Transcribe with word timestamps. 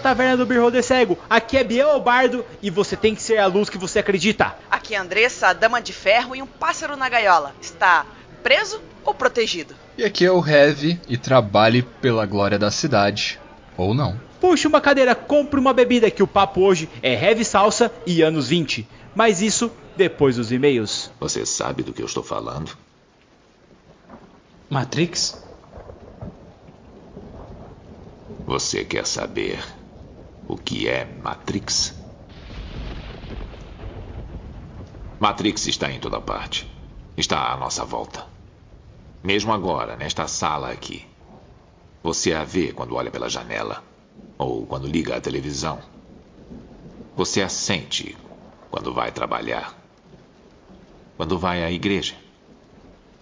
À 0.00 0.02
Taverna 0.02 0.38
do 0.38 0.46
Beholder 0.46 0.82
Cego. 0.82 1.18
Aqui 1.28 1.58
é 1.58 1.62
Biel 1.62 2.00
Bardo 2.00 2.42
e 2.62 2.70
você 2.70 2.96
tem 2.96 3.14
que 3.14 3.20
ser 3.20 3.36
a 3.36 3.44
luz 3.44 3.68
que 3.68 3.76
você 3.76 3.98
acredita. 3.98 4.56
Aqui 4.70 4.94
é 4.94 4.98
Andressa, 4.98 5.48
a 5.48 5.52
dama 5.52 5.78
de 5.78 5.92
ferro 5.92 6.34
e 6.34 6.40
um 6.40 6.46
pássaro 6.46 6.96
na 6.96 7.06
gaiola. 7.06 7.54
Está 7.60 8.06
preso 8.42 8.80
ou 9.04 9.12
protegido? 9.12 9.74
E 9.98 10.02
aqui 10.02 10.24
é 10.24 10.32
o 10.32 10.42
Heavy 10.42 10.98
e 11.06 11.18
trabalhe 11.18 11.82
pela 11.82 12.24
glória 12.24 12.58
da 12.58 12.70
cidade. 12.70 13.38
Ou 13.76 13.92
não. 13.92 14.18
Puxe 14.40 14.66
uma 14.66 14.80
cadeira, 14.80 15.14
compre 15.14 15.60
uma 15.60 15.74
bebida 15.74 16.10
que 16.10 16.22
o 16.22 16.26
papo 16.26 16.62
hoje 16.62 16.88
é 17.02 17.12
Heavy 17.12 17.44
Salsa 17.44 17.92
e 18.06 18.22
anos 18.22 18.48
20. 18.48 18.88
Mas 19.14 19.42
isso 19.42 19.70
depois 19.98 20.36
dos 20.36 20.50
e-mails. 20.50 21.10
Você 21.20 21.44
sabe 21.44 21.82
do 21.82 21.92
que 21.92 22.00
eu 22.00 22.06
estou 22.06 22.22
falando? 22.22 22.74
Matrix? 24.70 25.44
Você 28.46 28.82
quer 28.82 29.06
saber 29.06 29.58
o 30.46 30.56
que 30.56 30.88
é 30.88 31.04
Matrix? 31.04 31.94
Matrix 35.18 35.66
está 35.66 35.90
em 35.90 36.00
toda 36.00 36.20
parte. 36.20 36.66
Está 37.16 37.52
à 37.52 37.56
nossa 37.56 37.84
volta. 37.84 38.26
Mesmo 39.22 39.52
agora, 39.52 39.96
nesta 39.96 40.26
sala 40.26 40.70
aqui. 40.70 41.06
Você 42.02 42.32
a 42.32 42.44
vê 42.44 42.72
quando 42.72 42.94
olha 42.94 43.10
pela 43.10 43.28
janela 43.28 43.84
ou 44.38 44.64
quando 44.66 44.86
liga 44.86 45.16
a 45.16 45.20
televisão. 45.20 45.78
Você 47.14 47.42
a 47.42 47.48
sente 47.48 48.16
quando 48.70 48.94
vai 48.94 49.12
trabalhar, 49.12 49.76
quando 51.16 51.38
vai 51.38 51.62
à 51.62 51.70
igreja, 51.70 52.16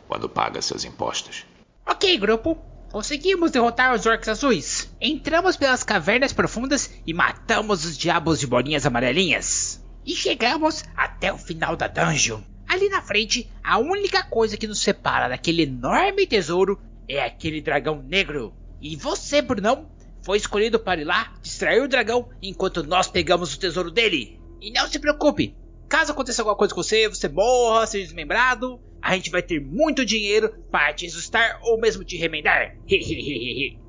quando 0.06 0.28
paga 0.28 0.62
seus 0.62 0.84
impostos. 0.84 1.44
Ok, 1.84 2.16
grupo. 2.18 2.56
Conseguimos 2.90 3.50
derrotar 3.50 3.94
os 3.94 4.06
orcs 4.06 4.28
azuis. 4.28 4.94
Entramos 5.00 5.56
pelas 5.56 5.82
cavernas 5.82 6.32
profundas 6.32 6.90
e 7.06 7.12
matamos 7.12 7.84
os 7.84 7.98
diabos 7.98 8.40
de 8.40 8.46
bolinhas 8.46 8.86
amarelinhas. 8.86 9.84
E 10.06 10.16
chegamos 10.16 10.84
até 10.96 11.32
o 11.32 11.36
final 11.36 11.76
da 11.76 11.86
dungeon. 11.86 12.40
Ali 12.66 12.88
na 12.88 13.02
frente, 13.02 13.50
a 13.62 13.78
única 13.78 14.22
coisa 14.22 14.56
que 14.56 14.66
nos 14.66 14.80
separa 14.80 15.28
daquele 15.28 15.62
enorme 15.62 16.26
tesouro 16.26 16.80
é 17.06 17.22
aquele 17.22 17.60
dragão 17.60 18.02
negro. 18.02 18.54
E 18.80 18.96
você, 18.96 19.42
Brunão, 19.42 19.90
foi 20.22 20.38
escolhido 20.38 20.78
para 20.78 21.00
ir 21.00 21.04
lá 21.04 21.32
distrair 21.42 21.82
o 21.82 21.88
dragão 21.88 22.28
enquanto 22.42 22.82
nós 22.82 23.06
pegamos 23.06 23.54
o 23.54 23.58
tesouro 23.58 23.90
dele. 23.90 24.40
E 24.60 24.70
não 24.70 24.88
se 24.88 24.98
preocupe, 24.98 25.54
caso 25.88 26.12
aconteça 26.12 26.42
alguma 26.42 26.56
coisa 26.56 26.74
com 26.74 26.82
você, 26.82 27.08
você 27.08 27.28
morra, 27.28 27.86
seja 27.86 28.04
desmembrado, 28.04 28.80
a 29.02 29.14
gente 29.14 29.30
vai 29.30 29.42
ter 29.42 29.60
muito 29.60 30.04
dinheiro 30.04 30.52
para 30.70 30.92
te 30.92 31.06
assustar 31.06 31.58
ou 31.62 31.80
mesmo 31.80 32.04
te 32.04 32.16
remendar. 32.16 32.74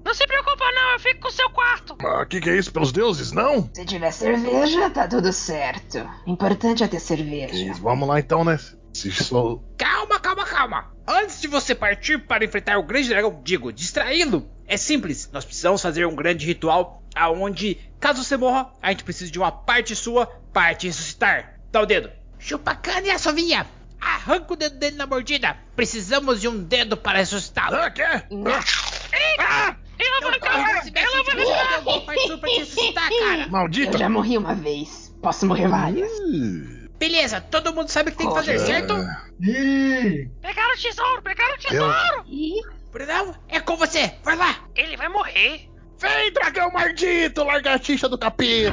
Não 0.04 0.14
se 0.14 0.26
preocupa 0.26 0.72
não, 0.72 0.94
eu 0.94 1.00
fico 1.00 1.22
com 1.22 1.28
o 1.28 1.32
seu 1.32 1.50
quarto. 1.50 1.98
Ah, 2.04 2.26
que 2.26 2.40
que 2.40 2.50
é 2.50 2.58
isso? 2.58 2.72
Pelos 2.72 2.92
deuses, 2.92 3.32
não? 3.32 3.70
Se 3.74 3.86
tiver 3.86 4.12
cerveja, 4.12 4.90
tá 4.90 5.08
tudo 5.08 5.32
certo. 5.34 6.08
Importante 6.26 6.84
é 6.84 6.88
ter 6.88 7.00
cerveja. 7.00 7.74
Vamos 7.82 8.08
lá 8.08 8.20
então, 8.20 8.44
né? 8.44 8.60
Se 8.94 9.12
só... 9.12 9.60
Calma, 9.78 10.20
calma, 10.20 10.46
calma. 10.46 10.94
Antes 11.08 11.42
de 11.42 11.48
você 11.48 11.74
partir 11.74 12.20
para 12.20 12.44
enfrentar 12.44 12.78
o 12.78 12.84
grande 12.84 13.10
dragão, 13.10 13.42
digo, 13.44 13.72
distraí-lo, 13.72 14.50
é 14.68 14.78
simples. 14.78 15.30
Nós 15.32 15.46
precisamos 15.46 15.82
fazer 15.82 16.06
um 16.06 16.16
grande 16.16 16.46
ritual 16.46 17.04
aonde, 17.16 17.78
caso 18.00 18.24
você 18.24 18.38
morra, 18.38 18.72
a 18.82 18.92
gente 18.92 19.04
precisa 19.04 19.32
de 19.32 19.40
uma 19.40 19.52
parte 19.52 19.96
sua 19.96 20.26
para 20.54 20.74
te 20.76 20.88
ressuscitar. 20.88 21.60
Dá 21.72 21.82
o 21.82 21.86
dedo. 21.86 22.10
Chupa 22.38 22.72
a 22.72 22.76
cana 22.76 23.08
e 23.08 23.12
a 23.12 23.20
sovinha. 23.20 23.68
Arranca 24.00 24.54
o 24.54 24.56
dedo 24.56 24.78
dele 24.78 24.96
na 24.96 25.06
mordida. 25.06 25.58
Precisamos 25.76 26.40
de 26.40 26.48
um 26.48 26.64
dedo 26.64 26.96
para 26.96 27.20
ressuscitá-lo. 27.20 27.76
Ah, 27.76 27.92
quê? 27.92 28.04
Ah, 28.04 29.76
ela 29.98 30.22
vai 30.22 30.38
acabar! 30.38 30.88
Ela 30.96 31.24
vai 32.04 32.18
sua 32.20 32.38
para 32.38 32.50
te 32.50 32.60
ressuscitar, 32.60 33.10
cara. 33.10 33.48
Maldita! 33.48 33.96
Eu 33.96 34.00
já 34.00 34.10
morri 34.10 34.38
uma 34.38 34.56
vez. 34.56 35.14
Posso 35.22 35.46
morrer 35.46 35.68
várias. 35.68 36.12
Beleza, 36.98 37.40
todo 37.42 37.74
mundo 37.74 37.90
sabe 37.90 38.10
o 38.10 38.12
que 38.12 38.18
tem 38.18 38.28
que 38.28 38.34
fazer, 38.34 38.60
certo? 38.60 38.94
Pegaram 40.42 40.74
o 40.74 40.78
tesouro, 40.78 41.22
pegaram 41.22 41.56
o 41.56 41.58
tesouro! 41.58 42.26
Ih, 42.28 42.62
Brunão, 42.92 43.36
é 43.48 43.60
com 43.60 43.78
você. 43.78 44.14
Vai 44.24 44.36
lá. 44.36 44.56
Ele 44.76 44.98
vai 44.98 45.10
morrer. 45.10 45.70
Vem, 45.98 46.32
dragão 46.32 46.72
maldito, 46.72 47.44
lagartixa 47.44 48.08
do 48.08 48.18
capeta! 48.18 48.72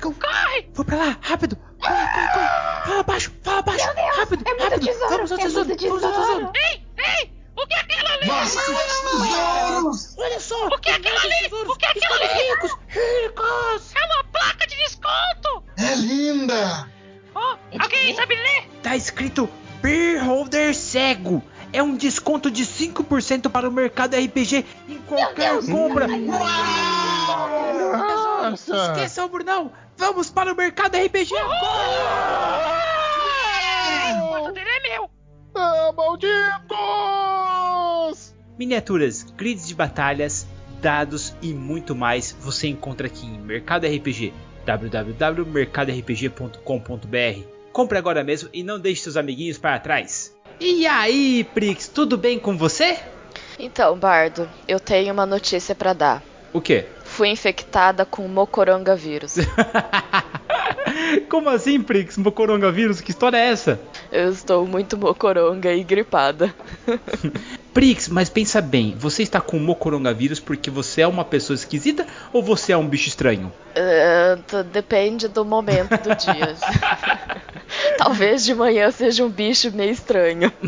Corre, 0.00 0.14
dragão. 0.14 0.14
corre! 0.14 0.70
Vou 0.74 0.84
pra 0.84 0.96
lá, 0.96 1.18
rápido. 1.20 1.56
Corre, 1.56 1.94
corre, 1.94 2.28
corre. 2.32 2.70
Fala 2.86 3.02
baixo, 3.02 3.32
fala 3.42 3.62
baixo. 3.62 3.84
Meu 3.86 3.94
Deus, 3.94 4.16
rápido, 4.16 4.44
é 4.46 4.62
rápido. 4.62 4.86
tesouro, 4.86 5.10
Vamos 5.10 5.32
ao 5.32 5.38
é 5.38 5.42
tesouro, 5.42 5.76
vamos 5.78 6.04
ao 6.04 6.12
tesouro. 6.12 6.52
Ei, 6.54 6.86
ei! 6.98 7.40
O 7.56 7.66
que 7.66 7.74
é 7.74 7.80
aquilo 7.80 8.08
ali? 8.08 8.30
Olha 10.18 10.40
só. 10.40 10.66
O 10.66 10.78
que 10.78 10.90
é 10.90 10.94
aquilo 10.94 11.18
ali? 11.18 11.34
tesouros 11.42 11.74
O 11.74 11.78
que 11.78 11.86
é 11.86 11.90
aquilo 11.90 12.14
ali? 12.14 12.26
ricos, 12.26 12.72
ricos. 12.88 13.94
É 13.94 14.06
uma 14.06 14.24
placa 14.24 14.66
de 14.66 14.76
desconto! 14.76 15.62
É 15.76 15.94
linda! 15.94 16.88
Oh, 17.34 17.56
alguém 17.78 18.14
sabe 18.14 18.34
ler? 18.34 18.68
Tá 18.82 18.96
escrito 18.96 19.48
Beholder 19.82 20.74
Cego. 20.74 21.42
É 21.72 21.82
um 21.82 21.96
desconto 21.96 22.50
de 22.50 22.64
5% 22.64 23.48
para 23.48 23.68
o 23.68 23.72
mercado 23.72 24.16
RPG 24.16 24.64
em 24.88 24.98
qualquer 25.02 25.64
compra. 25.64 26.08
Nossa! 28.48 28.92
Esqueça 28.92 29.24
o 29.24 29.28
Brunão. 29.28 29.72
Vamos 30.00 30.30
para 30.30 30.50
o 30.50 30.56
mercado 30.56 30.96
RPG 30.96 31.36
agora. 31.36 31.60
O 34.24 34.46
poder 34.46 34.66
é 34.66 34.80
meu! 34.88 35.10
Ah, 35.54 35.92
malditos! 35.94 36.40
Miniaturas, 38.58 39.24
grids 39.36 39.68
de 39.68 39.74
batalhas, 39.74 40.46
dados 40.80 41.34
e 41.42 41.52
muito 41.52 41.94
mais 41.94 42.34
você 42.40 42.68
encontra 42.68 43.08
aqui 43.08 43.26
em 43.26 43.38
Mercado 43.38 43.86
RPG 43.86 44.32
www.mercadorpg.com.br. 44.64 47.42
Compre 47.70 47.98
agora 47.98 48.24
mesmo 48.24 48.48
e 48.54 48.62
não 48.62 48.80
deixe 48.80 49.02
seus 49.02 49.18
amiguinhos 49.18 49.58
para 49.58 49.78
trás. 49.78 50.34
E 50.58 50.86
aí, 50.86 51.44
Prix, 51.52 51.88
tudo 51.88 52.16
bem 52.16 52.38
com 52.38 52.56
você? 52.56 52.98
Então, 53.58 53.98
Bardo, 53.98 54.48
eu 54.66 54.80
tenho 54.80 55.12
uma 55.12 55.26
notícia 55.26 55.74
pra 55.74 55.92
dar. 55.92 56.22
O 56.54 56.60
quê? 56.60 56.86
Fui 57.10 57.28
infectada 57.28 58.06
com 58.06 58.26
mocorongavírus. 58.28 59.34
Como 61.28 61.48
assim, 61.50 61.82
Prix? 61.82 62.16
Mocoronavírus? 62.16 63.00
Que 63.00 63.10
história 63.10 63.36
é 63.36 63.48
essa? 63.48 63.80
Eu 64.10 64.30
estou 64.30 64.66
muito 64.66 64.96
mocoronga 64.96 65.72
e 65.72 65.82
gripada. 65.82 66.54
Prix, 67.72 68.08
mas 68.08 68.28
pensa 68.28 68.60
bem, 68.60 68.96
você 68.98 69.22
está 69.22 69.40
com 69.40 69.58
mocoronavírus 69.58 70.40
porque 70.40 70.70
você 70.70 71.02
é 71.02 71.06
uma 71.06 71.24
pessoa 71.24 71.54
esquisita 71.54 72.06
ou 72.32 72.42
você 72.42 72.72
é 72.72 72.76
um 72.76 72.86
bicho 72.86 73.08
estranho? 73.08 73.52
T- 74.46 74.62
depende 74.64 75.28
do 75.28 75.44
momento 75.44 75.90
do 75.90 76.14
dia. 76.16 76.56
Talvez 77.96 78.44
de 78.44 78.54
manhã 78.54 78.90
seja 78.90 79.24
um 79.24 79.28
bicho 79.28 79.70
meio 79.72 79.92
estranho. 79.92 80.52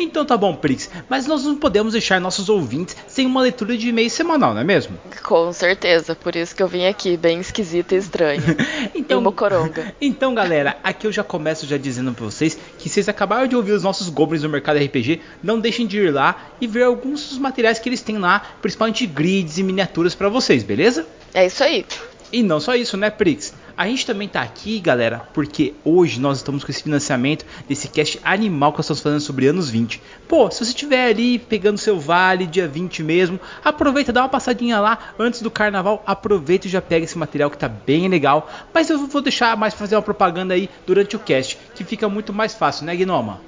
Então 0.00 0.24
tá 0.24 0.36
bom, 0.36 0.54
Prix, 0.54 0.88
mas 1.08 1.26
nós 1.26 1.44
não 1.44 1.56
podemos 1.56 1.92
deixar 1.92 2.20
nossos 2.20 2.48
ouvintes 2.48 2.96
sem 3.08 3.26
uma 3.26 3.40
leitura 3.42 3.76
de 3.76 3.88
e-mail 3.88 4.08
semanal, 4.08 4.54
não 4.54 4.60
é 4.60 4.64
mesmo? 4.64 4.96
Com 5.24 5.52
certeza, 5.52 6.14
por 6.14 6.36
isso 6.36 6.54
que 6.54 6.62
eu 6.62 6.68
vim 6.68 6.86
aqui, 6.86 7.16
bem 7.16 7.40
esquisita 7.40 7.96
e 7.96 7.98
estranha. 7.98 8.42
E 8.94 9.14
mocoronga. 9.20 9.92
Então, 10.00 10.34
galera, 10.34 10.76
aqui 10.84 11.06
eu 11.06 11.12
já 11.12 11.24
começo 11.24 11.66
já 11.66 11.76
dizendo 11.76 12.12
pra 12.12 12.24
vocês 12.24 12.56
que 12.78 12.88
vocês 12.88 13.08
acabaram 13.08 13.48
de 13.48 13.56
ouvir 13.56 13.72
os 13.72 13.82
nossos 13.82 14.08
goblins 14.08 14.42
no 14.44 14.48
mercado 14.48 14.78
RPG, 14.78 15.20
não 15.42 15.58
deixem 15.58 15.86
de 15.88 15.98
ir 15.98 16.12
lá 16.12 16.50
e 16.60 16.66
ver 16.66 16.84
alguns 16.84 17.28
dos 17.30 17.38
materiais 17.38 17.78
que 17.78 17.88
eles 17.88 18.00
têm 18.00 18.18
lá, 18.18 18.40
principalmente 18.62 19.06
grids 19.06 19.58
e 19.58 19.62
miniaturas 19.62 20.14
pra 20.14 20.28
vocês, 20.28 20.62
beleza? 20.62 21.06
É 21.34 21.46
isso 21.46 21.64
aí. 21.64 21.84
E 22.30 22.42
não 22.42 22.60
só 22.60 22.74
isso, 22.74 22.96
né, 22.96 23.08
Prix? 23.08 23.54
A 23.74 23.86
gente 23.86 24.04
também 24.04 24.28
tá 24.28 24.42
aqui, 24.42 24.80
galera, 24.80 25.22
porque 25.32 25.72
hoje 25.84 26.20
nós 26.20 26.38
estamos 26.38 26.64
com 26.64 26.70
esse 26.70 26.82
financiamento 26.82 27.46
desse 27.68 27.88
cast 27.88 28.20
animal 28.24 28.72
que 28.72 28.78
nós 28.78 28.86
estamos 28.86 29.00
fazendo 29.00 29.20
sobre 29.20 29.46
anos 29.46 29.70
20. 29.70 30.02
Pô, 30.26 30.50
se 30.50 30.58
você 30.58 30.72
estiver 30.72 31.08
ali 31.08 31.38
pegando 31.38 31.78
seu 31.78 31.98
vale, 31.98 32.46
dia 32.46 32.66
20 32.66 33.02
mesmo, 33.04 33.40
aproveita, 33.64 34.12
dá 34.12 34.22
uma 34.22 34.28
passadinha 34.28 34.80
lá 34.80 35.14
antes 35.18 35.40
do 35.40 35.50
carnaval, 35.50 36.02
aproveita 36.04 36.66
e 36.66 36.70
já 36.70 36.82
pega 36.82 37.04
esse 37.04 37.16
material 37.16 37.50
que 37.50 37.56
tá 37.56 37.68
bem 37.68 38.08
legal. 38.08 38.50
Mas 38.74 38.90
eu 38.90 39.06
vou 39.06 39.22
deixar 39.22 39.56
mais 39.56 39.72
fazer 39.72 39.94
uma 39.94 40.02
propaganda 40.02 40.54
aí 40.54 40.68
durante 40.84 41.14
o 41.14 41.20
cast, 41.20 41.56
que 41.74 41.84
fica 41.84 42.08
muito 42.08 42.32
mais 42.32 42.54
fácil, 42.54 42.84
né, 42.84 42.96
Gnoma? 42.96 43.40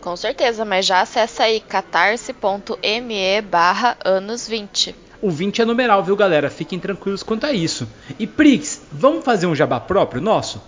Com 0.00 0.16
certeza, 0.16 0.64
mas 0.64 0.86
já 0.86 1.00
acessa 1.00 1.44
aí 1.44 1.60
catarse.me 1.60 3.40
barra 3.42 3.96
anos 4.04 4.46
20. 4.48 4.94
O 5.20 5.30
20 5.30 5.62
é 5.62 5.64
numeral, 5.64 6.02
viu, 6.04 6.14
galera? 6.14 6.48
Fiquem 6.48 6.78
tranquilos 6.78 7.22
quanto 7.22 7.44
a 7.44 7.52
isso. 7.52 7.88
E 8.18 8.26
Prix, 8.26 8.82
vamos 8.92 9.24
fazer 9.24 9.46
um 9.46 9.54
jabá 9.54 9.80
próprio 9.80 10.22
nosso? 10.22 10.62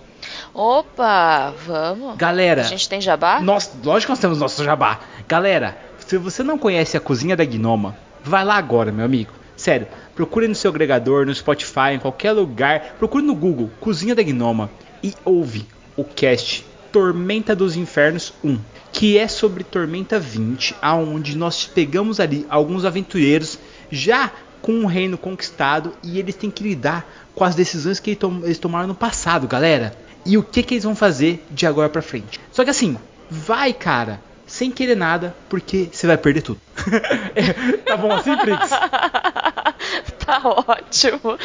Opa, 0.52 1.54
vamos. 1.64 2.16
Galera, 2.16 2.62
A 2.62 2.64
gente 2.64 2.88
tem 2.88 3.00
jabá? 3.00 3.40
Nós, 3.40 3.70
lógico 3.84 4.06
que 4.08 4.12
nós 4.12 4.18
temos 4.18 4.38
nosso 4.38 4.64
jabá. 4.64 5.00
Galera, 5.28 5.78
se 5.98 6.18
você 6.18 6.42
não 6.42 6.58
conhece 6.58 6.96
a 6.96 7.00
Cozinha 7.00 7.36
da 7.36 7.44
Gnoma, 7.44 7.96
vai 8.22 8.44
lá 8.44 8.56
agora, 8.56 8.90
meu 8.90 9.04
amigo. 9.04 9.32
Sério, 9.56 9.86
procure 10.16 10.48
no 10.48 10.54
seu 10.54 10.70
agregador, 10.70 11.26
no 11.26 11.34
Spotify, 11.34 11.92
em 11.92 11.98
qualquer 11.98 12.32
lugar. 12.32 12.96
Procure 12.98 13.24
no 13.24 13.34
Google, 13.34 13.70
Cozinha 13.80 14.14
da 14.14 14.22
Gnoma. 14.22 14.70
E 15.02 15.14
ouve 15.24 15.66
o 15.96 16.02
cast 16.04 16.66
Tormenta 16.90 17.54
dos 17.54 17.76
Infernos 17.76 18.32
1. 18.42 18.58
Que 18.92 19.18
é 19.18 19.28
sobre 19.28 19.64
Tormenta 19.64 20.18
20, 20.18 20.74
aonde 20.82 21.36
nós 21.36 21.64
pegamos 21.64 22.20
ali 22.20 22.46
alguns 22.48 22.84
aventureiros 22.84 23.58
já 23.90 24.30
com 24.60 24.72
um 24.72 24.86
reino 24.86 25.16
conquistado 25.16 25.94
e 26.02 26.18
eles 26.18 26.34
têm 26.34 26.50
que 26.50 26.62
lidar 26.62 27.08
com 27.34 27.44
as 27.44 27.54
decisões 27.54 27.98
que 27.98 28.18
eles 28.44 28.58
tomaram 28.58 28.88
no 28.88 28.94
passado, 28.94 29.46
galera. 29.48 29.94
E 30.24 30.36
o 30.36 30.42
que, 30.42 30.62
que 30.62 30.74
eles 30.74 30.84
vão 30.84 30.94
fazer 30.94 31.44
de 31.50 31.66
agora 31.66 31.88
pra 31.88 32.02
frente. 32.02 32.38
Só 32.52 32.62
que 32.62 32.70
assim, 32.70 32.98
vai, 33.30 33.72
cara, 33.72 34.20
sem 34.46 34.70
querer 34.70 34.96
nada, 34.96 35.34
porque 35.48 35.88
você 35.90 36.06
vai 36.06 36.18
perder 36.18 36.42
tudo. 36.42 36.60
tá 37.86 37.96
bom 37.96 38.12
assim, 38.12 38.36
Prix? 38.36 38.68
tá 40.26 40.40
ótimo. 40.44 41.38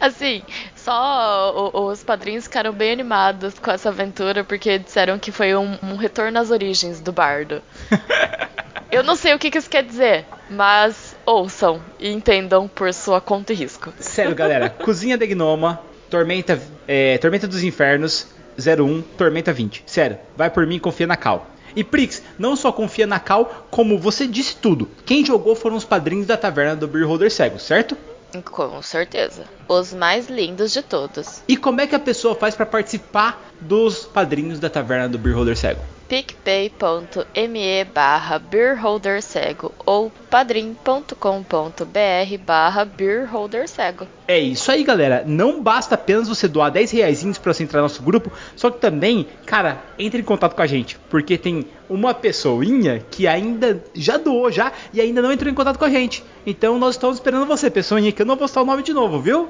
Assim, 0.00 0.42
só 0.84 1.70
os 1.72 2.02
padrinhos 2.02 2.44
ficaram 2.44 2.72
bem 2.72 2.92
animados 2.92 3.58
com 3.58 3.70
essa 3.70 3.88
aventura, 3.88 4.44
porque 4.44 4.78
disseram 4.78 5.18
que 5.18 5.30
foi 5.30 5.54
um, 5.54 5.78
um 5.82 5.96
retorno 5.96 6.38
às 6.38 6.50
origens 6.50 7.00
do 7.00 7.12
bardo. 7.12 7.62
Eu 8.90 9.04
não 9.04 9.14
sei 9.14 9.32
o 9.34 9.38
que, 9.38 9.50
que 9.50 9.58
isso 9.58 9.70
quer 9.70 9.84
dizer, 9.84 10.24
mas 10.50 11.14
ouçam 11.24 11.80
e 11.98 12.10
entendam 12.10 12.66
por 12.66 12.92
sua 12.92 13.20
conta 13.20 13.52
e 13.52 13.56
risco. 13.56 13.92
Sério, 14.00 14.34
galera. 14.34 14.68
Cozinha 14.82 15.16
de 15.16 15.28
Gnoma, 15.28 15.80
Tormenta, 16.08 16.60
é, 16.88 17.16
Tormenta 17.18 17.46
dos 17.46 17.62
Infernos, 17.62 18.26
01, 18.58 19.02
Tormenta 19.16 19.52
20. 19.52 19.84
Sério, 19.86 20.18
vai 20.36 20.50
por 20.50 20.66
mim, 20.66 20.80
confia 20.80 21.06
na 21.06 21.16
Cal. 21.16 21.46
E 21.76 21.84
Prix, 21.84 22.20
não 22.36 22.56
só 22.56 22.72
confia 22.72 23.06
na 23.06 23.20
Cal, 23.20 23.66
como 23.70 23.96
você 23.96 24.26
disse 24.26 24.56
tudo. 24.56 24.90
Quem 25.06 25.24
jogou 25.24 25.54
foram 25.54 25.76
os 25.76 25.84
padrinhos 25.84 26.26
da 26.26 26.36
taverna 26.36 26.74
do 26.74 26.88
Beer 26.88 27.06
Holder 27.06 27.30
Cego, 27.30 27.60
certo? 27.60 27.96
Com 28.44 28.80
certeza. 28.82 29.44
Os 29.68 29.92
mais 29.92 30.28
lindos 30.28 30.72
de 30.72 30.82
todos. 30.82 31.42
E 31.48 31.56
como 31.56 31.80
é 31.80 31.86
que 31.86 31.94
a 31.94 32.00
pessoa 32.00 32.34
faz 32.34 32.54
para 32.54 32.66
participar 32.66 33.50
dos 33.60 34.04
padrinhos 34.04 34.58
da 34.58 34.70
taverna 34.70 35.08
do 35.08 35.18
Beer 35.18 35.36
Holder 35.36 35.56
Cego? 35.56 35.80
picpay.me 36.10 37.84
barra 37.94 38.40
beerholdercego 38.40 39.72
ou 39.86 40.10
padrim.com.br 40.28 41.14
barra 42.44 42.84
beerholdercego. 42.84 44.08
É 44.26 44.36
isso 44.36 44.72
aí, 44.72 44.82
galera. 44.82 45.22
Não 45.24 45.62
basta 45.62 45.94
apenas 45.94 46.26
você 46.26 46.48
doar 46.48 46.72
10 46.72 46.90
reais 46.90 47.38
para 47.38 47.54
você 47.54 47.62
entrar 47.62 47.78
no 47.78 47.84
nosso 47.84 48.02
grupo, 48.02 48.32
só 48.56 48.72
que 48.72 48.80
também, 48.80 49.24
cara, 49.46 49.84
entre 49.96 50.20
em 50.20 50.24
contato 50.24 50.56
com 50.56 50.62
a 50.62 50.66
gente, 50.66 50.98
porque 51.08 51.38
tem 51.38 51.64
uma 51.88 52.12
pessoinha 52.12 53.04
que 53.08 53.28
ainda 53.28 53.80
já 53.94 54.16
doou 54.16 54.50
já 54.50 54.72
e 54.92 55.00
ainda 55.00 55.22
não 55.22 55.30
entrou 55.30 55.48
em 55.48 55.54
contato 55.54 55.78
com 55.78 55.84
a 55.84 55.90
gente. 55.90 56.24
Então 56.44 56.76
nós 56.76 56.96
estamos 56.96 57.18
esperando 57.18 57.46
você, 57.46 57.70
pessoinha, 57.70 58.10
que 58.10 58.20
eu 58.20 58.26
não 58.26 58.34
vou 58.34 58.48
citar 58.48 58.64
o 58.64 58.66
nome 58.66 58.82
de 58.82 58.92
novo, 58.92 59.20
viu? 59.20 59.48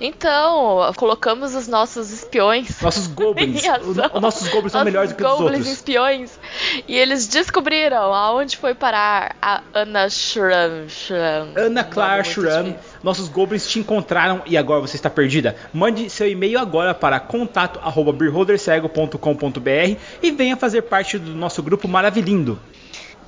Então, 0.00 0.92
colocamos 0.96 1.54
os 1.54 1.68
nossos 1.68 2.10
espiões. 2.10 2.80
Nossos 2.80 3.06
goblins. 3.06 3.62
Os 3.86 3.96
nossos 4.20 4.48
goblins 4.48 4.72
são 4.72 4.84
melhores 4.84 5.10
do 5.10 5.16
que 5.16 5.22
os 5.22 5.30
outros. 5.30 5.48
goblins 5.48 5.68
espiões. 5.68 6.38
E 6.86 6.96
eles 6.96 7.26
descobriram 7.26 8.12
aonde 8.12 8.56
foi 8.56 8.74
parar 8.74 9.36
a 9.40 9.62
Ana 9.72 10.08
Shram. 10.10 10.86
Ana 11.56 11.84
Clara 11.84 12.24
Shram. 12.24 12.74
Nossos 13.02 13.28
goblins 13.28 13.68
te 13.68 13.78
encontraram 13.78 14.42
e 14.46 14.56
agora 14.56 14.80
você 14.80 14.96
está 14.96 15.08
perdida. 15.08 15.54
Mande 15.72 16.10
seu 16.10 16.28
e-mail 16.28 16.58
agora 16.58 16.92
para 16.94 17.20
contato@beholdercego.com.br 17.20 19.96
e 20.22 20.30
venha 20.30 20.56
fazer 20.56 20.82
parte 20.82 21.18
do 21.18 21.34
nosso 21.34 21.62
grupo 21.62 21.88
maravilhindo. 21.88 22.58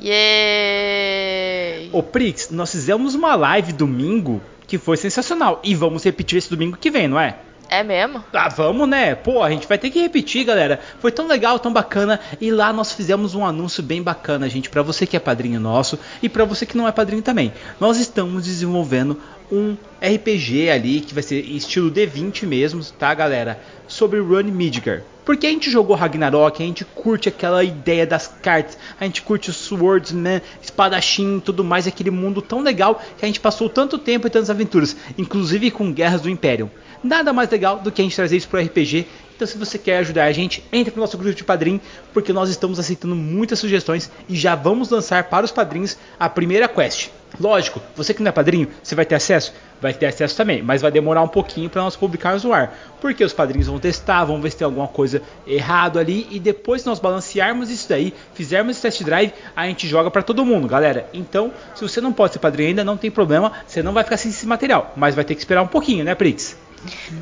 Yay! 0.00 1.90
Ô 1.92 2.02
Prix, 2.02 2.50
nós 2.50 2.70
fizemos 2.70 3.14
uma 3.14 3.34
live 3.34 3.72
domingo 3.72 4.40
que 4.68 4.78
foi 4.78 4.96
sensacional. 4.96 5.60
E 5.64 5.74
vamos 5.74 6.04
repetir 6.04 6.38
esse 6.38 6.50
domingo 6.50 6.76
que 6.76 6.90
vem, 6.90 7.08
não 7.08 7.18
é? 7.18 7.38
É 7.68 7.82
mesmo? 7.82 8.24
Ah, 8.32 8.48
vamos, 8.48 8.88
né? 8.88 9.14
Pô, 9.14 9.42
a 9.42 9.50
gente 9.50 9.68
vai 9.68 9.76
ter 9.76 9.90
que 9.90 10.00
repetir, 10.00 10.44
galera. 10.44 10.80
Foi 11.00 11.12
tão 11.12 11.26
legal, 11.26 11.58
tão 11.58 11.72
bacana. 11.72 12.18
E 12.40 12.50
lá 12.50 12.72
nós 12.72 12.92
fizemos 12.92 13.34
um 13.34 13.44
anúncio 13.44 13.82
bem 13.82 14.02
bacana, 14.02 14.48
gente, 14.48 14.70
para 14.70 14.82
você 14.82 15.06
que 15.06 15.16
é 15.16 15.20
padrinho 15.20 15.60
nosso 15.60 15.98
e 16.22 16.28
para 16.28 16.44
você 16.44 16.64
que 16.64 16.76
não 16.76 16.88
é 16.88 16.92
padrinho 16.92 17.22
também. 17.22 17.52
Nós 17.78 17.98
estamos 17.98 18.44
desenvolvendo 18.44 19.20
um 19.52 19.76
RPG 20.00 20.70
ali 20.70 21.00
que 21.00 21.14
vai 21.14 21.22
ser 21.22 21.40
estilo 21.40 21.90
D20 21.90 22.46
mesmo, 22.46 22.82
tá, 22.98 23.12
galera? 23.14 23.60
Sobre 23.86 24.20
Run 24.20 24.44
Midgar. 24.44 25.02
Porque 25.24 25.46
a 25.46 25.50
gente 25.50 25.70
jogou 25.70 25.94
Ragnarok, 25.94 26.62
a 26.62 26.66
gente 26.66 26.86
curte 26.86 27.28
aquela 27.28 27.62
ideia 27.62 28.06
das 28.06 28.26
cartas, 28.26 28.78
a 28.98 29.04
gente 29.04 29.20
curte 29.20 29.50
o 29.50 29.52
Swordsman, 29.52 30.40
espadachim 30.62 31.36
e 31.36 31.40
tudo 31.42 31.62
mais, 31.62 31.86
aquele 31.86 32.10
mundo 32.10 32.40
tão 32.40 32.62
legal 32.62 33.02
que 33.18 33.26
a 33.26 33.28
gente 33.28 33.38
passou 33.38 33.68
tanto 33.68 33.98
tempo 33.98 34.26
e 34.26 34.30
tantas 34.30 34.48
aventuras, 34.48 34.96
inclusive 35.18 35.70
com 35.70 35.92
Guerras 35.92 36.22
do 36.22 36.30
Império. 36.30 36.70
Nada 37.02 37.32
mais 37.32 37.48
legal 37.50 37.78
do 37.78 37.92
que 37.92 38.00
a 38.00 38.04
gente 38.04 38.16
trazer 38.16 38.36
isso 38.36 38.48
pro 38.48 38.60
RPG. 38.60 39.06
Então, 39.38 39.46
se 39.46 39.56
você 39.56 39.78
quer 39.78 39.98
ajudar 39.98 40.24
a 40.24 40.32
gente, 40.32 40.64
entre 40.72 40.92
no 40.96 41.00
nosso 41.00 41.16
grupo 41.16 41.32
de 41.32 41.44
padrinho, 41.44 41.80
porque 42.12 42.32
nós 42.32 42.50
estamos 42.50 42.76
aceitando 42.80 43.14
muitas 43.14 43.60
sugestões 43.60 44.10
e 44.28 44.34
já 44.34 44.56
vamos 44.56 44.90
lançar 44.90 45.22
para 45.24 45.44
os 45.44 45.52
padrinhos 45.52 45.96
a 46.18 46.28
primeira 46.28 46.66
quest. 46.66 47.10
Lógico, 47.40 47.80
você 47.94 48.12
que 48.12 48.20
não 48.20 48.30
é 48.30 48.32
padrinho, 48.32 48.68
você 48.82 48.96
vai 48.96 49.04
ter 49.04 49.14
acesso? 49.14 49.54
Vai 49.80 49.94
ter 49.94 50.06
acesso 50.06 50.36
também, 50.36 50.60
mas 50.60 50.82
vai 50.82 50.90
demorar 50.90 51.22
um 51.22 51.28
pouquinho 51.28 51.70
para 51.70 51.82
nós 51.82 51.94
publicarmos 51.94 52.42
no 52.42 52.52
ar. 52.52 52.76
Porque 53.00 53.22
os 53.22 53.32
padrinhos 53.32 53.68
vão 53.68 53.78
testar, 53.78 54.24
vão 54.24 54.40
ver 54.40 54.50
se 54.50 54.56
tem 54.56 54.64
alguma 54.64 54.88
coisa 54.88 55.22
errado 55.46 56.00
ali 56.00 56.26
e 56.32 56.40
depois 56.40 56.84
nós 56.84 56.98
balancearmos 56.98 57.70
isso 57.70 57.88
daí, 57.88 58.12
fizermos 58.34 58.72
esse 58.72 58.82
test 58.82 59.04
drive, 59.04 59.32
a 59.54 59.66
gente 59.66 59.86
joga 59.86 60.10
para 60.10 60.22
todo 60.22 60.44
mundo, 60.44 60.66
galera. 60.66 61.08
Então, 61.14 61.52
se 61.76 61.82
você 61.82 62.00
não 62.00 62.12
pode 62.12 62.32
ser 62.32 62.40
padrinho 62.40 62.70
ainda, 62.70 62.82
não 62.82 62.96
tem 62.96 63.10
problema, 63.10 63.52
você 63.64 63.84
não 63.84 63.92
vai 63.92 64.02
ficar 64.02 64.16
sem 64.16 64.32
esse 64.32 64.46
material, 64.46 64.92
mas 64.96 65.14
vai 65.14 65.24
ter 65.24 65.36
que 65.36 65.40
esperar 65.40 65.62
um 65.62 65.68
pouquinho, 65.68 66.04
né, 66.04 66.16
Prix? 66.16 66.56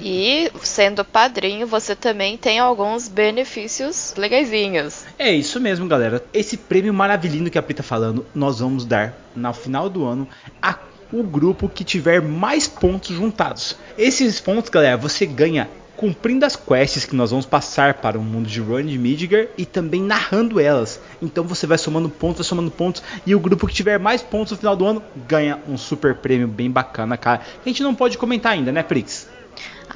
E 0.01 0.51
sendo 0.63 1.05
padrinho, 1.05 1.67
você 1.67 1.95
também 1.95 2.37
tem 2.37 2.59
alguns 2.59 3.09
benefícios 3.09 4.15
legaisinhos. 4.17 5.05
É 5.19 5.31
isso 5.31 5.61
mesmo, 5.61 5.87
galera. 5.87 6.25
Esse 6.33 6.57
prêmio 6.57 6.93
maravilhoso 6.93 7.51
que 7.51 7.59
a 7.59 7.63
Pri 7.63 7.75
tá 7.75 7.83
falando, 7.83 8.25
nós 8.35 8.61
vamos 8.61 8.85
dar 8.85 9.15
no 9.35 9.53
final 9.53 9.89
do 9.89 10.05
ano 10.05 10.29
a 10.61 10.79
o 11.13 11.23
grupo 11.23 11.69
que 11.69 11.85
tiver 11.85 12.21
mais 12.21 12.67
pontos 12.67 13.15
juntados. 13.15 13.77
Esses 13.97 14.41
pontos, 14.41 14.71
galera, 14.71 14.97
você 14.97 15.25
ganha 15.25 15.69
cumprindo 15.97 16.45
as 16.45 16.55
quests 16.55 17.07
que 17.07 17.17
nós 17.17 17.31
vamos 17.31 17.47
passar 17.47 17.95
para 17.95 18.19
o 18.19 18.23
mundo 18.23 18.47
de 18.47 18.61
Run 18.61 18.85
de 18.85 18.99
Midgar 18.99 19.47
e 19.57 19.65
também 19.65 20.03
narrando 20.03 20.61
elas. 20.61 21.01
Então 21.23 21.45
você 21.45 21.67
vai 21.67 21.79
somando 21.79 22.09
pontos, 22.09 22.39
vai 22.39 22.45
somando 22.45 22.71
pontos 22.71 23.03
e 23.25 23.35
o 23.35 23.41
grupo 23.41 23.67
que 23.67 23.75
tiver 23.75 23.99
mais 23.99 24.23
pontos 24.23 24.53
no 24.53 24.59
final 24.59 24.77
do 24.77 24.85
ano 24.85 25.03
ganha 25.27 25.59
um 25.67 25.79
super 25.79 26.15
prêmio 26.15 26.47
bem 26.47 26.71
bacana, 26.71 27.17
cara. 27.17 27.41
A 27.65 27.69
gente 27.69 27.83
não 27.83 27.95
pode 27.95 28.19
comentar 28.19 28.53
ainda, 28.53 28.71
né, 28.71 28.83
Prix? 28.83 29.36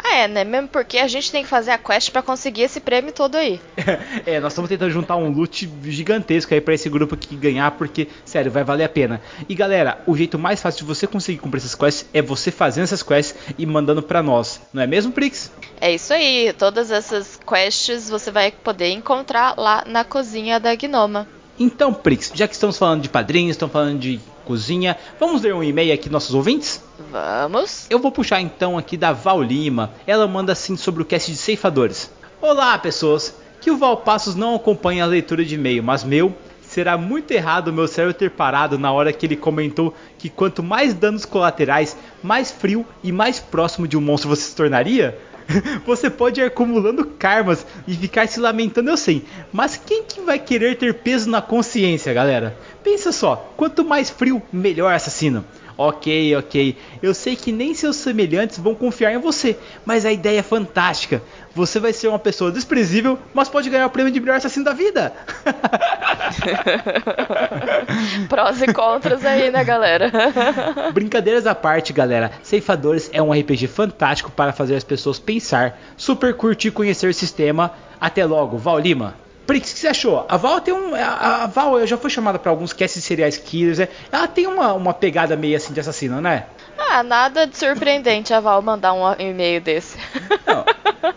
Ah, 0.03 0.17
é, 0.17 0.29
né? 0.29 0.45
Mesmo 0.45 0.69
porque 0.69 0.99
a 0.99 1.07
gente 1.07 1.31
tem 1.31 1.43
que 1.43 1.49
fazer 1.49 1.71
a 1.73 1.79
quest 1.79 2.11
para 2.11 2.23
conseguir 2.23 2.63
esse 2.63 2.81
prêmio 2.81 3.13
todo 3.13 3.37
aí. 3.37 3.61
é, 4.25 4.41
nós 4.41 4.53
estamos 4.53 4.69
tentando 4.69 4.91
juntar 4.91 5.17
um 5.17 5.31
loot 5.31 5.71
gigantesco 5.85 6.55
aí 6.55 6.61
para 6.61 6.75
esse 6.75 6.89
grupo 6.89 7.15
aqui 7.15 7.37
ganhar, 7.37 7.71
porque, 7.73 8.09
sério, 8.25 8.51
vai 8.51 8.65
valer 8.65 8.85
a 8.85 8.89
pena. 8.89 9.21
E 9.49 9.55
galera, 9.55 10.03
o 10.07 10.17
jeito 10.17 10.39
mais 10.39 10.61
fácil 10.61 10.81
de 10.81 10.85
você 10.85 11.07
conseguir 11.07 11.39
cumprir 11.39 11.59
essas 11.59 11.75
quests 11.75 12.09
é 12.15 12.23
você 12.23 12.51
fazendo 12.51 12.85
essas 12.85 13.03
quests 13.03 13.37
e 13.59 13.67
mandando 13.67 14.03
para 14.03 14.23
nós, 14.23 14.61
não 14.73 14.83
é 14.83 14.87
mesmo, 14.87 15.13
Prix? 15.13 15.53
É 15.81 15.93
isso 15.93 16.13
aí, 16.13 16.53
todas 16.59 16.91
essas 16.91 17.39
quests 17.47 18.09
você 18.09 18.31
vai 18.31 18.51
poder 18.51 18.91
encontrar 18.91 19.55
lá 19.59 19.85
na 19.87 20.03
cozinha 20.03 20.59
da 20.59 20.75
Gnoma. 20.75 21.29
Então, 21.59 21.93
Prix, 21.93 22.33
já 22.35 22.49
que 22.49 22.55
estamos 22.55 22.79
falando 22.79 23.03
de 23.03 23.11
padrinhos, 23.11 23.51
estamos 23.51 23.73
falando 23.73 23.99
de 23.99 24.19
cozinha. 24.45 24.97
Vamos 25.19 25.43
ler 25.43 25.55
um 25.55 25.63
e-mail 25.63 25.93
aqui 25.93 26.11
nossos 26.11 26.35
ouvintes? 26.35 26.83
Vamos. 27.11 27.87
Eu 27.89 27.99
vou 27.99 28.11
puxar 28.11 28.41
então 28.41 28.77
aqui 28.77 28.97
da 28.97 29.13
Val 29.13 29.43
Lima. 29.43 29.93
Ela 30.07 30.27
manda 30.27 30.53
assim 30.53 30.77
sobre 30.77 31.03
o 31.03 31.07
cast 31.07 31.31
de 31.31 31.37
ceifadores. 31.37 32.11
Olá, 32.41 32.77
pessoas. 32.79 33.35
Que 33.61 33.71
o 33.71 33.77
Val 33.77 33.99
Passos 33.99 34.35
não 34.35 34.55
acompanha 34.55 35.05
a 35.05 35.07
leitura 35.07 35.45
de 35.45 35.55
e-mail, 35.55 35.83
mas 35.83 36.03
meu 36.03 36.35
será 36.63 36.97
muito 36.97 37.33
errado 37.33 37.69
o 37.69 37.73
meu 37.73 37.89
cérebro 37.89 38.15
ter 38.15 38.31
parado 38.31 38.79
na 38.79 38.93
hora 38.93 39.13
que 39.13 39.27
ele 39.27 39.37
comentou 39.37 39.93
que 40.17 40.31
quanto 40.31 40.63
mais 40.63 40.95
danos 40.95 41.25
colaterais, 41.25 41.97
mais 42.23 42.53
frio 42.53 42.87
e 43.03 43.11
mais 43.11 43.41
próximo 43.41 43.89
de 43.89 43.97
um 43.97 44.01
monstro 44.01 44.31
você 44.31 44.43
se 44.43 44.57
tornaria? 44.57 45.19
Você 45.85 46.09
pode 46.09 46.41
ir 46.41 46.45
acumulando 46.45 47.05
karmas 47.05 47.67
e 47.87 47.95
ficar 47.95 48.29
se 48.29 48.39
lamentando, 48.39 48.91
eu 48.91 48.97
sei. 48.97 49.25
Mas 49.53 49.77
quem 49.77 50.05
que 50.05 50.21
vai 50.21 50.39
querer 50.39 50.77
ter 50.77 50.95
peso 50.95 51.29
na 51.29 51.43
consciência, 51.43 52.13
galera? 52.13 52.57
Pensa 52.83 53.13
só, 53.13 53.53
quanto 53.57 53.85
mais 53.85 54.11
frio, 54.11 54.43
melhor 54.53 54.95
assassino. 54.95 55.45
Ok, 55.83 56.37
ok. 56.37 56.77
Eu 57.03 57.15
sei 57.15 57.35
que 57.35 57.51
nem 57.51 57.73
seus 57.73 57.97
semelhantes 57.97 58.59
vão 58.59 58.75
confiar 58.75 59.15
em 59.15 59.19
você, 59.19 59.57
mas 59.83 60.05
a 60.05 60.13
ideia 60.13 60.41
é 60.41 60.43
fantástica. 60.43 61.23
Você 61.55 61.81
vai 61.81 61.95
ser 61.95 62.09
uma 62.09 62.19
pessoa 62.19 62.53
desprezível, 62.53 63.19
mas 63.33 63.49
pode 63.49 63.71
ganhar 63.71 63.87
o 63.87 63.91
prêmio 63.91 64.13
de 64.13 64.21
melhor 64.21 64.37
assassino 64.37 64.67
da 64.67 64.75
vida. 64.75 65.15
Prós 68.29 68.61
e 68.61 68.71
contras 68.75 69.25
aí, 69.25 69.51
né, 69.51 69.65
galera? 69.65 70.13
Brincadeiras 70.93 71.47
à 71.47 71.55
parte, 71.55 71.95
galera. 71.95 72.31
Ceifadores 72.43 73.09
é 73.11 73.23
um 73.23 73.33
RPG 73.33 73.67
fantástico 73.67 74.31
para 74.31 74.53
fazer 74.53 74.77
as 74.77 74.85
pessoas 74.85 75.19
pensar. 75.19 75.81
Super 75.97 76.35
curtir 76.35 76.73
conhecer 76.73 77.09
o 77.09 77.15
sistema. 77.15 77.73
Até 77.99 78.27
logo, 78.27 78.59
Val 78.59 78.79
Lima. 78.79 79.15
Prix, 79.51 79.73
o 79.73 79.75
que 79.75 79.81
você 79.81 79.89
achou? 79.89 80.25
A 80.29 80.37
Val 80.37 80.61
tem 80.61 80.73
um. 80.73 80.95
A, 80.95 81.43
a 81.43 81.47
Val 81.49 81.85
já 81.85 81.97
foi 81.97 82.09
chamada 82.09 82.39
para 82.39 82.53
alguns 82.53 82.73
casts 82.73 83.03
seriais 83.03 83.37
killers, 83.37 83.79
né? 83.79 83.89
Ela 84.13 84.29
tem 84.29 84.47
uma, 84.47 84.73
uma 84.75 84.95
pegada 84.95 85.37
meio 85.37 85.57
assim 85.57 85.73
de 85.73 85.81
assassino, 85.81 86.21
né? 86.21 86.47
Ah, 86.79 87.03
nada 87.03 87.49
de 87.49 87.57
surpreendente 87.57 88.33
a 88.33 88.39
Val 88.39 88.63
mandar 88.63 88.93
um 88.93 89.13
e-mail 89.19 89.61
desse. 89.61 89.99
Não, 90.47 90.65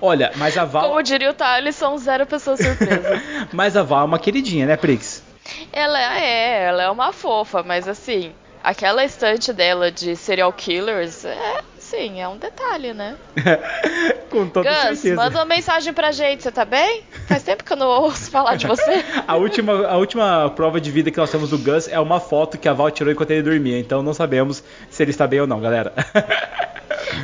olha, 0.02 0.32
mas 0.36 0.58
a 0.58 0.66
Val. 0.66 0.90
Como 0.90 1.04
diria 1.04 1.30
o 1.30 1.34
Thales, 1.36 1.76
são 1.76 1.96
zero 2.00 2.26
pessoas 2.26 2.60
surpresas. 2.60 3.22
mas 3.54 3.78
a 3.78 3.84
Val 3.84 4.02
é 4.02 4.06
uma 4.06 4.18
queridinha, 4.18 4.66
né, 4.66 4.78
Prix? 4.78 5.24
Ela 5.72 6.02
é, 6.20 6.64
ela 6.64 6.82
é 6.82 6.90
uma 6.90 7.14
fofa, 7.14 7.62
mas 7.62 7.88
assim, 7.88 8.34
aquela 8.64 9.06
estante 9.06 9.54
dela 9.54 9.92
de 9.92 10.16
serial 10.16 10.52
killers 10.52 11.24
é, 11.24 11.62
sim, 11.94 12.20
é 12.20 12.28
um 12.28 12.38
detalhe, 12.38 12.92
né? 12.94 13.16
Com 14.32 14.50
toda 14.50 14.68
Gus, 14.70 15.00
certeza. 15.00 15.16
manda 15.16 15.38
uma 15.38 15.46
mensagem 15.46 15.94
pra 15.94 16.12
gente, 16.12 16.42
você 16.42 16.52
tá 16.52 16.66
bem? 16.66 17.04
Faz 17.28 17.44
tempo 17.44 17.64
que 17.64 17.72
eu 17.72 17.78
não 17.78 17.88
ouço 17.88 18.32
falar 18.32 18.56
de 18.56 18.66
você. 18.66 19.06
A 19.28 19.36
última, 19.36 19.88
a 19.88 19.96
última 19.98 20.50
prova 20.50 20.82
de 20.82 20.90
vida 20.90 21.12
que 21.12 21.18
nós 21.18 21.30
temos 21.30 21.52
do 21.52 21.58
Gus 21.58 21.88
é 21.88 22.00
uma 22.00 22.20
foto 22.20 22.58
que 22.58 22.68
a 22.68 22.74
Val 22.74 22.90
tirou 22.90 23.14
enquanto 23.14 23.32
ele 23.32 23.44
dormia. 23.44 23.80
Então 23.80 24.02
não 24.02 24.14
sabemos 24.14 24.64
se 24.90 25.04
ele 25.04 25.12
está 25.12 25.28
bem 25.28 25.40
ou 25.42 25.48
não, 25.48 25.62
galera. 25.62 25.94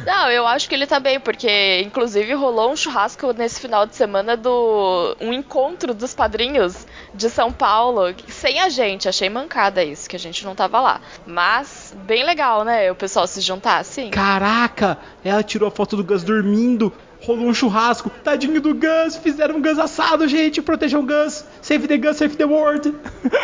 Não, 0.05 0.31
eu 0.31 0.45
acho 0.47 0.67
que 0.67 0.75
ele 0.75 0.87
tá 0.87 0.99
bem, 0.99 1.19
porque 1.19 1.81
inclusive 1.81 2.33
rolou 2.33 2.71
um 2.71 2.75
churrasco 2.75 3.33
nesse 3.33 3.59
final 3.59 3.85
de 3.85 3.95
semana 3.95 4.35
do. 4.35 5.15
um 5.19 5.33
encontro 5.33 5.93
dos 5.93 6.13
padrinhos 6.13 6.85
de 7.13 7.29
São 7.29 7.51
Paulo, 7.51 8.13
sem 8.27 8.59
a 8.59 8.69
gente. 8.69 9.07
Achei 9.07 9.29
mancada 9.29 9.83
isso, 9.83 10.09
que 10.09 10.15
a 10.15 10.19
gente 10.19 10.45
não 10.45 10.55
tava 10.55 10.79
lá. 10.79 11.01
Mas, 11.25 11.95
bem 12.05 12.23
legal, 12.23 12.63
né? 12.63 12.91
O 12.91 12.95
pessoal 12.95 13.27
se 13.27 13.41
juntar 13.41 13.77
assim. 13.77 14.09
Caraca, 14.09 14.97
ela 15.23 15.43
tirou 15.43 15.67
a 15.67 15.71
foto 15.71 15.95
do 15.95 16.03
Gus 16.03 16.23
dormindo. 16.23 16.93
Rolou 17.21 17.47
um 17.47 17.53
churrasco. 17.53 18.09
Tadinho 18.23 18.61
do 18.61 18.73
Gus. 18.73 19.17
Fizeram 19.17 19.57
um 19.57 19.61
Gus 19.61 19.77
assado, 19.77 20.27
gente. 20.27 20.61
Protejam 20.61 21.01
o 21.01 21.05
Gus. 21.05 21.45
Save 21.61 21.87
the 21.87 21.97
Gus, 21.97 22.17
save 22.17 22.35
the 22.35 22.45
world. 22.45 22.95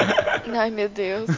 Ai, 0.54 0.72
meu 0.72 0.90
Deus. 0.90 1.30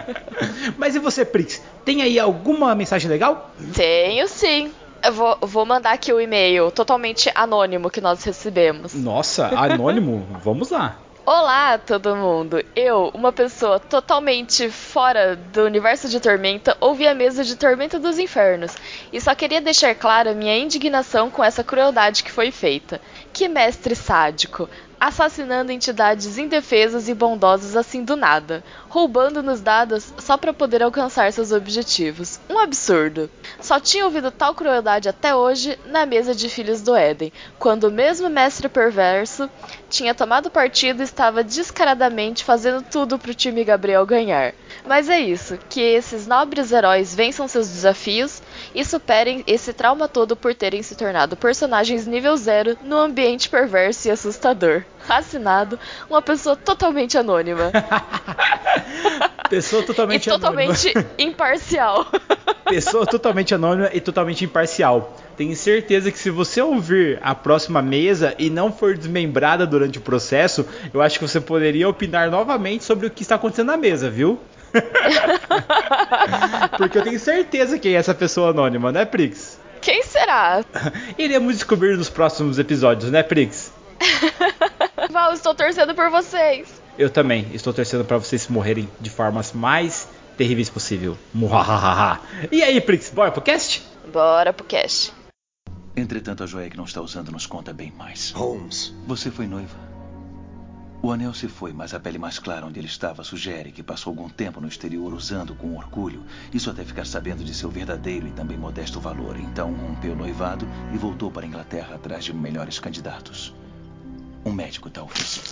Mas 0.76 0.94
e 0.94 0.98
você, 0.98 1.24
Prix? 1.24 1.62
Tem 1.84 2.02
aí 2.02 2.18
alguma 2.18 2.74
mensagem 2.74 3.10
legal? 3.10 3.50
Tenho 3.74 4.28
sim. 4.28 4.70
Eu 5.02 5.12
vou, 5.12 5.36
vou 5.40 5.66
mandar 5.66 5.92
aqui 5.92 6.12
o 6.12 6.20
e-mail 6.20 6.70
totalmente 6.70 7.30
anônimo 7.34 7.90
que 7.90 8.00
nós 8.00 8.22
recebemos. 8.22 8.94
Nossa, 8.94 9.48
anônimo? 9.48 10.26
Vamos 10.44 10.70
lá. 10.70 10.98
Olá, 11.24 11.78
todo 11.78 12.16
mundo! 12.16 12.64
Eu, 12.74 13.08
uma 13.14 13.32
pessoa 13.32 13.78
totalmente 13.78 14.68
fora 14.68 15.36
do 15.36 15.62
universo 15.62 16.08
de 16.08 16.18
Tormenta, 16.18 16.76
ouvi 16.80 17.06
a 17.06 17.14
mesa 17.14 17.44
de 17.44 17.54
Tormenta 17.54 17.96
dos 17.96 18.18
Infernos 18.18 18.74
e 19.12 19.20
só 19.20 19.32
queria 19.32 19.60
deixar 19.60 19.94
clara 19.94 20.34
minha 20.34 20.58
indignação 20.58 21.30
com 21.30 21.44
essa 21.44 21.62
crueldade 21.62 22.24
que 22.24 22.32
foi 22.32 22.50
feita. 22.50 23.00
Que 23.32 23.46
mestre 23.46 23.94
sádico! 23.94 24.68
Assassinando 25.04 25.72
entidades 25.72 26.38
indefesas 26.38 27.08
e 27.08 27.14
bondosas 27.14 27.74
assim 27.74 28.04
do 28.04 28.14
nada, 28.14 28.62
roubando-nos 28.88 29.60
dados 29.60 30.14
só 30.16 30.36
para 30.36 30.54
poder 30.54 30.80
alcançar 30.80 31.32
seus 31.32 31.50
objetivos. 31.50 32.38
Um 32.48 32.56
absurdo! 32.56 33.28
Só 33.60 33.80
tinha 33.80 34.04
ouvido 34.04 34.30
tal 34.30 34.54
crueldade 34.54 35.08
até 35.08 35.34
hoje 35.34 35.76
na 35.86 36.06
mesa 36.06 36.36
de 36.36 36.48
Filhos 36.48 36.82
do 36.82 36.94
Éden, 36.94 37.32
quando 37.58 37.88
o 37.88 37.90
mesmo 37.90 38.28
mestre 38.30 38.68
perverso 38.68 39.50
tinha 39.90 40.14
tomado 40.14 40.52
partido 40.52 41.00
e 41.00 41.04
estava 41.04 41.42
descaradamente 41.42 42.44
fazendo 42.44 42.80
tudo 42.82 43.18
pro 43.18 43.34
time 43.34 43.64
Gabriel 43.64 44.06
ganhar. 44.06 44.54
Mas 44.86 45.08
é 45.08 45.18
isso, 45.18 45.58
que 45.68 45.80
esses 45.80 46.28
nobres 46.28 46.70
heróis 46.70 47.12
vençam 47.12 47.48
seus 47.48 47.68
desafios 47.68 48.40
e 48.74 48.84
superem 48.84 49.42
esse 49.46 49.72
trauma 49.72 50.08
todo 50.08 50.36
por 50.36 50.54
terem 50.54 50.82
se 50.82 50.94
tornado 50.94 51.36
personagens 51.36 52.06
nível 52.06 52.36
zero 52.36 52.76
no 52.82 52.96
ambiente 52.96 53.48
perverso 53.48 54.08
e 54.08 54.10
assustador. 54.10 54.84
Assinado, 55.08 55.78
uma 56.08 56.22
pessoa 56.22 56.56
totalmente 56.56 57.18
anônima. 57.18 57.70
Pessoa 59.50 59.82
totalmente 59.82 60.26
e 60.26 60.30
totalmente 60.30 60.88
anônima. 60.88 61.12
imparcial. 61.18 62.06
Pessoa 62.64 63.04
totalmente 63.04 63.54
anônima 63.54 63.90
e 63.92 64.00
totalmente 64.00 64.44
imparcial. 64.46 65.14
Tenho 65.36 65.54
certeza 65.54 66.10
que 66.10 66.18
se 66.18 66.30
você 66.30 66.62
ouvir 66.62 67.18
a 67.22 67.34
próxima 67.34 67.82
mesa 67.82 68.34
e 68.38 68.48
não 68.48 68.72
for 68.72 68.96
desmembrada 68.96 69.66
durante 69.66 69.98
o 69.98 70.00
processo, 70.00 70.66
eu 70.94 71.02
acho 71.02 71.18
que 71.18 71.28
você 71.28 71.38
poderia 71.38 71.86
opinar 71.86 72.30
novamente 72.30 72.84
sobre 72.84 73.06
o 73.06 73.10
que 73.10 73.22
está 73.22 73.34
acontecendo 73.34 73.66
na 73.66 73.76
mesa, 73.76 74.08
viu? 74.08 74.40
Porque 76.76 76.98
eu 76.98 77.02
tenho 77.02 77.18
certeza 77.18 77.78
quem 77.78 77.94
é 77.94 77.98
essa 77.98 78.14
pessoa 78.14 78.50
anônima, 78.50 78.92
né, 78.92 79.04
Prix? 79.04 79.60
Quem 79.80 80.02
será? 80.02 80.64
Iremos 81.18 81.54
descobrir 81.54 81.96
nos 81.96 82.08
próximos 82.08 82.58
episódios, 82.58 83.10
né, 83.10 83.22
Prix? 83.22 83.72
Val, 85.10 85.32
estou 85.32 85.54
torcendo 85.54 85.94
por 85.94 86.10
vocês. 86.10 86.80
Eu 86.98 87.10
também 87.10 87.48
estou 87.52 87.72
torcendo 87.72 88.04
para 88.04 88.18
vocês 88.18 88.48
morrerem 88.48 88.88
de 89.00 89.10
formas 89.10 89.52
mais 89.52 90.08
terríveis 90.36 90.70
possível. 90.70 91.16
Muhahaha. 91.32 92.20
E 92.50 92.62
aí, 92.62 92.80
Prix, 92.80 93.10
bora 93.10 93.30
pro 93.30 93.42
cast? 93.42 93.82
Bora 94.12 94.52
pro 94.52 94.64
cast. 94.64 95.12
Entretanto, 95.96 96.42
a 96.42 96.46
joia 96.46 96.70
que 96.70 96.76
não 96.76 96.84
está 96.84 97.00
usando 97.00 97.30
nos 97.30 97.46
conta 97.46 97.72
bem 97.72 97.92
mais. 97.96 98.30
Holmes. 98.30 98.94
Você 99.06 99.30
foi 99.30 99.46
noiva. 99.46 99.91
O 101.04 101.10
anel 101.10 101.34
se 101.34 101.48
foi, 101.48 101.72
mas 101.72 101.92
a 101.92 101.98
pele 101.98 102.16
mais 102.16 102.38
clara 102.38 102.64
onde 102.64 102.78
ele 102.78 102.86
estava 102.86 103.24
sugere 103.24 103.72
que 103.72 103.82
passou 103.82 104.12
algum 104.12 104.28
tempo 104.28 104.60
no 104.60 104.68
exterior 104.68 105.12
usando 105.12 105.52
com 105.52 105.74
orgulho. 105.74 106.22
Isso 106.54 106.70
até 106.70 106.84
ficar 106.84 107.04
sabendo 107.04 107.42
de 107.42 107.52
seu 107.52 107.68
verdadeiro 107.68 108.28
e 108.28 108.30
também 108.30 108.56
modesto 108.56 109.00
valor. 109.00 109.36
Então 109.36 109.72
rompeu 109.72 110.12
o 110.12 110.16
noivado 110.16 110.64
e 110.94 110.96
voltou 110.96 111.28
para 111.28 111.42
a 111.42 111.48
Inglaterra 111.48 111.96
atrás 111.96 112.24
de 112.24 112.32
melhores 112.32 112.78
candidatos. 112.78 113.52
Um 114.44 114.52
médico, 114.52 114.88
talvez. 114.88 115.42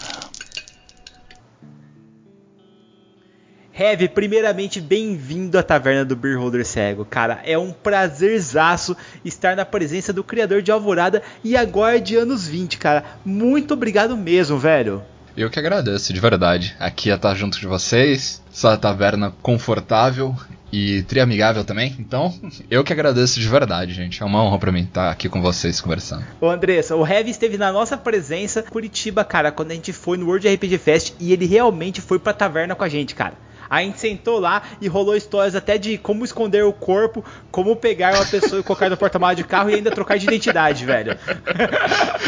Heavy, 3.76 4.08
primeiramente, 4.08 4.80
bem-vindo 4.80 5.58
à 5.58 5.64
Taverna 5.64 6.04
do 6.04 6.14
Beer 6.14 6.38
Holder 6.38 6.64
Cego. 6.64 7.04
Cara, 7.04 7.40
é 7.42 7.58
um 7.58 7.72
prazerzaço 7.72 8.96
estar 9.24 9.56
na 9.56 9.64
presença 9.64 10.12
do 10.12 10.22
criador 10.22 10.62
de 10.62 10.70
Alvorada 10.70 11.24
e 11.42 11.56
agora 11.56 12.00
de 12.00 12.14
anos 12.14 12.46
20, 12.46 12.78
cara. 12.78 13.04
Muito 13.24 13.74
obrigado 13.74 14.16
mesmo, 14.16 14.56
velho. 14.56 15.02
Eu 15.36 15.48
que 15.48 15.58
agradeço, 15.58 16.12
de 16.12 16.20
verdade. 16.20 16.74
Aqui 16.78 17.10
é 17.10 17.14
estar 17.14 17.34
junto 17.34 17.58
de 17.58 17.66
vocês, 17.66 18.42
essa 18.52 18.76
taverna 18.76 19.32
confortável 19.42 20.34
e 20.72 21.02
triamigável 21.02 21.64
também. 21.64 21.96
Então, 21.98 22.32
eu 22.70 22.84
que 22.84 22.92
agradeço 22.92 23.40
de 23.40 23.48
verdade, 23.48 23.92
gente. 23.92 24.22
É 24.22 24.26
uma 24.26 24.42
honra 24.42 24.58
para 24.58 24.72
mim 24.72 24.82
estar 24.82 25.10
aqui 25.10 25.28
com 25.28 25.40
vocês 25.40 25.80
conversando. 25.80 26.24
Ô 26.40 26.48
Andressa, 26.48 26.96
o 26.96 27.06
Heavy 27.06 27.30
esteve 27.30 27.56
na 27.56 27.72
nossa 27.72 27.96
presença 27.96 28.62
Curitiba, 28.62 29.24
cara, 29.24 29.50
quando 29.50 29.72
a 29.72 29.74
gente 29.74 29.92
foi 29.92 30.16
no 30.16 30.26
World 30.26 30.48
RPG 30.48 30.78
Fest 30.78 31.14
e 31.18 31.32
ele 31.32 31.46
realmente 31.46 32.00
foi 32.00 32.18
pra 32.18 32.32
taverna 32.32 32.74
com 32.74 32.84
a 32.84 32.88
gente, 32.88 33.14
cara. 33.14 33.34
A 33.70 33.82
gente 33.82 34.00
sentou 34.00 34.40
lá 34.40 34.62
e 34.80 34.88
rolou 34.88 35.16
histórias 35.16 35.54
até 35.54 35.78
de 35.78 35.96
como 35.96 36.24
esconder 36.24 36.64
o 36.64 36.72
corpo, 36.72 37.24
como 37.52 37.76
pegar 37.76 38.14
uma 38.16 38.26
pessoa 38.26 38.60
e 38.60 38.64
colocar 38.64 38.90
no 38.90 38.96
porta-malas 38.96 39.36
de 39.36 39.44
carro 39.44 39.70
e 39.70 39.74
ainda 39.74 39.92
trocar 39.92 40.18
de 40.18 40.26
identidade, 40.26 40.84
velho. 40.84 41.16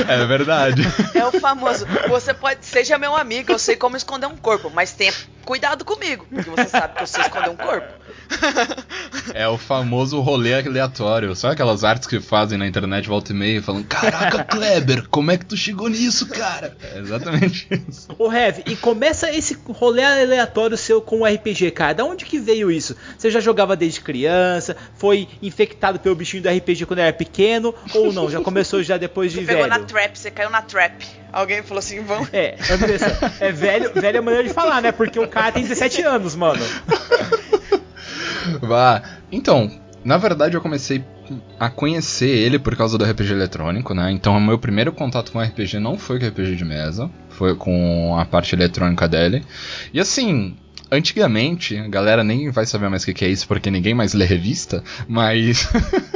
É 0.08 0.24
verdade. 0.24 0.82
É 1.14 1.26
o 1.26 1.32
famoso, 1.32 1.84
você 2.08 2.32
pode, 2.32 2.64
seja 2.64 2.96
meu 2.96 3.16
amigo, 3.16 3.50
eu 3.50 3.58
sei 3.58 3.74
como 3.74 3.96
esconder 3.96 4.26
um 4.26 4.36
corpo, 4.36 4.70
mas 4.70 4.92
tenha 4.92 5.12
cuidado 5.44 5.84
comigo, 5.84 6.24
porque 6.32 6.48
você 6.48 6.68
sabe 6.68 6.94
que 6.94 7.02
eu 7.02 7.06
sei 7.06 7.22
esconder 7.22 7.50
um 7.50 7.56
corpo. 7.56 7.88
É 9.34 9.46
o 9.46 9.58
famoso 9.58 10.20
rolê 10.20 10.54
aleatório. 10.54 11.34
Sabe 11.34 11.54
aquelas 11.54 11.84
artes 11.84 12.08
que 12.08 12.20
fazem 12.20 12.58
na 12.58 12.66
internet 12.66 13.08
volta 13.08 13.32
e 13.32 13.34
meia 13.34 13.62
falando: 13.62 13.84
Caraca, 13.86 14.44
Kleber, 14.44 15.08
como 15.08 15.30
é 15.30 15.36
que 15.36 15.46
tu 15.46 15.56
chegou 15.56 15.88
nisso, 15.88 16.26
cara? 16.28 16.76
É 16.82 16.98
exatamente 16.98 17.68
isso. 17.88 18.08
Ô 18.18 18.32
Heavy, 18.32 18.62
e 18.66 18.76
começa 18.76 19.30
esse 19.30 19.58
rolê 19.68 20.02
aleatório 20.02 20.76
seu 20.76 21.00
com 21.00 21.20
o 21.20 21.26
RPG, 21.34 21.70
cara. 21.72 21.94
Da 21.94 22.04
onde 22.04 22.24
que 22.24 22.38
veio 22.38 22.70
isso? 22.70 22.96
Você 23.16 23.30
já 23.30 23.40
jogava 23.40 23.76
desde 23.76 24.00
criança? 24.00 24.76
Foi 24.94 25.28
infectado 25.42 25.98
pelo 25.98 26.14
bichinho 26.14 26.42
do 26.42 26.48
RPG 26.48 26.86
quando 26.86 27.00
era 27.00 27.12
pequeno? 27.12 27.74
Ou 27.94 28.12
não? 28.12 28.30
Já 28.30 28.40
começou 28.40 28.82
já 28.82 28.96
depois 28.96 29.32
de 29.32 29.40
Você 29.40 29.44
velho? 29.46 29.58
pegou 29.62 29.78
na 29.78 29.84
trap, 29.84 30.16
você 30.18 30.30
caiu 30.30 30.50
na 30.50 30.62
trap. 30.62 31.06
Alguém 31.32 31.62
falou 31.62 31.78
assim, 31.78 32.02
vamos. 32.02 32.28
É, 32.32 32.56
Andressa, 32.70 33.34
é 33.40 33.50
velho, 33.52 33.92
velha 33.94 34.20
maneira 34.20 34.46
de 34.46 34.54
falar, 34.54 34.82
né? 34.82 34.92
Porque 34.92 35.18
o 35.18 35.26
cara 35.28 35.52
tem 35.52 35.62
17 35.62 36.02
anos, 36.02 36.34
mano. 36.34 36.62
Vá. 38.60 39.02
Então, 39.30 39.70
na 40.04 40.16
verdade 40.16 40.56
eu 40.56 40.60
comecei 40.60 41.04
a 41.58 41.70
conhecer 41.70 42.28
ele 42.28 42.58
por 42.58 42.76
causa 42.76 42.98
do 42.98 43.04
RPG 43.04 43.32
eletrônico, 43.32 43.94
né? 43.94 44.10
Então 44.10 44.36
o 44.36 44.40
meu 44.40 44.58
primeiro 44.58 44.92
contato 44.92 45.32
com 45.32 45.40
RPG 45.40 45.78
não 45.78 45.96
foi 45.96 46.18
com 46.18 46.26
RPG 46.26 46.56
de 46.56 46.64
mesa, 46.64 47.10
foi 47.30 47.54
com 47.54 48.16
a 48.18 48.24
parte 48.24 48.54
eletrônica 48.54 49.08
dele. 49.08 49.44
E 49.92 50.00
assim, 50.00 50.56
antigamente, 50.92 51.76
a 51.78 51.88
galera 51.88 52.22
nem 52.22 52.50
vai 52.50 52.66
saber 52.66 52.88
mais 52.90 53.02
o 53.02 53.06
que, 53.06 53.14
que 53.14 53.24
é 53.24 53.28
isso 53.28 53.48
porque 53.48 53.70
ninguém 53.70 53.94
mais 53.94 54.12
lê 54.12 54.26
revista, 54.26 54.84
mas 55.08 55.66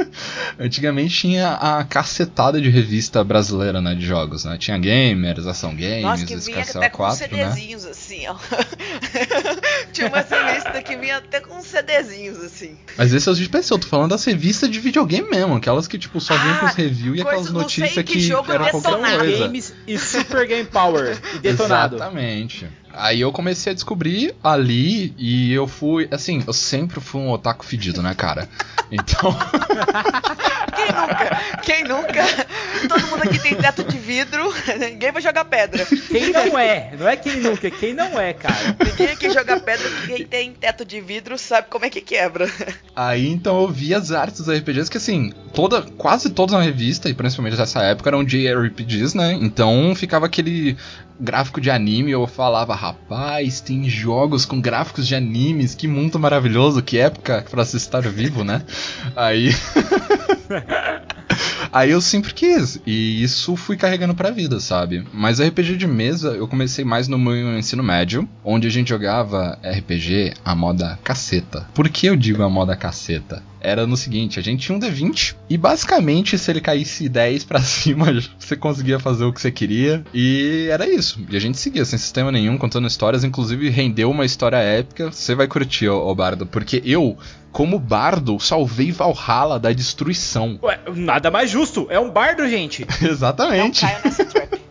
antigamente 0.59 1.15
tinha 1.15 1.53
a 1.53 1.83
cacetada 1.83 2.61
de 2.61 2.69
revista 2.69 3.23
brasileira, 3.23 3.81
né, 3.81 3.95
de 3.95 4.05
jogos, 4.05 4.45
né? 4.45 4.55
Tinha 4.57 4.77
Gamers, 4.77 5.47
Ação 5.47 5.75
Games, 5.75 6.03
Nossa, 6.03 6.25
que 6.25 6.35
vinha 6.35 6.61
até 6.61 6.89
com 6.89 6.97
4, 6.97 7.35
né? 7.35 7.51
CDzinhos, 7.51 7.85
assim, 7.85 8.27
ó. 8.27 8.35
Tinha 9.91 10.07
uma 10.09 10.21
revista 10.21 10.81
que 10.83 10.95
vinha 10.95 11.17
até 11.17 11.39
com 11.39 11.61
CDzinhos, 11.61 12.37
assim. 12.37 12.77
Mas 12.95 13.11
esse 13.13 13.27
é 13.27 13.31
o 13.31 13.35
de 13.35 13.49
PC, 13.49 13.73
eu 13.73 13.79
tô 13.79 13.87
falando 13.87 14.11
das 14.11 14.23
revistas 14.23 14.69
de 14.69 14.79
videogame 14.79 15.27
mesmo, 15.27 15.55
aquelas 15.55 15.87
que 15.87 15.97
tipo 15.97 16.21
só 16.21 16.37
vinham 16.37 16.55
Ah, 16.55 16.59
com 16.59 16.65
os 16.67 16.73
reviews 16.75 17.17
e 17.17 17.21
aquelas 17.21 17.51
notícias 17.51 17.93
que 17.93 18.03
que, 18.03 18.19
jogo 18.19 18.51
era 18.51 18.69
qualquer 18.69 19.17
coisa. 19.17 19.45
Games 19.47 19.73
e 19.87 19.97
Super 19.97 20.45
Game 20.45 20.65
Power 20.65 21.17
e 21.35 21.39
detonado. 21.39 21.95
Exatamente. 21.95 22.67
Aí 22.97 23.21
eu 23.21 23.31
comecei 23.31 23.71
a 23.71 23.75
descobrir 23.75 24.35
ali 24.43 25.13
e 25.17 25.53
eu 25.53 25.67
fui, 25.67 26.07
assim, 26.11 26.43
eu 26.45 26.53
sempre 26.53 26.99
fui 26.99 27.21
um 27.21 27.29
otaku 27.29 27.65
fedido, 27.65 28.01
né, 28.01 28.13
cara? 28.15 28.49
Então. 28.91 29.35
Quem 30.77 30.91
nunca? 30.93 31.41
Quem 31.63 31.83
nunca? 31.83 32.47
Todo 32.87 33.07
mundo 33.07 33.23
aqui 33.23 33.39
tem 33.39 33.55
teto 33.55 33.83
de 33.83 33.97
vidro, 33.97 34.53
ninguém 34.79 35.11
vai 35.11 35.21
jogar 35.21 35.45
pedra. 35.45 35.85
Quem 35.85 36.31
não 36.31 36.57
é? 36.57 36.93
Não 36.97 37.07
é 37.07 37.15
quem 37.15 37.37
nunca, 37.37 37.69
quem 37.71 37.93
não 37.93 38.19
é, 38.19 38.33
cara. 38.33 38.77
Ninguém 38.85 39.07
aqui 39.07 39.29
joga 39.31 39.59
pedra, 39.59 39.89
quem 40.05 40.25
tem 40.25 40.53
teto 40.53 40.85
de 40.85 41.01
vidro 41.01 41.37
sabe 41.37 41.67
como 41.69 41.85
é 41.85 41.89
que 41.89 41.99
quebra. 41.99 42.49
Aí 42.95 43.27
então 43.27 43.61
eu 43.61 43.67
vi 43.67 43.93
as 43.93 44.11
artes 44.11 44.41
dos 44.41 44.55
RPGs 44.55 44.89
que 44.89 44.97
assim, 44.97 45.33
toda, 45.53 45.81
quase 45.81 46.29
toda 46.29 46.57
na 46.57 46.63
revista, 46.63 47.09
e 47.09 47.13
principalmente 47.13 47.57
nessa 47.57 47.81
época, 47.81 48.09
eram 48.09 48.23
JRPGs, 48.23 49.17
né? 49.17 49.33
Então 49.33 49.93
ficava 49.95 50.27
aquele 50.27 50.77
gráfico 51.19 51.59
de 51.59 51.69
anime, 51.69 52.11
eu 52.11 52.25
falava, 52.27 52.75
rapaz, 52.75 53.61
tem 53.61 53.89
jogos 53.89 54.45
com 54.45 54.61
gráficos 54.61 55.07
de 55.07 55.15
animes, 55.15 55.75
que 55.75 55.87
mundo 55.87 56.19
maravilhoso, 56.19 56.81
que 56.81 56.97
época 56.97 57.45
pra 57.49 57.65
se 57.65 57.77
estar 57.77 58.01
vivo, 58.01 58.43
né? 58.43 58.63
Aí. 59.15 59.49
Aí 61.71 61.91
eu 61.91 62.01
sempre 62.01 62.33
quis, 62.33 62.79
e 62.85 63.21
isso 63.21 63.55
fui 63.55 63.75
carregando 63.75 64.15
pra 64.15 64.31
vida, 64.31 64.59
sabe? 64.59 65.05
Mas 65.13 65.39
RPG 65.39 65.75
de 65.75 65.85
mesa 65.85 66.29
eu 66.29 66.47
comecei 66.47 66.83
mais 66.83 67.07
no 67.07 67.19
meu 67.19 67.57
ensino 67.57 67.83
médio, 67.83 68.27
onde 68.43 68.67
a 68.67 68.71
gente 68.71 68.89
jogava 68.89 69.59
RPG 69.63 70.33
a 70.43 70.55
moda 70.55 70.97
caceta. 71.03 71.67
Por 71.73 71.89
que 71.89 72.07
eu 72.07 72.15
digo 72.15 72.41
a 72.41 72.49
moda 72.49 72.75
caceta? 72.75 73.43
Era 73.67 73.85
no 73.85 73.97
seguinte, 73.97 74.39
a 74.39 74.41
gente 74.41 74.65
tinha 74.65 74.77
um 74.77 74.79
D20 74.79 75.35
e 75.49 75.57
basicamente 75.57 76.37
se 76.37 76.49
ele 76.49 76.61
caísse 76.61 77.09
10 77.09 77.43
para 77.43 77.59
cima, 77.61 78.05
você 78.39 78.55
conseguia 78.55 78.97
fazer 78.97 79.25
o 79.25 79.33
que 79.33 79.41
você 79.41 79.51
queria 79.51 80.05
e 80.13 80.69
era 80.71 80.87
isso. 80.87 81.19
E 81.29 81.35
a 81.35 81.39
gente 81.39 81.57
seguia 81.57 81.83
sem 81.83 81.99
sistema 81.99 82.31
nenhum, 82.31 82.57
contando 82.57 82.87
histórias, 82.87 83.25
inclusive 83.25 83.69
rendeu 83.69 84.09
uma 84.09 84.23
história 84.23 84.55
épica. 84.55 85.11
Você 85.11 85.35
vai 85.35 85.47
curtir, 85.47 85.89
ô, 85.89 86.07
ô 86.07 86.15
Bardo, 86.15 86.45
porque 86.45 86.81
eu 86.85 87.17
como 87.51 87.77
bardo, 87.79 88.39
salvei 88.39 88.91
Valhalla 88.91 89.59
da 89.59 89.73
destruição. 89.73 90.59
Ué, 90.61 90.79
nada 90.95 91.29
mais 91.29 91.49
justo. 91.49 91.87
É 91.89 91.99
um 91.99 92.09
bardo, 92.09 92.47
gente. 92.47 92.85
Exatamente. 93.01 93.81
Não 93.83 93.89
caia 93.89 94.01
nessa 94.05 94.25
trap. 94.25 94.61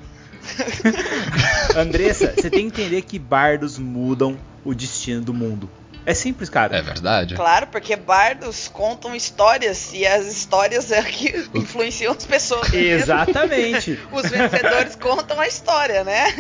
Andressa, 1.77 2.33
você 2.35 2.49
tem 2.49 2.71
que 2.71 2.81
entender 2.81 3.03
que 3.03 3.19
bardos 3.19 3.79
mudam 3.79 4.39
o 4.65 4.75
destino 4.75 5.21
do 5.21 5.35
mundo. 5.35 5.69
É 6.07 6.15
simples, 6.15 6.49
cara. 6.49 6.77
É 6.77 6.81
verdade. 6.81 7.35
Claro, 7.35 7.67
porque 7.67 7.97
bardos 7.97 8.69
contam 8.69 9.15
histórias 9.15 9.93
e 9.93 10.07
as 10.07 10.27
histórias 10.27 10.91
é 10.93 11.03
que 11.03 11.49
influenciam 11.53 12.15
as 12.15 12.25
pessoas. 12.25 12.73
Exatamente. 12.73 13.99
Os 14.13 14.23
vencedores 14.31 14.95
contam 14.97 15.41
a 15.41 15.49
história, 15.49 16.05
né? 16.05 16.33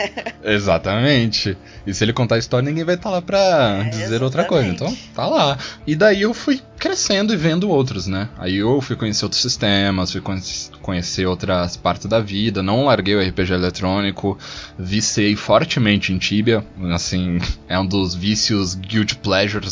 Exatamente. 0.44 1.56
E 1.86 1.92
se 1.94 2.04
ele 2.04 2.12
contar 2.12 2.36
a 2.36 2.38
história, 2.38 2.68
ninguém 2.68 2.84
vai 2.84 2.94
estar 2.94 3.10
lá 3.10 3.20
pra 3.22 3.82
É, 3.86 3.88
dizer 3.90 4.22
outra 4.22 4.44
coisa. 4.44 4.68
Então, 4.68 4.86
exatamente. 4.88 5.14
tá 5.14 5.26
lá. 5.26 5.58
E 5.86 5.94
daí 5.94 6.22
eu 6.22 6.32
fui 6.32 6.60
crescendo 6.78 7.32
e 7.32 7.36
vendo 7.36 7.68
outros, 7.70 8.06
né? 8.06 8.28
Aí 8.38 8.56
eu 8.56 8.80
fui 8.80 8.96
conhecer 8.96 9.24
outros 9.24 9.40
sistemas, 9.40 10.12
fui 10.12 10.20
conhe- 10.20 10.42
conhecer 10.82 11.26
outras 11.26 11.76
partes 11.76 12.06
da 12.06 12.20
vida, 12.20 12.62
não 12.62 12.84
larguei 12.84 13.14
o 13.16 13.20
RPG 13.20 13.52
eletrônico, 13.54 14.38
viciei 14.78 15.34
fortemente 15.36 16.12
em 16.12 16.18
Tibia, 16.18 16.64
assim, 16.92 17.38
é 17.68 17.78
um 17.78 17.86
dos 17.86 18.14
vícios 18.14 18.74
guilty 18.74 19.16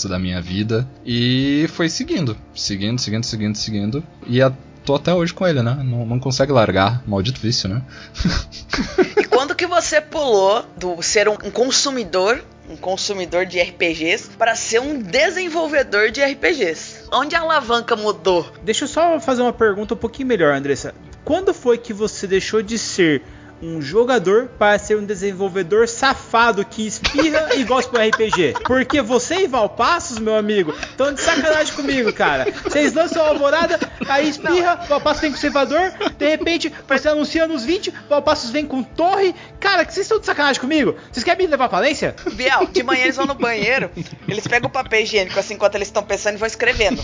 da 0.09 0.19
minha 0.19 0.41
vida. 0.41 0.87
E 1.05 1.67
foi 1.73 1.89
seguindo, 1.89 2.37
seguindo, 2.55 2.99
seguindo, 3.01 3.25
seguindo, 3.25 3.57
seguindo. 3.57 4.05
E 4.27 4.41
a- 4.43 4.53
tô 4.85 4.95
até 4.95 5.15
hoje 5.15 5.33
com 5.33 5.47
ele, 5.47 5.63
né? 5.63 5.81
Não, 5.85 6.05
não 6.07 6.19
consegue 6.21 6.53
largar, 6.53 7.03
maldito 7.07 7.41
vício, 7.41 7.69
né? 7.69 7.83
E 9.17 9.25
quando 9.25 9.55
que 9.55 9.67
você 9.67 10.01
pulou 10.01 10.65
do 10.77 11.01
ser 11.03 11.29
um 11.29 11.35
um 11.45 11.51
consumidor, 11.51 12.43
um 12.69 12.77
consumidor 12.77 13.47
de 13.47 13.61
RPGs, 13.61 14.31
para 14.39 14.55
ser 14.55 14.81
um 14.81 15.01
desenvolvedor 15.01 16.11
de 16.11 16.21
RPGs? 16.23 17.05
Onde 17.13 17.35
a 17.37 17.41
alavanca 17.41 17.95
mudou? 17.97 18.51
Deixa 18.63 18.85
eu 18.85 18.89
só 18.89 19.19
fazer 19.21 19.43
uma 19.43 19.53
pergunta 19.53 19.95
um 19.95 19.97
pouquinho 19.97 20.29
melhor, 20.29 20.55
Andressa. 20.55 20.95
Quando 21.25 21.55
foi 21.55 21.79
que 21.79 21.93
você 21.93 22.27
deixou 22.27 22.63
de 22.63 22.79
ser 22.79 23.23
um 23.65 23.81
jogador 23.81 24.49
para 24.59 24.79
ser 24.79 24.97
um 24.97 25.05
desenvolvedor 25.05 25.89
safado 25.89 26.65
que 26.65 26.87
espirra 26.87 27.55
e 27.55 27.65
gosta 27.65 27.91
do 27.91 27.99
RPG? 27.99 28.55
Porque 28.65 29.01
você 29.01 29.45
e 29.45 29.47
Valpassos, 29.47 30.19
meu 30.19 30.37
amigo, 30.37 30.73
estão 30.73 31.13
de 31.13 31.21
sacanagem 31.21 31.75
comigo, 31.75 32.13
cara. 32.13 32.47
Vocês 32.63 32.93
lançam 32.93 33.25
a 33.25 33.29
alvorada, 33.29 33.81
aí 34.07 34.29
espirra, 34.29 34.77
Valpassos 34.89 35.23
vem 35.23 35.31
com 35.31 35.39
cevador, 35.39 35.93
de 36.19 36.29
repente 36.29 36.73
você 36.87 37.09
anuncia 37.09 37.47
nos 37.47 37.65
20, 37.65 37.93
Valpassos 38.09 38.51
vem 38.51 38.67
com 38.67 38.83
torre. 38.83 39.35
Cara, 39.59 39.85
que 39.85 39.95
vocês 39.95 40.05
estão 40.05 40.21
de 40.21 40.27
sacanagem 40.27 40.61
comigo? 40.61 40.95
Vocês 41.11 41.25
querem 41.25 41.47
me 41.47 41.51
levar 41.51 41.67
à 41.67 41.71
falência? 41.71 42.15
Biel, 42.35 42.67
de 42.67 42.83
manhã 42.83 43.05
eles 43.05 43.17
vão 43.17 43.27
no 43.27 43.35
banheiro, 43.35 43.91
eles 44.29 44.47
pegam 44.47 44.69
o 44.69 44.73
papel 44.73 45.01
higiênico 45.01 45.39
assim 45.39 45.55
enquanto 45.55 45.77
eles 45.77 45.89
estão 45.89 46.03
pensando 46.03 46.35
e 46.35 46.39
vão 46.39 46.47
escrevendo. 46.47 47.03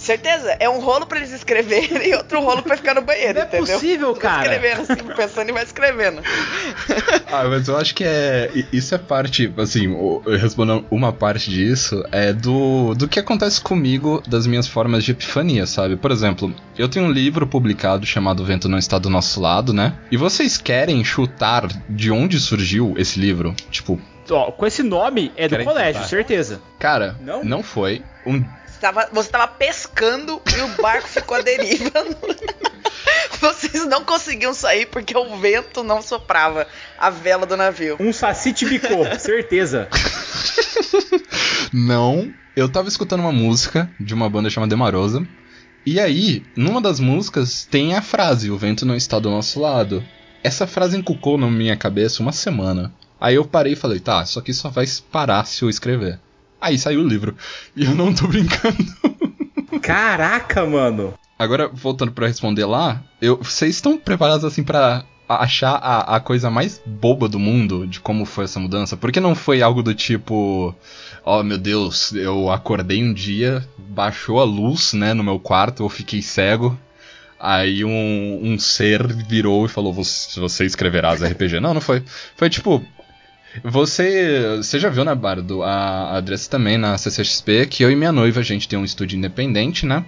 Certeza? 0.00 0.56
É 0.58 0.66
um 0.68 0.80
rolo 0.80 1.04
pra 1.04 1.18
eles 1.18 1.30
escreverem 1.30 2.08
e 2.08 2.14
outro 2.14 2.40
rolo 2.40 2.62
pra 2.62 2.74
ficar 2.74 2.94
no 2.94 3.02
banheiro, 3.02 3.34
Não 3.34 3.42
é 3.42 3.46
entendeu? 3.46 3.74
possível, 3.74 4.12
Vai 4.14 4.22
cara. 4.22 4.42
escrevendo 4.54 4.80
assim, 4.80 5.14
pensando 5.14 5.48
e 5.50 5.52
vai 5.52 5.62
escrevendo. 5.62 6.22
Ah, 7.32 7.44
mas 7.48 7.68
eu 7.68 7.76
acho 7.76 7.94
que 7.94 8.02
é. 8.02 8.50
Isso 8.72 8.92
é 8.94 8.98
parte, 8.98 9.52
assim, 9.56 9.94
respondendo 10.40 10.84
uma 10.90 11.12
parte 11.12 11.48
disso, 11.48 12.02
é 12.10 12.32
do, 12.32 12.92
do 12.94 13.06
que 13.06 13.20
acontece 13.20 13.60
comigo 13.60 14.20
das 14.26 14.46
minhas 14.48 14.66
formas 14.66 15.04
de 15.04 15.12
epifania, 15.12 15.64
sabe? 15.64 15.94
Por 15.96 16.10
exemplo, 16.10 16.52
eu 16.76 16.88
tenho 16.88 17.06
um 17.06 17.10
livro 17.12 17.46
publicado 17.46 18.04
chamado 18.04 18.40
O 18.42 18.44
Vento 18.46 18.68
Não 18.68 18.78
Está 18.78 18.98
do 18.98 19.08
Nosso 19.08 19.40
Lado, 19.40 19.72
né? 19.72 19.92
E 20.10 20.16
vocês 20.16 20.58
querem 20.58 21.04
chutar 21.04 21.68
de 21.88 22.10
onde 22.10 22.40
surgiu 22.40 22.94
esse 22.98 23.20
livro? 23.20 23.54
Tipo, 23.70 24.00
Ó, 24.28 24.50
com 24.50 24.66
esse 24.66 24.82
nome 24.82 25.30
é 25.36 25.46
do 25.46 25.50
Querem 25.52 25.66
colégio, 25.66 25.94
chutar? 25.94 26.08
certeza. 26.08 26.60
cara, 26.80 27.16
Não? 27.20 27.44
não, 27.44 27.62
foi. 27.62 28.02
Um, 28.26 28.44
tava, 28.80 29.08
você 29.12 29.28
tava 29.28 29.46
pescando 29.48 30.40
e 30.56 30.60
o 30.62 30.82
barco 30.82 31.08
ficou 31.08 31.36
à 31.36 31.40
deriva. 31.40 31.90
Vocês 33.40 33.86
não 33.86 34.04
conseguiam 34.04 34.52
sair 34.52 34.86
porque 34.86 35.16
o 35.16 35.36
vento 35.36 35.82
não 35.82 36.02
soprava 36.02 36.66
a 36.98 37.08
vela 37.08 37.46
do 37.46 37.56
navio. 37.56 37.96
Um 37.98 38.12
saci 38.12 38.52
te 38.52 38.66
bicou, 38.66 39.06
certeza. 39.18 39.88
Não, 41.72 42.32
eu 42.54 42.68
tava 42.68 42.88
escutando 42.88 43.20
uma 43.20 43.32
música 43.32 43.90
de 43.98 44.12
uma 44.12 44.28
banda 44.28 44.50
chamada 44.50 44.70
Demarosa. 44.70 45.26
E 45.86 45.98
aí, 45.98 46.44
numa 46.54 46.80
das 46.80 47.00
músicas, 47.00 47.64
tem 47.64 47.94
a 47.94 48.02
frase: 48.02 48.50
O 48.50 48.58
vento 48.58 48.84
não 48.84 48.94
está 48.94 49.18
do 49.18 49.30
nosso 49.30 49.60
lado. 49.60 50.04
Essa 50.42 50.66
frase 50.66 50.96
encucou 50.96 51.38
na 51.38 51.48
minha 51.48 51.76
cabeça 51.76 52.22
uma 52.22 52.32
semana. 52.32 52.92
Aí 53.20 53.36
eu 53.36 53.44
parei 53.44 53.74
e 53.74 53.76
falei: 53.76 54.00
tá, 54.00 54.22
isso 54.22 54.38
aqui 54.38 54.52
só 54.52 54.68
vai 54.68 54.86
parar 55.10 55.44
se 55.46 55.62
eu 55.62 55.70
escrever. 55.70 56.18
Aí 56.60 56.78
saiu 56.78 57.00
o 57.00 57.08
livro. 57.08 57.36
E 57.74 57.84
eu 57.84 57.94
não 57.94 58.14
tô 58.14 58.26
brincando. 58.26 58.76
Caraca, 59.80 60.66
mano. 60.66 61.14
Agora, 61.38 61.68
voltando 61.68 62.12
pra 62.12 62.26
responder 62.26 62.66
lá, 62.66 63.02
eu, 63.20 63.38
vocês 63.38 63.76
estão 63.76 63.96
preparados 63.96 64.44
assim 64.44 64.62
pra 64.62 65.04
achar 65.26 65.74
a, 65.76 66.16
a 66.16 66.20
coisa 66.20 66.50
mais 66.50 66.82
boba 66.84 67.28
do 67.28 67.38
mundo 67.38 67.86
de 67.86 68.00
como 68.00 68.24
foi 68.24 68.44
essa 68.44 68.60
mudança? 68.60 68.96
Porque 68.96 69.20
não 69.20 69.34
foi 69.34 69.62
algo 69.62 69.82
do 69.82 69.94
tipo, 69.94 70.74
oh 71.24 71.42
meu 71.42 71.56
Deus, 71.56 72.12
eu 72.12 72.50
acordei 72.50 73.02
um 73.02 73.14
dia, 73.14 73.66
baixou 73.78 74.40
a 74.40 74.44
luz, 74.44 74.92
né, 74.92 75.14
no 75.14 75.24
meu 75.24 75.38
quarto, 75.38 75.84
eu 75.84 75.88
fiquei 75.88 76.20
cego. 76.20 76.78
Aí 77.38 77.86
um, 77.86 78.40
um 78.42 78.58
ser 78.58 79.06
virou 79.06 79.64
e 79.64 79.68
falou: 79.68 79.94
você, 79.94 80.38
você 80.38 80.66
escreverá 80.66 81.10
as 81.10 81.22
RPG. 81.22 81.58
Não, 81.58 81.72
não 81.72 81.80
foi. 81.80 82.02
Foi 82.36 82.50
tipo. 82.50 82.84
Você, 83.64 84.56
você 84.56 84.78
já 84.78 84.88
viu, 84.88 85.04
né, 85.04 85.14
Bardo? 85.14 85.62
A, 85.62 86.14
a 86.14 86.18
Andressa 86.18 86.50
também 86.50 86.78
na 86.78 86.96
CCXP, 86.96 87.66
que 87.66 87.82
eu 87.82 87.90
e 87.90 87.96
minha 87.96 88.12
noiva 88.12 88.40
a 88.40 88.44
gente 88.44 88.68
tem 88.68 88.78
um 88.78 88.84
estúdio 88.84 89.16
independente, 89.16 89.84
né? 89.86 90.04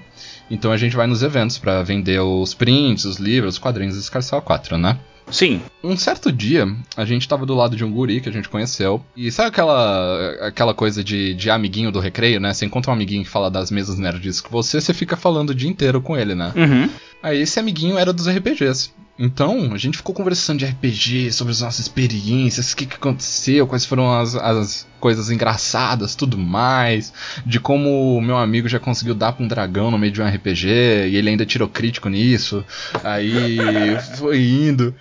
Então 0.50 0.70
a 0.70 0.76
gente 0.76 0.94
vai 0.96 1.06
nos 1.06 1.22
eventos 1.22 1.58
pra 1.58 1.82
vender 1.82 2.20
os 2.20 2.54
prints, 2.54 3.04
os 3.04 3.16
livros, 3.16 3.54
os 3.54 3.58
quadrinhos 3.58 3.94
do 3.94 4.00
Escarcel 4.00 4.42
4, 4.42 4.78
né? 4.78 4.98
Sim. 5.30 5.62
Um 5.82 5.96
certo 5.96 6.30
dia, 6.30 6.66
a 6.96 7.04
gente 7.04 7.26
tava 7.26 7.46
do 7.46 7.54
lado 7.54 7.74
de 7.74 7.84
um 7.84 7.90
guri 7.90 8.20
que 8.20 8.28
a 8.28 8.32
gente 8.32 8.48
conheceu. 8.48 9.02
E 9.16 9.30
sabe 9.30 9.48
aquela, 9.48 10.30
aquela 10.46 10.74
coisa 10.74 11.02
de, 11.02 11.34
de 11.34 11.50
amiguinho 11.50 11.90
do 11.90 12.00
recreio, 12.00 12.38
né? 12.38 12.52
Você 12.52 12.66
encontra 12.66 12.90
um 12.90 12.94
amiguinho 12.94 13.24
que 13.24 13.30
fala 13.30 13.50
das 13.50 13.70
mesmas 13.70 13.98
nerds 13.98 14.40
que 14.40 14.52
você, 14.52 14.80
você 14.80 14.92
fica 14.92 15.16
falando 15.16 15.50
o 15.50 15.54
dia 15.54 15.70
inteiro 15.70 16.02
com 16.02 16.16
ele, 16.16 16.34
né? 16.34 16.52
Uhum. 16.54 16.90
Aí 17.22 17.40
esse 17.40 17.58
amiguinho 17.58 17.96
era 17.96 18.12
dos 18.12 18.28
RPGs. 18.28 18.90
Então, 19.24 19.72
a 19.72 19.78
gente 19.78 19.98
ficou 19.98 20.12
conversando 20.12 20.58
de 20.58 20.64
RPG, 20.64 21.30
sobre 21.30 21.52
as 21.52 21.60
nossas 21.60 21.78
experiências, 21.78 22.72
o 22.72 22.76
que, 22.76 22.86
que 22.86 22.96
aconteceu, 22.96 23.68
quais 23.68 23.86
foram 23.86 24.12
as, 24.12 24.34
as 24.34 24.84
coisas 24.98 25.30
engraçadas, 25.30 26.16
tudo 26.16 26.36
mais. 26.36 27.12
De 27.46 27.60
como 27.60 28.16
o 28.16 28.20
meu 28.20 28.36
amigo 28.36 28.68
já 28.68 28.80
conseguiu 28.80 29.14
dar 29.14 29.32
pra 29.32 29.44
um 29.44 29.46
dragão 29.46 29.92
no 29.92 29.98
meio 29.98 30.12
de 30.12 30.20
um 30.20 30.26
RPG 30.26 30.66
e 30.66 31.16
ele 31.16 31.30
ainda 31.30 31.46
tirou 31.46 31.68
crítico 31.68 32.08
nisso. 32.08 32.64
Aí 33.04 33.58
foi 34.18 34.40
indo. 34.40 34.92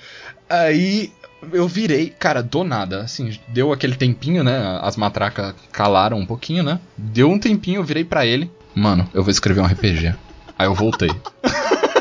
Aí 0.48 1.12
eu 1.52 1.68
virei, 1.68 2.12
cara, 2.12 2.44
do 2.44 2.64
nada, 2.64 3.02
assim, 3.02 3.40
deu 3.48 3.74
aquele 3.74 3.96
tempinho, 3.96 4.44
né? 4.44 4.80
As 4.84 4.98
matracas 4.98 5.56
calaram 5.72 6.20
um 6.20 6.28
pouquinho, 6.28 6.62
né? 6.62 6.80
Deu 6.96 7.28
um 7.28 7.40
tempinho, 7.40 7.80
eu 7.80 7.84
virei 7.84 8.04
pra 8.04 8.24
ele. 8.24 8.52
Mano, 8.76 9.10
eu 9.16 9.24
vou 9.24 9.32
escrever 9.32 9.62
um 9.62 9.66
RPG. 9.66 10.14
Aí 10.60 10.68
eu 10.68 10.76
voltei. 10.76 11.10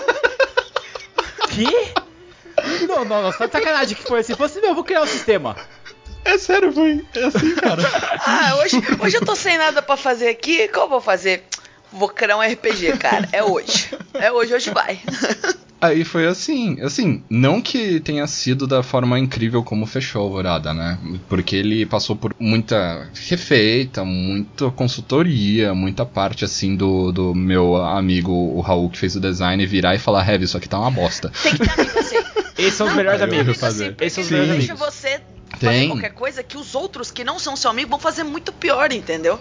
Que? 1.51 1.90
Não, 3.01 3.05
não, 3.05 3.23
não, 3.23 3.33
só 3.33 3.47
de 3.47 3.53
sacanagem 3.53 3.97
que 3.97 4.03
foi 4.03 4.21
assim. 4.21 4.35
Fosse 4.35 4.61
meu, 4.61 4.71
eu 4.71 4.75
vou 4.75 4.85
criar 4.85 5.03
um 5.03 5.07
sistema. 5.07 5.57
É 6.25 6.37
sério, 6.37 6.73
foi 6.73 7.05
assim, 7.25 7.55
cara. 7.55 7.83
Ah, 8.23 8.57
hoje, 8.63 8.77
hoje 9.01 9.17
eu 9.17 9.25
tô 9.25 9.35
sem 9.35 9.57
nada 9.57 9.81
pra 9.81 9.97
fazer 9.97 10.29
aqui. 10.29 10.69
Qual 10.69 10.87
eu 10.87 10.91
vou 10.91 11.01
fazer? 11.01 11.45
Vou 11.91 12.09
criar 12.09 12.37
um 12.37 12.43
RPG, 12.43 12.99
cara. 12.99 13.29
É 13.33 13.43
hoje. 13.43 13.89
É 14.15 14.31
hoje, 14.31 14.55
hoje 14.55 14.71
vai. 14.71 15.01
Aí 15.81 16.05
foi 16.05 16.27
assim, 16.27 16.79
assim, 16.83 17.23
não 17.31 17.59
que 17.59 18.01
tenha 18.01 18.27
sido 18.27 18.67
da 18.67 18.83
forma 18.83 19.19
incrível 19.19 19.65
como 19.65 19.87
fechou 19.87 20.21
a 20.21 20.25
Alvorada, 20.25 20.75
né? 20.75 20.99
Porque 21.27 21.57
ele 21.57 21.87
passou 21.87 22.15
por 22.15 22.35
muita 22.39 23.09
refeita, 23.27 24.05
muita 24.05 24.71
consultoria, 24.71 25.75
muita 25.75 26.05
parte 26.05 26.45
assim 26.45 26.77
do, 26.77 27.11
do 27.11 27.35
meu 27.35 27.77
amigo, 27.77 28.31
o 28.31 28.61
Raul, 28.61 28.91
que 28.91 28.99
fez 28.99 29.17
o 29.17 29.21
design, 29.21 29.65
virar 29.65 29.95
e 29.95 29.99
falar, 29.99 30.29
Heavy, 30.29 30.45
isso 30.45 30.59
aqui 30.59 30.69
tá 30.69 30.79
uma 30.79 30.91
bosta. 30.91 31.33
Tem 31.43 31.55
que 31.57 31.63
assim. 31.63 32.00
Esses 32.61 32.75
são 32.75 32.87
os 32.89 32.95
melhores 32.95 33.21
amigos. 33.23 33.57
fazer. 33.59 33.91
Porque 33.91 34.05
Esses 34.05 34.15
são 34.15 34.25
os 34.25 34.31
melhores 34.31 34.53
deixa 34.53 34.73
amigos. 34.73 34.95
você 34.95 35.21
fazer 35.51 35.67
Tem. 35.79 35.89
qualquer 35.89 36.13
coisa 36.15 36.43
que 36.43 36.57
os 36.57 36.75
outros 36.75 37.11
que 37.11 37.25
não 37.25 37.39
são 37.39 37.57
seu 37.57 37.71
amigo 37.71 37.91
vão 37.91 37.99
fazer 37.99 38.23
muito 38.25 38.53
pior, 38.53 38.93
entendeu? 38.93 39.39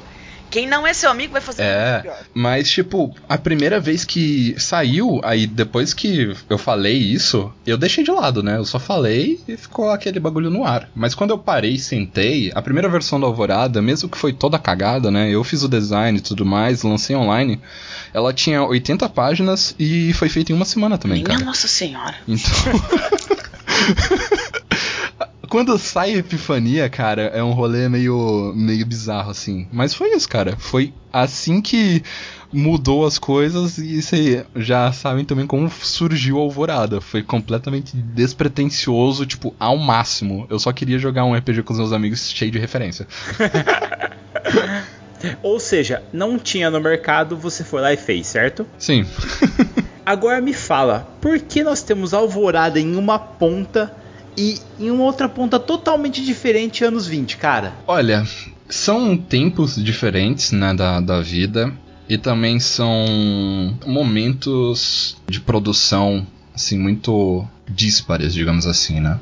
Quem 0.50 0.68
não 0.68 0.86
é 0.86 0.94
seu 0.94 1.10
amigo 1.12 1.34
vai 1.34 1.42
fazer 1.42 1.62
É, 1.64 2.00
pior. 2.02 2.18
mas 2.34 2.70
tipo, 2.70 3.14
a 3.28 3.38
primeira 3.38 3.80
vez 3.80 4.04
que 4.06 4.56
saiu, 4.58 5.20
aí 5.24 5.46
depois 5.46 5.94
que 5.94 6.36
eu 6.50 6.58
falei 6.58 6.98
isso, 6.98 7.52
eu 7.66 7.78
deixei 7.78 8.04
de 8.04 8.12
lado, 8.12 8.42
né? 8.42 8.58
Eu 8.58 8.66
só 8.66 8.80
falei 8.80 9.40
e 9.48 9.56
ficou 9.56 9.90
aquele 9.90 10.20
bagulho 10.20 10.50
no 10.50 10.66
ar. 10.66 10.90
Mas 10.96 11.14
quando 11.14 11.32
eu 11.32 11.38
parei 11.38 11.74
e 11.74 11.80
sentei, 11.80 12.52
a 12.56 12.62
primeira 12.62 12.90
versão 12.90 13.20
da 13.20 13.28
Alvorada, 13.28 13.82
mesmo 13.82 14.10
que 14.10 14.18
foi 14.18 14.34
toda 14.34 14.58
cagada, 14.60 15.12
né? 15.12 15.30
Eu 15.30 15.44
fiz 15.44 15.64
o 15.64 15.70
design 15.70 16.18
e 16.18 16.22
tudo 16.22 16.46
mais, 16.46 16.84
lancei 16.84 17.16
online. 17.16 17.60
Ela 18.14 18.34
tinha 18.34 18.64
80 18.64 19.08
páginas 19.10 19.76
e 19.78 20.14
foi 20.14 20.30
feita 20.30 20.52
em 20.52 20.56
uma 20.56 20.66
semana 20.66 20.98
também, 20.98 21.24
Minha 21.24 21.36
cara. 21.36 21.46
Nossa 21.46 21.68
Senhora. 21.68 22.16
Então. 22.28 22.40
Quando 25.50 25.78
sai 25.80 26.14
a 26.14 26.18
Epifania, 26.18 26.88
cara, 26.90 27.24
é 27.24 27.44
um 27.44 27.52
rolê 27.52 27.90
meio, 27.90 28.54
meio 28.56 28.86
bizarro, 28.86 29.32
assim. 29.32 29.68
Mas 29.72 29.96
foi 29.96 30.10
isso, 30.10 30.30
cara. 30.30 30.56
Foi 30.58 30.94
assim 31.12 31.60
que 31.60 32.04
mudou 32.54 33.06
as 33.06 33.18
coisas 33.18 33.78
e 33.78 34.02
vocês 34.02 34.46
já 34.56 34.92
sabem 34.92 35.26
também 35.26 35.48
como 35.48 35.70
surgiu 35.70 36.38
a 36.38 36.42
Alvorada. 36.42 37.02
Foi 37.02 37.24
completamente 37.24 37.98
despretensioso, 37.98 39.26
tipo, 39.26 39.56
ao 39.60 39.78
máximo. 39.78 40.46
Eu 40.50 40.60
só 40.60 40.72
queria 40.72 41.00
jogar 41.00 41.26
um 41.26 41.34
RPG 41.34 41.64
com 41.64 41.74
os 41.74 41.80
meus 41.80 41.94
amigos 41.94 42.30
cheio 42.30 42.52
de 42.52 42.60
referência. 42.60 43.08
Ou 45.42 45.60
seja, 45.60 46.04
não 46.14 46.38
tinha 46.38 46.70
no 46.70 46.80
mercado, 46.80 47.36
você 47.36 47.64
foi 47.64 47.82
lá 47.82 47.92
e 47.92 47.98
fez, 47.98 48.28
certo? 48.28 48.68
Sim. 48.78 49.06
Agora 50.06 50.40
me 50.42 50.54
fala, 50.54 51.08
por 51.20 51.40
que 51.40 51.64
nós 51.64 51.84
temos 51.84 52.14
Alvorada 52.14 52.80
em 52.80 52.96
uma 52.96 53.20
ponta 53.20 53.94
e 54.40 54.58
em 54.80 54.90
uma 54.90 55.04
outra 55.04 55.28
ponta 55.28 55.60
totalmente 55.60 56.24
diferente 56.24 56.86
anos 56.86 57.06
20, 57.06 57.36
cara? 57.36 57.74
Olha, 57.86 58.26
são 58.70 59.18
tempos 59.18 59.76
diferentes, 59.76 60.54
né, 60.54 60.74
da, 60.74 61.02
da 61.02 61.20
vida. 61.20 61.74
E 62.08 62.18
também 62.18 62.60
são 62.60 63.06
momentos 63.86 65.18
de 65.30 65.40
produção, 65.40 66.26
assim, 66.56 66.80
muito 66.80 67.46
díspares, 67.68 68.34
digamos 68.34 68.66
assim, 68.66 69.00
né? 69.00 69.20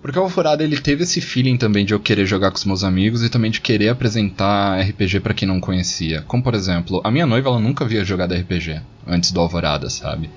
Porque 0.00 0.18
o 0.18 0.22
Alvorada 0.22 0.64
ele 0.64 0.80
teve 0.80 1.02
esse 1.02 1.20
feeling 1.20 1.58
também 1.58 1.84
de 1.84 1.92
eu 1.92 2.00
querer 2.00 2.24
jogar 2.24 2.50
com 2.50 2.56
os 2.56 2.64
meus 2.64 2.82
amigos 2.82 3.22
e 3.22 3.28
também 3.28 3.50
de 3.50 3.60
querer 3.60 3.90
apresentar 3.90 4.80
RPG 4.80 5.20
pra 5.20 5.34
quem 5.34 5.46
não 5.46 5.60
conhecia. 5.60 6.22
Como 6.22 6.42
por 6.42 6.54
exemplo, 6.54 7.02
a 7.04 7.10
minha 7.10 7.26
noiva 7.26 7.50
ela 7.50 7.60
nunca 7.60 7.84
havia 7.84 8.02
jogado 8.02 8.34
RPG 8.34 8.80
antes 9.06 9.32
do 9.32 9.40
Alvorada, 9.40 9.90
sabe? 9.90 10.30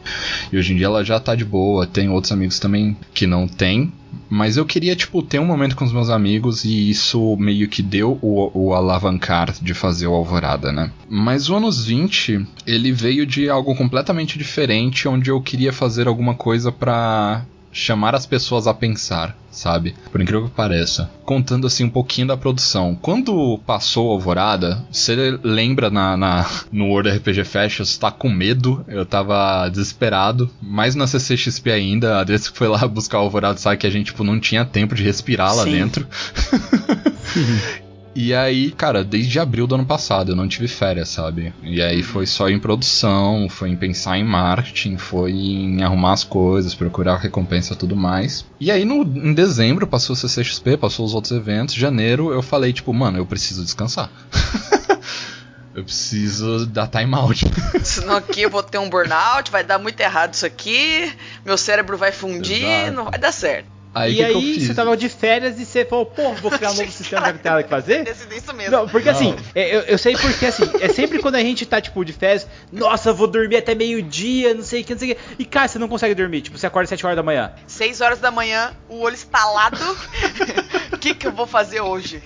E 0.51 0.57
hoje 0.57 0.73
em 0.73 0.75
dia 0.75 0.87
ela 0.87 1.05
já 1.05 1.17
tá 1.21 1.33
de 1.35 1.45
boa, 1.45 1.87
tem 1.87 2.09
outros 2.09 2.33
amigos 2.33 2.59
também 2.59 2.97
que 3.13 3.25
não 3.25 3.47
tem, 3.47 3.93
mas 4.29 4.57
eu 4.57 4.65
queria 4.65 4.95
tipo 4.95 5.21
ter 5.21 5.39
um 5.39 5.45
momento 5.45 5.75
com 5.75 5.85
os 5.85 5.93
meus 5.93 6.09
amigos 6.09 6.65
e 6.65 6.89
isso 6.89 7.35
meio 7.37 7.67
que 7.67 7.81
deu 7.81 8.17
o, 8.21 8.51
o 8.53 8.73
alavancar 8.73 9.53
de 9.61 9.73
fazer 9.73 10.07
o 10.07 10.13
Alvorada, 10.13 10.71
né? 10.71 10.91
Mas 11.09 11.49
o 11.49 11.55
anos 11.55 11.85
20, 11.85 12.45
ele 12.65 12.91
veio 12.91 13.25
de 13.25 13.49
algo 13.49 13.75
completamente 13.75 14.37
diferente 14.37 15.07
onde 15.07 15.29
eu 15.29 15.41
queria 15.41 15.73
fazer 15.73 16.07
alguma 16.07 16.33
coisa 16.33 16.71
pra 16.71 17.45
chamar 17.73 18.15
as 18.15 18.25
pessoas 18.25 18.67
a 18.67 18.73
pensar, 18.73 19.35
sabe? 19.51 19.95
Por 20.11 20.21
incrível 20.21 20.47
que 20.47 20.55
pareça. 20.55 21.09
Contando 21.25 21.67
assim 21.67 21.83
um 21.83 21.89
pouquinho 21.89 22.27
da 22.27 22.37
produção. 22.37 22.97
Quando 23.01 23.59
passou 23.65 24.11
a 24.11 24.13
Alvorada, 24.13 24.85
você 24.91 25.37
lembra 25.43 25.89
na, 25.89 26.15
na- 26.15 26.49
no 26.71 26.85
World 26.87 27.09
RPG 27.09 27.43
Fest, 27.43 27.79
eu 27.79 27.83
estava 27.83 28.13
com 28.15 28.29
medo, 28.29 28.85
eu 28.87 29.05
tava 29.05 29.67
desesperado, 29.69 30.49
mais 30.61 30.95
na 30.95 31.07
CCXP 31.07 31.71
ainda, 31.71 32.17
a 32.17 32.21
Adresse 32.21 32.51
que 32.51 32.57
foi 32.57 32.67
lá 32.67 32.85
buscar 32.87 33.17
o 33.19 33.23
Alvorada 33.23 33.57
sabe 33.57 33.77
que 33.77 33.87
a 33.87 33.89
gente 33.89 34.07
tipo, 34.07 34.23
não 34.23 34.39
tinha 34.39 34.63
tempo 34.63 34.93
de 34.95 35.03
respirar 35.03 35.55
lá 35.55 35.63
Sim. 35.63 35.71
dentro. 35.71 36.07
E 38.15 38.33
aí, 38.33 38.71
cara, 38.71 39.03
desde 39.03 39.39
abril 39.39 39.65
do 39.65 39.75
ano 39.75 39.85
passado 39.85 40.31
eu 40.31 40.35
não 40.35 40.47
tive 40.47 40.67
férias, 40.67 41.09
sabe? 41.09 41.53
E 41.63 41.81
aí 41.81 42.03
foi 42.03 42.27
só 42.27 42.47
em 42.47 42.59
produção, 42.59 43.47
foi 43.49 43.69
em 43.69 43.75
pensar 43.75 44.17
em 44.17 44.23
marketing, 44.23 44.97
foi 44.97 45.31
em 45.31 45.83
arrumar 45.83 46.13
as 46.13 46.23
coisas, 46.23 46.75
procurar 46.75 47.17
recompensa 47.17 47.73
e 47.73 47.77
tudo 47.77 47.95
mais. 47.95 48.45
E 48.59 48.69
aí 48.69 48.85
no, 48.85 49.01
em 49.01 49.33
dezembro 49.33 49.87
passou 49.87 50.13
o 50.13 50.17
CCXP, 50.17 50.77
passou 50.77 51.05
os 51.05 51.15
outros 51.15 51.31
eventos, 51.31 51.73
janeiro 51.73 52.31
eu 52.31 52.43
falei, 52.43 52.71
tipo, 52.71 52.93
mano, 52.93 53.17
eu 53.17 53.25
preciso 53.25 53.63
descansar. 53.63 54.11
eu 55.73 55.83
preciso 55.83 56.67
dar 56.67 56.87
time 56.87 57.15
out. 57.15 57.45
Senão 57.83 58.17
aqui 58.17 58.43
eu 58.43 58.49
vou 58.49 58.61
ter 58.61 58.77
um 58.77 58.89
burnout, 58.89 59.49
vai 59.49 59.63
dar 59.63 59.79
muito 59.79 59.99
errado 59.99 60.35
isso 60.35 60.45
aqui, 60.45 61.11
meu 61.43 61.57
cérebro 61.57 61.97
vai 61.97 62.11
fundir, 62.11 62.63
Exato. 62.63 62.91
não 62.95 63.05
vai 63.05 63.19
dar 63.19 63.31
certo. 63.31 63.72
Aí 63.93 64.13
e 64.13 64.15
que 64.15 64.25
que 64.25 64.31
eu 64.31 64.37
aí 64.37 64.53
fiz? 64.55 64.67
você 64.67 64.73
tava 64.73 64.97
de 64.97 65.09
férias 65.09 65.59
e 65.59 65.65
você 65.65 65.85
falou, 65.85 66.05
pô, 66.05 66.33
vou 66.35 66.51
criar 66.51 66.71
um 66.71 66.75
novo 66.75 66.89
sistema 66.91 67.31
que 67.31 67.39
tem 67.39 67.51
nada 67.51 67.63
que 67.63 67.69
fazer? 67.69 68.03
Decidi 68.03 68.37
isso 68.37 68.53
mesmo. 68.53 68.71
Não, 68.71 68.87
porque 68.87 69.09
assim, 69.09 69.31
Não. 69.31 69.37
é, 69.53 69.75
eu, 69.75 69.81
eu 69.81 69.97
sei 69.97 70.15
porque 70.17 70.45
assim, 70.45 70.63
é 70.79 70.89
sempre 70.89 71.19
quando 71.19 71.35
a 71.35 71.41
gente 71.41 71.65
tá, 71.65 71.79
tipo, 71.79 72.03
de 72.03 72.13
férias, 72.13 72.47
nossa, 72.71 73.13
vou 73.13 73.27
dormir 73.27 73.57
até 73.57 73.75
meio-dia, 73.75 74.53
não 74.53 74.63
sei 74.63 74.81
o 74.81 74.83
que, 74.85 74.93
não 74.93 74.99
sei 74.99 75.11
o 75.11 75.15
que. 75.15 75.21
E 75.39 75.45
cara, 75.45 75.67
você 75.67 75.77
não 75.77 75.87
consegue 75.87 76.15
dormir, 76.15 76.41
tipo, 76.41 76.57
você 76.57 76.65
acorda 76.65 76.85
às 76.85 76.89
7 76.89 77.05
horas 77.05 77.15
da 77.15 77.23
manhã. 77.23 77.51
6 77.67 78.01
horas 78.01 78.19
da 78.19 78.31
manhã, 78.31 78.73
o 78.89 79.01
olho 79.01 79.15
estalado. 79.15 79.77
O 80.93 80.97
que, 81.03 81.13
que 81.15 81.27
eu 81.27 81.33
vou 81.33 81.45
fazer 81.45 81.81
hoje? 81.81 82.21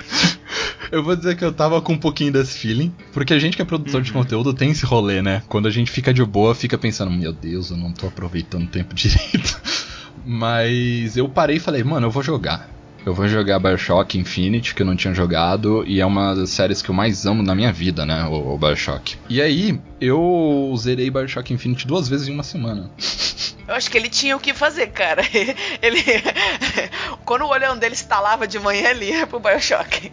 Eu 0.91 1.03
vou 1.03 1.15
dizer 1.15 1.35
que 1.35 1.43
eu 1.43 1.51
tava 1.51 1.81
com 1.81 1.93
um 1.93 1.97
pouquinho 1.97 2.31
desse 2.31 2.57
feeling, 2.59 2.93
porque 3.11 3.33
a 3.33 3.39
gente 3.39 3.55
que 3.55 3.61
é 3.61 3.65
produtor 3.65 4.01
de 4.01 4.11
conteúdo 4.11 4.53
tem 4.53 4.71
esse 4.71 4.85
rolê, 4.85 5.21
né? 5.21 5.41
Quando 5.47 5.67
a 5.67 5.71
gente 5.71 5.89
fica 5.89 6.13
de 6.13 6.23
boa, 6.23 6.53
fica 6.53 6.77
pensando, 6.77 7.09
meu 7.09 7.33
Deus, 7.33 7.71
eu 7.71 7.77
não 7.77 7.91
tô 7.91 8.07
aproveitando 8.07 8.65
o 8.65 8.67
tempo 8.67 8.93
direito. 8.95 9.61
Mas 10.29 11.15
eu 11.15 11.29
parei 11.29 11.55
e 11.55 11.59
falei, 11.59 11.83
mano, 11.85 12.07
eu 12.07 12.11
vou 12.11 12.21
jogar. 12.21 12.69
Eu 13.05 13.13
vou 13.13 13.25
jogar 13.29 13.57
Bioshock 13.59 14.17
Infinite, 14.17 14.75
que 14.75 14.81
eu 14.81 14.85
não 14.85 14.93
tinha 14.93 15.13
jogado, 15.13 15.85
e 15.87 16.01
é 16.01 16.05
uma 16.05 16.35
das 16.35 16.49
séries 16.49 16.81
que 16.81 16.89
eu 16.89 16.95
mais 16.95 17.25
amo 17.25 17.41
na 17.41 17.55
minha 17.55 17.71
vida, 17.71 18.05
né? 18.05 18.25
O, 18.25 18.53
o 18.55 18.57
Bioshock. 18.57 19.15
E 19.29 19.41
aí, 19.41 19.79
eu 20.01 20.75
zerei 20.77 21.09
Bioshock 21.09 21.53
Infinite 21.53 21.87
duas 21.87 22.09
vezes 22.09 22.27
em 22.27 22.33
uma 22.33 22.43
semana. 22.43 22.91
Eu 23.65 23.73
acho 23.75 23.89
que 23.89 23.97
ele 23.97 24.09
tinha 24.09 24.35
o 24.35 24.39
que 24.41 24.53
fazer, 24.53 24.87
cara. 24.87 25.21
Ele. 25.81 26.01
Quando 27.25 27.43
o 27.43 27.49
olhão 27.49 27.77
dele 27.77 27.93
estalava 27.95 28.47
de 28.47 28.57
manhã, 28.59 28.89
ele 28.91 29.05
ia 29.11 29.27
pro 29.27 29.39
Bioshock. 29.41 30.09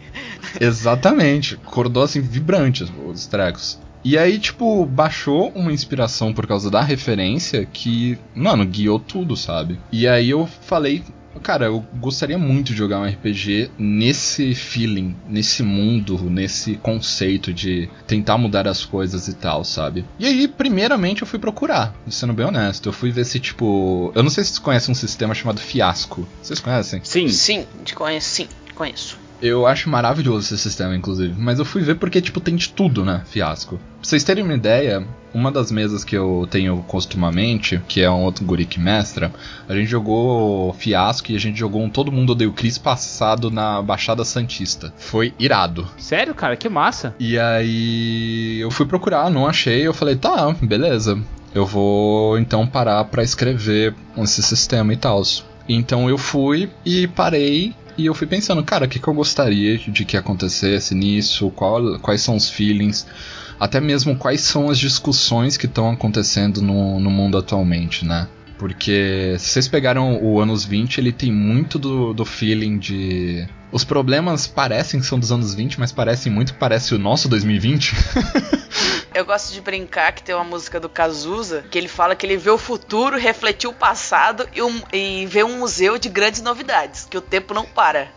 Exatamente. 0.59 1.55
Acordou 1.65 2.03
assim, 2.03 2.19
vibrante 2.21 2.83
os- 2.83 2.91
os 3.05 3.25
trecos. 3.27 3.79
E 4.05 4.19
aí, 4.19 4.37
tipo, 4.37 4.85
baixou 4.85 5.51
uma 5.55 5.73
inspiração 5.73 6.31
por 6.31 6.45
causa 6.45 6.69
da 6.69 6.79
referência 6.79 7.65
que, 7.65 8.19
mano, 8.35 8.63
guiou 8.63 8.99
tudo, 8.99 9.35
sabe? 9.35 9.79
E 9.91 10.07
aí 10.07 10.29
eu 10.29 10.45
falei, 10.45 11.03
cara, 11.41 11.65
eu 11.65 11.83
gostaria 11.95 12.37
muito 12.37 12.67
de 12.67 12.77
jogar 12.77 12.99
um 12.99 13.05
RPG 13.05 13.71
nesse 13.79 14.53
feeling, 14.53 15.15
nesse 15.27 15.63
mundo, 15.63 16.29
nesse 16.29 16.75
conceito 16.75 17.51
de 17.51 17.89
tentar 18.05 18.37
mudar 18.37 18.67
as 18.67 18.85
coisas 18.85 19.27
e 19.27 19.33
tal, 19.33 19.63
sabe? 19.63 20.05
E 20.19 20.27
aí, 20.27 20.47
primeiramente, 20.47 21.23
eu 21.23 21.27
fui 21.27 21.39
procurar, 21.39 21.91
sendo 22.07 22.31
bem 22.31 22.45
honesto. 22.45 22.87
Eu 22.89 22.93
fui 22.93 23.09
ver 23.09 23.25
se, 23.25 23.39
tipo. 23.39 24.11
Eu 24.13 24.21
não 24.21 24.29
sei 24.29 24.43
se 24.43 24.51
vocês 24.51 24.59
conhecem 24.59 24.91
um 24.91 24.95
sistema 24.95 25.33
chamado 25.33 25.59
Fiasco. 25.59 26.27
Vocês 26.43 26.59
conhecem? 26.59 27.01
Sim. 27.03 27.27
Sim, 27.29 27.65
te 27.83 27.95
conheço, 27.95 28.29
sim, 28.29 28.47
conheço. 28.75 29.24
Eu 29.41 29.67
acho 29.67 29.89
maravilhoso 29.89 30.45
esse 30.45 30.57
sistema, 30.57 30.95
inclusive. 30.95 31.33
Mas 31.37 31.59
eu 31.59 31.65
fui 31.65 31.81
ver 31.81 31.95
porque, 31.95 32.21
tipo, 32.21 32.39
tem 32.39 32.55
de 32.55 32.69
tudo, 32.69 33.03
né? 33.03 33.21
Fiasco. 33.25 33.77
Pra 33.77 33.83
vocês 34.01 34.23
terem 34.23 34.43
uma 34.43 34.53
ideia, 34.53 35.05
uma 35.33 35.51
das 35.51 35.71
mesas 35.71 36.03
que 36.03 36.15
eu 36.15 36.47
tenho 36.49 36.77
costumamente, 36.87 37.81
que 37.87 38.01
é 38.01 38.09
um 38.09 38.23
outro 38.23 38.45
guri 38.45 38.65
que 38.65 38.79
mestra, 38.79 39.31
a 39.67 39.75
gente 39.75 39.87
jogou 39.87 40.73
Fiasco 40.73 41.31
e 41.31 41.35
a 41.35 41.39
gente 41.39 41.59
jogou 41.59 41.83
um 41.83 41.89
Todo 41.89 42.11
Mundo 42.11 42.31
Odeia 42.31 42.49
o 42.49 42.53
Chris 42.53 42.77
passado 42.77 43.51
na 43.51 43.81
Baixada 43.81 44.23
Santista. 44.23 44.93
Foi 44.97 45.33
irado. 45.37 45.87
Sério, 45.97 46.33
cara, 46.33 46.55
que 46.55 46.69
massa. 46.69 47.13
E 47.19 47.37
aí 47.37 48.59
eu 48.59 48.71
fui 48.71 48.85
procurar, 48.85 49.29
não 49.29 49.47
achei, 49.47 49.85
eu 49.85 49.93
falei, 49.93 50.15
tá, 50.15 50.55
beleza. 50.61 51.21
Eu 51.53 51.65
vou 51.65 52.37
então 52.37 52.67
parar 52.67 53.03
pra 53.05 53.23
escrever 53.23 53.93
esse 54.17 54.41
sistema 54.43 54.93
e 54.93 54.97
tal. 54.97 55.21
Então 55.67 56.09
eu 56.09 56.17
fui 56.17 56.69
e 56.85 57.07
parei 57.07 57.73
e 57.97 58.05
eu 58.05 58.13
fui 58.13 58.27
pensando, 58.27 58.63
cara, 58.63 58.85
o 58.85 58.87
que, 58.89 58.99
que 58.99 59.07
eu 59.07 59.13
gostaria 59.13 59.77
de 59.77 60.05
que 60.05 60.17
acontecesse 60.17 60.93
nisso, 60.95 61.49
qual- 61.51 61.99
quais 61.99 62.21
são 62.21 62.35
os 62.35 62.49
feelings, 62.49 63.05
até 63.59 63.79
mesmo 63.79 64.15
quais 64.17 64.41
são 64.41 64.69
as 64.69 64.77
discussões 64.77 65.57
que 65.57 65.65
estão 65.65 65.91
acontecendo 65.91 66.61
no, 66.61 66.99
no 66.99 67.09
mundo 67.09 67.37
atualmente, 67.37 68.05
né? 68.05 68.27
Porque 68.57 69.35
se 69.37 69.49
vocês 69.49 69.67
pegaram 69.67 70.23
o 70.23 70.39
anos 70.39 70.63
20, 70.63 70.97
ele 70.97 71.11
tem 71.11 71.31
muito 71.31 71.77
do, 71.77 72.13
do 72.13 72.25
feeling 72.25 72.77
de. 72.77 73.47
Os 73.71 73.83
problemas 73.83 74.47
parecem 74.47 74.99
que 74.99 75.05
são 75.05 75.19
dos 75.19 75.31
anos 75.31 75.53
20, 75.53 75.79
mas 75.79 75.91
parecem 75.91 76.31
muito 76.31 76.53
que 76.53 76.59
parece 76.59 76.95
o 76.95 76.99
nosso 76.99 77.27
2020. 77.27 77.93
Eu 79.13 79.25
gosto 79.25 79.53
de 79.53 79.61
brincar 79.61 80.11
que 80.11 80.21
tem 80.21 80.35
uma 80.35 80.43
música 80.43 80.77
do 80.77 80.89
Cazuza 80.89 81.63
que 81.71 81.77
ele 81.77 81.87
fala 81.87 82.15
que 82.15 82.25
ele 82.25 82.35
vê 82.35 82.49
o 82.49 82.57
futuro, 82.57 83.17
refletiu 83.17 83.69
o 83.69 83.73
passado 83.73 84.47
e, 84.53 84.61
um, 84.61 84.81
e 84.91 85.25
vê 85.25 85.41
um 85.41 85.59
museu 85.59 85.97
de 85.97 86.09
grandes 86.09 86.41
novidades, 86.41 87.07
que 87.09 87.17
o 87.17 87.21
tempo 87.21 87.53
não 87.53 87.65
para. 87.65 88.09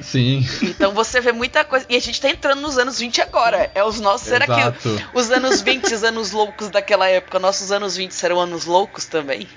Sim. 0.00 0.46
Então 0.62 0.92
você 0.92 1.20
vê 1.20 1.32
muita 1.32 1.64
coisa. 1.64 1.86
E 1.88 1.96
a 1.96 2.00
gente 2.00 2.20
tá 2.20 2.28
entrando 2.30 2.60
nos 2.60 2.78
anos 2.78 2.98
20 2.98 3.20
agora. 3.20 3.70
É 3.74 3.82
os 3.84 4.00
nossos. 4.00 4.28
Será 4.28 4.46
que 4.46 4.88
os 5.14 5.30
anos 5.30 5.60
20, 5.60 5.92
os 5.94 6.04
anos 6.04 6.32
loucos 6.32 6.68
daquela 6.70 7.08
época, 7.08 7.38
nossos 7.38 7.72
anos 7.72 7.96
20 7.96 8.12
serão 8.12 8.40
anos 8.40 8.64
loucos 8.64 9.04
também? 9.04 9.48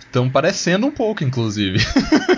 Estão 0.00 0.28
parecendo 0.30 0.86
um 0.86 0.90
pouco, 0.90 1.22
inclusive. 1.24 1.78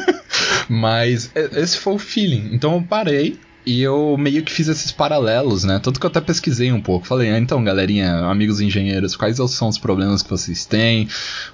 Mas 0.69 1.31
e- 1.35 1.61
esse 1.61 1.79
foi 1.79 1.95
o 1.95 1.99
feeling. 1.99 2.51
Então 2.53 2.75
eu 2.75 2.83
parei 2.83 3.39
e 3.67 3.83
eu 3.83 4.17
meio 4.17 4.43
que 4.45 4.53
fiz 4.53 4.69
esses 4.69 4.93
paralelos, 4.93 5.65
né? 5.65 5.81
Tanto 5.83 5.99
que 5.99 6.07
eu 6.07 6.11
até 6.11 6.21
pesquisei 6.21 6.71
um 6.73 6.81
pouco. 6.81 7.07
Falei, 7.07 7.31
ah, 7.31 7.39
então, 7.39 7.63
galerinha, 7.65 8.19
amigos 8.27 8.61
engenheiros, 8.61 9.17
quais 9.17 9.37
são 9.51 9.69
os 9.69 9.77
problemas 9.79 10.23
que 10.23 10.31
vocês 10.31 10.65
têm? 10.65 11.09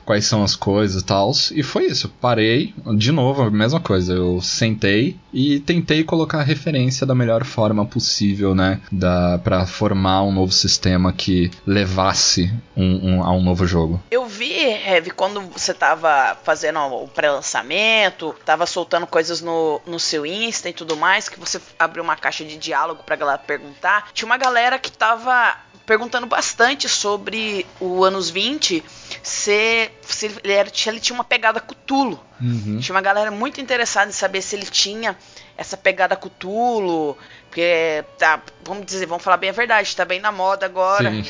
Quais 0.04 0.26
são 0.26 0.42
as 0.44 0.54
coisas 0.54 1.02
e 1.02 1.04
tal? 1.04 1.32
E 1.52 1.62
foi 1.62 1.86
isso. 1.86 2.08
Parei, 2.20 2.74
de 2.96 3.10
novo, 3.12 3.42
a 3.42 3.50
mesma 3.50 3.80
coisa. 3.80 4.12
Eu 4.12 4.40
sentei 4.42 5.16
e 5.32 5.60
tentei 5.60 6.04
colocar 6.04 6.40
a 6.40 6.44
referência 6.44 7.06
da 7.06 7.14
melhor 7.14 7.44
forma 7.44 7.86
possível, 7.86 8.54
né? 8.54 8.80
Da, 8.92 9.38
pra 9.38 9.64
formar 9.66 10.22
um 10.24 10.32
novo 10.32 10.52
sistema 10.52 11.12
que 11.12 11.50
levasse 11.66 12.52
um- 12.76 13.14
um- 13.16 13.22
a 13.24 13.32
um 13.32 13.42
novo 13.42 13.66
jogo. 13.66 14.02
Eu 14.10 14.26
vi, 14.26 14.52
Heavy, 14.52 15.10
quando 15.10 15.40
você 15.40 15.72
tava 15.72 16.36
fazendo 16.44 16.78
o 16.80 17.08
pré-lançamento, 17.08 18.34
tava 18.44 18.66
soltando 18.66 19.06
coisas 19.06 19.40
no, 19.40 19.80
no 19.86 19.98
seu 19.98 20.26
Insta 20.26 20.68
e 20.68 20.72
tudo 20.72 20.96
mais, 20.96 21.28
que 21.28 21.38
você 21.38 21.60
abriu 21.78 22.01
uma 22.02 22.16
caixa 22.16 22.44
de 22.44 22.56
diálogo 22.56 23.02
pra 23.02 23.16
galera 23.16 23.38
perguntar. 23.38 24.10
Tinha 24.12 24.26
uma 24.26 24.36
galera 24.36 24.78
que 24.78 24.90
tava 24.92 25.56
perguntando 25.86 26.26
bastante 26.26 26.88
sobre 26.88 27.66
o 27.80 28.04
anos 28.04 28.30
20, 28.30 28.84
se, 29.22 29.90
se 30.02 30.26
ele, 30.26 30.52
era- 30.52 30.70
se 30.72 30.88
ele 30.88 31.00
tinha 31.00 31.14
uma 31.14 31.24
pegada 31.24 31.60
Cthulhu. 31.60 32.20
Uhum. 32.40 32.78
Tinha 32.80 32.94
uma 32.94 33.00
galera 33.00 33.30
muito 33.30 33.60
interessada 33.60 34.08
em 34.08 34.12
saber 34.14 34.42
se 34.42 34.54
ele 34.56 34.66
tinha 34.66 35.16
essa 35.56 35.76
pegada 35.76 36.16
Cthulhu, 36.16 37.16
porque 37.52 38.02
tá, 38.16 38.42
vamos 38.62 38.86
dizer, 38.86 39.04
vamos 39.04 39.22
falar 39.22 39.36
bem 39.36 39.50
a 39.50 39.52
verdade, 39.52 39.94
tá 39.94 40.06
bem 40.06 40.18
na 40.18 40.32
moda 40.32 40.64
agora. 40.64 41.10
Sim. 41.10 41.22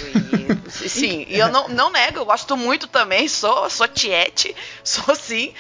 E, 0.85 0.89
sim, 0.89 1.27
e 1.29 1.37
eu 1.37 1.49
não, 1.49 1.67
não 1.69 1.91
nego, 1.91 2.21
eu 2.21 2.25
gosto 2.25 2.57
muito 2.57 2.87
também, 2.87 3.27
sou, 3.27 3.69
sou 3.69 3.89
tiete, 3.89 4.55
sou 4.85 5.17
sim, 5.17 5.53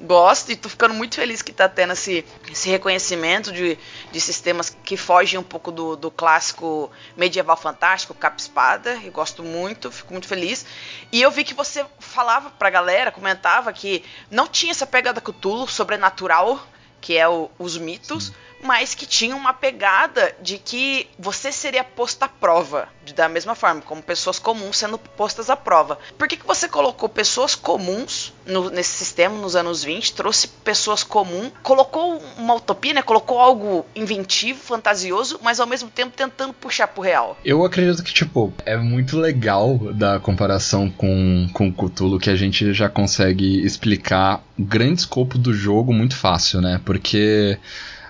gosto 0.00 0.50
e 0.50 0.56
tô 0.56 0.70
ficando 0.70 0.94
muito 0.94 1.16
feliz 1.16 1.42
que 1.42 1.52
tá 1.52 1.68
tendo 1.68 1.92
esse, 1.92 2.24
esse 2.50 2.66
reconhecimento 2.70 3.52
de, 3.52 3.78
de 4.10 4.18
sistemas 4.22 4.70
que 4.70 4.96
fogem 4.96 5.38
um 5.38 5.42
pouco 5.42 5.70
do, 5.70 5.96
do 5.96 6.10
clássico 6.10 6.90
medieval 7.14 7.56
fantástico, 7.58 8.14
capa 8.14 8.36
e 8.38 8.40
espada, 8.40 8.98
eu 9.04 9.12
gosto 9.12 9.42
muito, 9.42 9.92
fico 9.92 10.14
muito 10.14 10.26
feliz. 10.26 10.64
E 11.12 11.20
eu 11.20 11.30
vi 11.30 11.44
que 11.44 11.52
você 11.52 11.84
falava 11.98 12.48
pra 12.48 12.70
galera, 12.70 13.12
comentava 13.12 13.70
que 13.70 14.02
não 14.30 14.46
tinha 14.48 14.70
essa 14.72 14.86
pegada 14.86 15.20
Cthulhu 15.20 15.68
sobrenatural, 15.68 16.58
que 17.02 17.18
é 17.18 17.28
o- 17.28 17.50
os 17.58 17.76
mitos, 17.76 18.32
mas 18.66 18.94
que 18.94 19.06
tinha 19.06 19.36
uma 19.36 19.52
pegada 19.54 20.34
de 20.42 20.58
que 20.58 21.06
você 21.18 21.52
seria 21.52 21.84
posto 21.84 22.22
à 22.24 22.28
prova, 22.28 22.88
da 23.14 23.28
mesma 23.28 23.54
forma, 23.54 23.80
como 23.80 24.02
pessoas 24.02 24.38
comuns 24.38 24.76
sendo 24.78 24.98
postas 24.98 25.48
à 25.48 25.56
prova. 25.56 25.98
Por 26.18 26.26
que, 26.26 26.36
que 26.36 26.46
você 26.46 26.68
colocou 26.68 27.08
pessoas 27.08 27.54
comuns 27.54 28.32
no- 28.44 28.68
nesse 28.70 28.90
sistema 28.96 29.36
nos 29.38 29.54
anos 29.54 29.84
20, 29.84 30.12
trouxe 30.14 30.48
pessoas 30.48 31.02
comuns, 31.04 31.52
colocou 31.62 32.20
uma 32.36 32.54
utopia, 32.54 32.92
né? 32.94 33.02
Colocou 33.02 33.38
algo 33.40 33.86
inventivo, 33.94 34.58
fantasioso, 34.60 35.38
mas 35.42 35.60
ao 35.60 35.66
mesmo 35.66 35.88
tempo 35.88 36.16
tentando 36.16 36.52
puxar 36.52 36.88
pro 36.88 37.02
real. 37.02 37.36
Eu 37.44 37.64
acredito 37.64 38.02
que, 38.02 38.12
tipo, 38.12 38.52
é 38.64 38.76
muito 38.76 39.16
legal 39.18 39.78
da 39.94 40.18
comparação 40.18 40.90
com, 40.90 41.48
com 41.52 41.72
Cthulhu 41.72 42.18
que 42.18 42.30
a 42.30 42.36
gente 42.36 42.72
já 42.72 42.88
consegue 42.88 43.64
explicar 43.64 44.42
o 44.58 44.64
grande 44.64 45.00
escopo 45.00 45.38
do 45.38 45.54
jogo 45.54 45.92
muito 45.92 46.16
fácil, 46.16 46.60
né? 46.60 46.80
Porque. 46.84 47.58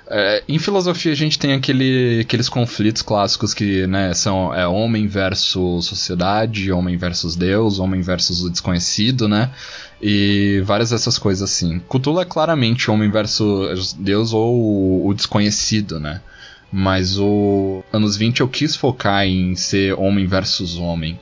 É, 0.09 0.42
em 0.49 0.59
filosofia 0.59 1.12
a 1.12 1.16
gente 1.16 1.38
tem 1.38 1.53
aquele, 1.53 2.21
aqueles 2.21 2.49
conflitos 2.49 3.03
clássicos 3.03 3.53
que 3.53 3.87
né, 3.87 4.14
são 4.14 4.55
é, 4.55 4.66
homem 4.66 5.07
versus 5.07 5.87
sociedade, 5.87 6.71
homem 6.71 6.97
versus 6.97 7.35
Deus, 7.35 7.79
homem 7.79 8.01
versus 8.01 8.42
o 8.42 8.51
desconhecido, 8.51 9.29
né? 9.29 9.51
E 10.01 10.62
várias 10.64 10.90
dessas 10.90 11.19
coisas 11.19 11.51
assim. 11.51 11.81
Cthulhu 11.88 12.21
é 12.21 12.25
claramente 12.25 12.90
homem 12.90 13.11
versus 13.11 13.92
Deus 13.95 14.33
ou 14.33 15.07
o- 15.07 15.14
desconhecido, 15.14 15.99
né? 15.99 16.21
Mas 16.71 17.19
o 17.19 17.83
anos 17.92 18.16
20 18.16 18.40
eu 18.40 18.49
quis 18.49 18.77
focar 18.77 19.25
em 19.27 19.55
ser 19.57 19.95
homem 19.99 20.27
versus 20.27 20.77
homem. 20.77 21.19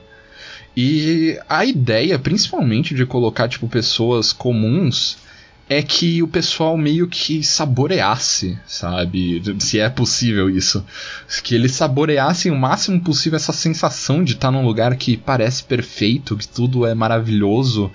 E 0.75 1.39
a 1.47 1.63
ideia, 1.63 2.19
principalmente, 2.19 2.93
de 2.93 3.05
colocar 3.05 3.47
tipo 3.47 3.67
pessoas 3.67 4.33
comuns 4.33 5.17
é 5.67 5.81
que 5.81 6.21
o 6.21 6.27
pessoal 6.27 6.77
meio 6.77 7.07
que 7.07 7.43
saboreasse, 7.43 8.57
sabe? 8.67 9.41
Se 9.59 9.79
é 9.79 9.89
possível 9.89 10.49
isso. 10.49 10.85
Que 11.43 11.55
eles 11.55 11.71
saboreassem 11.71 12.51
o 12.51 12.57
máximo 12.57 13.01
possível 13.01 13.37
essa 13.37 13.53
sensação 13.53 14.23
de 14.23 14.33
estar 14.33 14.51
num 14.51 14.63
lugar 14.63 14.95
que 14.95 15.17
parece 15.17 15.63
perfeito, 15.63 16.37
que 16.37 16.47
tudo 16.47 16.85
é 16.85 16.93
maravilhoso 16.93 17.91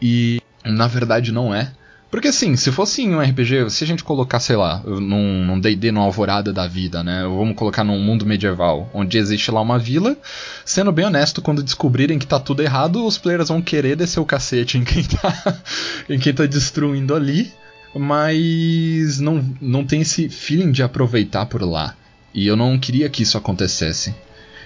e 0.00 0.40
na 0.64 0.86
verdade 0.86 1.32
não 1.32 1.54
é. 1.54 1.72
Porque 2.12 2.28
assim, 2.28 2.56
se 2.56 2.70
fosse 2.70 3.00
em 3.00 3.14
um 3.14 3.22
RPG, 3.22 3.70
se 3.70 3.84
a 3.84 3.86
gente 3.86 4.04
colocar, 4.04 4.38
sei 4.38 4.54
lá, 4.54 4.82
num 4.84 5.58
D&D, 5.58 5.90
numa 5.90 6.04
alvorada 6.04 6.52
da 6.52 6.68
vida, 6.68 7.02
né? 7.02 7.22
Vamos 7.22 7.56
colocar 7.56 7.82
num 7.82 7.98
mundo 7.98 8.26
medieval, 8.26 8.90
onde 8.92 9.16
existe 9.16 9.50
lá 9.50 9.62
uma 9.62 9.78
vila, 9.78 10.14
sendo 10.62 10.92
bem 10.92 11.06
honesto, 11.06 11.40
quando 11.40 11.62
descobrirem 11.62 12.18
que 12.18 12.26
tá 12.26 12.38
tudo 12.38 12.62
errado, 12.62 13.06
os 13.06 13.16
players 13.16 13.48
vão 13.48 13.62
querer 13.62 13.96
descer 13.96 14.20
o 14.20 14.26
cacete 14.26 14.76
em 14.76 14.84
quem 14.84 15.02
tá, 15.04 15.62
em 16.06 16.18
quem 16.18 16.34
tá 16.34 16.44
destruindo 16.44 17.14
ali, 17.14 17.50
mas 17.94 19.18
não, 19.18 19.42
não 19.58 19.82
tem 19.82 20.02
esse 20.02 20.28
feeling 20.28 20.70
de 20.70 20.82
aproveitar 20.82 21.46
por 21.46 21.62
lá. 21.62 21.96
E 22.34 22.46
eu 22.46 22.56
não 22.56 22.78
queria 22.78 23.08
que 23.08 23.22
isso 23.22 23.38
acontecesse. 23.38 24.14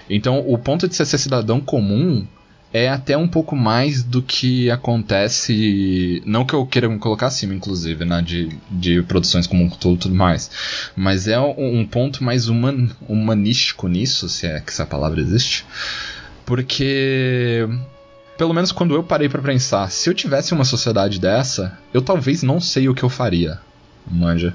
Então, 0.09 0.43
o 0.45 0.57
ponto 0.57 0.85
de 0.85 0.93
ser 0.93 1.05
cidadão 1.05 1.61
comum 1.61 2.27
é 2.73 2.89
até 2.89 3.17
um 3.17 3.27
pouco 3.27 3.55
mais 3.55 4.03
do 4.03 4.21
que 4.21 4.69
acontece. 4.69 6.21
Não 6.25 6.45
que 6.45 6.53
eu 6.53 6.65
queira 6.65 6.89
me 6.89 6.99
colocar 6.99 7.27
acima, 7.27 7.53
inclusive, 7.53 8.03
né? 8.05 8.21
De, 8.21 8.49
de 8.69 9.01
produções 9.03 9.47
como 9.47 9.69
Cthulhu 9.69 9.95
e 9.95 9.99
tudo 9.99 10.15
mais. 10.15 10.51
Mas 10.95 11.27
é 11.27 11.39
um, 11.39 11.79
um 11.79 11.85
ponto 11.85 12.23
mais 12.23 12.49
human, 12.49 12.89
humanístico 13.07 13.87
nisso, 13.87 14.27
se 14.27 14.47
é 14.47 14.59
que 14.59 14.71
essa 14.71 14.85
palavra 14.85 15.21
existe. 15.21 15.65
Porque. 16.45 17.67
Pelo 18.37 18.53
menos 18.53 18.71
quando 18.71 18.93
eu 18.93 19.01
parei 19.01 19.27
pra 19.27 19.41
pensar, 19.41 19.89
se 19.89 20.07
eu 20.07 20.13
tivesse 20.13 20.53
uma 20.53 20.63
sociedade 20.63 21.19
dessa, 21.19 21.75
eu 21.91 22.03
talvez 22.03 22.43
não 22.43 22.61
sei 22.61 22.87
o 22.87 22.93
que 22.93 23.01
eu 23.01 23.09
faria. 23.09 23.59
Manja. 24.09 24.53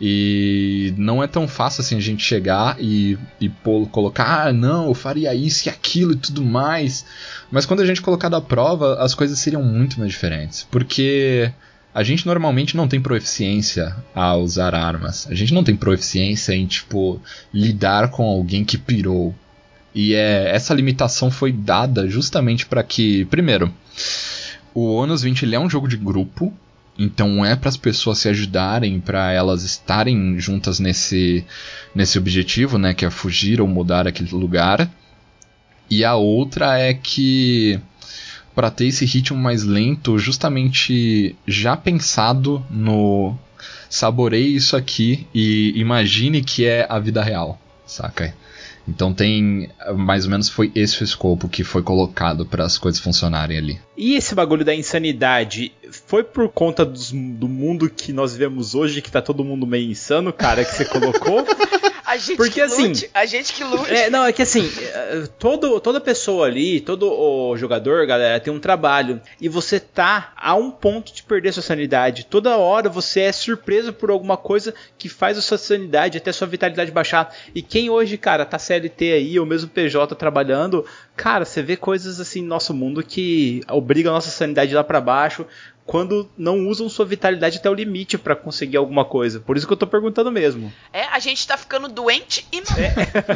E 0.00 0.92
não 0.96 1.22
é 1.22 1.26
tão 1.26 1.48
fácil 1.48 1.80
assim 1.80 1.96
a 1.96 2.00
gente 2.00 2.22
chegar 2.22 2.76
e, 2.78 3.18
e 3.40 3.50
colocar, 3.90 4.46
ah, 4.46 4.52
não, 4.52 4.86
eu 4.86 4.94
faria 4.94 5.34
isso 5.34 5.68
e 5.68 5.70
aquilo 5.70 6.12
e 6.12 6.16
tudo 6.16 6.44
mais. 6.44 7.06
Mas 7.50 7.64
quando 7.64 7.80
a 7.80 7.86
gente 7.86 8.02
colocar 8.02 8.28
da 8.28 8.40
prova, 8.40 9.02
as 9.02 9.14
coisas 9.14 9.38
seriam 9.38 9.62
muito 9.62 9.98
mais 9.98 10.12
diferentes. 10.12 10.66
Porque 10.70 11.50
a 11.94 12.02
gente 12.02 12.26
normalmente 12.26 12.76
não 12.76 12.86
tem 12.86 13.00
proficiência 13.00 13.96
a 14.14 14.36
usar 14.36 14.74
armas. 14.74 15.26
A 15.30 15.34
gente 15.34 15.54
não 15.54 15.64
tem 15.64 15.74
proficiência 15.74 16.52
em, 16.52 16.66
tipo, 16.66 17.18
lidar 17.52 18.10
com 18.10 18.24
alguém 18.24 18.66
que 18.66 18.76
pirou. 18.76 19.34
E 19.94 20.14
é, 20.14 20.54
essa 20.54 20.74
limitação 20.74 21.30
foi 21.30 21.50
dada 21.50 22.06
justamente 22.06 22.66
para 22.66 22.82
que, 22.82 23.24
primeiro, 23.26 23.72
o 24.74 24.94
Onus 24.94 25.22
20 25.22 25.44
ele 25.44 25.56
é 25.56 25.58
um 25.58 25.70
jogo 25.70 25.88
de 25.88 25.96
grupo, 25.96 26.52
então 26.98 27.44
é 27.44 27.54
para 27.54 27.68
as 27.68 27.76
pessoas 27.76 28.18
se 28.18 28.28
ajudarem, 28.28 29.00
para 29.00 29.32
elas 29.32 29.62
estarem 29.62 30.38
juntas 30.38 30.80
nesse, 30.80 31.44
nesse 31.94 32.18
objetivo, 32.18 32.78
né, 32.78 32.94
que 32.94 33.04
é 33.04 33.10
fugir 33.10 33.60
ou 33.60 33.68
mudar 33.68 34.06
aquele 34.06 34.30
lugar. 34.30 34.90
E 35.90 36.04
a 36.04 36.14
outra 36.14 36.78
é 36.78 36.94
que 36.94 37.80
para 38.54 38.70
ter 38.70 38.86
esse 38.86 39.04
ritmo 39.04 39.38
mais 39.38 39.62
lento, 39.62 40.18
justamente 40.18 41.36
já 41.46 41.76
pensado 41.76 42.64
no 42.70 43.36
saboreie 43.88 44.56
isso 44.56 44.76
aqui 44.76 45.26
e 45.34 45.72
imagine 45.76 46.42
que 46.42 46.64
é 46.64 46.86
a 46.88 46.98
vida 46.98 47.22
real, 47.22 47.60
saca? 47.86 48.34
Então 48.88 49.12
tem 49.12 49.68
mais 49.96 50.24
ou 50.24 50.30
menos 50.30 50.48
foi 50.48 50.70
esse 50.74 51.02
o 51.02 51.04
escopo 51.04 51.48
que 51.48 51.64
foi 51.64 51.82
colocado 51.82 52.46
para 52.46 52.64
as 52.64 52.78
coisas 52.78 53.00
funcionarem 53.00 53.58
ali. 53.58 53.80
E 53.96 54.14
esse 54.14 54.34
bagulho 54.34 54.64
da 54.64 54.74
insanidade 54.74 55.72
foi 56.06 56.22
por 56.24 56.48
conta 56.48 56.84
dos- 56.84 57.12
do 57.12 57.48
mundo 57.48 57.88
que 57.90 58.12
nós 58.12 58.32
vivemos 58.32 58.74
hoje, 58.74 59.00
que 59.02 59.10
tá 59.10 59.20
todo 59.22 59.44
mundo 59.44 59.66
meio 59.66 59.90
insano, 59.90 60.32
cara, 60.32 60.64
que 60.64 60.72
você 60.74 60.84
colocou? 60.84 61.44
A 62.06 62.16
gente 62.18 62.36
Porque, 62.36 62.52
que 62.52 62.60
assim, 62.60 62.86
lute, 62.90 63.10
a 63.12 63.26
gente 63.26 63.52
que 63.52 63.64
lute. 63.64 63.90
É, 63.92 64.08
não, 64.08 64.24
é 64.24 64.32
que 64.32 64.40
assim, 64.40 64.70
é, 64.80 65.24
todo, 65.40 65.80
toda 65.80 66.00
pessoa 66.00 66.46
ali, 66.46 66.80
todo 66.80 67.12
o 67.12 67.56
jogador, 67.56 68.06
galera, 68.06 68.38
tem 68.38 68.52
um 68.52 68.60
trabalho. 68.60 69.20
E 69.40 69.48
você 69.48 69.80
tá 69.80 70.32
a 70.36 70.54
um 70.54 70.70
ponto 70.70 71.12
de 71.12 71.24
perder 71.24 71.52
sua 71.52 71.64
sanidade. 71.64 72.24
Toda 72.24 72.56
hora 72.58 72.88
você 72.88 73.22
é 73.22 73.32
surpreso 73.32 73.92
por 73.92 74.08
alguma 74.10 74.36
coisa 74.36 74.72
que 74.96 75.08
faz 75.08 75.36
a 75.36 75.42
sua 75.42 75.58
sanidade, 75.58 76.18
até 76.18 76.30
a 76.30 76.32
sua 76.32 76.46
vitalidade 76.46 76.92
baixar. 76.92 77.34
E 77.52 77.60
quem 77.60 77.90
hoje, 77.90 78.16
cara, 78.16 78.44
tá 78.46 78.56
CLT 78.56 79.12
aí, 79.12 79.38
ou 79.40 79.44
mesmo 79.44 79.68
PJ 79.68 80.14
trabalhando, 80.14 80.86
cara, 81.16 81.44
você 81.44 81.62
vê 81.62 81.76
coisas 81.76 82.20
assim 82.20 82.42
no 82.42 82.48
nosso 82.48 82.74
mundo 82.74 83.02
que 83.02 83.62
obrigam 83.68 84.12
a 84.12 84.16
nossa 84.16 84.30
sanidade 84.30 84.74
lá 84.74 84.84
para 84.84 85.00
baixo 85.00 85.46
quando 85.86 86.28
não 86.36 86.66
usam 86.66 86.88
sua 86.88 87.06
vitalidade 87.06 87.58
até 87.58 87.70
o 87.70 87.74
limite 87.74 88.18
para 88.18 88.34
conseguir 88.34 88.76
alguma 88.76 89.04
coisa. 89.04 89.38
Por 89.38 89.56
isso 89.56 89.66
que 89.66 89.72
eu 89.72 89.76
tô 89.76 89.86
perguntando 89.86 90.32
mesmo. 90.32 90.72
É, 90.92 91.05
a 91.16 91.18
gente 91.18 91.46
tá 91.46 91.56
ficando 91.56 91.88
doente 91.88 92.46
e 92.52 92.58
não. 92.60 92.66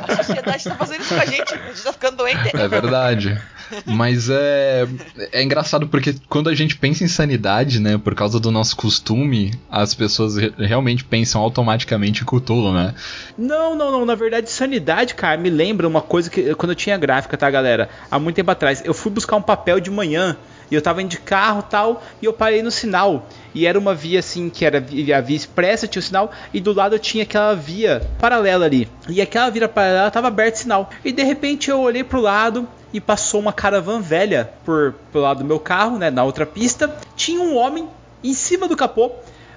A 0.06 0.16
sociedade 0.22 0.64
tá 0.64 0.74
fazendo 0.76 1.00
isso 1.00 1.14
com 1.14 1.20
a 1.20 1.24
gente. 1.24 1.54
A 1.54 1.56
gente 1.68 1.82
tá 1.82 1.92
ficando 1.94 2.16
doente. 2.18 2.54
É 2.54 2.68
verdade. 2.68 3.40
Mas 3.86 4.28
é, 4.28 4.86
é 5.32 5.42
engraçado 5.42 5.86
porque 5.88 6.14
quando 6.28 6.50
a 6.50 6.54
gente 6.54 6.76
pensa 6.76 7.04
em 7.04 7.08
sanidade, 7.08 7.80
né, 7.80 7.96
por 7.96 8.14
causa 8.14 8.38
do 8.38 8.50
nosso 8.50 8.76
costume, 8.76 9.54
as 9.70 9.94
pessoas 9.94 10.36
re- 10.36 10.52
realmente 10.58 11.04
pensam 11.04 11.40
automaticamente 11.40 12.22
em 12.22 12.26
Cthulhu, 12.26 12.72
né? 12.72 12.94
Não, 13.38 13.74
não, 13.76 13.90
não. 13.92 14.04
Na 14.04 14.14
verdade, 14.14 14.50
sanidade, 14.50 15.14
cara, 15.14 15.38
me 15.38 15.48
lembra 15.48 15.86
uma 15.88 16.02
coisa 16.02 16.28
que 16.28 16.54
quando 16.56 16.72
eu 16.72 16.76
tinha 16.76 16.98
gráfica, 16.98 17.36
tá, 17.36 17.48
galera? 17.50 17.88
Há 18.10 18.18
muito 18.18 18.36
tempo 18.36 18.50
atrás, 18.50 18.82
eu 18.84 18.92
fui 18.92 19.10
buscar 19.10 19.36
um 19.36 19.42
papel 19.42 19.80
de 19.80 19.90
manhã 19.90 20.36
e 20.70 20.74
eu 20.74 20.82
tava 20.82 21.02
indo 21.02 21.10
de 21.10 21.18
carro 21.18 21.62
tal 21.62 22.02
e 22.22 22.26
eu 22.26 22.32
parei 22.32 22.62
no 22.62 22.70
sinal. 22.70 23.26
E 23.54 23.66
era 23.66 23.78
uma 23.78 23.94
via 23.94 24.20
assim 24.20 24.48
que 24.48 24.64
era 24.64 24.78
a 24.78 25.20
via 25.20 25.36
expressa, 25.36 25.88
tinha 25.88 26.00
o 26.00 26.02
sinal, 26.02 26.30
e 26.54 26.60
do 26.60 26.72
lado 26.72 26.94
eu 26.94 26.98
tinha 26.98 27.24
aquela 27.24 27.54
via 27.54 28.08
paralela 28.18 28.66
ali. 28.66 28.88
E 29.08 29.20
aquela 29.20 29.50
via 29.50 29.68
paralela 29.68 30.10
tava 30.10 30.28
aberto 30.28 30.54
o 30.54 30.58
sinal. 30.58 30.90
E 31.04 31.12
de 31.12 31.22
repente 31.22 31.70
eu 31.70 31.80
olhei 31.80 32.04
pro 32.04 32.20
lado 32.20 32.68
e 32.92 33.00
passou 33.00 33.40
uma 33.40 33.52
caravan 33.52 34.00
velha 34.00 34.52
por 34.64 34.94
pelo 35.12 35.24
lado 35.24 35.38
do 35.38 35.44
meu 35.44 35.58
carro, 35.58 35.98
né, 35.98 36.10
na 36.10 36.24
outra 36.24 36.46
pista. 36.46 36.94
Tinha 37.16 37.40
um 37.40 37.56
homem 37.56 37.88
em 38.22 38.34
cima 38.34 38.68
do 38.68 38.76
capô 38.76 39.12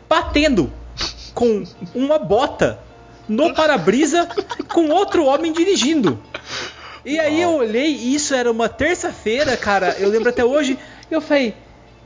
batendo 0.08 0.72
com 1.34 1.64
uma 1.94 2.18
bota 2.18 2.80
no 3.28 3.54
para-brisa 3.56 4.28
com 4.70 4.90
outro 4.90 5.26
homem 5.26 5.52
dirigindo. 5.52 6.20
E 7.06 7.20
aí 7.20 7.42
eu 7.42 7.56
olhei, 7.56 7.90
e 7.90 8.16
isso 8.16 8.34
era 8.34 8.50
uma 8.50 8.70
terça-feira, 8.70 9.58
cara, 9.58 9.98
eu 10.00 10.08
lembro 10.08 10.30
até 10.30 10.46
hoje, 10.46 10.80
e 11.14 11.16
eu 11.16 11.22
falei, 11.22 11.54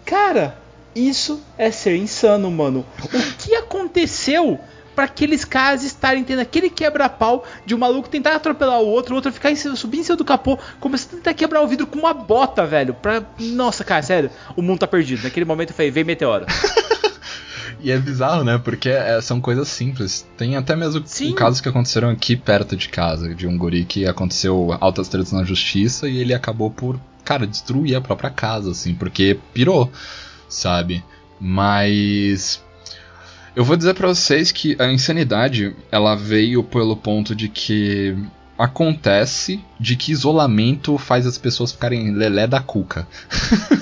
cara, 0.06 0.58
isso 0.93 1.41
é 1.58 1.72
ser 1.72 1.96
insano, 1.96 2.52
mano. 2.52 2.86
O 3.02 3.38
que 3.38 3.56
aconteceu 3.56 4.60
para 4.93 5.06
aqueles 5.06 5.46
caras 5.46 5.84
estarem 5.84 6.24
tendo 6.24 6.39
aquele 6.39 6.70
quebra-pau 6.70 7.46
de 7.65 7.74
um 7.74 7.78
maluco 7.78 8.10
tentar 8.10 8.36
atropelar 8.36 8.82
o 8.82 8.88
outro, 8.88 9.13
o 9.13 9.15
outro 9.15 9.32
ficar 9.32 9.52
em 9.52 9.56
cima, 9.56 9.76
subir 9.76 10.00
em 10.00 10.04
cima 10.04 10.17
do 10.17 10.26
capô, 10.26 10.58
começar 10.80 11.13
a 11.13 11.15
tentar 11.17 11.34
quebrar 11.36 11.62
o 11.62 11.67
vidro 11.67 11.88
com 11.88 12.00
uma 12.00 12.13
bota, 12.13 12.65
velho. 12.65 12.96
Pra... 12.96 13.24
Nossa, 13.39 13.84
cara, 13.84 14.02
sério, 14.02 14.32
o 14.56 14.62
mundo 14.62 14.80
tá 14.80 14.88
perdido. 14.88 15.24
Naquele 15.24 15.46
momento 15.46 15.70
eu 15.70 15.76
falei, 15.76 15.91
vem 15.91 16.04
meteoro. 16.04 16.46
E 17.80 17.91
é 17.91 17.98
bizarro, 17.98 18.43
né? 18.43 18.58
Porque 18.58 18.89
é, 18.89 19.22
são 19.22 19.39
coisas 19.39 19.67
simples. 19.67 20.28
Tem 20.36 20.56
até 20.56 20.76
mesmo 20.76 21.04
Sim. 21.06 21.34
casos 21.34 21.62
que 21.62 21.70
aconteceram 21.70 22.10
aqui 22.10 22.36
perto 22.36 22.76
de 22.76 22.89
casa, 22.89 23.34
de 23.36 23.46
um 23.46 23.58
guri 23.58 23.86
que 23.86 24.08
aconteceu 24.08 24.76
altas 24.80 25.08
tretas 25.08 25.32
na 25.32 25.43
justiça 25.43 26.08
e 26.10 26.17
ele 26.17 26.34
acabou 26.34 26.72
por, 26.72 27.00
cara, 27.28 27.46
destruir 27.46 27.94
a 27.94 28.00
própria 28.00 28.30
casa, 28.30 28.72
assim, 28.72 28.96
porque 28.96 29.38
pirou, 29.54 29.92
sabe? 30.48 31.04
Mas. 31.38 32.63
Eu 33.54 33.66
vou 33.66 33.76
dizer 33.76 33.96
pra 33.96 34.08
vocês 34.08 34.50
que 34.50 34.78
a 34.80 34.90
insanidade, 34.90 35.76
ela 35.92 36.16
veio 36.16 36.63
pelo 36.63 36.96
ponto 36.96 37.36
de 37.36 37.50
que 37.50 38.16
acontece 38.58 39.60
de 39.78 39.98
que 39.98 40.13
isolamento 40.13 40.98
faz 40.98 41.28
as 41.28 41.38
pessoas 41.38 41.74
ficarem 41.74 42.13
lelé 42.13 42.48
da 42.48 42.62
cuca. 42.62 43.06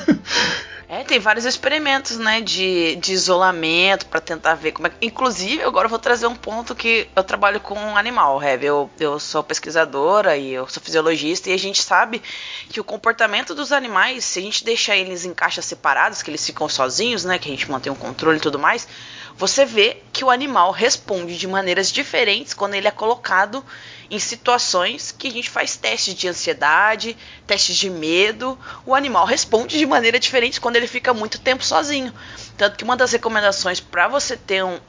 É, 0.95 1.03
tem 1.03 1.19
vários 1.19 1.43
experimentos, 1.43 2.17
né, 2.17 2.39
de, 2.39 2.95
de 2.95 3.11
isolamento 3.11 4.05
pra 4.05 4.21
tentar 4.21 4.55
ver 4.55 4.71
como 4.71 4.87
é. 4.87 4.91
Inclusive, 5.01 5.61
agora 5.61 5.87
eu 5.87 5.89
vou 5.89 5.99
trazer 5.99 6.25
um 6.25 6.35
ponto 6.37 6.73
que 6.73 7.09
eu 7.13 7.21
trabalho 7.21 7.59
com 7.59 7.75
um 7.77 7.97
animal, 7.97 8.41
Hev. 8.41 8.63
Eu, 8.63 8.89
eu 8.97 9.19
sou 9.19 9.43
pesquisadora 9.43 10.37
e 10.37 10.53
eu 10.53 10.65
sou 10.69 10.81
fisiologista 10.81 11.49
e 11.49 11.53
a 11.53 11.59
gente 11.59 11.81
sabe 11.81 12.21
que 12.69 12.79
o 12.79 12.83
comportamento 12.83 13.53
dos 13.53 13.73
animais, 13.73 14.23
se 14.23 14.39
a 14.39 14.41
gente 14.41 14.63
deixar 14.63 14.95
eles 14.95 15.25
em 15.25 15.33
caixas 15.33 15.65
separadas, 15.65 16.23
que 16.23 16.31
eles 16.31 16.45
ficam 16.45 16.69
sozinhos, 16.69 17.25
né, 17.25 17.37
que 17.37 17.49
a 17.49 17.51
gente 17.51 17.69
mantém 17.69 17.91
o 17.91 17.95
controle 17.97 18.37
e 18.37 18.41
tudo 18.41 18.57
mais, 18.57 18.87
você 19.35 19.65
vê 19.65 19.97
que 20.13 20.23
o 20.23 20.29
animal 20.29 20.71
responde 20.71 21.37
de 21.37 21.45
maneiras 21.45 21.91
diferentes 21.91 22.53
quando 22.53 22.73
ele 22.73 22.87
é 22.87 22.91
colocado 22.91 23.61
em 24.09 24.19
situações 24.19 25.11
que 25.11 25.27
a 25.27 25.31
gente 25.31 25.49
faz 25.49 25.75
testes 25.75 26.13
de 26.13 26.27
ansiedade, 26.27 27.17
testes 27.47 27.75
de 27.75 27.89
medo. 27.89 28.57
O 28.85 28.93
animal 28.93 29.25
responde 29.25 29.77
de 29.77 29.85
maneira 29.85 30.19
diferente 30.19 30.61
quando 30.61 30.75
ele 30.75 30.87
fica 30.87 31.13
muito 31.13 31.39
tempo 31.39 31.63
sozinho. 31.63 32.13
Tanto 32.57 32.77
que 32.77 32.83
uma 32.83 32.95
das 32.95 33.11
recomendações 33.11 33.79
para 33.79 34.07
você 34.07 34.37
ter 34.37 34.63
um, 34.63 34.79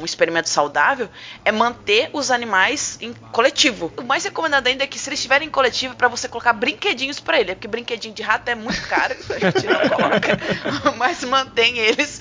um 0.00 0.04
experimento 0.04 0.48
saudável 0.48 1.08
é 1.44 1.52
manter 1.52 2.10
os 2.12 2.30
animais 2.30 2.96
em 3.00 3.12
coletivo. 3.12 3.92
O 3.96 4.02
mais 4.02 4.24
recomendado 4.24 4.66
ainda 4.66 4.84
é 4.84 4.86
que 4.86 4.98
se 4.98 5.08
eles 5.08 5.18
estiverem 5.18 5.48
em 5.48 5.50
coletivo, 5.50 5.94
para 5.94 6.08
você 6.08 6.28
colocar 6.28 6.52
brinquedinhos 6.52 7.20
para 7.20 7.38
ele, 7.40 7.54
porque 7.54 7.68
brinquedinho 7.68 8.14
de 8.14 8.22
rato 8.22 8.48
é 8.48 8.54
muito 8.54 8.80
caro, 8.88 9.14
a 9.30 9.38
gente 9.38 9.66
não 9.66 9.88
coloca, 9.88 10.38
mas 10.96 11.22
mantém 11.24 11.78
eles 11.78 12.20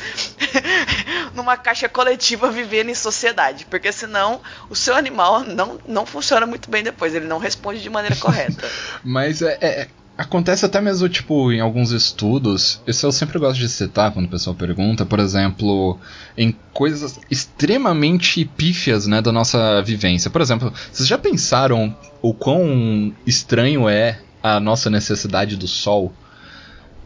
numa 1.33 1.55
caixa 1.57 1.87
coletiva 1.87 2.51
vivendo 2.51 2.89
em 2.89 2.95
sociedade, 2.95 3.65
porque 3.65 3.91
senão 3.91 4.41
o 4.69 4.75
seu 4.75 4.95
animal 4.95 5.41
não, 5.41 5.79
não 5.87 6.05
funciona 6.05 6.45
muito 6.45 6.69
bem 6.69 6.83
depois, 6.83 7.15
ele 7.15 7.25
não 7.25 7.37
responde 7.37 7.81
de 7.81 7.89
maneira 7.89 8.15
correta. 8.17 8.69
Mas 9.03 9.41
é, 9.41 9.57
é- 9.61 9.87
acontece 10.19 10.65
até 10.65 10.81
mesmo, 10.81 11.07
tipo, 11.07 11.49
em 11.49 11.61
alguns 11.61 11.91
estudos. 11.91 12.81
Isso 12.85 13.05
eu 13.05 13.11
sempre 13.11 13.39
gosto 13.39 13.57
de 13.57 13.69
citar 13.69 14.11
quando 14.11 14.25
o 14.25 14.29
pessoal 14.29 14.53
pergunta, 14.53 15.05
por 15.05 15.17
exemplo, 15.17 15.97
em 16.37 16.53
coisas 16.73 17.17
extremamente 17.31 18.43
pífias, 18.43 19.07
né, 19.07 19.21
da 19.21 19.31
nossa 19.31 19.81
vivência. 19.81 20.29
Por 20.29 20.41
exemplo, 20.41 20.73
vocês 20.91 21.07
já 21.07 21.17
pensaram 21.17 21.95
o 22.21 22.33
quão 22.33 23.13
estranho 23.25 23.87
é 23.87 24.19
a 24.43 24.59
nossa 24.59 24.89
necessidade 24.89 25.55
do 25.55 25.69
sol? 25.69 26.13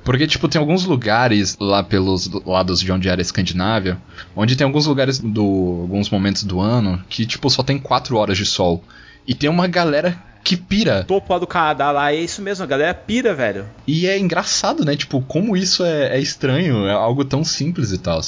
Porque, 0.04 0.26
tipo, 0.26 0.48
tem 0.48 0.60
alguns 0.60 0.84
lugares 0.84 1.56
lá 1.60 1.84
pelos 1.84 2.28
lados 2.46 2.82
de 2.82 2.92
onde 2.92 3.08
era 3.08 3.22
a 3.22 3.24
Escandinávia, 3.24 3.98
onde 4.36 4.56
tem 4.56 4.66
alguns 4.66 4.88
lugares 4.88 5.20
do. 5.20 5.82
alguns 5.84 6.10
momentos 6.10 6.44
do 6.44 6.60
ano 6.60 7.02
que, 7.08 7.26
tipo, 7.28 7.48
só 7.50 7.62
tem 7.62 7.78
4 7.78 8.18
horas 8.18 8.38
de 8.38 8.46
sol. 8.46 8.84
E 9.26 9.34
tem 9.34 9.50
uma 9.50 9.68
galera 9.68 10.22
que 10.44 10.58
pira. 10.58 11.04
Topo 11.04 11.32
lá 11.32 11.40
do 11.40 11.48
Canadá 11.48 11.90
lá, 11.92 12.12
é 12.12 12.16
isso 12.18 12.42
mesmo, 12.42 12.64
a 12.64 12.68
galera 12.68 12.94
pira, 12.94 13.34
velho. 13.34 13.66
E 13.88 14.06
é 14.08 14.18
engraçado, 14.20 14.84
né? 14.84 14.96
Tipo, 14.96 15.22
como 15.22 15.56
isso 15.56 15.84
é, 15.86 16.18
é 16.18 16.20
estranho, 16.20 16.86
é 16.86 16.92
algo 16.92 17.24
tão 17.24 17.44
simples 17.44 17.92
e 17.92 17.98
tal. 17.98 18.20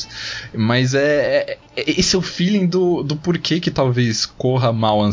Mas 0.54 0.94
é, 0.94 1.02
é- 1.02 1.58
é- 1.76 1.92
Esse 2.00 2.16
é 2.16 2.20
o 2.20 2.22
feeling 2.22 2.66
do, 2.68 3.04
do 3.04 3.16
porquê 3.18 3.60
que 3.60 3.70
talvez 3.70 4.26
corra 4.26 4.72
mal 4.72 5.04
a 5.04 5.10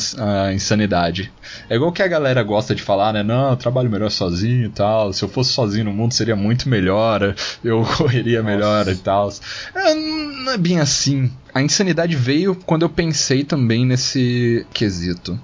a 0.46 0.52
insanidade. 0.54 1.32
É 1.68 1.74
igual 1.74 1.90
que 1.92 2.02
a 2.02 2.06
galera 2.08 2.42
gosta 2.42 2.74
de 2.74 2.82
falar, 2.82 3.12
né? 3.12 3.22
Não, 3.22 3.50
eu 3.50 3.56
trabalho 3.56 3.90
melhor 3.90 4.10
sozinho 4.10 4.66
e 4.66 4.70
tal. 4.70 5.12
Se 5.12 5.22
eu 5.24 5.28
fosse 5.28 5.52
sozinho 5.52 5.84
no 5.86 5.92
mundo 5.92 6.14
seria 6.14 6.36
muito 6.36 6.68
melhor. 6.68 7.34
Eu 7.64 7.82
correria 7.96 8.42
melhor 8.42 8.86
e 8.88 8.96
tal. 8.96 9.32
É, 9.74 9.94
não 9.94 10.52
é 10.52 10.58
bem 10.58 10.78
assim. 10.80 11.30
A 11.54 11.60
insanidade 11.62 12.16
veio 12.16 12.54
quando 12.66 12.82
eu 12.82 12.88
pensei 12.88 13.44
também 13.44 13.84
nesse 13.86 14.66
quesito. 14.72 15.38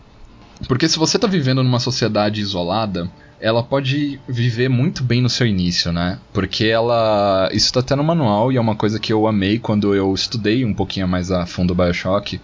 Porque 0.66 0.88
se 0.88 0.98
você 0.98 1.18
tá 1.18 1.28
vivendo 1.28 1.62
numa 1.62 1.78
sociedade 1.78 2.40
isolada, 2.40 3.08
ela 3.40 3.62
pode 3.62 4.20
viver 4.28 4.68
muito 4.68 5.04
bem 5.04 5.22
no 5.22 5.28
seu 5.28 5.46
início, 5.46 5.92
né? 5.92 6.18
Porque 6.32 6.64
ela. 6.64 7.48
Isso 7.52 7.72
tá 7.72 7.80
até 7.80 7.94
no 7.94 8.02
manual 8.02 8.50
e 8.50 8.56
é 8.56 8.60
uma 8.60 8.74
coisa 8.74 8.98
que 8.98 9.12
eu 9.12 9.26
amei 9.26 9.58
quando 9.58 9.94
eu 9.94 10.12
estudei 10.12 10.64
um 10.64 10.74
pouquinho 10.74 11.06
mais 11.06 11.30
a 11.30 11.46
fundo 11.46 11.72
o 11.72 11.74
Bioshock. 11.74 12.40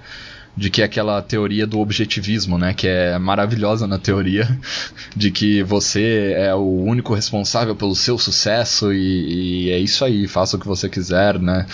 De 0.57 0.71
que 0.71 0.83
é 0.83 0.85
aquela 0.85 1.21
teoria 1.21 1.67
do 1.67 1.81
objetivismo, 1.81 2.57
né? 2.57 2.73
Que 2.73 2.87
é 2.87 3.19
maravilhosa 3.19 3.89
na 3.89 3.99
teoria. 3.99 4.47
De 5.17 5.33
que 5.33 5.65
você 5.65 6.33
é 6.37 6.55
o 6.55 6.85
único 6.85 7.13
responsável 7.13 7.75
pelo 7.75 7.97
seu 7.97 8.17
sucesso 8.17 8.93
e, 8.93 9.65
e 9.67 9.71
é 9.71 9.79
isso 9.81 10.05
aí, 10.05 10.29
faça 10.29 10.57
o 10.57 10.61
que 10.61 10.67
você 10.67 10.89
quiser, 10.89 11.41
né? 11.41 11.67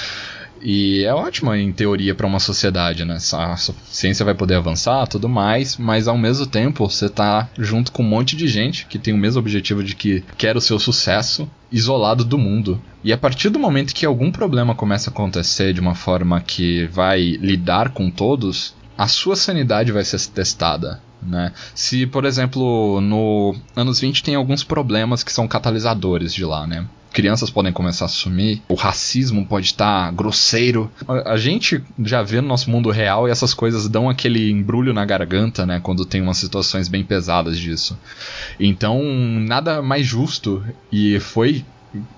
E 0.62 1.04
é 1.04 1.14
ótimo 1.14 1.54
em 1.54 1.72
teoria 1.72 2.14
para 2.14 2.26
uma 2.26 2.40
sociedade, 2.40 3.04
né? 3.04 3.18
A 3.32 3.56
ciência 3.56 4.24
vai 4.24 4.34
poder 4.34 4.56
avançar, 4.56 5.06
tudo 5.06 5.28
mais, 5.28 5.76
mas 5.76 6.06
ao 6.06 6.18
mesmo 6.18 6.46
tempo 6.46 6.88
você 6.88 7.08
tá 7.08 7.48
junto 7.58 7.92
com 7.92 8.02
um 8.02 8.08
monte 8.08 8.36
de 8.36 8.46
gente 8.46 8.86
que 8.86 8.98
tem 8.98 9.14
o 9.14 9.18
mesmo 9.18 9.40
objetivo 9.40 9.82
de 9.82 9.96
que 9.96 10.22
quer 10.36 10.56
o 10.56 10.60
seu 10.60 10.78
sucesso, 10.78 11.50
isolado 11.72 12.24
do 12.24 12.36
mundo. 12.36 12.80
E 13.02 13.12
a 13.12 13.18
partir 13.18 13.48
do 13.48 13.58
momento 13.58 13.94
que 13.94 14.04
algum 14.04 14.30
problema 14.30 14.74
começa 14.74 15.10
a 15.10 15.12
acontecer 15.12 15.72
de 15.72 15.80
uma 15.80 15.94
forma 15.94 16.40
que 16.40 16.86
vai 16.86 17.20
lidar 17.40 17.90
com 17.90 18.10
todos, 18.10 18.74
a 18.96 19.08
sua 19.08 19.36
sanidade 19.36 19.92
vai 19.92 20.04
ser 20.04 20.20
testada. 20.28 21.00
Né? 21.22 21.52
Se, 21.74 22.06
por 22.06 22.24
exemplo, 22.24 23.00
no 23.00 23.54
anos 23.76 24.00
20 24.00 24.22
tem 24.22 24.34
alguns 24.34 24.64
problemas 24.64 25.22
que 25.22 25.32
são 25.32 25.46
catalisadores 25.46 26.32
de 26.34 26.44
lá, 26.44 26.66
né? 26.66 26.86
Crianças 27.12 27.50
podem 27.50 27.72
começar 27.72 28.06
a 28.06 28.08
sumir, 28.08 28.62
o 28.68 28.74
racismo 28.74 29.44
pode 29.46 29.66
estar 29.66 30.12
grosseiro. 30.12 30.90
A, 31.06 31.32
a 31.32 31.36
gente 31.36 31.82
já 32.04 32.22
vê 32.22 32.40
no 32.40 32.48
nosso 32.48 32.70
mundo 32.70 32.90
real 32.90 33.28
e 33.28 33.30
essas 33.30 33.52
coisas 33.52 33.88
dão 33.88 34.08
aquele 34.08 34.50
embrulho 34.50 34.92
na 34.92 35.04
garganta, 35.04 35.66
né? 35.66 35.80
Quando 35.80 36.04
tem 36.04 36.22
umas 36.22 36.38
situações 36.38 36.88
bem 36.88 37.04
pesadas 37.04 37.58
disso. 37.58 37.98
Então, 38.58 39.02
nada 39.40 39.82
mais 39.82 40.06
justo, 40.06 40.64
e 40.90 41.18
foi 41.20 41.64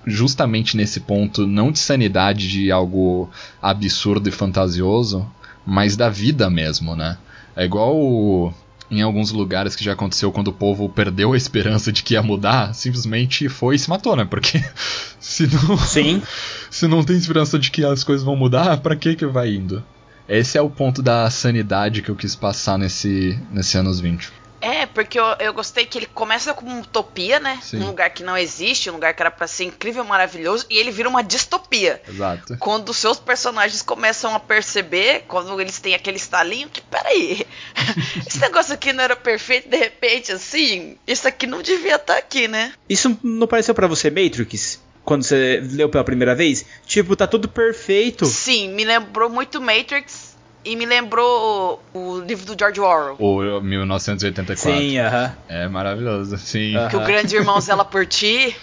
justamente 0.05 0.77
nesse 0.77 0.99
ponto, 0.99 1.47
não 1.47 1.71
de 1.71 1.79
sanidade 1.79 2.47
de 2.47 2.71
algo 2.71 3.29
absurdo 3.61 4.29
e 4.29 4.31
fantasioso, 4.31 5.25
mas 5.65 5.97
da 5.97 6.09
vida 6.09 6.49
mesmo, 6.49 6.95
né? 6.95 7.17
É 7.55 7.65
igual 7.65 8.53
em 8.99 9.01
alguns 9.01 9.31
lugares 9.31 9.75
que 9.75 9.83
já 9.83 9.93
aconteceu 9.93 10.31
quando 10.31 10.49
o 10.49 10.53
povo 10.53 10.87
perdeu 10.89 11.33
a 11.33 11.37
esperança 11.37 11.91
de 11.91 12.03
que 12.03 12.13
ia 12.13 12.21
mudar, 12.21 12.73
simplesmente 12.73 13.49
foi 13.49 13.75
e 13.75 13.79
se 13.79 13.89
matou, 13.89 14.15
né? 14.15 14.25
Porque 14.25 14.63
se 15.19 15.47
não, 15.47 15.77
Sim. 15.77 16.21
se 16.69 16.87
não 16.87 17.03
tem 17.03 17.17
esperança 17.17 17.57
de 17.57 17.71
que 17.71 17.83
as 17.83 18.03
coisas 18.03 18.23
vão 18.23 18.35
mudar, 18.35 18.77
pra 18.77 18.95
que 18.95 19.15
que 19.15 19.25
vai 19.25 19.53
indo? 19.53 19.83
Esse 20.27 20.57
é 20.57 20.61
o 20.61 20.69
ponto 20.69 21.01
da 21.01 21.29
sanidade 21.29 22.01
que 22.01 22.09
eu 22.09 22.15
quis 22.15 22.35
passar 22.35 22.77
nesse, 22.77 23.37
nesse 23.51 23.77
anos 23.77 23.99
20. 23.99 24.31
É, 24.63 24.85
porque 24.85 25.19
eu, 25.19 25.25
eu 25.39 25.53
gostei 25.53 25.85
que 25.85 25.97
ele 25.97 26.05
começa 26.05 26.53
como 26.53 26.71
uma 26.71 26.81
utopia, 26.81 27.37
né? 27.37 27.59
Sim. 27.61 27.81
Um 27.81 27.87
lugar 27.87 28.09
que 28.11 28.23
não 28.23 28.37
existe, 28.37 28.89
um 28.89 28.93
lugar 28.93 29.13
que 29.13 29.21
era 29.21 29.29
pra 29.29 29.45
ser 29.45 29.65
incrível, 29.65 30.05
maravilhoso, 30.05 30.65
e 30.69 30.77
ele 30.77 30.89
vira 30.89 31.09
uma 31.09 31.21
distopia. 31.21 32.01
Exato. 32.07 32.57
Quando 32.57 32.87
os 32.89 32.97
seus 32.97 33.19
personagens 33.19 33.81
começam 33.81 34.33
a 34.33 34.39
perceber, 34.39 35.25
quando 35.27 35.59
eles 35.59 35.79
têm 35.79 35.93
aquele 35.93 36.15
estalinho, 36.15 36.69
que 36.69 36.81
peraí, 36.81 37.45
esse 38.25 38.39
negócio 38.39 38.73
aqui 38.73 38.93
não 38.93 39.03
era 39.03 39.17
perfeito, 39.17 39.67
de 39.67 39.75
repente, 39.75 40.31
assim, 40.31 40.97
isso 41.05 41.27
aqui 41.27 41.45
não 41.45 41.61
devia 41.61 41.95
estar 41.95 42.15
aqui, 42.15 42.47
né? 42.47 42.73
Isso 42.87 43.19
não 43.21 43.47
pareceu 43.47 43.75
pra 43.75 43.87
você 43.87 44.09
Matrix? 44.09 44.81
Quando 45.03 45.23
você 45.23 45.61
leu 45.71 45.89
pela 45.89 46.05
primeira 46.05 46.33
vez? 46.33 46.65
Tipo, 46.85 47.17
tá 47.17 47.27
tudo 47.27 47.49
perfeito. 47.49 48.25
Sim, 48.25 48.69
me 48.69 48.85
lembrou 48.85 49.29
muito 49.29 49.59
Matrix 49.59 50.32
e 50.65 50.75
me 50.75 50.85
lembrou 50.85 51.81
o, 51.93 52.19
livro 52.19 52.45
do 52.45 52.55
George 52.57 52.79
Orwell. 52.79 53.15
O 53.19 53.61
1984. 53.61 54.79
Sim, 54.79 54.97
aham. 54.97 55.35
É 55.47 55.67
maravilhoso, 55.67 56.37
sim. 56.37 56.75
Ah. 56.75 56.87
Que 56.87 56.95
o 56.95 57.01
grande 57.01 57.35
irmão 57.35 57.59
zela 57.61 57.83
por 57.83 58.05
ti. 58.05 58.55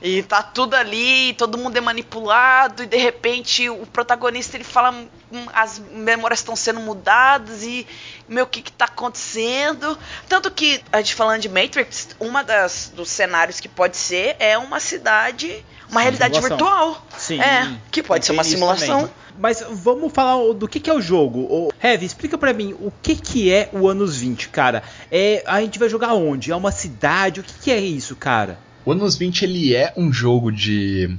E 0.00 0.22
tá 0.22 0.42
tudo 0.44 0.74
ali, 0.74 1.32
todo 1.32 1.58
mundo 1.58 1.76
é 1.76 1.80
manipulado, 1.80 2.84
e 2.84 2.86
de 2.86 2.96
repente 2.96 3.68
o 3.68 3.84
protagonista 3.84 4.56
ele 4.56 4.62
fala: 4.62 4.92
hum, 4.92 5.46
as 5.52 5.80
memórias 5.90 6.38
estão 6.38 6.54
sendo 6.54 6.78
mudadas, 6.78 7.64
e 7.64 7.84
meu, 8.28 8.44
o 8.44 8.46
que 8.46 8.62
que 8.62 8.70
tá 8.70 8.84
acontecendo? 8.84 9.98
Tanto 10.28 10.52
que, 10.52 10.80
a 10.92 10.98
gente 10.98 11.16
falando 11.16 11.40
de 11.40 11.48
Matrix, 11.48 12.10
uma 12.20 12.44
das 12.44 12.92
dos 12.94 13.08
cenários 13.08 13.58
que 13.58 13.68
pode 13.68 13.96
ser 13.96 14.36
é 14.38 14.56
uma 14.56 14.78
cidade, 14.78 15.64
uma 15.90 16.00
realidade 16.00 16.34
simulação. 16.34 16.58
virtual. 16.58 17.06
Sim. 17.16 17.40
É, 17.40 17.76
que 17.90 18.02
pode 18.02 18.24
ser 18.24 18.32
uma 18.32 18.44
simulação. 18.44 19.00
também. 19.00 19.14
Mas 19.38 19.64
vamos 19.70 20.12
falar 20.12 20.52
do 20.52 20.66
que, 20.66 20.80
que 20.80 20.90
é 20.90 20.94
o 20.94 21.00
jogo. 21.00 21.40
O, 21.40 21.70
Heavy, 21.82 22.04
explica 22.04 22.36
pra 22.36 22.52
mim 22.52 22.74
o 22.80 22.92
que, 23.02 23.14
que 23.14 23.52
é 23.52 23.70
o 23.72 23.86
anos 23.88 24.16
20, 24.16 24.48
cara. 24.48 24.82
É, 25.10 25.44
a 25.46 25.60
gente 25.60 25.78
vai 25.78 25.88
jogar 25.88 26.14
onde? 26.14 26.50
É 26.50 26.56
uma 26.56 26.72
cidade? 26.72 27.40
O 27.40 27.42
que, 27.44 27.54
que 27.54 27.70
é 27.70 27.78
isso, 27.78 28.16
cara? 28.16 28.58
O 28.84 28.92
Anos 28.92 29.16
20 29.16 29.42
ele 29.42 29.74
é 29.74 29.92
um 29.98 30.10
jogo 30.10 30.50
de 30.50 31.14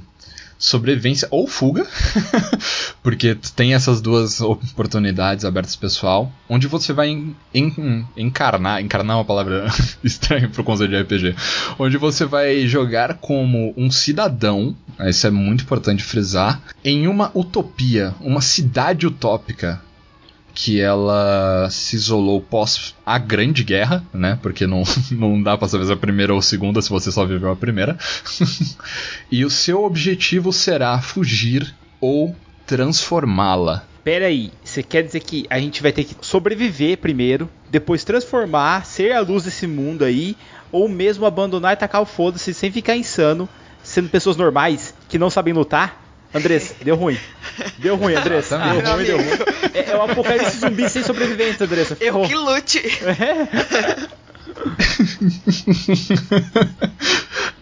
sobrevivência 0.60 1.26
ou 1.30 1.46
fuga, 1.48 1.86
porque 3.02 3.34
tem 3.56 3.74
essas 3.74 4.00
duas 4.00 4.40
oportunidades 4.40 5.44
abertas 5.44 5.74
pessoal, 5.74 6.30
onde 6.48 6.66
você 6.66 6.92
vai 6.92 7.08
en- 7.08 7.34
en- 7.54 8.04
encarnar, 8.16 8.80
encarnar 8.82 9.16
é 9.16 9.18
uma 9.18 9.24
palavra 9.24 9.66
estranha 10.04 10.48
pro 10.48 10.62
conceito 10.62 10.90
de 10.90 11.00
RPG, 11.00 11.34
onde 11.78 11.96
você 11.96 12.26
vai 12.26 12.66
jogar 12.66 13.14
como 13.14 13.72
um 13.76 13.90
cidadão, 13.90 14.76
isso 15.08 15.26
é 15.26 15.30
muito 15.30 15.64
importante 15.64 16.02
frisar, 16.04 16.60
em 16.84 17.08
uma 17.08 17.30
utopia, 17.34 18.14
uma 18.20 18.42
cidade 18.42 19.06
utópica, 19.06 19.80
que 20.62 20.78
ela 20.78 21.68
se 21.70 21.96
isolou 21.96 22.38
pós 22.38 22.94
a 23.04 23.16
Grande 23.16 23.64
Guerra, 23.64 24.04
né? 24.12 24.38
Porque 24.42 24.66
não, 24.66 24.82
não 25.10 25.42
dá 25.42 25.56
pra 25.56 25.66
saber 25.66 25.88
é 25.88 25.92
a 25.94 25.96
primeira 25.96 26.34
ou 26.34 26.42
segunda 26.42 26.82
se 26.82 26.90
você 26.90 27.10
só 27.10 27.24
viveu 27.24 27.50
a 27.50 27.56
primeira. 27.56 27.96
e 29.32 29.42
o 29.42 29.48
seu 29.48 29.82
objetivo 29.82 30.52
será 30.52 31.00
fugir 31.00 31.74
ou 31.98 32.36
transformá-la. 32.66 33.84
Pera 34.04 34.26
aí, 34.26 34.52
você 34.62 34.82
quer 34.82 35.02
dizer 35.02 35.20
que 35.20 35.46
a 35.48 35.58
gente 35.58 35.82
vai 35.82 35.92
ter 35.92 36.04
que 36.04 36.14
sobreviver 36.20 36.98
primeiro, 36.98 37.48
depois 37.70 38.04
transformar, 38.04 38.84
ser 38.84 39.12
a 39.12 39.20
luz 39.20 39.44
desse 39.44 39.66
mundo 39.66 40.04
aí, 40.04 40.36
ou 40.70 40.90
mesmo 40.90 41.24
abandonar 41.24 41.72
e 41.72 41.76
tacar 41.76 42.02
o 42.02 42.06
foda-se 42.06 42.52
sem 42.52 42.70
ficar 42.70 42.96
insano, 42.96 43.48
sendo 43.82 44.10
pessoas 44.10 44.36
normais 44.36 44.94
que 45.08 45.18
não 45.18 45.30
sabem 45.30 45.54
lutar? 45.54 46.09
Andrés, 46.32 46.74
deu 46.82 46.94
ruim. 46.96 47.18
Deu 47.78 47.96
ruim, 47.96 48.14
Andrés. 48.14 48.48
Deu 48.48 48.58
Exatamente. 48.58 48.90
ruim, 48.90 49.04
deu 49.04 49.16
ruim. 49.16 49.28
É, 49.74 49.90
é 49.90 49.96
um 49.96 50.02
apocalipse 50.02 50.58
zumbi 50.58 50.88
sem 50.88 51.02
sobrevivência, 51.02 51.66
Andressa. 51.66 51.94
Eu 51.94 51.98
Ferrou. 51.98 52.28
que 52.28 52.34
lute. 52.34 52.82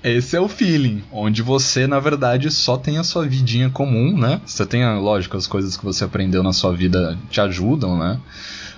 Esse 0.03 0.37
é 0.37 0.41
o 0.41 0.49
feeling, 0.49 1.03
onde 1.11 1.43
você, 1.43 1.87
na 1.87 1.99
verdade, 1.99 2.51
só 2.51 2.77
tem 2.77 2.99
a 2.99 3.05
sua 3.05 3.27
vidinha 3.27 3.69
comum, 3.71 4.17
né? 4.17 4.41
Você 4.45 4.65
tem, 4.65 4.85
lógico, 4.99 5.37
as 5.37 5.47
coisas 5.47 5.77
que 5.77 5.85
você 5.85 6.05
aprendeu 6.05 6.43
na 6.43 6.53
sua 6.53 6.73
vida 6.75 7.19
te 7.31 7.41
ajudam, 7.41 7.99
né? 7.99 8.19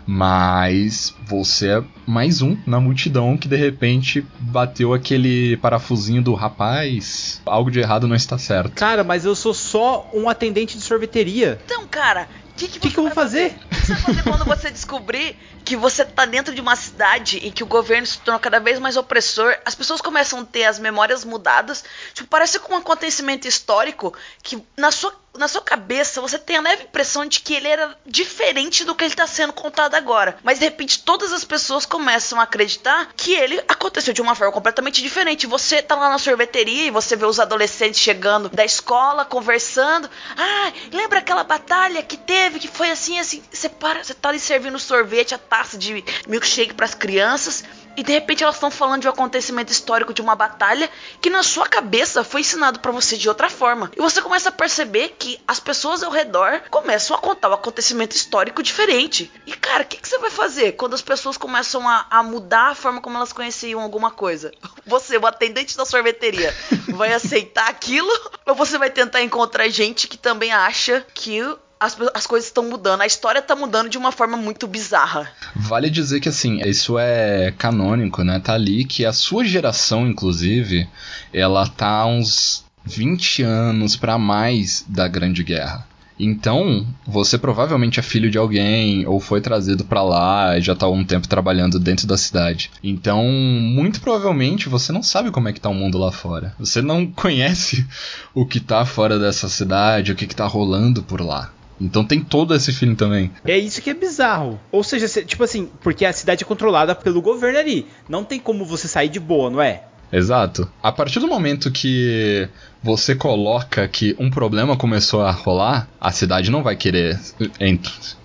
Mas 0.06 1.14
você 1.24 1.78
é 1.78 1.84
mais 2.06 2.42
um 2.42 2.56
na 2.66 2.80
multidão 2.80 3.36
que 3.36 3.48
de 3.48 3.56
repente 3.56 4.26
bateu 4.38 4.92
aquele 4.92 5.56
parafusinho 5.58 6.22
do 6.22 6.34
rapaz, 6.34 7.40
algo 7.46 7.70
de 7.70 7.80
errado 7.80 8.08
não 8.08 8.16
está 8.16 8.38
certo. 8.38 8.72
Cara, 8.72 9.04
mas 9.04 9.24
eu 9.24 9.34
sou 9.34 9.54
só 9.54 10.08
um 10.12 10.28
atendente 10.28 10.76
de 10.76 10.82
sorveteria. 10.82 11.60
Então, 11.64 11.86
cara, 11.86 12.28
o 12.50 12.54
que, 12.56 12.68
que, 12.68 12.78
O 12.78 12.80
que, 12.80 12.88
eu 12.88 12.92
vou 12.94 13.04
vai 13.04 13.14
fazer? 13.14 13.56
O 13.64 13.68
que 13.68 13.86
você 13.86 13.92
vai 13.94 14.02
fazer 14.02 14.22
quando 14.22 14.44
você 14.44 14.70
descobrir 14.70 15.36
que 15.64 15.76
você 15.76 16.04
tá 16.04 16.26
dentro 16.26 16.54
de 16.54 16.60
uma 16.60 16.76
cidade 16.76 17.38
e 17.42 17.50
que 17.50 17.62
o 17.62 17.66
governo 17.66 18.06
se 18.06 18.18
torna 18.18 18.38
cada 18.38 18.58
vez 18.58 18.78
mais 18.78 18.96
opressor? 18.96 19.56
As 19.64 19.74
pessoas 19.74 20.00
começam 20.00 20.40
a 20.40 20.44
ter 20.44 20.64
as 20.64 20.78
memórias 20.78 21.24
mudadas. 21.24 21.84
Tipo, 22.12 22.28
parece 22.28 22.58
com 22.58 22.74
um 22.74 22.78
acontecimento 22.78 23.46
histórico 23.46 24.12
que 24.42 24.62
na 24.76 24.90
sua, 24.90 25.14
na 25.36 25.48
sua 25.48 25.62
cabeça 25.62 26.20
você 26.20 26.38
tem 26.38 26.56
a 26.56 26.60
leve 26.60 26.84
impressão 26.84 27.24
de 27.24 27.40
que 27.40 27.54
ele 27.54 27.68
era 27.68 27.96
diferente 28.06 28.84
do 28.84 28.94
que 28.94 29.04
ele 29.04 29.14
tá 29.14 29.26
sendo 29.26 29.52
contado 29.52 29.94
agora. 29.94 30.38
Mas 30.42 30.58
de 30.58 30.64
repente 30.64 31.02
todas 31.02 31.32
as 31.32 31.44
pessoas 31.44 31.86
começam 31.86 32.40
a 32.40 32.44
acreditar 32.44 33.12
que 33.16 33.32
ele 33.32 33.62
aconteceu 33.68 34.12
de 34.12 34.20
uma 34.20 34.34
forma 34.34 34.52
completamente 34.52 35.02
diferente. 35.02 35.46
Você 35.46 35.82
tá 35.82 35.94
lá 35.94 36.10
na 36.10 36.18
sorveteria 36.18 36.86
e 36.86 36.90
você 36.90 37.16
vê 37.16 37.24
os 37.24 37.40
adolescentes 37.40 38.00
chegando 38.00 38.48
da 38.48 38.64
escola, 38.64 39.24
conversando. 39.24 40.10
Ah, 40.36 40.72
lembra 40.92 41.20
aquela 41.20 41.44
batalha 41.44 42.02
que 42.02 42.16
teve, 42.16 42.58
que 42.58 42.68
foi 42.68 42.90
assim, 42.90 43.18
assim. 43.18 43.42
Você 43.50 43.68
para, 43.68 44.02
você 44.02 44.14
tá 44.14 44.28
ali 44.28 44.40
servindo 44.40 44.78
sorvete, 44.78 45.34
a 45.34 45.38
taça 45.38 45.78
de 45.78 46.04
milkshake 46.26 46.74
pras 46.74 46.94
crianças. 46.94 47.64
E 47.96 48.02
de 48.02 48.12
repente 48.12 48.42
elas 48.42 48.56
estão 48.56 48.70
falando 48.70 49.02
de 49.02 49.08
um 49.08 49.10
acontecimento 49.10 49.72
histórico 49.72 50.14
de 50.14 50.22
uma 50.22 50.34
batalha 50.34 50.88
que 51.20 51.30
na 51.30 51.42
sua 51.42 51.66
cabeça 51.66 52.24
foi 52.24 52.40
ensinado 52.40 52.80
pra 52.80 52.92
você 52.92 53.16
de 53.16 53.28
outra 53.28 53.50
forma. 53.50 53.90
E 53.96 54.00
você 54.00 54.22
começa 54.22 54.48
a 54.48 54.52
perceber 54.52 55.16
que 55.18 55.38
as 55.46 55.60
pessoas 55.60 56.02
ao 56.02 56.10
redor 56.10 56.62
começam 56.70 57.16
a 57.16 57.20
contar 57.20 57.50
um 57.50 57.54
acontecimento 57.54 58.14
histórico 58.14 58.62
diferente. 58.62 59.30
E 59.46 59.52
cara, 59.52 59.82
o 59.82 59.86
que, 59.86 59.96
que 59.96 60.08
você 60.08 60.18
vai 60.18 60.30
fazer 60.30 60.72
quando 60.72 60.94
as 60.94 61.02
pessoas 61.02 61.36
começam 61.36 61.88
a, 61.88 62.06
a 62.10 62.22
mudar 62.22 62.70
a 62.70 62.74
forma 62.74 63.00
como 63.00 63.16
elas 63.16 63.32
conheciam 63.32 63.80
alguma 63.80 64.10
coisa? 64.10 64.52
Você, 64.86 65.16
o 65.16 65.26
atendente 65.26 65.76
da 65.76 65.84
sorveteria, 65.84 66.54
vai 66.88 67.12
aceitar 67.12 67.68
aquilo? 67.68 68.10
Ou 68.46 68.54
você 68.54 68.76
vai 68.76 68.90
tentar 68.90 69.22
encontrar 69.22 69.68
gente 69.68 70.08
que 70.08 70.16
também 70.16 70.50
acha 70.50 71.06
que 71.14 71.40
as, 71.80 71.96
as 72.12 72.26
coisas 72.26 72.48
estão 72.48 72.68
mudando, 72.68 73.00
a 73.00 73.06
história 73.06 73.40
tá 73.40 73.56
mudando 73.56 73.88
de 73.88 73.96
uma 73.96 74.12
forma 74.12 74.36
muito 74.36 74.68
bizarra. 74.68 75.30
Vale 75.56 75.88
dizer 75.88 76.20
que 76.20 76.28
assim, 76.28 76.60
isso 76.60 76.98
é 76.98 77.52
canônico, 77.56 78.22
né? 78.22 78.38
Tá 78.38 78.52
ali 78.52 78.84
que 78.84 79.06
a 79.06 79.12
sua 79.14 79.44
geração, 79.44 80.06
inclusive, 80.06 80.86
ela 81.32 81.66
tá 81.66 82.04
uns 82.04 82.64
20 82.84 83.42
anos 83.42 83.96
pra 83.96 84.18
mais 84.18 84.84
da 84.86 85.08
Grande 85.08 85.42
Guerra. 85.42 85.88
Então, 86.22 86.86
você 87.06 87.38
provavelmente 87.38 87.98
é 87.98 88.02
filho 88.02 88.30
de 88.30 88.36
alguém 88.36 89.06
ou 89.06 89.18
foi 89.18 89.40
trazido 89.40 89.86
pra 89.86 90.02
lá 90.02 90.58
e 90.58 90.60
já 90.60 90.76
tá 90.76 90.84
há 90.84 90.90
um 90.90 91.02
tempo 91.02 91.26
trabalhando 91.26 91.80
dentro 91.80 92.06
da 92.06 92.18
cidade. 92.18 92.70
Então, 92.84 93.24
muito 93.24 94.02
provavelmente 94.02 94.68
você 94.68 94.92
não 94.92 95.02
sabe 95.02 95.30
como 95.30 95.48
é 95.48 95.52
que 95.54 95.60
tá 95.60 95.70
o 95.70 95.74
mundo 95.74 95.96
lá 95.96 96.12
fora. 96.12 96.54
Você 96.58 96.82
não 96.82 97.06
conhece 97.10 97.86
o 98.34 98.44
que 98.44 98.60
tá 98.60 98.84
fora 98.84 99.18
dessa 99.18 99.48
cidade, 99.48 100.12
o 100.12 100.14
que, 100.14 100.26
que 100.26 100.36
tá 100.36 100.46
rolando 100.46 101.02
por 101.02 101.22
lá. 101.22 101.50
Então 101.80 102.04
tem 102.04 102.20
todo 102.20 102.54
esse 102.54 102.72
feeling 102.72 102.94
também. 102.94 103.30
É 103.44 103.56
isso 103.58 103.80
que 103.80 103.90
é 103.90 103.94
bizarro. 103.94 104.60
Ou 104.70 104.84
seja, 104.84 105.08
tipo 105.24 105.42
assim, 105.42 105.70
porque 105.80 106.04
a 106.04 106.12
cidade 106.12 106.44
é 106.44 106.46
controlada 106.46 106.94
pelo 106.94 107.22
governo 107.22 107.58
ali. 107.58 107.86
Não 108.08 108.24
tem 108.24 108.38
como 108.38 108.64
você 108.64 108.86
sair 108.86 109.08
de 109.08 109.18
boa, 109.18 109.48
não 109.48 109.62
é? 109.62 109.84
Exato. 110.12 110.68
A 110.82 110.90
partir 110.90 111.20
do 111.20 111.28
momento 111.28 111.70
que 111.70 112.48
você 112.82 113.14
coloca 113.14 113.86
que 113.86 114.16
um 114.18 114.30
problema 114.30 114.76
começou 114.76 115.22
a 115.22 115.30
rolar, 115.30 115.88
a 116.00 116.10
cidade 116.10 116.50
não 116.50 116.62
vai 116.62 116.74
querer 116.74 117.18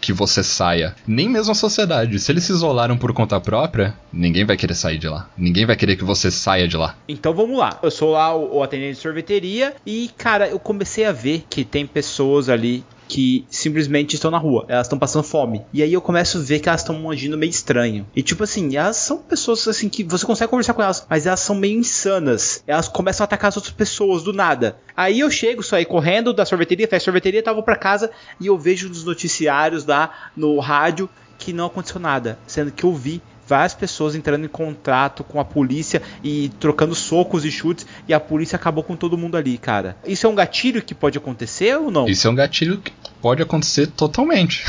que 0.01 0.13
você 0.13 0.43
saia. 0.43 0.95
Nem 1.05 1.29
mesmo 1.29 1.51
a 1.51 1.55
sociedade. 1.55 2.17
Se 2.19 2.31
eles 2.31 2.43
se 2.43 2.53
isolaram 2.53 2.97
por 2.97 3.13
conta 3.13 3.39
própria, 3.39 3.93
ninguém 4.11 4.45
vai 4.45 4.57
querer 4.57 4.73
sair 4.73 4.97
de 4.97 5.07
lá. 5.07 5.29
Ninguém 5.37 5.65
vai 5.65 5.75
querer 5.75 5.95
que 5.95 6.03
você 6.03 6.31
saia 6.31 6.67
de 6.67 6.77
lá. 6.77 6.95
Então 7.07 7.33
vamos 7.33 7.57
lá. 7.57 7.77
Eu 7.83 7.91
sou 7.91 8.11
lá 8.11 8.35
o, 8.35 8.57
o 8.57 8.63
atendente 8.63 8.95
de 8.95 9.01
sorveteria 9.01 9.75
e, 9.85 10.09
cara, 10.17 10.47
eu 10.47 10.57
comecei 10.57 11.05
a 11.05 11.11
ver 11.11 11.45
que 11.49 11.63
tem 11.63 11.85
pessoas 11.85 12.49
ali 12.49 12.83
que 13.07 13.45
simplesmente 13.49 14.15
estão 14.15 14.31
na 14.31 14.37
rua, 14.37 14.65
elas 14.67 14.87
estão 14.87 14.97
passando 14.97 15.23
fome. 15.23 15.61
E 15.73 15.83
aí 15.83 15.93
eu 15.93 16.01
começo 16.01 16.37
a 16.37 16.41
ver 16.41 16.59
que 16.59 16.69
elas 16.69 16.81
estão 16.81 17.09
agindo 17.09 17.37
meio 17.37 17.49
estranho. 17.49 18.05
E 18.15 18.21
tipo 18.21 18.43
assim, 18.43 18.75
elas 18.75 18.97
são 18.97 19.17
pessoas 19.17 19.67
assim 19.67 19.89
que 19.89 20.03
você 20.03 20.25
consegue 20.25 20.49
conversar 20.49 20.73
com 20.73 20.81
elas, 20.81 21.05
mas 21.09 21.25
elas 21.25 21.39
são 21.39 21.55
meio 21.55 21.77
insanas. 21.77 22.63
Elas 22.65 22.87
começam 22.87 23.23
a 23.23 23.25
atacar 23.25 23.49
as 23.49 23.57
outras 23.57 23.73
pessoas 23.73 24.23
do 24.23 24.33
nada. 24.33 24.77
Aí 24.95 25.19
eu 25.19 25.29
chego, 25.29 25.61
saí 25.63 25.85
correndo 25.85 26.33
da 26.33 26.45
sorveteria, 26.45 26.87
fecho 26.87 27.03
a 27.03 27.05
sorveteria, 27.05 27.43
tava 27.43 27.61
para 27.61 27.75
casa 27.75 28.11
e 28.39 28.47
eu 28.47 28.57
vejo 28.57 28.89
nos 28.89 29.03
noticiários 29.03 29.85
lá 29.85 30.31
no 30.35 30.59
rádio 30.59 31.09
que 31.37 31.53
não 31.53 31.65
aconteceu 31.65 31.99
nada, 31.99 32.39
sendo 32.47 32.71
que 32.71 32.85
eu 32.85 32.93
vi 32.93 33.21
várias 33.47 33.73
pessoas 33.73 34.15
entrando 34.15 34.45
em 34.45 34.49
contato 34.49 35.23
com 35.23 35.39
a 35.39 35.45
polícia 35.45 36.01
e 36.23 36.49
trocando 36.59 36.95
socos 36.95 37.45
e 37.45 37.51
chutes 37.51 37.85
e 38.07 38.13
a 38.13 38.19
polícia 38.19 38.55
acabou 38.55 38.83
com 38.83 38.95
todo 38.95 39.17
mundo 39.17 39.37
ali, 39.37 39.57
cara. 39.57 39.97
Isso 40.05 40.25
é 40.25 40.29
um 40.29 40.35
gatilho 40.35 40.81
que 40.81 40.95
pode 40.95 41.17
acontecer 41.17 41.77
ou 41.77 41.91
não? 41.91 42.07
Isso 42.07 42.27
é 42.27 42.31
um 42.31 42.35
gatilho 42.35 42.79
que 42.79 42.91
pode 43.25 43.41
acontecer 43.41 43.87
totalmente. 43.87 44.63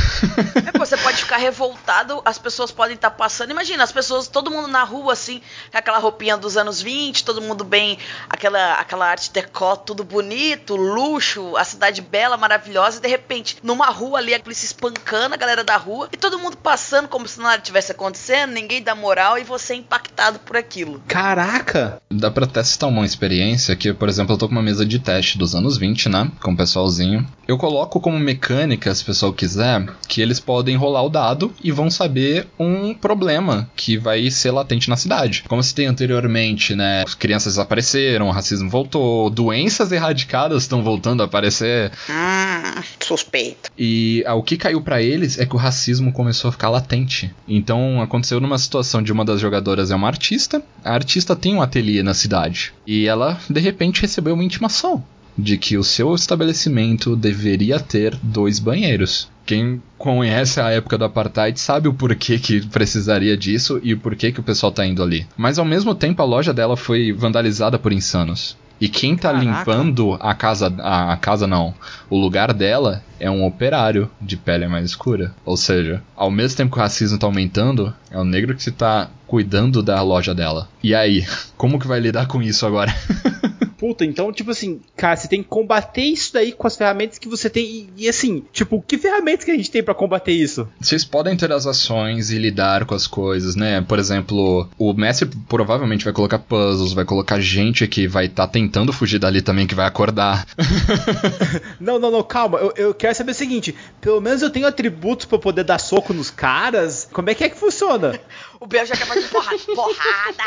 É, 0.72 0.78
você 0.78 0.96
pode 0.96 1.18
ficar 1.18 1.36
revoltado, 1.36 2.22
as 2.24 2.38
pessoas 2.38 2.72
podem 2.72 2.94
estar 2.94 3.10
tá 3.10 3.16
passando. 3.16 3.50
Imagina, 3.50 3.84
as 3.84 3.92
pessoas, 3.92 4.28
todo 4.28 4.50
mundo 4.50 4.66
na 4.66 4.82
rua, 4.82 5.12
assim, 5.12 5.42
com 5.70 5.76
aquela 5.76 5.98
roupinha 5.98 6.38
dos 6.38 6.56
anos 6.56 6.80
20, 6.80 7.22
todo 7.22 7.42
mundo 7.42 7.64
bem, 7.64 7.98
aquela, 8.30 8.74
aquela 8.74 9.06
arte 9.06 9.30
decó, 9.30 9.76
tudo 9.76 10.02
bonito, 10.02 10.74
luxo, 10.74 11.54
a 11.56 11.64
cidade 11.64 12.00
bela, 12.00 12.38
maravilhosa, 12.38 12.96
e 12.96 13.02
de 13.02 13.08
repente, 13.08 13.58
numa 13.62 13.90
rua 13.90 14.18
ali, 14.18 14.32
a 14.32 14.40
polícia 14.40 14.64
espancando 14.64 15.34
a 15.34 15.38
galera 15.38 15.62
da 15.62 15.76
rua, 15.76 16.08
e 16.10 16.16
todo 16.16 16.38
mundo 16.38 16.56
passando 16.56 17.08
como 17.08 17.28
se 17.28 17.38
nada 17.38 17.58
tivesse 17.60 17.92
acontecendo, 17.92 18.52
ninguém 18.52 18.65
dá 18.80 18.94
moral, 18.94 19.38
e 19.38 19.44
você 19.44 19.74
é 19.74 19.76
impactado 19.76 20.38
por 20.40 20.56
aquilo. 20.56 21.02
Caraca! 21.06 22.00
Dá 22.10 22.30
pra 22.30 22.46
testar 22.46 22.86
uma 22.86 23.04
experiência 23.04 23.76
que, 23.76 23.92
por 23.92 24.08
exemplo, 24.08 24.34
eu 24.34 24.38
tô 24.38 24.48
com 24.48 24.52
uma 24.52 24.62
mesa 24.62 24.84
de 24.84 24.98
teste 24.98 25.38
dos 25.38 25.54
anos 25.54 25.76
20, 25.76 26.08
né? 26.08 26.30
Com 26.40 26.52
o 26.52 26.56
pessoalzinho. 26.56 27.26
Eu 27.46 27.56
coloco 27.58 28.00
como 28.00 28.18
mecânica 28.18 28.94
se 28.94 29.02
o 29.02 29.06
pessoal 29.06 29.32
quiser, 29.32 29.86
que 30.08 30.20
eles 30.20 30.40
podem 30.40 30.76
rolar 30.76 31.02
o 31.02 31.08
dado 31.08 31.54
e 31.62 31.70
vão 31.70 31.90
saber 31.90 32.48
um 32.58 32.92
problema 32.94 33.70
que 33.76 33.96
vai 33.96 34.30
ser 34.30 34.50
latente 34.50 34.88
na 34.88 34.96
cidade. 34.96 35.44
Como 35.48 35.62
se 35.62 35.74
tem 35.74 35.86
anteriormente, 35.86 36.74
né? 36.74 37.04
Crianças 37.18 37.54
desapareceram, 37.54 38.28
o 38.28 38.32
racismo 38.32 38.68
voltou, 38.68 39.30
doenças 39.30 39.92
erradicadas 39.92 40.62
estão 40.62 40.82
voltando 40.82 41.22
a 41.22 41.26
aparecer. 41.26 41.92
Hum, 42.08 42.82
suspeito. 43.00 43.70
E 43.78 44.24
ah, 44.26 44.34
o 44.34 44.42
que 44.42 44.56
caiu 44.56 44.82
para 44.82 45.02
eles 45.02 45.38
é 45.38 45.46
que 45.46 45.54
o 45.54 45.58
racismo 45.58 46.12
começou 46.12 46.48
a 46.48 46.52
ficar 46.52 46.70
latente. 46.70 47.34
Então 47.46 48.00
aconteceu 48.00 48.40
numa 48.40 48.55
situação 48.58 49.02
de 49.02 49.12
uma 49.12 49.24
das 49.24 49.40
jogadoras 49.40 49.90
é 49.90 49.96
uma 49.96 50.08
artista, 50.08 50.62
a 50.84 50.92
artista 50.92 51.34
tem 51.36 51.54
um 51.54 51.62
ateliê 51.62 52.02
na 52.02 52.14
cidade 52.14 52.72
e 52.86 53.06
ela 53.06 53.38
de 53.48 53.60
repente 53.60 54.02
recebeu 54.02 54.34
uma 54.34 54.44
intimação 54.44 55.04
de 55.38 55.58
que 55.58 55.76
o 55.76 55.84
seu 55.84 56.14
estabelecimento 56.14 57.14
deveria 57.14 57.78
ter 57.78 58.18
dois 58.22 58.58
banheiros. 58.58 59.28
Quem 59.44 59.80
conhece 59.98 60.60
a 60.60 60.70
época 60.70 60.96
do 60.96 61.04
apartheid 61.04 61.60
sabe 61.60 61.88
o 61.88 61.94
porquê 61.94 62.38
que 62.38 62.66
precisaria 62.66 63.36
disso 63.36 63.78
e 63.82 63.92
o 63.92 63.98
porquê 63.98 64.32
que 64.32 64.40
o 64.40 64.42
pessoal 64.42 64.72
tá 64.72 64.84
indo 64.86 65.02
ali. 65.02 65.26
Mas 65.36 65.58
ao 65.58 65.64
mesmo 65.64 65.94
tempo 65.94 66.22
a 66.22 66.24
loja 66.24 66.52
dela 66.52 66.76
foi 66.76 67.12
vandalizada 67.12 67.78
por 67.78 67.92
insanos. 67.92 68.56
E 68.80 68.88
quem 68.88 69.16
tá 69.16 69.32
Caraca. 69.32 69.44
limpando 69.44 70.18
a 70.20 70.34
casa, 70.34 70.72
a, 70.80 71.12
a, 71.12 71.16
casa 71.16 71.46
não, 71.46 71.74
o 72.10 72.18
lugar 72.18 72.52
dela 72.52 73.02
é 73.18 73.30
um 73.30 73.44
operário 73.44 74.10
de 74.20 74.36
pele 74.36 74.66
mais 74.68 74.86
escura. 74.86 75.34
Ou 75.44 75.56
seja, 75.56 76.02
ao 76.14 76.30
mesmo 76.30 76.56
tempo 76.56 76.72
que 76.72 76.78
o 76.78 76.82
racismo 76.82 77.18
tá 77.18 77.26
aumentando, 77.26 77.94
é 78.10 78.18
o 78.18 78.24
negro 78.24 78.54
que 78.54 78.62
se 78.62 78.72
tá 78.72 79.10
cuidando 79.26 79.82
da 79.82 80.00
loja 80.02 80.34
dela. 80.34 80.68
E 80.82 80.94
aí, 80.94 81.24
como 81.56 81.78
que 81.78 81.86
vai 81.86 82.00
lidar 82.00 82.26
com 82.26 82.42
isso 82.42 82.66
agora? 82.66 82.94
Puta, 83.78 84.04
então, 84.04 84.32
tipo 84.32 84.50
assim, 84.50 84.80
cara, 84.96 85.16
você 85.16 85.28
tem 85.28 85.42
que 85.42 85.48
combater 85.48 86.02
isso 86.02 86.32
daí 86.32 86.52
com 86.52 86.66
as 86.66 86.76
ferramentas 86.76 87.18
que 87.18 87.28
você 87.28 87.50
tem. 87.50 87.64
E, 87.64 88.04
e 88.04 88.08
assim, 88.08 88.42
tipo, 88.52 88.82
que 88.86 88.96
ferramentas 88.96 89.44
que 89.44 89.50
a 89.50 89.54
gente 89.54 89.70
tem 89.70 89.82
para 89.82 89.94
combater 89.94 90.32
isso? 90.32 90.66
Vocês 90.80 91.04
podem 91.04 91.36
ter 91.36 91.52
as 91.52 91.66
ações 91.66 92.30
e 92.30 92.38
lidar 92.38 92.86
com 92.86 92.94
as 92.94 93.06
coisas, 93.06 93.54
né? 93.54 93.82
Por 93.82 93.98
exemplo, 93.98 94.68
o 94.78 94.94
mestre 94.94 95.28
provavelmente 95.48 96.04
vai 96.04 96.12
colocar 96.14 96.38
puzzles, 96.38 96.94
vai 96.94 97.04
colocar 97.04 97.38
gente 97.38 97.86
que 97.86 98.08
vai 98.08 98.26
estar 98.26 98.46
tá 98.46 98.52
tentando 98.52 98.92
fugir 98.92 99.18
dali 99.18 99.42
também, 99.42 99.66
que 99.66 99.74
vai 99.74 99.86
acordar. 99.86 100.46
não, 101.78 101.98
não, 101.98 102.10
não, 102.10 102.22
calma. 102.22 102.58
Eu, 102.58 102.72
eu 102.76 102.94
quero 103.06 103.14
saber 103.14 103.30
o 103.30 103.34
seguinte: 103.34 103.74
pelo 104.00 104.20
menos 104.20 104.42
eu 104.42 104.50
tenho 104.50 104.66
atributos 104.66 105.26
para 105.26 105.38
poder 105.38 105.64
dar 105.64 105.78
soco 105.78 106.12
nos 106.12 106.30
caras. 106.30 107.08
Como 107.12 107.30
é 107.30 107.34
que 107.34 107.44
é 107.44 107.48
que 107.48 107.56
funciona? 107.56 108.18
O 108.60 108.66
Bel 108.66 108.86
já 108.86 108.96
quer 108.96 109.06
fazer 109.06 109.28
porrada. 109.28 109.58
porrada. 109.74 110.44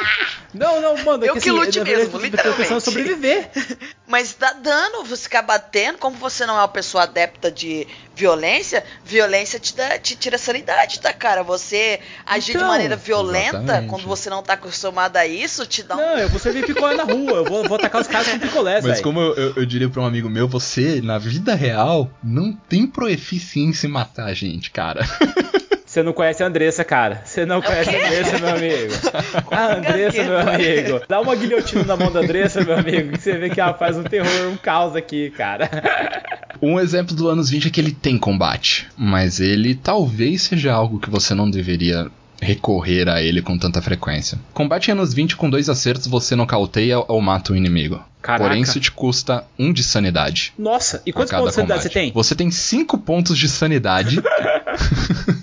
Não, 0.53 0.81
não, 0.81 1.03
mano. 1.03 1.25
É 1.25 1.29
eu 1.29 1.33
que, 1.35 1.41
que 1.41 1.49
assim, 1.49 1.59
lute 1.59 1.79
mesmo, 1.81 2.17
literalmente. 2.19 2.81
sobreviver. 2.81 3.49
Mas 4.07 4.33
dá 4.33 4.53
dano 4.53 5.03
você 5.03 5.23
ficar 5.23 5.43
batendo, 5.43 5.99
como 5.99 6.17
você 6.17 6.45
não 6.45 6.55
é 6.55 6.61
uma 6.61 6.67
pessoa 6.67 7.03
adepta 7.03 7.51
de 7.51 7.87
violência, 8.15 8.83
violência 9.05 9.59
te, 9.59 9.75
dá, 9.75 9.97
te 9.99 10.15
tira 10.15 10.35
a 10.35 10.39
sanidade, 10.39 10.99
tá, 10.99 11.13
cara? 11.13 11.43
Você 11.43 11.99
agir 12.25 12.51
então, 12.51 12.63
de 12.63 12.67
maneira 12.67 12.95
violenta, 12.95 13.57
exatamente. 13.57 13.89
quando 13.89 14.07
você 14.07 14.29
não 14.29 14.41
tá 14.41 14.53
acostumado 14.53 15.15
a 15.15 15.27
isso, 15.27 15.65
te 15.65 15.83
dá 15.83 15.95
um... 15.95 15.99
Não, 15.99 16.17
eu 16.17 16.29
vou 16.29 16.39
servir 16.39 16.65
picolé 16.65 16.95
na 16.95 17.03
rua, 17.03 17.31
eu 17.31 17.45
vou, 17.45 17.63
vou 17.67 17.77
atacar 17.77 18.01
os 18.01 18.07
caras 18.07 18.27
com 18.27 18.39
picolé, 18.39 18.81
Mas 18.81 18.83
véio. 18.83 19.03
como 19.03 19.21
eu, 19.21 19.35
eu, 19.35 19.53
eu, 19.57 19.65
diria 19.65 19.87
pra 19.87 20.01
um 20.01 20.05
amigo 20.05 20.29
meu, 20.29 20.47
você, 20.47 20.99
na 21.01 21.17
vida 21.17 21.53
real, 21.53 22.11
não 22.23 22.51
tem 22.51 22.87
proeficiência 22.87 23.87
em 23.87 23.91
matar 23.91 24.25
a 24.25 24.33
gente, 24.33 24.71
cara. 24.71 25.01
Você 25.89 26.03
não 26.03 26.13
conhece 26.13 26.43
a 26.43 26.45
Andressa, 26.45 26.83
cara. 26.83 27.23
Você 27.25 27.47
não 27.47 27.63
conhece 27.63 27.89
a 27.89 27.97
Andressa, 27.97 28.37
meu 28.37 28.49
amigo. 28.49 28.93
A 29.49 29.73
Andressa, 29.73 30.23
meu 30.23 30.39
amigo. 30.39 31.01
Dá 31.09 31.19
uma 31.19 31.35
guilhotina 31.35 31.83
na 31.83 31.97
mão 31.97 32.11
da 32.11 32.19
Andressa, 32.19 32.63
meu 32.63 32.77
amigo, 32.77 33.13
que 33.13 33.19
você 33.19 33.35
vê 33.35 33.49
que 33.49 33.59
ela 33.59 33.73
faz 33.73 33.97
um 33.97 34.03
terror, 34.03 34.51
um 34.51 34.55
caos 34.55 34.95
aqui, 34.95 35.31
cara. 35.31 35.67
Um 36.61 36.77
exemplo 36.77 37.15
do 37.15 37.29
anos 37.29 37.49
20 37.49 37.67
é 37.67 37.71
que 37.71 37.79
ele 37.79 37.91
tem 37.91 38.17
combate, 38.17 38.87
mas 38.97 39.39
ele 39.39 39.73
talvez 39.73 40.41
seja 40.41 40.73
algo 40.73 40.99
que 40.99 41.09
você 41.09 41.33
não 41.33 41.49
deveria 41.49 42.11
recorrer 42.41 43.07
a 43.07 43.21
ele 43.21 43.41
com 43.41 43.57
tanta 43.57 43.81
frequência. 43.81 44.37
Combate 44.53 44.89
em 44.89 44.91
anos 44.91 45.13
20 45.13 45.37
com 45.37 45.49
dois 45.49 45.69
acertos 45.69 46.07
você 46.07 46.35
nocauteia 46.35 46.99
ou 47.07 47.21
mata 47.21 47.53
o 47.53 47.55
inimigo. 47.55 48.03
Caraca. 48.21 48.43
Porém, 48.43 48.61
isso 48.61 48.79
te 48.79 48.91
custa 48.91 49.45
um 49.57 49.71
de 49.71 49.83
sanidade. 49.83 50.53
Nossa, 50.57 51.01
e 51.05 51.13
quantos 51.13 51.31
pontos 51.31 51.49
de 51.49 51.55
sanidade 51.55 51.83
você 51.83 51.89
tem? 51.89 52.11
Você 52.11 52.35
tem 52.35 52.51
cinco 52.51 52.97
pontos 52.97 53.37
de 53.37 53.47
sanidade. 53.47 54.21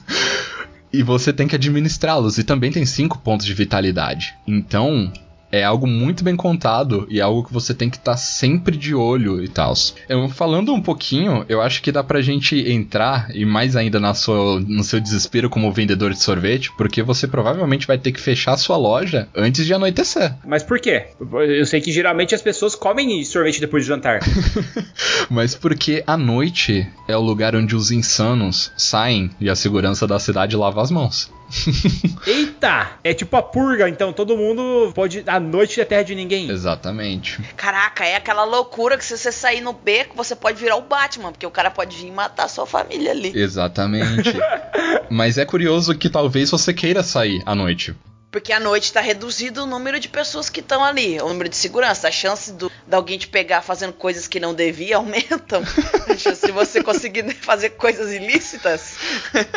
e 0.93 1.03
você 1.03 1.33
tem 1.33 1.47
que 1.47 1.55
administrá-los. 1.55 2.39
E 2.39 2.45
também 2.45 2.72
tem 2.72 2.85
5 2.85 3.18
pontos 3.18 3.47
de 3.47 3.55
vitalidade. 3.55 4.35
Então, 4.47 5.12
é 5.51 5.64
algo 5.64 5.86
muito 5.86 6.24
bem 6.24 6.36
contado 6.36 7.07
e 7.11 7.20
é 7.20 7.22
algo 7.22 7.44
que 7.44 7.53
você 7.53 7.74
tem 7.74 7.88
que 7.88 7.97
estar 7.97 8.12
tá 8.12 8.16
sempre 8.16 8.76
de 8.76 8.94
olho 8.94 9.42
e 9.42 9.49
tal. 9.49 9.74
Falando 10.34 10.72
um 10.72 10.80
pouquinho, 10.80 11.44
eu 11.49 11.61
acho 11.61 11.82
que 11.82 11.92
dá 11.92 12.03
pra 12.03 12.20
gente 12.20 12.57
entrar, 12.70 13.28
e 13.34 13.44
mais 13.44 13.76
ainda 13.76 13.99
na 13.99 14.14
sua, 14.14 14.61
no 14.61 14.84
seu 14.84 15.01
desespero 15.01 15.51
como 15.51 15.72
vendedor 15.72 16.12
de 16.12 16.20
sorvete, 16.20 16.70
porque 16.76 17.03
você 17.03 17.26
provavelmente 17.26 17.86
vai 17.86 17.99
ter 17.99 18.12
que 18.12 18.20
fechar 18.20 18.53
a 18.53 18.57
sua 18.57 18.76
loja 18.76 19.28
antes 19.34 19.66
de 19.66 19.74
anoitecer. 19.74 20.34
Mas 20.44 20.62
por 20.62 20.78
quê? 20.78 21.07
Eu 21.20 21.66
sei 21.66 21.80
que 21.80 21.92
geralmente 21.92 22.34
as 22.34 22.42
pessoas 22.42 22.74
comem 22.74 23.24
sorvete 23.24 23.61
depois 23.61 23.84
de 23.84 23.88
jantar. 23.88 24.20
Mas 25.30 25.55
porque 25.55 26.03
a 26.07 26.16
noite 26.16 26.86
é 27.09 27.16
o 27.16 27.20
lugar 27.20 27.55
onde 27.55 27.74
os 27.74 27.90
insanos 27.90 28.72
saem 28.76 29.30
e 29.40 29.51
a 29.51 29.57
segurança 29.57 30.07
da 30.07 30.18
cidade 30.18 30.57
lava 30.57 30.82
as 30.82 30.90
mãos. 30.90 31.30
Eita! 32.26 32.99
É 33.05 33.14
tipo 33.14 33.36
a 33.36 33.42
purga, 33.42 33.88
então 33.88 34.12
todo 34.12 34.36
mundo 34.36 34.92
pode. 34.94 35.22
A 35.37 35.41
noite 35.41 35.78
é 35.82 35.84
terra 35.84 36.03
de 36.03 36.14
ninguém. 36.14 36.49
Exatamente. 36.49 37.43
Caraca, 37.59 38.07
é 38.07 38.16
aquela 38.16 38.45
loucura 38.45 38.97
que 38.97 39.05
se 39.05 39.18
você 39.18 39.30
sair 39.30 39.61
no 39.61 39.74
beco, 39.74 40.16
você 40.16 40.34
pode 40.34 40.59
virar 40.59 40.76
o 40.76 40.80
Batman, 40.80 41.30
porque 41.30 41.45
o 41.45 41.51
cara 41.51 41.70
pode 41.70 41.95
vir 41.95 42.11
matar 42.11 42.45
a 42.45 42.49
sua 42.49 42.64
família 42.66 43.11
ali. 43.11 43.32
Exatamente. 43.39 44.32
Mas 45.11 45.37
é 45.37 45.45
curioso 45.45 45.95
que 45.95 46.09
talvez 46.09 46.51
você 46.51 46.72
queira 46.72 47.03
sair 47.03 47.43
à 47.45 47.55
noite. 47.55 47.95
Porque 48.37 48.53
à 48.53 48.61
noite 48.61 48.84
está 48.84 49.01
reduzido 49.01 49.62
o 49.62 49.66
número 49.66 49.99
de 49.99 50.11
pessoas 50.11 50.51
que 50.51 50.61
estão 50.61 50.84
ali, 50.84 51.18
o 51.22 51.28
número 51.28 51.49
de 51.49 51.57
segurança. 51.57 52.07
A 52.07 52.11
chance 52.11 52.53
do, 52.53 52.70
de 52.87 52.95
alguém 52.95 53.16
te 53.16 53.26
pegar 53.28 53.62
fazendo 53.62 53.95
coisas 53.95 54.28
que 54.28 54.39
não 54.39 54.53
devia 54.53 54.99
aumentam. 54.99 55.62
a 56.07 56.14
chance 56.18 56.45
de 56.45 56.53
você 56.53 56.82
conseguir 56.82 57.32
fazer 57.41 57.70
coisas 57.70 58.12
ilícitas. 58.12 58.99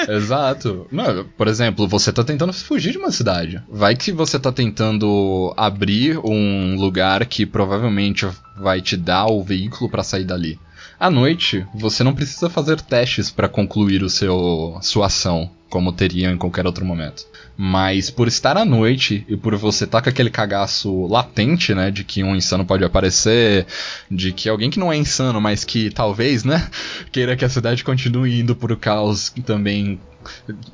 Exato. 0.07 0.88
Não, 0.89 1.25
por 1.25 1.49
exemplo, 1.49 1.89
você 1.89 2.09
está 2.09 2.23
tentando 2.23 2.53
fugir 2.53 2.93
de 2.93 2.97
uma 2.97 3.11
cidade. 3.11 3.61
Vai 3.67 3.97
que 3.97 4.13
você 4.13 4.38
está 4.38 4.49
tentando 4.49 5.53
abrir 5.57 6.17
um 6.17 6.77
lugar 6.77 7.25
que 7.25 7.45
provavelmente 7.45 8.25
vai 8.57 8.82
te 8.82 8.95
dar 8.95 9.25
o 9.25 9.43
veículo 9.43 9.91
para 9.91 10.03
sair 10.03 10.23
dali. 10.23 10.57
À 10.97 11.09
noite, 11.09 11.67
você 11.75 12.01
não 12.01 12.15
precisa 12.15 12.49
fazer 12.49 12.80
testes 12.80 13.30
para 13.30 13.49
concluir 13.49 14.03
o 14.03 14.09
seu 14.09 14.77
sua 14.82 15.07
ação. 15.07 15.51
Como 15.70 15.93
teriam 15.93 16.32
em 16.34 16.38
qualquer 16.38 16.65
outro 16.65 16.84
momento. 16.84 17.26
Mas 17.55 18.09
por 18.09 18.28
estar 18.28 18.57
à 18.57 18.65
noite 18.65 19.26
e 19.28 19.38
por 19.38 19.55
você 19.55 19.84
estar 19.84 19.99
tá 19.99 20.03
com 20.03 20.09
aquele 20.09 20.30
cagaço 20.30 21.05
latente, 21.07 21.76
né, 21.76 21.91
de 21.91 22.03
que 22.03 22.24
um 22.24 22.36
insano 22.36 22.65
pode 22.65 22.84
aparecer, 22.84 23.65
de 24.09 24.32
que 24.32 24.49
alguém 24.49 24.70
que 24.70 24.80
não 24.80 24.91
é 24.91 24.97
insano, 24.97 25.39
mas 25.39 25.63
que 25.63 25.89
talvez, 25.89 26.43
né, 26.43 26.70
queira 27.11 27.36
que 27.36 27.45
a 27.45 27.49
cidade 27.49 27.84
continue 27.84 28.39
indo 28.39 28.55
pro 28.55 28.76
caos 28.76 29.34
também 29.45 29.99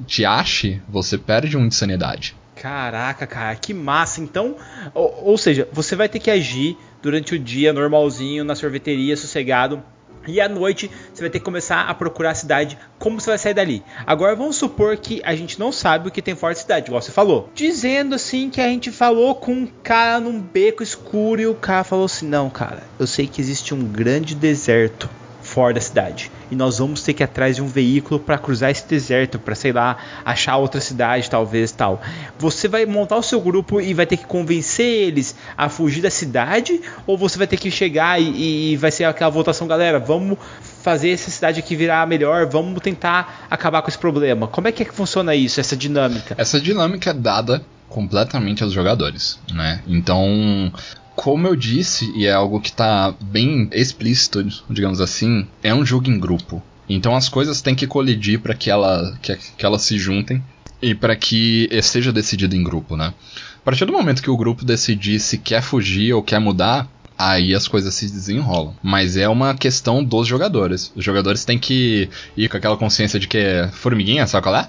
te 0.07 0.25
ache, 0.25 0.81
você 0.87 1.17
perde 1.17 1.57
um 1.57 1.67
de 1.67 1.75
sanidade. 1.75 2.35
Caraca, 2.55 3.27
cara, 3.27 3.55
que 3.55 3.73
massa. 3.73 4.21
Então, 4.21 4.55
ou, 4.93 5.31
ou 5.31 5.37
seja, 5.37 5.67
você 5.71 5.95
vai 5.95 6.07
ter 6.07 6.19
que 6.19 6.31
agir 6.31 6.77
durante 7.01 7.35
o 7.35 7.39
dia 7.39 7.73
normalzinho 7.73 8.43
na 8.43 8.55
sorveteria, 8.55 9.17
sossegado. 9.17 9.83
E 10.27 10.41
à 10.41 10.49
noite 10.49 10.89
você 11.13 11.21
vai 11.21 11.29
ter 11.29 11.39
que 11.39 11.45
começar 11.45 11.81
a 11.81 11.93
procurar 11.93 12.31
a 12.31 12.35
cidade, 12.35 12.77
como 12.97 13.19
você 13.19 13.29
vai 13.29 13.37
sair 13.37 13.53
dali. 13.53 13.83
Agora 14.05 14.35
vamos 14.35 14.55
supor 14.55 14.97
que 14.97 15.21
a 15.23 15.35
gente 15.35 15.59
não 15.59 15.71
sabe 15.71 16.07
o 16.07 16.11
que 16.11 16.21
tem 16.21 16.35
fora 16.35 16.53
da 16.53 16.59
cidade, 16.59 16.87
igual 16.87 17.01
você 17.01 17.11
falou. 17.11 17.49
Dizendo 17.53 18.15
assim 18.15 18.49
que 18.49 18.61
a 18.61 18.67
gente 18.67 18.91
falou 18.91 19.35
com 19.35 19.53
um 19.53 19.67
cara 19.83 20.19
num 20.19 20.39
beco 20.39 20.83
escuro 20.83 21.41
e 21.41 21.47
o 21.47 21.55
cara 21.55 21.83
falou 21.83 22.05
assim: 22.05 22.27
Não, 22.27 22.49
cara, 22.49 22.83
eu 22.99 23.07
sei 23.07 23.27
que 23.27 23.41
existe 23.41 23.73
um 23.73 23.83
grande 23.83 24.35
deserto 24.35 25.09
fora 25.55 25.73
da 25.73 25.79
cidade. 25.79 26.29
E 26.51 26.55
nós 26.55 26.79
vamos 26.79 27.01
ter 27.01 27.13
que 27.13 27.23
ir 27.23 27.25
atrás 27.25 27.55
de 27.55 27.61
um 27.61 27.67
veículo 27.67 28.19
para 28.19 28.37
cruzar 28.37 28.71
esse 28.71 28.85
deserto, 28.85 29.39
para 29.39 29.55
sei 29.55 29.71
lá, 29.71 29.95
achar 30.25 30.57
outra 30.57 30.81
cidade, 30.81 31.29
talvez 31.29 31.71
tal. 31.71 32.01
Você 32.37 32.67
vai 32.67 32.85
montar 32.85 33.15
o 33.15 33.23
seu 33.23 33.39
grupo 33.39 33.79
e 33.79 33.93
vai 33.93 34.05
ter 34.05 34.17
que 34.17 34.25
convencer 34.25 34.85
eles 34.85 35.33
a 35.57 35.69
fugir 35.69 36.01
da 36.01 36.09
cidade, 36.09 36.81
ou 37.07 37.17
você 37.17 37.37
vai 37.37 37.47
ter 37.47 37.55
que 37.55 37.71
chegar 37.71 38.21
e, 38.21 38.73
e 38.73 38.75
vai 38.75 38.91
ser 38.91 39.05
aquela 39.05 39.31
votação, 39.31 39.65
galera, 39.65 39.97
vamos 39.97 40.37
fazer 40.83 41.11
essa 41.11 41.31
cidade 41.31 41.61
aqui 41.61 41.73
virar 41.73 42.05
melhor, 42.05 42.45
vamos 42.47 42.81
tentar 42.81 43.47
acabar 43.49 43.81
com 43.81 43.87
esse 43.87 43.97
problema. 43.97 44.49
Como 44.49 44.67
é 44.67 44.73
que, 44.73 44.83
é 44.83 44.85
que 44.85 44.93
funciona 44.93 45.33
isso, 45.33 45.61
essa 45.61 45.77
dinâmica? 45.77 46.35
Essa 46.37 46.59
dinâmica 46.59 47.11
é 47.11 47.13
dada 47.13 47.63
completamente 47.87 48.61
aos 48.61 48.73
jogadores, 48.73 49.39
né? 49.53 49.81
Então, 49.87 50.69
como 51.15 51.47
eu 51.47 51.55
disse, 51.55 52.11
e 52.15 52.25
é 52.25 52.33
algo 52.33 52.59
que 52.59 52.69
está 52.69 53.13
bem 53.21 53.69
explícito, 53.71 54.45
digamos 54.69 54.99
assim, 54.99 55.47
é 55.63 55.73
um 55.73 55.85
jogo 55.85 56.09
em 56.09 56.19
grupo. 56.19 56.61
Então 56.87 57.15
as 57.15 57.29
coisas 57.29 57.61
têm 57.61 57.73
que 57.73 57.87
colidir 57.87 58.39
para 58.39 58.53
que, 58.53 58.69
ela, 58.69 59.17
que, 59.21 59.35
que 59.57 59.65
elas 59.65 59.81
se 59.81 59.97
juntem 59.97 60.43
e 60.81 60.93
para 60.93 61.15
que 61.15 61.69
seja 61.81 62.13
decidido 62.13 62.55
em 62.55 62.63
grupo, 62.63 62.95
né? 62.95 63.13
A 63.57 63.61
partir 63.65 63.85
do 63.85 63.93
momento 63.93 64.21
que 64.21 64.29
o 64.29 64.37
grupo 64.37 64.63
decidir 64.63 65.19
se 65.19 65.39
quer 65.39 65.63
fugir 65.63 66.13
ou 66.13 66.21
quer 66.21 66.39
mudar, 66.39 66.87
aí 67.17 67.53
as 67.53 67.67
coisas 67.67 67.93
se 67.93 68.09
desenrolam. 68.09 68.75
Mas 68.81 69.17
é 69.17 69.27
uma 69.27 69.55
questão 69.55 70.03
dos 70.03 70.27
jogadores. 70.27 70.91
Os 70.95 71.03
jogadores 71.03 71.45
têm 71.45 71.57
que 71.57 72.09
ir 72.35 72.49
com 72.49 72.57
aquela 72.57 72.77
consciência 72.77 73.19
de 73.19 73.27
que 73.27 73.37
é 73.37 73.67
formiguinha, 73.69 74.27
sabe 74.27 74.43
qual 74.43 74.55
é? 74.55 74.67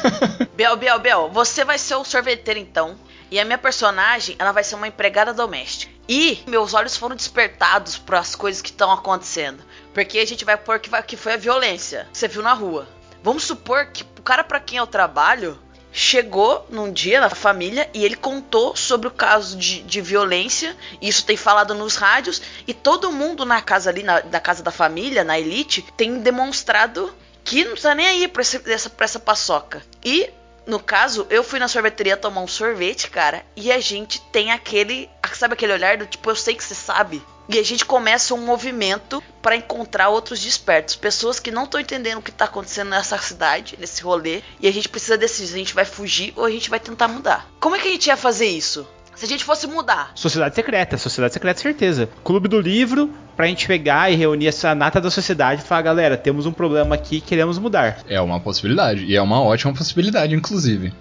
Bel, 0.56 0.76
Bel, 0.76 0.98
Bel, 0.98 1.30
você 1.30 1.64
vai 1.64 1.78
ser 1.78 1.94
o 1.96 2.04
sorveteiro 2.04 2.60
então. 2.60 2.96
E 3.30 3.38
a 3.38 3.44
minha 3.44 3.58
personagem, 3.58 4.34
ela 4.38 4.50
vai 4.50 4.64
ser 4.64 4.74
uma 4.74 4.88
empregada 4.88 5.32
doméstica. 5.32 5.92
E 6.08 6.40
meus 6.48 6.74
olhos 6.74 6.96
foram 6.96 7.14
despertados 7.14 7.96
para 7.96 8.18
as 8.18 8.34
coisas 8.34 8.60
que 8.60 8.70
estão 8.70 8.90
acontecendo. 8.90 9.62
Porque 9.94 10.18
a 10.18 10.26
gente 10.26 10.44
vai 10.44 10.56
pôr 10.56 10.80
que, 10.80 10.90
vai, 10.90 11.02
que 11.02 11.16
foi 11.16 11.34
a 11.34 11.36
violência. 11.36 12.08
Você 12.12 12.26
viu 12.26 12.42
na 12.42 12.52
rua. 12.52 12.88
Vamos 13.22 13.44
supor 13.44 13.86
que 13.86 14.02
o 14.18 14.22
cara 14.22 14.42
para 14.42 14.58
quem 14.58 14.78
eu 14.78 14.86
trabalho 14.86 15.56
chegou 15.92 16.66
num 16.70 16.92
dia 16.92 17.20
na 17.20 17.30
família 17.30 17.88
e 17.92 18.04
ele 18.04 18.16
contou 18.16 18.76
sobre 18.76 19.08
o 19.08 19.10
caso 19.10 19.56
de, 19.56 19.82
de 19.82 20.00
violência. 20.00 20.76
Isso 21.00 21.24
tem 21.24 21.36
falado 21.36 21.74
nos 21.74 21.96
rádios. 21.96 22.40
E 22.66 22.74
todo 22.74 23.12
mundo 23.12 23.44
na 23.44 23.60
casa 23.60 23.90
ali, 23.90 24.02
na, 24.02 24.20
da 24.20 24.40
casa 24.40 24.62
da 24.62 24.70
família, 24.70 25.24
na 25.24 25.38
elite, 25.38 25.84
tem 25.96 26.18
demonstrado 26.20 27.12
que 27.44 27.64
não 27.64 27.74
tá 27.74 27.94
nem 27.94 28.06
aí 28.06 28.28
pra, 28.28 28.42
esse, 28.42 28.60
essa, 28.70 28.90
pra 28.90 29.04
essa 29.04 29.18
paçoca. 29.18 29.82
E 30.04 30.30
no 30.66 30.78
caso, 30.78 31.26
eu 31.30 31.42
fui 31.42 31.58
na 31.58 31.68
sorveteria 31.68 32.16
tomar 32.16 32.42
um 32.42 32.46
sorvete, 32.46 33.10
cara, 33.10 33.44
e 33.56 33.72
a 33.72 33.80
gente 33.80 34.20
tem 34.30 34.52
aquele. 34.52 35.10
Sabe 35.32 35.54
aquele 35.54 35.72
olhar 35.72 35.96
do 35.96 36.06
tipo, 36.06 36.30
eu 36.30 36.36
sei 36.36 36.54
que 36.54 36.62
você 36.62 36.74
sabe? 36.74 37.22
E 37.52 37.58
a 37.58 37.64
gente 37.64 37.84
começa 37.84 38.32
um 38.32 38.44
movimento 38.44 39.20
para 39.42 39.56
encontrar 39.56 40.08
outros 40.08 40.40
despertos, 40.40 40.94
pessoas 40.94 41.40
que 41.40 41.50
não 41.50 41.64
estão 41.64 41.80
entendendo 41.80 42.18
o 42.18 42.22
que 42.22 42.30
está 42.30 42.44
acontecendo 42.44 42.90
nessa 42.90 43.18
cidade, 43.18 43.76
nesse 43.76 44.04
rolê, 44.04 44.40
e 44.60 44.68
a 44.68 44.72
gente 44.72 44.88
precisa 44.88 45.18
decidir 45.18 45.48
se 45.48 45.54
a 45.54 45.58
gente 45.58 45.74
vai 45.74 45.84
fugir 45.84 46.32
ou 46.36 46.44
a 46.44 46.50
gente 46.50 46.70
vai 46.70 46.78
tentar 46.78 47.08
mudar. 47.08 47.50
Como 47.58 47.74
é 47.74 47.80
que 47.80 47.88
a 47.88 47.90
gente 47.90 48.06
ia 48.06 48.16
fazer 48.16 48.46
isso? 48.46 48.86
Se 49.20 49.26
a 49.26 49.28
gente 49.28 49.44
fosse 49.44 49.66
mudar. 49.66 50.12
Sociedade 50.14 50.54
secreta, 50.54 50.96
sociedade 50.96 51.34
secreta, 51.34 51.60
certeza. 51.60 52.08
Clube 52.24 52.48
do 52.48 52.58
livro, 52.58 53.10
pra 53.36 53.46
gente 53.46 53.66
pegar 53.66 54.10
e 54.10 54.16
reunir 54.16 54.46
essa 54.46 54.74
nata 54.74 54.98
da 54.98 55.10
sociedade 55.10 55.60
e 55.60 55.64
falar, 55.66 55.82
galera, 55.82 56.16
temos 56.16 56.46
um 56.46 56.52
problema 56.52 56.94
aqui, 56.94 57.20
queremos 57.20 57.58
mudar. 57.58 57.98
É 58.08 58.18
uma 58.18 58.40
possibilidade, 58.40 59.04
e 59.04 59.14
é 59.14 59.20
uma 59.20 59.42
ótima 59.42 59.74
possibilidade, 59.74 60.34
inclusive. 60.34 60.94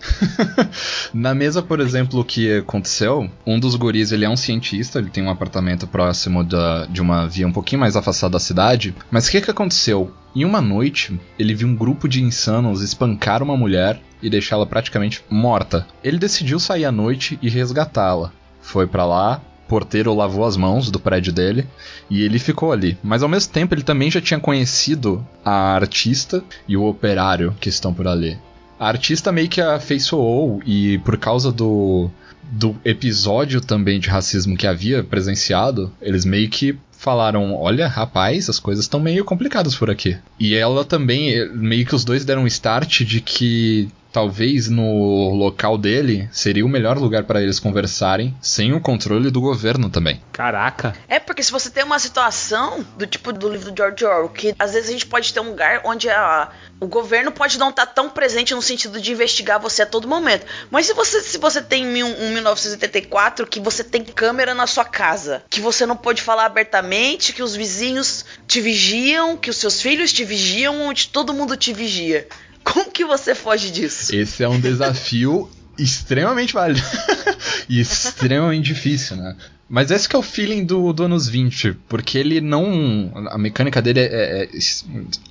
Na 1.13 1.33
mesa, 1.33 1.61
por 1.61 1.79
exemplo, 1.79 2.19
o 2.19 2.25
que 2.25 2.57
aconteceu, 2.57 3.31
um 3.47 3.57
dos 3.57 3.75
guris, 3.75 4.11
ele 4.11 4.25
é 4.25 4.29
um 4.29 4.35
cientista, 4.35 4.99
ele 4.99 5.09
tem 5.09 5.23
um 5.23 5.29
apartamento 5.29 5.87
próximo 5.87 6.43
da, 6.43 6.87
de 6.87 7.01
uma 7.01 7.25
via 7.25 7.47
um 7.47 7.53
pouquinho 7.53 7.79
mais 7.79 7.95
afastada 7.95 8.33
da 8.33 8.39
cidade, 8.39 8.93
mas 9.09 9.29
o 9.29 9.31
que 9.31 9.39
que 9.39 9.51
aconteceu? 9.51 10.13
Em 10.35 10.45
uma 10.45 10.61
noite, 10.61 11.19
ele 11.37 11.55
viu 11.55 11.67
um 11.67 11.75
grupo 11.75 12.07
de 12.07 12.21
insanos 12.21 12.81
espancar 12.81 13.41
uma 13.41 13.57
mulher 13.57 13.99
e 14.21 14.29
deixá-la 14.29 14.65
praticamente 14.65 15.23
morta. 15.29 15.87
Ele 16.03 16.19
decidiu 16.19 16.59
sair 16.59 16.85
à 16.85 16.91
noite 16.91 17.39
e 17.41 17.49
resgatá-la. 17.49 18.31
Foi 18.61 18.85
para 18.85 19.05
lá, 19.05 19.41
porteiro 19.67 20.13
lavou 20.13 20.45
as 20.45 20.55
mãos 20.55 20.91
do 20.91 20.99
prédio 20.99 21.33
dele 21.33 21.65
e 22.09 22.21
ele 22.21 22.37
ficou 22.37 22.71
ali. 22.71 22.97
Mas 23.03 23.23
ao 23.23 23.29
mesmo 23.29 23.51
tempo 23.51 23.73
ele 23.73 23.83
também 23.83 24.11
já 24.11 24.21
tinha 24.21 24.39
conhecido 24.39 25.25
a 25.43 25.73
artista 25.73 26.43
e 26.67 26.77
o 26.77 26.85
operário 26.85 27.55
que 27.59 27.69
estão 27.69 27.93
por 27.93 28.07
ali. 28.07 28.37
A 28.79 28.87
artista 28.87 29.31
meio 29.31 29.49
que 29.49 29.61
afeiçoou 29.61 30.61
e 30.65 30.99
por 30.99 31.17
causa 31.17 31.51
do 31.51 32.09
do 32.51 32.75
episódio 32.83 33.61
também 33.61 33.99
de 33.99 34.09
racismo 34.09 34.57
que 34.57 34.65
havia 34.65 35.03
presenciado, 35.03 35.91
eles 36.01 36.25
meio 36.25 36.49
que 36.49 36.75
falaram: 36.99 37.55
Olha, 37.55 37.87
rapaz, 37.87 38.49
as 38.49 38.59
coisas 38.59 38.85
estão 38.85 38.99
meio 38.99 39.23
complicadas 39.23 39.73
por 39.75 39.89
aqui. 39.89 40.17
E 40.37 40.53
ela 40.53 40.83
também, 40.83 41.49
meio 41.53 41.85
que 41.85 41.95
os 41.95 42.03
dois 42.03 42.25
deram 42.25 42.43
um 42.43 42.47
start 42.47 43.03
de 43.03 43.21
que 43.21 43.89
talvez 44.11 44.67
no 44.67 45.33
local 45.33 45.77
dele 45.77 46.29
seria 46.31 46.65
o 46.65 46.69
melhor 46.69 46.97
lugar 46.97 47.23
para 47.23 47.41
eles 47.41 47.59
conversarem, 47.59 48.35
sem 48.41 48.73
o 48.73 48.81
controle 48.81 49.29
do 49.29 49.41
governo 49.41 49.89
também. 49.89 50.21
Caraca. 50.31 50.95
É 51.07 51.19
porque 51.19 51.43
se 51.43 51.51
você 51.51 51.69
tem 51.69 51.83
uma 51.83 51.99
situação 51.99 52.85
do 52.97 53.05
tipo 53.05 53.31
do 53.31 53.49
livro 53.49 53.71
do 53.71 53.77
George 53.77 54.05
Orwell, 54.05 54.29
que 54.29 54.55
às 54.57 54.73
vezes 54.73 54.89
a 54.89 54.93
gente 54.93 55.05
pode 55.05 55.33
ter 55.33 55.39
um 55.39 55.49
lugar 55.49 55.81
onde 55.85 56.09
a, 56.09 56.49
o 56.79 56.87
governo 56.87 57.31
pode 57.31 57.57
não 57.59 57.69
estar 57.69 57.85
tá 57.85 57.93
tão 57.93 58.09
presente 58.09 58.53
no 58.53 58.61
sentido 58.61 58.99
de 59.01 59.11
investigar 59.11 59.59
você 59.59 59.81
a 59.81 59.85
todo 59.85 60.07
momento. 60.07 60.45
Mas 60.71 60.85
se 60.85 60.93
você, 60.93 61.21
se 61.21 61.37
você 61.37 61.61
tem 61.61 61.85
um, 62.03 62.25
um 62.25 62.33
1984 62.33 63.47
que 63.47 63.59
você 63.59 63.83
tem 63.83 64.03
câmera 64.03 64.53
na 64.53 64.65
sua 64.65 64.85
casa, 64.85 65.43
que 65.49 65.61
você 65.61 65.85
não 65.85 65.95
pode 65.95 66.21
falar 66.21 66.45
abertamente, 66.45 67.33
que 67.33 67.43
os 67.43 67.55
vizinhos 67.55 68.25
te 68.47 68.61
vigiam, 68.61 69.37
que 69.37 69.49
os 69.49 69.57
seus 69.57 69.81
filhos 69.81 70.13
te 70.13 70.23
vigiam, 70.23 70.81
onde 70.81 71.09
todo 71.09 71.33
mundo 71.33 71.55
te 71.55 71.73
vigia. 71.73 72.27
Como 72.63 72.91
que 72.91 73.05
você 73.05 73.33
foge 73.33 73.71
disso? 73.71 74.15
Esse 74.15 74.43
é 74.43 74.49
um 74.49 74.59
desafio 74.59 75.49
extremamente 75.77 76.53
válido 76.53 76.81
e 77.69 77.79
extremamente 77.79 78.65
difícil, 78.65 79.17
né? 79.17 79.35
Mas 79.69 79.91
esse 79.91 80.09
que 80.09 80.15
é 80.15 80.19
o 80.19 80.23
feeling 80.23 80.65
do, 80.65 80.91
do 80.91 81.03
anos 81.03 81.27
20, 81.27 81.73
porque 81.87 82.17
ele 82.17 82.41
não. 82.41 83.11
A 83.29 83.37
mecânica 83.37 83.79
dele 83.79 83.99
é, 83.99 84.43
é, 84.43 84.49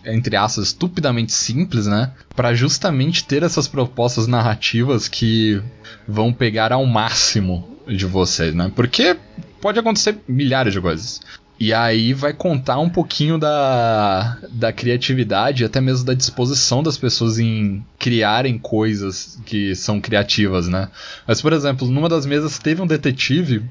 é 0.04 0.14
entre 0.14 0.36
aspas, 0.36 0.68
estupidamente 0.68 1.32
simples, 1.32 1.86
né? 1.88 2.12
Para 2.36 2.54
justamente 2.54 3.24
ter 3.24 3.42
essas 3.42 3.66
propostas 3.66 4.28
narrativas 4.28 5.08
que 5.08 5.60
vão 6.06 6.32
pegar 6.32 6.72
ao 6.72 6.86
máximo 6.86 7.76
de 7.88 8.06
vocês, 8.06 8.54
né? 8.54 8.70
Porque 8.76 9.16
pode 9.60 9.80
acontecer 9.80 10.16
milhares 10.28 10.72
de 10.72 10.80
coisas. 10.80 11.20
E 11.60 11.74
aí 11.74 12.14
vai 12.14 12.32
contar 12.32 12.78
um 12.78 12.88
pouquinho 12.88 13.36
da, 13.36 14.38
da 14.48 14.72
criatividade, 14.72 15.64
até 15.64 15.80
mesmo 15.80 16.06
da 16.06 16.14
disposição 16.14 16.84
das 16.84 16.96
pessoas 16.96 17.38
em 17.38 17.84
criarem 17.98 18.56
coisas 18.56 19.40
que 19.44 19.74
são 19.74 20.00
criativas, 20.00 20.68
né? 20.68 20.88
Mas, 21.26 21.42
por 21.42 21.52
exemplo, 21.52 21.88
numa 21.88 22.08
das 22.08 22.24
mesas 22.24 22.60
teve 22.60 22.80
um 22.80 22.86
detetive, 22.86 23.64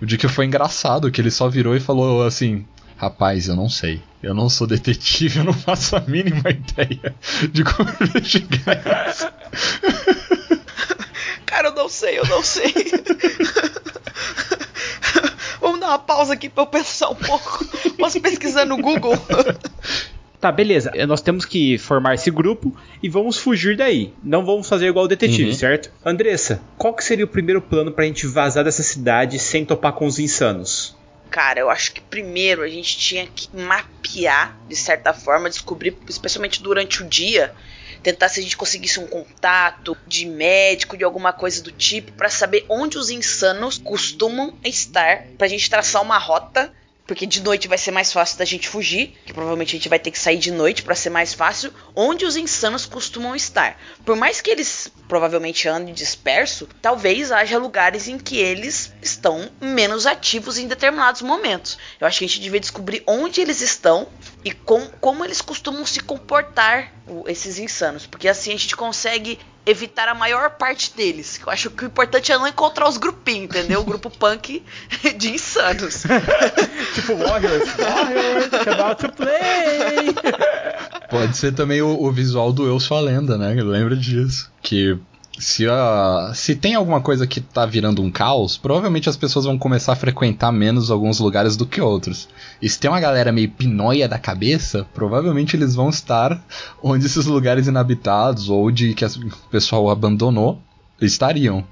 o 0.00 0.06
de 0.06 0.16
que 0.16 0.26
foi 0.26 0.46
engraçado, 0.46 1.10
que 1.10 1.20
ele 1.20 1.30
só 1.30 1.46
virou 1.46 1.76
e 1.76 1.80
falou 1.80 2.24
assim: 2.24 2.64
Rapaz, 2.96 3.48
eu 3.48 3.56
não 3.56 3.68
sei. 3.68 4.00
Eu 4.22 4.32
não 4.32 4.48
sou 4.48 4.66
detetive, 4.66 5.40
eu 5.40 5.44
não 5.44 5.52
faço 5.52 5.96
a 5.96 6.00
mínima 6.00 6.48
ideia 6.48 7.14
de 7.52 7.62
como 7.62 7.90
investigar 8.00 9.10
isso. 9.10 9.28
Cara, 11.44 11.68
eu 11.68 11.74
não 11.74 11.88
sei, 11.90 12.18
eu 12.18 12.26
não 12.26 12.42
sei. 12.42 12.72
Dar 15.84 15.90
uma 15.90 15.98
pausa 15.98 16.32
aqui 16.32 16.48
pra 16.48 16.62
eu 16.62 16.66
pensar 16.66 17.10
um 17.10 17.14
pouco. 17.14 17.62
Posso 17.98 18.18
pesquisar 18.18 18.64
no 18.64 18.78
Google? 18.78 19.12
Tá, 20.40 20.52
beleza. 20.52 20.92
Nós 21.08 21.22
temos 21.22 21.46
que 21.46 21.78
formar 21.78 22.16
esse 22.16 22.30
grupo 22.30 22.76
e 23.02 23.08
vamos 23.08 23.38
fugir 23.38 23.78
daí. 23.78 24.12
Não 24.22 24.44
vamos 24.44 24.68
fazer 24.68 24.88
igual 24.88 25.06
o 25.06 25.08
detetive, 25.08 25.48
uhum. 25.48 25.54
certo? 25.54 25.90
Andressa, 26.04 26.60
qual 26.76 26.92
que 26.92 27.02
seria 27.02 27.24
o 27.24 27.28
primeiro 27.28 27.62
plano 27.62 27.90
pra 27.90 28.04
gente 28.04 28.26
vazar 28.26 28.62
dessa 28.62 28.82
cidade 28.82 29.38
sem 29.38 29.64
topar 29.64 29.94
com 29.94 30.04
os 30.04 30.18
insanos? 30.18 30.94
cara, 31.30 31.58
eu 31.58 31.68
acho 31.68 31.92
que 31.92 32.00
primeiro 32.00 32.62
a 32.62 32.68
gente 32.68 32.96
tinha 32.96 33.26
que 33.26 33.48
mapear, 33.56 34.56
de 34.68 34.76
certa 34.76 35.12
forma, 35.12 35.48
descobrir, 35.48 35.96
especialmente 36.08 36.62
durante 36.62 37.02
o 37.02 37.08
dia, 37.08 37.52
tentar 38.04 38.28
se 38.28 38.38
a 38.38 38.42
gente 38.42 38.56
conseguisse 38.56 39.00
um 39.00 39.06
contato 39.06 39.96
de 40.06 40.26
médico, 40.26 40.96
de 40.96 41.02
alguma 41.02 41.32
coisa 41.32 41.62
do 41.62 41.72
tipo, 41.72 42.12
para 42.12 42.28
saber 42.28 42.64
onde 42.68 42.98
os 42.98 43.10
insanos 43.10 43.78
costumam 43.78 44.56
estar, 44.62 45.24
pra 45.38 45.48
gente 45.48 45.68
traçar 45.68 46.02
uma 46.02 46.18
rota 46.18 46.70
porque 47.06 47.26
de 47.26 47.42
noite 47.42 47.68
vai 47.68 47.76
ser 47.76 47.90
mais 47.90 48.12
fácil 48.12 48.38
da 48.38 48.44
gente 48.44 48.68
fugir, 48.68 49.14
que 49.26 49.32
provavelmente 49.32 49.70
a 49.70 49.78
gente 49.78 49.88
vai 49.88 49.98
ter 49.98 50.10
que 50.10 50.18
sair 50.18 50.38
de 50.38 50.50
noite 50.50 50.82
para 50.82 50.94
ser 50.94 51.10
mais 51.10 51.34
fácil, 51.34 51.72
onde 51.94 52.24
os 52.24 52.36
insanos 52.36 52.86
costumam 52.86 53.36
estar. 53.36 53.78
Por 54.04 54.16
mais 54.16 54.40
que 54.40 54.50
eles 54.50 54.90
provavelmente 55.06 55.68
andem 55.68 55.92
disperso, 55.92 56.68
talvez 56.80 57.30
haja 57.30 57.58
lugares 57.58 58.08
em 58.08 58.18
que 58.18 58.38
eles 58.38 58.92
estão 59.02 59.50
menos 59.60 60.06
ativos 60.06 60.56
em 60.56 60.66
determinados 60.66 61.20
momentos. 61.20 61.76
Eu 62.00 62.06
acho 62.06 62.20
que 62.20 62.24
a 62.24 62.28
gente 62.28 62.40
devia 62.40 62.60
descobrir 62.60 63.02
onde 63.06 63.40
eles 63.40 63.60
estão 63.60 64.08
e 64.44 64.52
com, 64.52 64.86
como 65.00 65.24
eles 65.24 65.40
costumam 65.40 65.86
se 65.86 66.00
comportar, 66.00 66.92
esses 67.26 67.58
insanos, 67.58 68.06
porque 68.06 68.28
assim 68.28 68.52
a 68.52 68.56
gente 68.56 68.76
consegue 68.76 69.38
evitar 69.66 70.08
a 70.08 70.14
maior 70.14 70.50
parte 70.50 70.94
deles. 70.94 71.40
Eu 71.44 71.50
acho 71.50 71.70
que 71.70 71.84
o 71.84 71.86
importante 71.86 72.30
é 72.30 72.36
não 72.36 72.46
encontrar 72.46 72.88
os 72.88 72.98
grupinhos, 72.98 73.44
entendeu? 73.44 73.80
O 73.80 73.84
grupo 73.84 74.10
punk 74.10 74.62
de 75.16 75.30
insanos. 75.30 76.02
tipo 76.94 77.16
Warriors. 77.16 77.70
Warriors, 77.76 78.68
about 78.68 79.02
to 79.02 79.12
play! 79.12 80.14
Pode 81.10 81.36
ser 81.36 81.54
também 81.54 81.80
o, 81.80 82.02
o 82.02 82.12
visual 82.12 82.52
do 82.52 82.66
Eu 82.66 82.78
Sou 82.78 82.96
a 82.96 83.00
Lenda, 83.00 83.38
né? 83.38 83.54
Lembra 83.54 83.96
disso. 83.96 84.52
Que 84.62 84.98
se, 85.38 85.64
se 86.34 86.54
tem 86.54 86.74
alguma 86.74 87.00
coisa 87.00 87.26
que 87.26 87.40
tá 87.40 87.66
virando 87.66 88.02
um 88.02 88.10
caos, 88.10 88.56
provavelmente 88.56 89.08
as 89.08 89.16
pessoas 89.16 89.44
vão 89.44 89.58
começar 89.58 89.92
a 89.92 89.96
frequentar 89.96 90.52
menos 90.52 90.90
alguns 90.90 91.18
lugares 91.18 91.56
do 91.56 91.66
que 91.66 91.80
outros. 91.80 92.28
E 92.62 92.68
se 92.68 92.78
tem 92.78 92.90
uma 92.90 93.00
galera 93.00 93.32
meio 93.32 93.50
pinóia 93.50 94.08
da 94.08 94.18
cabeça, 94.18 94.86
provavelmente 94.94 95.56
eles 95.56 95.74
vão 95.74 95.88
estar 95.88 96.40
onde 96.82 97.06
esses 97.06 97.26
lugares 97.26 97.66
inabitados 97.66 98.48
ou 98.48 98.70
de 98.70 98.94
que 98.94 99.04
o 99.04 99.10
pessoal 99.50 99.90
abandonou 99.90 100.60
estariam. 101.00 101.64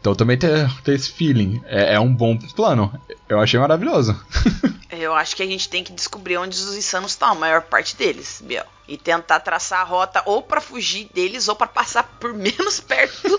Então 0.00 0.14
também 0.14 0.38
tem, 0.38 0.50
tem 0.84 0.94
esse 0.94 1.10
feeling. 1.10 1.60
É, 1.66 1.94
é 1.94 2.00
um 2.00 2.12
bom 2.12 2.36
plano. 2.54 2.92
Eu 3.28 3.40
achei 3.40 3.58
maravilhoso. 3.58 4.18
Eu 4.90 5.14
acho 5.14 5.36
que 5.36 5.42
a 5.42 5.46
gente 5.46 5.68
tem 5.68 5.84
que 5.84 5.92
descobrir 5.92 6.38
onde 6.38 6.56
os 6.56 6.74
insanos 6.74 7.10
estão, 7.10 7.32
a 7.32 7.34
maior 7.34 7.62
parte 7.62 7.96
deles, 7.96 8.40
Biel. 8.42 8.64
E 8.88 8.96
tentar 8.96 9.40
traçar 9.40 9.80
a 9.80 9.84
rota 9.84 10.22
ou 10.24 10.40
para 10.40 10.60
fugir 10.60 11.10
deles 11.12 11.48
ou 11.48 11.56
para 11.56 11.66
passar 11.66 12.04
por 12.20 12.32
menos 12.34 12.80
perto 12.80 13.36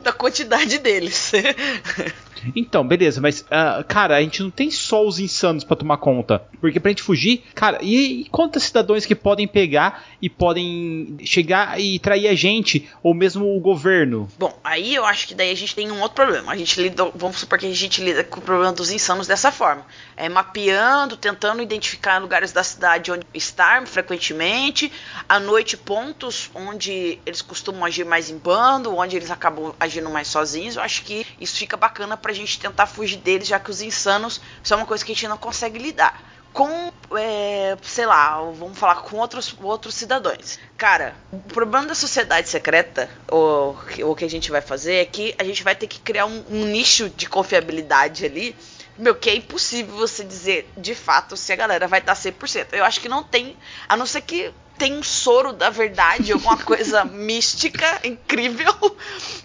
da 0.00 0.12
quantidade 0.12 0.78
deles. 0.78 1.32
Então, 2.54 2.86
beleza, 2.86 3.20
mas, 3.20 3.40
uh, 3.42 3.84
cara, 3.86 4.16
a 4.16 4.20
gente 4.20 4.42
não 4.42 4.50
tem 4.50 4.70
só 4.70 5.06
os 5.06 5.18
insanos 5.18 5.64
para 5.64 5.76
tomar 5.76 5.98
conta. 5.98 6.42
Porque 6.60 6.80
pra 6.80 6.90
gente 6.90 7.02
fugir, 7.02 7.44
cara, 7.54 7.78
e, 7.82 8.22
e 8.22 8.24
quantos 8.30 8.64
cidadãos 8.64 9.06
que 9.06 9.14
podem 9.14 9.46
pegar 9.46 10.04
e 10.20 10.28
podem 10.28 11.16
chegar 11.24 11.80
e 11.80 11.98
trair 11.98 12.28
a 12.28 12.34
gente, 12.34 12.88
ou 13.02 13.14
mesmo 13.14 13.56
o 13.56 13.60
governo? 13.60 14.28
Bom, 14.38 14.58
aí 14.62 14.94
eu 14.94 15.04
acho 15.04 15.28
que 15.28 15.34
daí 15.34 15.50
a 15.50 15.56
gente 15.56 15.74
tem 15.74 15.90
um 15.90 16.00
outro 16.00 16.16
problema. 16.16 16.52
A 16.52 16.56
gente 16.56 16.80
lida, 16.80 17.04
vamos 17.14 17.38
supor 17.38 17.58
que 17.58 17.66
a 17.66 17.74
gente 17.74 18.02
lida 18.02 18.24
com 18.24 18.40
o 18.40 18.42
problema 18.42 18.72
dos 18.72 18.90
insanos 18.90 19.26
dessa 19.26 19.52
forma: 19.52 19.86
é 20.16 20.28
mapeando, 20.28 21.16
tentando 21.16 21.62
identificar 21.62 22.18
lugares 22.18 22.52
da 22.52 22.62
cidade 22.62 23.12
onde 23.12 23.26
estar 23.32 23.86
frequentemente, 23.86 24.90
à 25.28 25.38
noite 25.38 25.76
pontos 25.76 26.50
onde 26.54 27.18
eles 27.24 27.42
costumam 27.42 27.84
agir 27.84 28.04
mais 28.04 28.30
em 28.30 28.38
bando, 28.38 28.94
onde 28.96 29.16
eles 29.16 29.30
acabam 29.30 29.74
agindo 29.78 30.10
mais 30.10 30.28
sozinhos. 30.28 30.76
Eu 30.76 30.82
acho 30.82 31.02
que 31.02 31.26
isso 31.40 31.56
fica 31.56 31.76
bacana 31.76 32.16
pra 32.16 32.27
gente 32.32 32.58
tentar 32.58 32.86
fugir 32.86 33.16
deles, 33.18 33.48
já 33.48 33.58
que 33.58 33.70
os 33.70 33.80
insanos 33.80 34.40
são 34.62 34.78
uma 34.78 34.86
coisa 34.86 35.04
que 35.04 35.12
a 35.12 35.14
gente 35.14 35.28
não 35.28 35.38
consegue 35.38 35.78
lidar. 35.78 36.22
Com, 36.52 36.92
é, 37.16 37.76
sei 37.82 38.06
lá, 38.06 38.40
vamos 38.52 38.78
falar 38.78 38.96
com 39.02 39.18
outros, 39.18 39.54
outros 39.62 39.94
cidadãos. 39.94 40.58
Cara, 40.76 41.14
o 41.30 41.38
problema 41.38 41.86
da 41.86 41.94
sociedade 41.94 42.48
secreta, 42.48 43.08
o, 43.30 43.74
o 44.04 44.16
que 44.16 44.24
a 44.24 44.30
gente 44.30 44.50
vai 44.50 44.60
fazer, 44.60 44.94
é 44.94 45.04
que 45.04 45.34
a 45.38 45.44
gente 45.44 45.62
vai 45.62 45.76
ter 45.76 45.86
que 45.86 46.00
criar 46.00 46.26
um, 46.26 46.44
um 46.50 46.64
nicho 46.64 47.10
de 47.10 47.28
confiabilidade 47.28 48.24
ali 48.24 48.56
meu, 48.98 49.14
que 49.14 49.30
é 49.30 49.36
impossível 49.36 49.94
você 49.94 50.24
dizer 50.24 50.68
de 50.76 50.94
fato 50.94 51.36
se 51.36 51.52
a 51.52 51.56
galera 51.56 51.86
vai 51.86 52.00
estar 52.00 52.14
100%. 52.14 52.68
Eu 52.72 52.84
acho 52.84 53.00
que 53.00 53.08
não 53.08 53.22
tem, 53.22 53.56
a 53.88 53.96
não 53.96 54.04
ser 54.04 54.22
que 54.22 54.52
tem 54.78 54.94
um 54.94 55.02
soro 55.02 55.52
da 55.52 55.68
verdade, 55.68 56.32
alguma 56.32 56.56
coisa 56.62 57.04
mística, 57.04 58.00
incrível, 58.04 58.96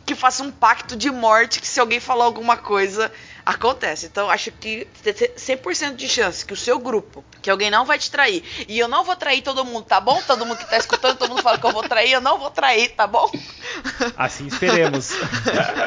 que 0.05 0.15
faça 0.15 0.43
um 0.43 0.51
pacto 0.51 0.95
de 0.95 1.09
morte 1.09 1.59
que 1.59 1.67
se 1.67 1.79
alguém 1.79 1.99
falar 1.99 2.25
alguma 2.25 2.55
coisa, 2.55 3.11
acontece. 3.45 4.05
Então 4.05 4.29
acho 4.29 4.51
que 4.51 4.88
tem 5.01 5.13
100% 5.13 5.95
de 5.95 6.07
chance 6.07 6.45
que 6.45 6.53
o 6.53 6.57
seu 6.57 6.79
grupo, 6.79 7.25
que 7.41 7.49
alguém 7.49 7.69
não 7.69 7.86
vai 7.86 7.97
te 7.97 8.09
trair, 8.09 8.43
e 8.67 8.77
eu 8.77 8.88
não 8.88 9.03
vou 9.03 9.15
trair 9.15 9.41
todo 9.41 9.65
mundo, 9.65 9.86
tá 9.86 9.99
bom? 9.99 10.21
Todo 10.25 10.45
mundo 10.45 10.57
que 10.57 10.69
tá 10.69 10.77
escutando, 10.77 11.17
todo 11.17 11.29
mundo 11.29 11.41
fala 11.41 11.57
que 11.57 11.65
eu 11.65 11.71
vou 11.71 11.84
trair, 11.84 12.11
eu 12.11 12.21
não 12.21 12.38
vou 12.38 12.51
trair, 12.51 12.89
tá 12.89 13.07
bom? 13.07 13.29
Assim 14.15 14.47
esperemos. 14.47 15.11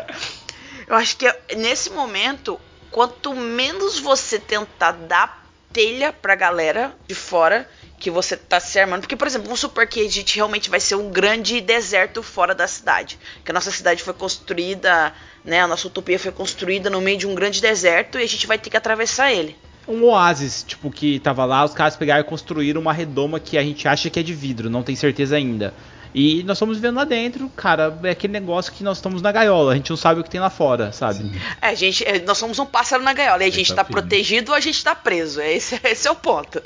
eu 0.86 0.96
acho 0.96 1.16
que 1.16 1.32
nesse 1.56 1.90
momento, 1.90 2.60
quanto 2.90 3.34
menos 3.34 3.98
você 3.98 4.38
tentar 4.38 4.92
dar 4.92 5.46
telha 5.72 6.12
pra 6.12 6.34
galera 6.34 6.94
de 7.06 7.14
fora, 7.14 7.68
que 7.98 8.10
você 8.10 8.36
tá 8.36 8.60
se 8.60 8.78
armando. 8.78 9.00
Porque, 9.00 9.16
por 9.16 9.26
exemplo, 9.26 9.46
vamos 9.46 9.60
supor 9.60 9.86
que 9.86 10.00
a 10.00 10.10
gente 10.10 10.36
realmente 10.36 10.68
vai 10.68 10.80
ser 10.80 10.94
um 10.94 11.10
grande 11.10 11.60
deserto 11.60 12.22
fora 12.22 12.54
da 12.54 12.66
cidade. 12.66 13.18
Que 13.44 13.50
a 13.50 13.54
nossa 13.54 13.70
cidade 13.70 14.02
foi 14.02 14.12
construída, 14.12 15.12
né? 15.44 15.60
A 15.60 15.66
nossa 15.66 15.86
utopia 15.86 16.18
foi 16.18 16.32
construída 16.32 16.90
no 16.90 17.00
meio 17.00 17.18
de 17.18 17.26
um 17.26 17.34
grande 17.34 17.60
deserto 17.60 18.18
e 18.18 18.22
a 18.22 18.28
gente 18.28 18.46
vai 18.46 18.58
ter 18.58 18.70
que 18.70 18.76
atravessar 18.76 19.32
ele. 19.32 19.56
Um 19.88 20.02
oásis, 20.04 20.64
tipo, 20.66 20.90
que 20.90 21.20
tava 21.20 21.44
lá, 21.44 21.64
os 21.64 21.72
caras 21.72 21.96
pegaram 21.96 22.20
e 22.20 22.24
construíram 22.24 22.80
uma 22.80 22.92
redoma 22.92 23.38
que 23.38 23.56
a 23.56 23.62
gente 23.62 23.86
acha 23.86 24.10
que 24.10 24.18
é 24.18 24.22
de 24.22 24.34
vidro, 24.34 24.68
não 24.68 24.82
tem 24.82 24.96
certeza 24.96 25.36
ainda. 25.36 25.72
E 26.18 26.42
nós 26.44 26.56
estamos 26.56 26.78
vivendo 26.78 26.96
lá 26.96 27.04
dentro, 27.04 27.46
cara, 27.50 27.94
é 28.02 28.08
aquele 28.08 28.32
negócio 28.32 28.72
que 28.72 28.82
nós 28.82 28.96
estamos 28.96 29.20
na 29.20 29.30
gaiola, 29.30 29.72
a 29.72 29.74
gente 29.76 29.90
não 29.90 29.98
sabe 29.98 30.18
o 30.18 30.24
que 30.24 30.30
tem 30.30 30.40
lá 30.40 30.48
fora, 30.48 30.90
sabe? 30.90 31.18
Sim. 31.18 31.32
É, 31.60 31.76
gente, 31.76 32.02
é, 32.08 32.18
nós 32.20 32.38
somos 32.38 32.58
um 32.58 32.64
pássaro 32.64 33.02
na 33.02 33.12
gaiola, 33.12 33.44
e 33.44 33.48
a 33.48 33.52
gente 33.52 33.68
está 33.68 33.84
protegido 33.84 34.50
ou 34.50 34.56
a 34.56 34.60
gente 34.60 34.76
está 34.76 34.94
preso. 34.94 35.42
É 35.42 35.52
esse, 35.52 35.78
esse 35.84 36.08
é 36.08 36.10
o 36.10 36.16
ponto. 36.16 36.62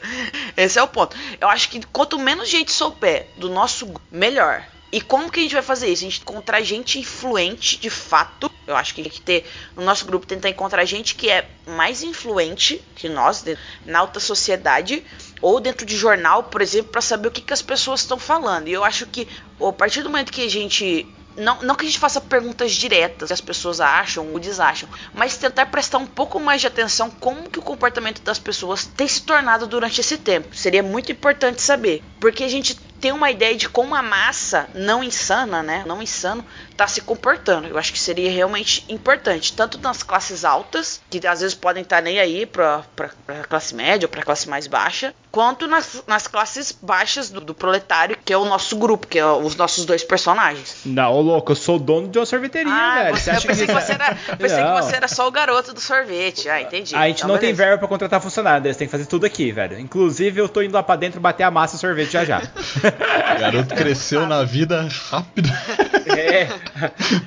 Esse 0.56 0.78
é 0.78 0.82
o 0.84 0.86
ponto. 0.86 1.16
Eu 1.40 1.48
acho 1.48 1.68
que 1.68 1.84
quanto 1.86 2.16
menos 2.16 2.48
gente 2.48 2.70
souber 2.70 3.26
do 3.38 3.50
nosso, 3.50 3.92
melhor. 4.08 4.62
E 4.92 5.00
como 5.00 5.30
que 5.30 5.38
a 5.38 5.42
gente 5.42 5.52
vai 5.52 5.62
fazer 5.62 5.88
isso? 5.88 6.04
A 6.04 6.08
gente 6.08 6.20
encontrar 6.20 6.60
gente 6.62 6.98
influente 6.98 7.78
de 7.78 7.88
fato. 7.88 8.50
Eu 8.66 8.76
acho 8.76 8.94
que 8.94 9.02
tem 9.02 9.10
que 9.10 9.20
ter 9.20 9.48
no 9.76 9.84
nosso 9.84 10.04
grupo 10.04 10.26
tentar 10.26 10.48
encontrar 10.48 10.84
gente 10.84 11.14
que 11.14 11.30
é 11.30 11.48
mais 11.66 12.02
influente 12.02 12.82
que 12.96 13.08
nós 13.08 13.44
na 13.86 14.00
alta 14.00 14.18
sociedade 14.18 15.04
ou 15.40 15.60
dentro 15.60 15.86
de 15.86 15.96
jornal, 15.96 16.44
por 16.44 16.60
exemplo, 16.60 16.90
para 16.90 17.00
saber 17.00 17.28
o 17.28 17.30
que, 17.30 17.40
que 17.40 17.52
as 17.52 17.62
pessoas 17.62 18.00
estão 18.00 18.18
falando. 18.18 18.68
E 18.68 18.72
eu 18.72 18.84
acho 18.84 19.06
que 19.06 19.28
a 19.60 19.72
partir 19.72 20.02
do 20.02 20.10
momento 20.10 20.32
que 20.32 20.44
a 20.44 20.50
gente 20.50 21.06
não, 21.36 21.62
não 21.62 21.74
que 21.74 21.84
a 21.84 21.88
gente 21.88 21.98
faça 21.98 22.20
perguntas 22.20 22.72
diretas 22.72 23.28
que 23.28 23.32
as 23.32 23.40
pessoas 23.40 23.80
acham 23.80 24.32
ou 24.32 24.38
desacham, 24.38 24.88
mas 25.14 25.36
tentar 25.36 25.66
prestar 25.66 25.98
um 25.98 26.06
pouco 26.06 26.38
mais 26.38 26.60
de 26.60 26.66
atenção 26.66 27.10
como 27.10 27.48
que 27.48 27.58
o 27.58 27.62
comportamento 27.62 28.22
das 28.22 28.38
pessoas 28.38 28.86
tem 28.86 29.06
se 29.06 29.22
tornado 29.22 29.66
durante 29.66 30.00
esse 30.00 30.18
tempo. 30.18 30.54
Seria 30.54 30.82
muito 30.82 31.12
importante 31.12 31.62
saber, 31.62 32.02
porque 32.18 32.44
a 32.44 32.48
gente 32.48 32.74
tem 33.00 33.12
uma 33.12 33.30
ideia 33.30 33.56
de 33.56 33.68
como 33.68 33.94
a 33.94 34.02
massa 34.02 34.68
não 34.74 35.02
insana, 35.02 35.62
né, 35.62 35.82
não 35.86 36.02
insano, 36.02 36.44
está 36.80 36.88
se 36.88 37.02
comportando. 37.02 37.68
Eu 37.68 37.76
acho 37.76 37.92
que 37.92 37.98
seria 37.98 38.30
realmente 38.30 38.84
importante, 38.88 39.52
tanto 39.52 39.78
nas 39.78 40.02
classes 40.02 40.44
altas, 40.44 41.00
que 41.10 41.26
às 41.26 41.40
vezes 41.40 41.54
podem 41.54 41.82
estar 41.82 41.96
tá 41.96 42.02
nem 42.02 42.18
aí 42.18 42.46
para 42.46 42.82
a 43.28 43.44
classe 43.46 43.74
média 43.74 44.06
ou 44.06 44.10
para 44.10 44.20
a 44.20 44.24
classe 44.24 44.48
mais 44.48 44.66
baixa, 44.66 45.14
quanto 45.30 45.68
nas, 45.68 46.02
nas 46.06 46.26
classes 46.26 46.72
baixas 46.72 47.28
do, 47.28 47.40
do, 47.40 47.54
proletário, 47.54 48.16
que 48.24 48.32
é 48.32 48.36
o 48.36 48.44
nosso 48.46 48.76
grupo, 48.76 49.06
que 49.06 49.18
é 49.18 49.26
os 49.26 49.54
nossos 49.56 49.84
dois 49.84 50.02
personagens. 50.02 50.78
Não, 50.86 51.12
ô 51.12 51.20
louco, 51.20 51.52
eu 51.52 51.56
sou 51.56 51.78
dono 51.78 52.08
de 52.08 52.18
uma 52.18 52.26
sorveteria, 52.26 52.72
ah, 52.72 53.02
velho. 53.04 53.16
Você, 53.16 53.30
eu 53.30 53.42
pensei, 53.42 53.66
que, 53.66 53.72
você 53.72 53.92
era, 53.92 54.14
pensei 54.38 54.64
que 54.64 54.82
você 54.82 54.96
era 54.96 55.08
só 55.08 55.28
o 55.28 55.30
garoto 55.30 55.74
do 55.74 55.80
sorvete. 55.80 56.48
Ah, 56.48 56.62
entendi. 56.62 56.96
A 56.96 57.06
gente 57.06 57.18
então, 57.18 57.28
não 57.28 57.36
beleza. 57.36 57.40
tem 57.40 57.52
verba 57.54 57.78
para 57.78 57.88
contratar 57.88 58.20
funcionário, 58.20 58.66
eles 58.66 58.76
têm 58.76 58.86
que 58.86 58.92
fazer 58.92 59.06
tudo 59.06 59.26
aqui, 59.26 59.52
velho. 59.52 59.78
Inclusive, 59.78 60.40
eu 60.40 60.48
tô 60.48 60.62
indo 60.62 60.74
lá 60.74 60.82
para 60.82 60.96
dentro 60.96 61.20
bater 61.20 61.42
a 61.42 61.50
massa 61.50 61.76
e 61.76 61.78
sorvete 61.78 62.12
já 62.12 62.24
já. 62.24 62.40
o 63.36 63.40
garoto 63.40 63.74
cresceu 63.74 64.26
na 64.26 64.42
vida 64.44 64.88
rápido. 65.10 65.50
É. 66.10 66.48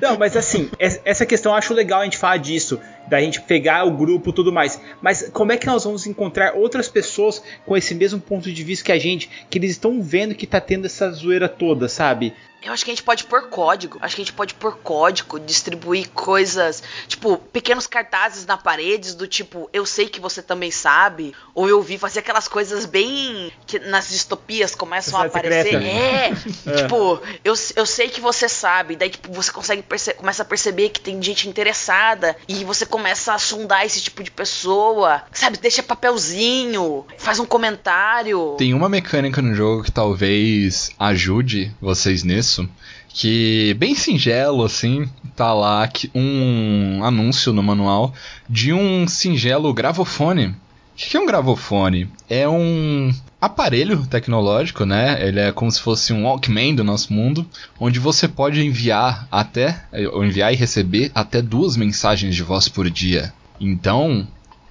Não, 0.02 0.18
mas 0.18 0.36
assim, 0.36 0.70
essa 0.80 1.26
questão 1.26 1.52
eu 1.52 1.58
acho 1.58 1.74
legal 1.74 2.02
a 2.02 2.04
gente 2.04 2.18
falar 2.18 2.38
disso, 2.38 2.80
da 3.08 3.20
gente 3.20 3.42
pegar 3.42 3.86
o 3.86 3.92
grupo 3.92 4.30
e 4.30 4.34
tudo 4.34 4.52
mais. 4.52 4.80
Mas 5.02 5.30
como 5.32 5.52
é 5.52 5.58
que 5.58 5.68
nós 5.68 5.84
vamos 5.84 6.06
encontrar 6.08 6.54
outras 6.56 6.88
pessoas 6.88 7.44
com 7.66 7.76
esse 7.76 7.94
mesmo 7.94 8.20
ponto 8.20 8.52
de 8.52 8.64
vista 8.64 8.86
que 8.86 8.92
a 8.92 9.00
gente, 9.00 9.30
que 9.50 9.58
eles 9.58 9.72
estão 9.72 10.02
vendo 10.02 10.36
que 10.36 10.48
tá 10.48 10.62
tendo 10.62 10.86
essa 10.86 11.10
zoeira 11.12 11.50
toda, 11.50 11.88
sabe? 11.88 12.34
Eu 12.64 12.72
acho 12.72 12.86
que 12.86 12.92
a 12.92 12.94
gente 12.94 13.04
pode 13.04 13.26
pôr 13.26 13.50
código. 13.50 13.98
Acho 14.02 14.16
que 14.16 14.22
a 14.22 14.26
gente 14.26 14.34
pode 14.34 14.54
pôr 14.54 14.78
código, 14.78 15.38
distribuir 15.38 16.10
coisas, 16.12 16.82
tipo, 17.08 17.38
pequenos 17.38 17.86
cartazes 17.86 18.46
na 18.46 18.56
paredes 18.56 19.14
do 19.14 19.28
tipo, 19.28 19.70
eu 19.74 19.86
sei 19.86 20.08
que 20.08 20.20
você 20.20 20.42
também 20.42 20.72
sabe, 20.72 21.36
ou 21.54 21.68
eu 21.68 21.82
vi 21.82 21.98
fazer 21.98 22.20
aquelas 22.20 22.48
coisas 22.48 22.86
bem 22.86 23.52
que 23.68 23.80
nas 23.80 24.10
distopias 24.10 24.74
começam 24.74 25.20
a 25.20 25.26
aparecer. 25.26 25.76
É, 25.76 26.30
é, 26.66 26.76
tipo, 26.78 27.20
eu, 27.44 27.54
eu 27.76 27.86
sei 27.86 28.08
que 28.08 28.22
você 28.22 28.48
sabe, 28.48 28.96
daí 28.96 29.10
tipo, 29.10 29.32
você 29.34 29.52
consegue 29.52 29.82
perce 29.82 30.14
começa 30.14 30.44
a 30.44 30.46
perceber 30.46 30.90
que 30.90 31.02
tem 31.02 31.22
gente 31.22 31.50
interessada 31.50 32.36
e 32.48 32.64
você 32.64 32.86
começa 32.94 33.34
a 33.34 33.40
sondar 33.40 33.84
esse 33.88 34.00
tipo 34.00 34.24
de 34.24 34.30
pessoa, 34.30 35.24
sabe? 35.32 35.58
Deixa 35.58 35.82
papelzinho, 35.82 37.04
faz 37.18 37.40
um 37.40 37.46
comentário. 37.46 38.54
Tem 38.56 38.72
uma 38.72 38.88
mecânica 38.88 39.42
no 39.42 39.56
jogo 39.56 39.82
que 39.82 39.92
talvez 39.92 40.92
ajude 41.00 41.76
vocês 41.82 42.24
nisso. 42.24 42.70
Que 43.10 43.74
bem 43.80 43.96
singelo, 43.96 44.64
assim, 44.64 45.10
tá 45.36 45.52
lá 45.54 45.90
um 46.14 47.04
anúncio 47.04 47.52
no 47.52 47.64
manual 47.64 48.14
de 48.48 48.72
um 48.72 49.08
singelo 49.08 49.74
gravofone. 49.74 50.50
O 50.50 50.56
que 50.96 51.18
é 51.18 51.20
um 51.20 51.26
gravofone? 51.26 52.08
É 52.30 52.48
um 52.48 53.12
aparelho 53.46 54.06
tecnológico, 54.08 54.86
né? 54.86 55.26
Ele 55.26 55.40
é 55.40 55.52
como 55.52 55.72
se 55.72 55.82
fosse 55.82 56.14
um 56.14 56.24
Walkman 56.24 56.76
do 56.76 56.84
nosso 56.84 57.12
mundo, 57.12 57.46
onde 57.80 58.00
você 58.00 58.28
pode 58.28 58.66
enviar 58.66 59.28
até, 59.32 59.84
ou 60.14 60.24
enviar 60.24 60.54
e 60.54 60.56
receber 60.56 61.12
até 61.14 61.42
duas 61.42 61.76
mensagens 61.76 62.36
de 62.36 62.44
voz 62.44 62.70
por 62.70 62.90
dia. 62.90 63.34
Então, 63.60 64.28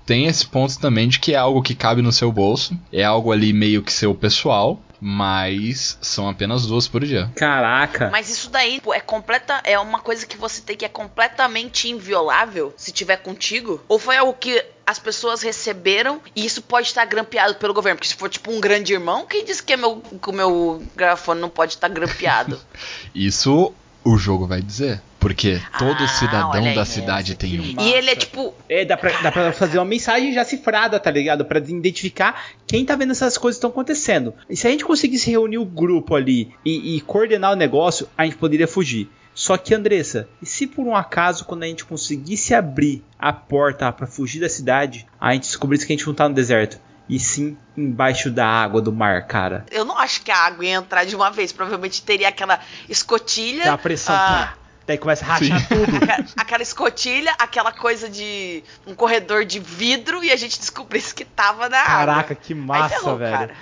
tem 0.06 0.26
esse 0.26 0.46
ponto 0.46 0.78
também 0.78 1.08
de 1.08 1.18
que 1.18 1.34
é 1.34 1.36
algo 1.36 1.62
que 1.62 1.74
cabe 1.74 2.02
no 2.02 2.12
seu 2.12 2.30
bolso, 2.32 2.76
é 2.92 3.04
algo 3.04 3.32
ali 3.32 3.52
meio 3.52 3.82
que 3.82 3.92
seu 3.92 4.14
pessoal, 4.14 4.80
mas 5.04 5.98
são 6.00 6.28
apenas 6.28 6.64
duas 6.64 6.86
por 6.86 7.04
dia. 7.04 7.28
Caraca. 7.34 8.08
Mas 8.08 8.30
isso 8.30 8.48
daí 8.48 8.80
pô, 8.80 8.94
é 8.94 9.00
completa, 9.00 9.60
é 9.64 9.76
uma 9.76 9.98
coisa 9.98 10.24
que 10.24 10.36
você 10.36 10.62
tem 10.62 10.76
que 10.76 10.84
é 10.84 10.88
completamente 10.88 11.88
inviolável 11.88 12.72
se 12.76 12.92
tiver 12.92 13.16
contigo? 13.16 13.82
Ou 13.88 13.98
foi 13.98 14.16
algo 14.16 14.32
que 14.34 14.64
as 14.86 15.00
pessoas 15.00 15.42
receberam 15.42 16.20
e 16.36 16.46
isso 16.46 16.62
pode 16.62 16.86
estar 16.86 17.04
grampeado 17.04 17.56
pelo 17.56 17.74
governo? 17.74 17.96
Porque 17.96 18.08
se 18.08 18.14
for 18.14 18.28
tipo 18.28 18.52
um 18.52 18.60
grande 18.60 18.92
irmão, 18.92 19.26
quem 19.26 19.44
disse 19.44 19.62
que, 19.62 19.72
é 19.72 19.76
meu, 19.76 20.00
que 20.00 20.30
o 20.30 20.32
meu 20.32 20.80
grafone 20.94 21.40
não 21.40 21.50
pode 21.50 21.72
estar 21.72 21.88
grampeado? 21.88 22.60
Isso 23.12 23.74
o 24.04 24.16
jogo 24.16 24.46
vai 24.46 24.60
dizer, 24.60 25.00
porque 25.20 25.60
todo 25.78 26.02
Ah, 26.02 26.08
cidadão 26.08 26.74
da 26.74 26.84
cidade 26.84 27.34
tem 27.36 27.60
um. 27.60 27.80
e 27.80 27.92
ele 27.92 28.10
é 28.10 28.16
tipo. 28.16 28.52
É, 28.68 28.84
dá 28.84 28.96
pra, 28.96 29.10
dá 29.22 29.30
pra 29.32 29.52
fazer 29.52 29.78
uma 29.78 29.84
mensagem 29.84 30.32
já 30.32 30.44
cifrada, 30.44 30.98
tá 30.98 31.10
ligado? 31.10 31.44
Pra 31.44 31.58
identificar 31.58 32.44
quem 32.66 32.84
tá 32.84 32.96
vendo 32.96 33.12
essas 33.12 33.38
coisas 33.38 33.56
que 33.56 33.58
estão 33.66 33.70
acontecendo. 33.70 34.34
E 34.50 34.56
se 34.56 34.66
a 34.66 34.70
gente 34.70 34.84
conseguisse 34.84 35.30
reunir 35.30 35.58
o 35.58 35.64
grupo 35.64 36.14
ali 36.14 36.52
e, 36.64 36.96
e 36.96 37.00
coordenar 37.02 37.52
o 37.52 37.56
negócio, 37.56 38.08
a 38.18 38.24
gente 38.24 38.36
poderia 38.36 38.66
fugir. 38.68 39.08
Só 39.34 39.56
que, 39.56 39.74
Andressa, 39.74 40.28
e 40.42 40.46
se 40.46 40.66
por 40.66 40.86
um 40.86 40.94
acaso, 40.94 41.46
quando 41.46 41.62
a 41.62 41.66
gente 41.66 41.84
conseguisse 41.86 42.52
abrir 42.52 43.02
a 43.18 43.32
porta 43.32 43.90
pra 43.90 44.06
fugir 44.06 44.40
da 44.40 44.48
cidade, 44.48 45.06
a 45.18 45.32
gente 45.32 45.44
descobrisse 45.44 45.86
que 45.86 45.92
a 45.92 45.96
gente 45.96 46.06
não 46.06 46.12
tá 46.14 46.28
no 46.28 46.34
deserto, 46.34 46.78
e 47.08 47.18
sim 47.18 47.56
embaixo 47.76 48.30
da 48.30 48.46
água 48.46 48.80
do 48.80 48.92
mar, 48.92 49.26
cara? 49.26 49.66
Eu 49.70 49.84
não 49.84 49.98
acho 49.98 50.22
que 50.22 50.30
a 50.30 50.36
água 50.36 50.64
ia 50.64 50.74
entrar 50.74 51.04
de 51.04 51.14
uma 51.16 51.30
vez. 51.30 51.52
Provavelmente 51.52 52.02
teria 52.02 52.28
aquela 52.28 52.60
escotilha. 52.88 53.64
Dá 53.64 53.78
pressão. 53.78 54.14
ah, 54.14 54.54
Daí 54.86 54.98
começa 54.98 55.24
a 55.24 55.28
rachar 55.28 55.60
Sim. 55.60 55.66
tudo. 55.68 55.96
Aquela, 56.02 56.24
aquela 56.36 56.62
escotilha, 56.62 57.32
aquela 57.38 57.72
coisa 57.72 58.08
de 58.08 58.64
um 58.86 58.94
corredor 58.94 59.44
de 59.44 59.60
vidro 59.60 60.24
e 60.24 60.32
a 60.32 60.36
gente 60.36 60.58
descobrisse 60.58 61.14
que 61.14 61.24
tava 61.24 61.68
na 61.68 61.78
água. 61.78 61.92
Caraca, 61.92 62.34
que 62.34 62.54
massa, 62.54 62.96
ferrou, 62.96 63.16
velho. 63.16 63.38
cara. 63.38 63.54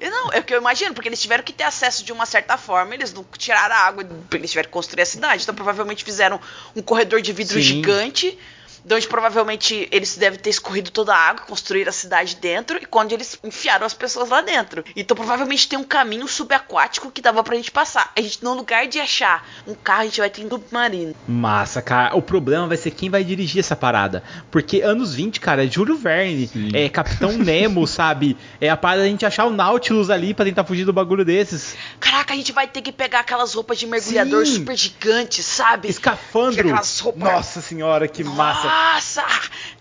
E 0.00 0.08
Não, 0.08 0.32
é 0.32 0.38
o 0.38 0.44
que 0.44 0.54
eu 0.54 0.58
imagino, 0.58 0.94
porque 0.94 1.08
eles 1.08 1.20
tiveram 1.20 1.42
que 1.42 1.52
ter 1.52 1.64
acesso 1.64 2.04
de 2.04 2.12
uma 2.12 2.26
certa 2.26 2.56
forma, 2.56 2.94
eles 2.94 3.12
não 3.12 3.24
tiraram 3.36 3.74
a 3.74 3.78
água, 3.78 4.04
porque 4.04 4.36
eles 4.36 4.50
tiveram 4.50 4.68
que 4.68 4.72
construir 4.72 5.02
a 5.02 5.06
cidade. 5.06 5.42
Então 5.42 5.54
provavelmente 5.54 6.04
fizeram 6.04 6.40
um 6.76 6.82
corredor 6.82 7.20
de 7.20 7.32
vidro 7.32 7.54
Sim. 7.54 7.62
gigante, 7.62 8.38
de 8.84 8.94
onde 8.94 9.06
provavelmente 9.06 9.88
eles 9.90 10.16
devem 10.16 10.38
ter 10.38 10.50
escorrido 10.50 10.90
toda 10.90 11.14
a 11.14 11.18
água, 11.18 11.44
construíram 11.46 11.90
a 11.90 11.92
cidade 11.92 12.36
dentro, 12.36 12.78
e 12.80 12.86
quando 12.86 13.12
eles 13.12 13.38
enfiaram 13.44 13.86
as 13.86 13.94
pessoas 13.94 14.28
lá 14.28 14.40
dentro. 14.40 14.84
Então 14.96 15.16
provavelmente 15.16 15.68
tem 15.68 15.78
um 15.78 15.84
caminho 15.84 16.26
subaquático 16.26 17.10
que 17.10 17.22
dava 17.22 17.42
pra 17.42 17.56
gente 17.56 17.70
passar. 17.70 18.10
A 18.16 18.20
gente, 18.20 18.42
no 18.42 18.54
lugar 18.54 18.86
de 18.86 18.98
achar 18.98 19.46
um 19.66 19.74
carro, 19.74 20.02
a 20.02 20.04
gente 20.04 20.20
vai 20.20 20.30
ter 20.30 20.44
um 20.44 20.48
submarino. 20.48 21.14
Massa, 21.28 21.80
cara. 21.80 22.16
O 22.16 22.22
problema 22.22 22.66
vai 22.66 22.76
ser 22.76 22.90
quem 22.90 23.08
vai 23.08 23.22
dirigir 23.22 23.60
essa 23.60 23.76
parada. 23.76 24.22
Porque 24.50 24.80
anos 24.80 25.14
20, 25.14 25.40
cara, 25.40 25.64
é 25.64 25.68
Júlio 25.68 25.96
Verne, 25.96 26.48
Sim. 26.48 26.70
é 26.72 26.88
Capitão 26.88 27.32
Nemo, 27.32 27.86
sabe? 27.88 28.36
É 28.60 28.68
a 28.68 28.76
parada 28.76 29.02
da 29.02 29.08
gente 29.08 29.24
achar 29.24 29.46
o 29.46 29.50
Nautilus 29.50 30.10
ali 30.10 30.34
pra 30.34 30.44
tentar 30.44 30.64
fugir 30.64 30.84
do 30.84 30.92
bagulho 30.92 31.24
desses. 31.24 31.76
Caraca, 32.00 32.34
a 32.34 32.36
gente 32.36 32.52
vai 32.52 32.66
ter 32.66 32.82
que 32.82 32.92
pegar 32.92 33.20
aquelas 33.20 33.54
roupas 33.54 33.78
de 33.78 33.86
mergulhador 33.86 34.46
Sim. 34.46 34.54
super 34.54 34.76
gigantes, 34.76 35.44
sabe? 35.44 35.88
Escafandro. 35.88 36.68
Nossa 37.16 37.60
senhora, 37.60 38.08
que 38.08 38.24
massa. 38.24 38.71
Nossa! 38.72 39.22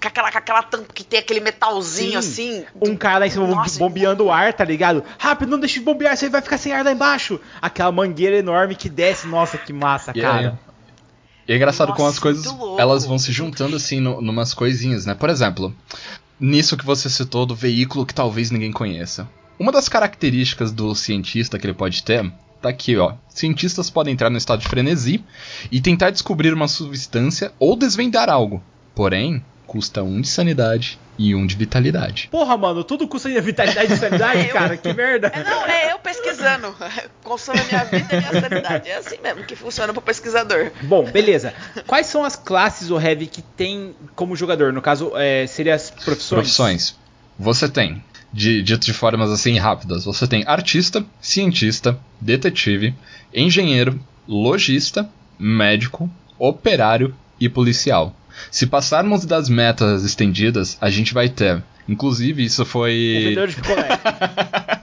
Com 0.02 0.08
aquela, 0.08 0.32
com 0.32 0.38
aquela 0.38 0.64
tampa 0.64 0.94
que 0.94 1.04
tem 1.04 1.20
aquele 1.20 1.40
metalzinho 1.40 2.22
Sim. 2.22 2.64
assim. 2.64 2.66
Um 2.82 2.96
cara 2.96 3.20
lá 3.20 3.28
em 3.28 3.30
cima 3.30 3.48
Nossa, 3.48 3.80
bombeando 3.80 4.26
o 4.26 4.32
ar, 4.32 4.52
tá 4.52 4.66
ligado? 4.66 5.04
Rápido, 5.18 5.50
não 5.50 5.60
deixe 5.60 5.80
de 5.80 5.86
bombear, 5.86 6.18
você 6.18 6.28
vai 6.28 6.42
ficar 6.42 6.58
sem 6.58 6.74
ar 6.74 6.84
lá 6.84 6.92
embaixo. 6.92 7.40
Aquela 7.62 7.92
mangueira 7.92 8.36
enorme 8.36 8.76
que 8.76 8.90
desce, 8.90 9.28
nossa, 9.28 9.58
que 9.58 9.72
massa, 9.72 10.12
E 10.14 10.22
cara. 10.22 10.60
E 11.48 11.54
é 11.54 11.56
engraçado 11.56 11.90
Nossa, 11.90 11.98
como 11.98 12.10
as 12.10 12.20
coisas 12.20 12.46
elas 12.78 13.06
vão 13.06 13.18
se 13.18 13.32
juntando 13.32 13.76
assim 13.76 14.00
no, 14.00 14.22
numas 14.22 14.54
coisinhas, 14.54 15.06
né? 15.06 15.14
Por 15.14 15.30
exemplo, 15.30 15.74
nisso 16.40 16.78
que 16.78 16.86
você 16.86 17.10
citou 17.10 17.46
do 17.46 17.56
veículo 17.56 18.06
que 18.06 18.14
talvez 18.14 18.52
ninguém 18.52 18.72
conheça. 18.72 19.28
Uma 19.58 19.72
das 19.72 19.88
características 19.88 20.72
do 20.72 20.94
cientista 20.96 21.58
que 21.58 21.66
ele 21.66 21.74
pode 21.74 22.04
ter 22.04 22.32
tá 22.62 22.70
aqui, 22.70 22.96
ó. 22.98 23.14
Cientistas 23.28 23.90
podem 23.90 24.14
entrar 24.14 24.30
no 24.30 24.38
estado 24.38 24.60
de 24.60 24.68
frenesi 24.68 25.24
e 25.72 25.82
tentar 25.82 26.12
descobrir 26.12 26.54
uma 26.54 26.68
substância 26.68 27.52
ou 27.60 27.76
desvendar 27.76 28.30
algo. 28.30 28.62
Porém, 28.94 29.44
custa 29.66 30.04
um 30.04 30.20
de 30.20 30.28
sanidade 30.28 31.00
e 31.18 31.34
um 31.34 31.46
de 31.46 31.56
vitalidade. 31.56 32.28
Porra, 32.32 32.58
mano, 32.58 32.84
tudo 32.84 33.08
custa 33.08 33.30
vitalidade 33.42 33.94
e 33.94 33.98
sanidade, 33.98 34.48
cara, 34.52 34.76
que 34.76 34.92
merda. 34.92 35.28
É, 35.28 35.44
não, 35.44 35.66
é 35.66 35.94
eu 35.94 36.00
pesquisando. 36.00 36.76
Consome 37.24 37.60
a 37.60 37.64
minha 37.64 37.84
vida 37.86 38.08
e 38.12 38.18
a 38.18 38.30
minha 38.32 38.42
sanidade. 38.42 38.90
É 38.90 38.98
assim 38.98 39.18
mesmo 39.24 39.44
que 39.44 39.56
funciona 39.56 39.94
pro 39.94 40.02
pesquisador. 40.02 40.72
Bom, 40.84 41.10
beleza. 41.10 41.54
Quais 41.88 42.08
são 42.08 42.26
as 42.26 42.36
classes, 42.36 42.90
o 42.92 43.00
Heavy, 43.00 43.28
que 43.28 43.42
tem 43.42 43.96
como 44.16 44.36
jogador? 44.36 44.74
No 44.74 44.82
caso, 44.82 45.14
é, 45.16 45.48
seria 45.48 45.76
as 45.76 45.90
profissões? 45.90 46.42
Profissões. 46.42 46.96
Você 47.40 47.70
tem, 47.70 48.04
de, 48.34 48.62
dito 48.62 48.86
de 48.86 48.94
formas 48.94 49.32
assim 49.32 49.58
rápidas, 49.58 50.06
você 50.06 50.28
tem 50.28 50.44
artista, 50.46 51.06
cientista, 51.22 51.98
detetive, 52.20 52.94
engenheiro, 53.34 54.00
lojista, 54.28 55.10
médico, 55.40 56.10
operário 56.38 57.16
e 57.40 57.50
policial. 57.50 58.16
Se 58.50 58.66
passarmos 58.68 59.26
das 59.26 59.50
metas 59.50 60.04
estendidas, 60.04 60.78
a 60.82 60.90
gente 60.90 61.14
vai 61.14 61.30
ter. 61.30 61.62
Inclusive, 61.88 62.44
isso 62.44 62.64
O 62.64 62.66
foi. 62.66 62.92
vendedor 63.24 63.48
de 63.48 63.56
picolé. 63.56 63.88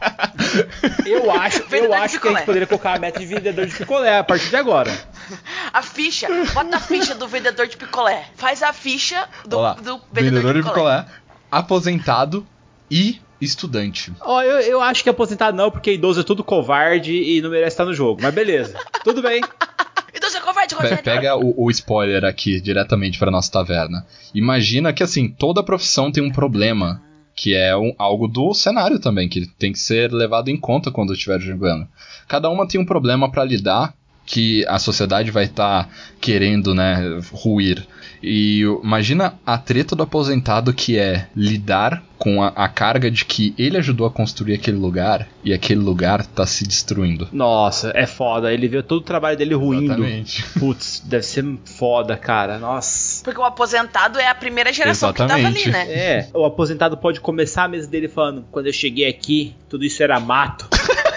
Eu 1.05 1.31
acho, 1.31 1.63
Vendedor 1.69 1.97
eu 1.97 2.03
acho 2.03 2.13
que 2.13 2.17
a 2.17 2.21
picolé. 2.21 2.37
gente 2.39 2.47
poderia 2.47 2.67
colocar 2.67 2.95
a 2.97 2.99
meta 2.99 3.19
de 3.21 3.27
vendedor 3.27 3.67
de 3.67 3.75
picolé 3.75 4.19
a 4.19 4.25
partir 4.25 4.49
de 4.49 4.57
agora. 4.57 4.91
A 5.73 5.83
ficha, 5.83 6.27
bota 6.55 6.77
a 6.77 6.81
ficha 6.81 7.15
do 7.15 7.27
vendedor 7.29 7.67
de 7.67 7.77
picolé. 7.77 8.25
Faz 8.37 8.63
a 8.63 8.73
ficha 8.73 9.29
do, 9.47 9.59
Olá, 9.59 9.75
do 9.75 10.01
vendedor 10.13 10.55
de 10.55 10.63
picolé, 10.63 11.05
aposentado 11.51 12.47
e 12.91 13.21
estudante. 13.41 14.13
Ó, 14.21 14.43
eu, 14.43 14.59
eu 14.61 14.81
acho 14.83 15.03
que 15.03 15.11
aposentado 15.11 15.57
não, 15.57 15.71
porque 15.71 15.93
idoso 15.93 16.21
é 16.21 16.25
tudo 16.25 16.43
covarde 16.43 17.13
e 17.13 17.41
não 17.43 17.51
merece 17.51 17.75
estar 17.75 17.85
no 17.85 17.95
jogo. 17.95 18.21
Mas 18.23 18.35
beleza, 18.35 18.75
tudo 19.05 19.21
bem. 19.23 19.43
Então 20.19 20.29
você 20.31 20.41
Pe- 20.77 20.83
Rogério. 20.83 21.05
Pega 21.05 21.37
o, 21.37 21.55
o 21.65 21.71
spoiler 21.71 22.25
aqui 22.25 22.61
diretamente 22.61 23.19
para 23.19 23.31
nossa 23.31 23.51
taverna. 23.51 24.05
Imagina 24.35 24.93
que 24.93 25.03
assim, 25.03 25.29
toda 25.29 25.63
profissão 25.63 26.13
tem 26.13 26.23
um 26.23 26.31
problema, 26.31 27.01
que 27.35 27.55
é 27.55 27.77
um- 27.77 27.95
algo 27.99 28.27
do 28.29 28.53
cenário 28.53 28.99
também, 28.99 29.29
que 29.29 29.47
tem 29.59 29.73
que 29.73 29.79
ser 29.79 30.13
levado 30.13 30.49
em 30.51 30.57
conta 30.57 30.91
quando 30.91 31.13
estiver 31.15 31.41
jogando. 31.41 31.87
Cada 32.27 32.51
uma 32.51 32.67
tem 32.69 32.81
um 32.81 32.85
problema 32.85 33.31
para 33.31 33.45
lidar 33.45 33.95
que 34.29 34.63
a 34.69 34.79
sociedade 34.79 35.31
vai 35.31 35.45
estar 35.45 35.89
querendo, 36.21 36.75
né, 36.75 37.19
ruir. 37.33 37.87
E 38.23 38.61
imagina 38.85 39.35
a 39.47 39.57
treta 39.57 39.97
do 39.97 40.03
aposentado 40.03 40.75
que 40.75 40.99
é 40.99 41.29
lidar 41.35 42.03
com 42.19 42.43
a, 42.43 42.49
a 42.49 42.69
carga 42.69 43.11
de 43.11 43.25
que 43.25 43.55
ele 43.57 43.79
ajudou 43.79 44.07
a 44.07 44.11
construir 44.11 44.55
aquele 44.55 44.77
lugar 44.77 45.27
e 45.43 45.55
aquele 45.55 45.81
lugar 45.81 46.27
tá 46.27 46.45
se 46.45 46.67
destruindo. 46.67 47.29
Nossa, 47.33 47.93
é 47.95 48.07
foda. 48.07 48.53
Ele 48.53 48.69
vê 48.69 48.83
todo 48.83 48.99
o 48.99 49.05
trabalho 49.05 49.39
dele 49.39 49.55
ruindo. 49.55 49.93
Exatamente. 49.95 50.45
Putz, 50.59 51.01
deve 51.07 51.25
ser 51.25 51.45
foda, 51.65 52.17
cara. 52.17 52.59
Nossa. 52.59 53.25
Porque 53.25 53.41
o 53.41 53.45
aposentado 53.45 54.19
é 54.19 54.29
a 54.29 54.35
primeira 54.35 54.73
geração 54.73 55.13
que 55.13 55.23
Exatamente. 55.23 55.71
tava 55.71 55.79
ali, 55.79 55.89
né? 55.89 55.95
É, 55.95 56.29
o 56.35 56.45
aposentado 56.45 56.99
pode 56.99 57.21
começar 57.21 57.65
a 57.65 57.69
mesa 57.69 57.89
dele 57.89 58.09
falando: 58.09 58.45
quando 58.51 58.67
eu 58.67 58.73
cheguei 58.73 59.09
aqui, 59.09 59.55
tudo 59.71 59.85
isso 59.85 60.03
era 60.03 60.21
mato. 60.21 60.69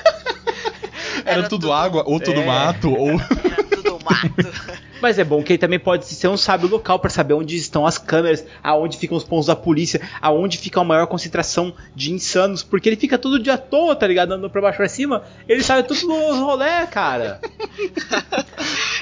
Era, 1.25 1.39
Era 1.39 1.49
tudo, 1.49 1.61
tudo- 1.61 1.73
água, 1.73 2.03
ou 2.05 2.19
tudo 2.19 2.39
É. 2.41 2.45
mato, 2.45 2.91
ou. 2.93 3.11
Era 3.11 3.63
tudo 3.63 3.99
mato. 4.03 4.81
Mas 5.01 5.17
é 5.19 5.23
bom 5.23 5.41
que 5.43 5.53
ele 5.53 5.57
também 5.57 5.79
pode 5.79 6.05
ser 6.05 6.27
um 6.27 6.37
sábio 6.37 6.69
local 6.69 6.99
pra 6.99 7.09
saber 7.09 7.33
onde 7.33 7.55
estão 7.55 7.85
as 7.85 7.97
câmeras, 7.97 8.45
aonde 8.63 8.97
ficam 8.97 9.17
os 9.17 9.23
pontos 9.23 9.47
da 9.47 9.55
polícia, 9.55 10.01
aonde 10.21 10.57
fica 10.57 10.79
a 10.79 10.83
maior 10.83 11.07
concentração 11.07 11.73
de 11.95 12.11
insanos, 12.11 12.63
porque 12.63 12.87
ele 12.89 12.95
fica 12.95 13.17
todo 13.17 13.39
dia 13.41 13.53
à 13.53 13.57
toa, 13.57 13.95
tá 13.95 14.05
ligado? 14.07 14.31
Andando 14.33 14.49
pra 14.49 14.61
baixo 14.61 14.77
pra 14.77 14.87
cima, 14.89 15.23
ele 15.47 15.63
sabe 15.63 15.87
tudo 15.87 16.07
nos 16.07 16.37
rolé, 16.37 16.85
cara. 16.87 17.39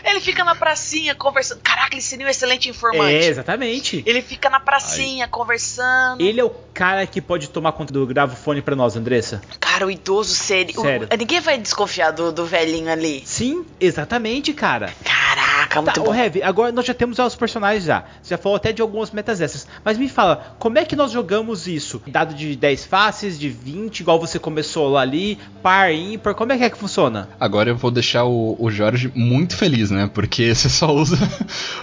Ele 0.03 0.19
fica 0.21 0.43
na 0.43 0.55
pracinha 0.55 1.13
conversando. 1.13 1.59
Caraca, 1.61 1.93
ele 1.93 2.01
seria 2.01 2.25
um 2.25 2.29
excelente 2.29 2.67
É, 2.67 2.71
informante. 2.71 3.13
exatamente. 3.25 4.03
Ele 4.05 4.21
fica 4.21 4.49
na 4.49 4.59
pracinha 4.59 5.27
conversando. 5.27 6.21
Ele 6.21 6.39
é 6.39 6.43
o 6.43 6.49
cara 6.73 7.05
que 7.05 7.21
pode 7.21 7.49
tomar 7.49 7.73
conta 7.73 7.93
do 7.93 8.05
gravofone 8.07 8.61
pra 8.61 8.75
nós, 8.75 8.95
Andressa. 8.95 9.41
Cara, 9.59 9.85
o 9.85 9.91
idoso 9.91 10.33
seria. 10.33 10.77
o- 10.79 10.81
Sério. 10.81 11.07
ninguém 11.17 11.39
vai 11.41 11.57
desconfiar 11.57 12.11
do, 12.11 12.31
do 12.31 12.45
velhinho 12.45 12.89
ali. 12.91 13.21
Sim, 13.25 13.65
exatamente, 13.79 14.53
cara. 14.53 14.93
Caraca. 15.03 15.38
Caraca, 15.69 15.81
muito 15.81 15.93
Tá, 15.95 16.01
bom. 16.01 16.11
o 16.11 16.13
Heavy, 16.13 16.41
agora 16.43 16.71
nós 16.71 16.85
já 16.85 16.93
temos 16.93 17.19
os 17.19 17.35
personagens 17.35 17.83
já. 17.83 18.03
Você 18.21 18.31
já 18.31 18.37
falou 18.37 18.55
até 18.55 18.73
de 18.73 18.81
algumas 18.81 19.11
metas 19.11 19.39
extras. 19.39 19.67
Mas 19.85 19.97
me 19.97 20.09
fala, 20.09 20.55
como 20.57 20.77
é 20.79 20.83
que 20.85 20.95
nós 20.95 21.11
jogamos 21.11 21.67
isso? 21.67 22.01
Dado 22.07 22.33
de 22.33 22.55
10 22.55 22.85
faces, 22.85 23.39
de 23.39 23.49
20, 23.49 23.99
igual 23.99 24.19
você 24.19 24.39
começou 24.39 24.89
lá 24.89 25.01
ali, 25.01 25.37
par, 25.61 25.93
ímpar, 25.93 26.33
como 26.33 26.51
é 26.51 26.57
que 26.57 26.63
é 26.63 26.69
que 26.69 26.77
funciona? 26.77 27.29
Agora 27.39 27.69
eu 27.69 27.75
vou 27.77 27.91
deixar 27.91 28.25
o, 28.25 28.55
o 28.59 28.71
Jorge 28.71 29.11
muito 29.15 29.55
feliz, 29.55 29.91
né? 29.91 30.09
Porque 30.13 30.53
você 30.55 30.67
só 30.69 30.93
usa 30.93 31.17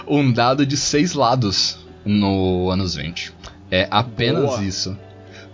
um 0.07 0.31
dado 0.31 0.65
de 0.65 0.75
seis 0.75 1.13
lados 1.13 1.79
no 2.05 2.69
anos 2.69 2.95
20. 2.95 3.33
É 3.71 3.87
apenas 3.89 4.43
Boa. 4.43 4.63
isso. 4.63 4.97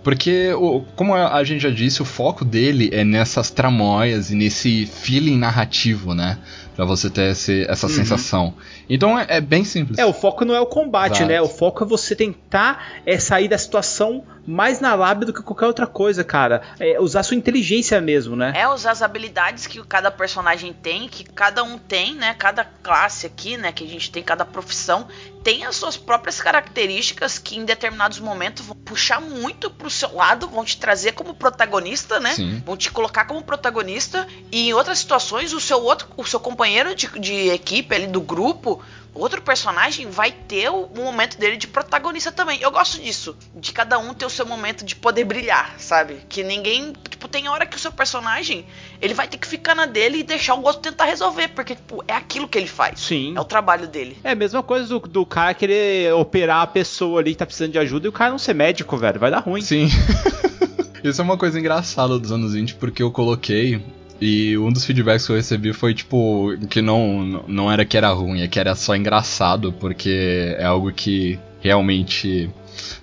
Porque, 0.02 0.52
o- 0.52 0.82
como 0.96 1.14
a 1.14 1.34
a 1.34 1.44
gente 1.44 1.62
já 1.62 1.70
disse, 1.70 2.02
o 2.02 2.04
foco 2.04 2.44
dele 2.44 2.90
é 2.92 3.02
nessas 3.04 3.50
tramóias 3.50 4.30
e 4.30 4.34
nesse 4.34 4.84
feeling 4.86 5.38
narrativo, 5.38 6.14
né? 6.14 6.38
Pra 6.74 6.84
você 6.84 7.08
ter 7.08 7.30
esse- 7.32 7.64
essa 7.68 7.88
sensação. 7.88 8.54
Então 8.88 9.18
é, 9.18 9.26
é 9.28 9.40
bem 9.40 9.64
simples. 9.64 9.98
É, 9.98 10.06
o 10.06 10.12
foco 10.12 10.44
não 10.44 10.54
é 10.54 10.60
o 10.60 10.66
combate, 10.66 11.16
Exato. 11.16 11.28
né? 11.28 11.40
O 11.40 11.48
foco 11.48 11.84
é 11.84 11.86
você 11.86 12.14
tentar 12.14 13.02
é, 13.06 13.18
sair 13.18 13.48
da 13.48 13.58
situação 13.58 14.24
mais 14.46 14.80
na 14.80 14.94
lábia 14.94 15.26
do 15.26 15.32
que 15.32 15.42
qualquer 15.42 15.66
outra 15.66 15.86
coisa, 15.86 16.22
cara. 16.22 16.62
É 16.78 17.00
usar 17.00 17.22
sua 17.22 17.36
inteligência 17.36 18.00
mesmo, 18.00 18.36
né? 18.36 18.52
É 18.54 18.68
usar 18.68 18.90
as 18.90 19.02
habilidades 19.02 19.66
que 19.66 19.82
cada 19.84 20.10
personagem 20.10 20.72
tem, 20.72 21.08
que 21.08 21.24
cada 21.24 21.62
um 21.62 21.78
tem, 21.78 22.14
né? 22.14 22.34
Cada 22.34 22.64
classe 22.64 23.26
aqui, 23.26 23.56
né? 23.56 23.72
Que 23.72 23.84
a 23.84 23.88
gente 23.88 24.10
tem, 24.10 24.22
cada 24.22 24.44
profissão, 24.44 25.06
tem 25.42 25.64
as 25.64 25.76
suas 25.76 25.96
próprias 25.96 26.40
características 26.40 27.38
que 27.38 27.56
em 27.56 27.64
determinados 27.64 28.18
momentos 28.18 28.64
vão 28.64 28.76
puxar 28.76 29.20
muito 29.20 29.70
pro 29.70 29.90
seu 29.90 30.14
lado, 30.14 30.48
vão 30.48 30.64
te 30.64 30.78
trazer 30.78 31.12
como 31.12 31.34
protagonista, 31.34 32.20
né? 32.20 32.32
Sim. 32.32 32.62
Vão 32.64 32.76
te 32.76 32.90
colocar 32.90 33.24
como 33.24 33.42
protagonista. 33.42 34.26
E 34.50 34.68
em 34.68 34.74
outras 34.74 34.98
situações, 34.98 35.52
o 35.52 35.60
seu 35.60 35.82
outro, 35.82 36.08
o 36.16 36.24
seu 36.24 36.40
companheiro 36.40 36.94
de, 36.94 37.08
de 37.18 37.48
equipe 37.50 37.94
ali 37.94 38.06
do 38.06 38.20
grupo. 38.20 38.73
Outro 39.14 39.40
personagem 39.40 40.10
vai 40.10 40.32
ter 40.32 40.68
o, 40.68 40.86
o 40.86 41.04
momento 41.04 41.38
dele 41.38 41.56
de 41.56 41.68
protagonista 41.68 42.32
também. 42.32 42.60
Eu 42.60 42.70
gosto 42.70 43.00
disso. 43.00 43.36
De 43.54 43.72
cada 43.72 43.98
um 43.98 44.12
ter 44.12 44.26
o 44.26 44.30
seu 44.30 44.44
momento 44.44 44.84
de 44.84 44.96
poder 44.96 45.24
brilhar, 45.24 45.74
sabe? 45.78 46.18
Que 46.28 46.42
ninguém. 46.42 46.92
Tipo, 47.08 47.28
tem 47.28 47.48
hora 47.48 47.64
que 47.64 47.76
o 47.76 47.78
seu 47.78 47.92
personagem 47.92 48.66
ele 49.00 49.14
vai 49.14 49.28
ter 49.28 49.38
que 49.38 49.46
ficar 49.46 49.74
na 49.74 49.86
dele 49.86 50.18
e 50.18 50.22
deixar 50.24 50.54
o 50.54 50.62
outro 50.64 50.82
tentar 50.82 51.04
resolver. 51.04 51.48
Porque, 51.48 51.76
tipo, 51.76 52.02
é 52.08 52.14
aquilo 52.14 52.48
que 52.48 52.58
ele 52.58 52.66
faz. 52.66 53.00
Sim. 53.00 53.34
É 53.36 53.40
o 53.40 53.44
trabalho 53.44 53.86
dele. 53.86 54.18
É 54.24 54.32
a 54.32 54.34
mesma 54.34 54.62
coisa 54.62 54.86
do, 54.88 54.98
do 55.00 55.24
cara 55.24 55.54
querer 55.54 56.12
operar 56.14 56.62
a 56.62 56.66
pessoa 56.66 57.20
ali 57.20 57.32
que 57.32 57.38
tá 57.38 57.46
precisando 57.46 57.72
de 57.72 57.78
ajuda 57.78 58.06
e 58.06 58.08
o 58.08 58.12
cara 58.12 58.30
não 58.30 58.38
ser 58.38 58.54
médico, 58.54 58.96
velho. 58.96 59.20
Vai 59.20 59.30
dar 59.30 59.40
ruim. 59.40 59.62
Sim. 59.62 59.88
Isso 61.04 61.20
é 61.20 61.24
uma 61.24 61.36
coisa 61.36 61.60
engraçada 61.60 62.18
dos 62.18 62.32
anos 62.32 62.54
20, 62.54 62.76
porque 62.76 63.02
eu 63.02 63.10
coloquei. 63.10 63.84
E 64.20 64.56
um 64.56 64.72
dos 64.72 64.84
feedbacks 64.84 65.26
que 65.26 65.32
eu 65.32 65.36
recebi 65.36 65.72
foi, 65.72 65.94
tipo, 65.94 66.56
que 66.70 66.80
não, 66.80 67.44
não 67.46 67.70
era 67.70 67.84
que 67.84 67.96
era 67.96 68.10
ruim, 68.10 68.42
é 68.42 68.48
que 68.48 68.58
era 68.58 68.74
só 68.74 68.94
engraçado, 68.94 69.72
porque 69.72 70.54
é 70.58 70.64
algo 70.64 70.92
que 70.92 71.38
realmente 71.60 72.50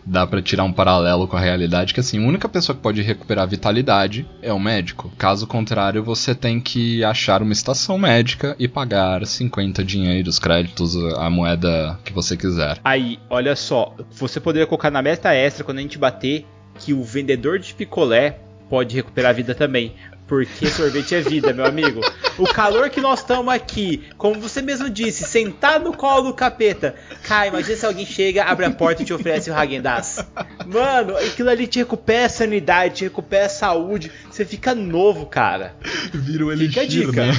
dá 0.05 0.25
pra 0.25 0.41
tirar 0.41 0.63
um 0.63 0.73
paralelo 0.73 1.27
com 1.27 1.37
a 1.37 1.39
realidade, 1.39 1.93
que 1.93 1.99
assim, 1.99 2.23
a 2.23 2.27
única 2.27 2.47
pessoa 2.49 2.75
que 2.75 2.81
pode 2.81 3.01
recuperar 3.01 3.43
a 3.43 3.47
vitalidade 3.47 4.27
é 4.41 4.51
o 4.51 4.59
médico. 4.59 5.11
Caso 5.17 5.47
contrário, 5.47 6.03
você 6.03 6.35
tem 6.35 6.59
que 6.59 7.03
achar 7.03 7.41
uma 7.41 7.53
estação 7.53 7.97
médica 7.97 8.55
e 8.59 8.67
pagar 8.67 9.25
50 9.25 9.83
dinheiros, 9.83 10.39
créditos, 10.39 10.95
a 11.15 11.29
moeda 11.29 11.99
que 12.03 12.13
você 12.13 12.35
quiser. 12.35 12.79
Aí, 12.83 13.19
olha 13.29 13.55
só, 13.55 13.95
você 14.11 14.39
poderia 14.39 14.67
colocar 14.67 14.91
na 14.91 15.01
meta 15.01 15.33
extra 15.33 15.63
quando 15.63 15.79
a 15.79 15.81
gente 15.81 15.97
bater 15.97 16.45
que 16.79 16.93
o 16.93 17.03
vendedor 17.03 17.59
de 17.59 17.73
picolé 17.73 18.39
pode 18.69 18.95
recuperar 18.95 19.31
a 19.31 19.33
vida 19.33 19.53
também. 19.53 19.93
Porque 20.31 20.67
sorvete 20.69 21.13
é 21.13 21.19
vida, 21.19 21.51
meu 21.51 21.65
amigo. 21.65 21.99
O 22.37 22.45
calor 22.45 22.89
que 22.89 23.01
nós 23.01 23.19
estamos 23.19 23.53
aqui, 23.53 24.03
como 24.17 24.39
você 24.39 24.61
mesmo 24.61 24.89
disse, 24.89 25.25
sentado 25.25 25.83
no 25.83 25.97
colo 25.97 26.29
do 26.29 26.33
capeta. 26.33 26.95
Cara, 27.23 27.47
imagina 27.47 27.75
se 27.75 27.85
alguém 27.85 28.05
chega, 28.05 28.45
abre 28.45 28.65
a 28.65 28.71
porta 28.71 29.01
e 29.01 29.05
te 29.05 29.13
oferece 29.13 29.51
o 29.51 29.53
Hagendaz. 29.53 30.25
Mano, 30.65 31.17
aquilo 31.17 31.49
ali 31.49 31.67
te 31.67 31.79
recupera 31.79 32.27
a 32.27 32.29
sanidade, 32.29 32.95
te 32.95 33.03
recupera 33.03 33.47
a 33.47 33.49
saúde. 33.49 34.09
Você 34.29 34.45
fica 34.45 34.73
novo, 34.73 35.25
cara. 35.25 35.75
Vira 36.13 36.45
o 36.45 36.57
Fica 36.57 36.79
a 36.79 36.83
elixir, 36.85 37.07
dica. 37.07 37.25
né? 37.25 37.33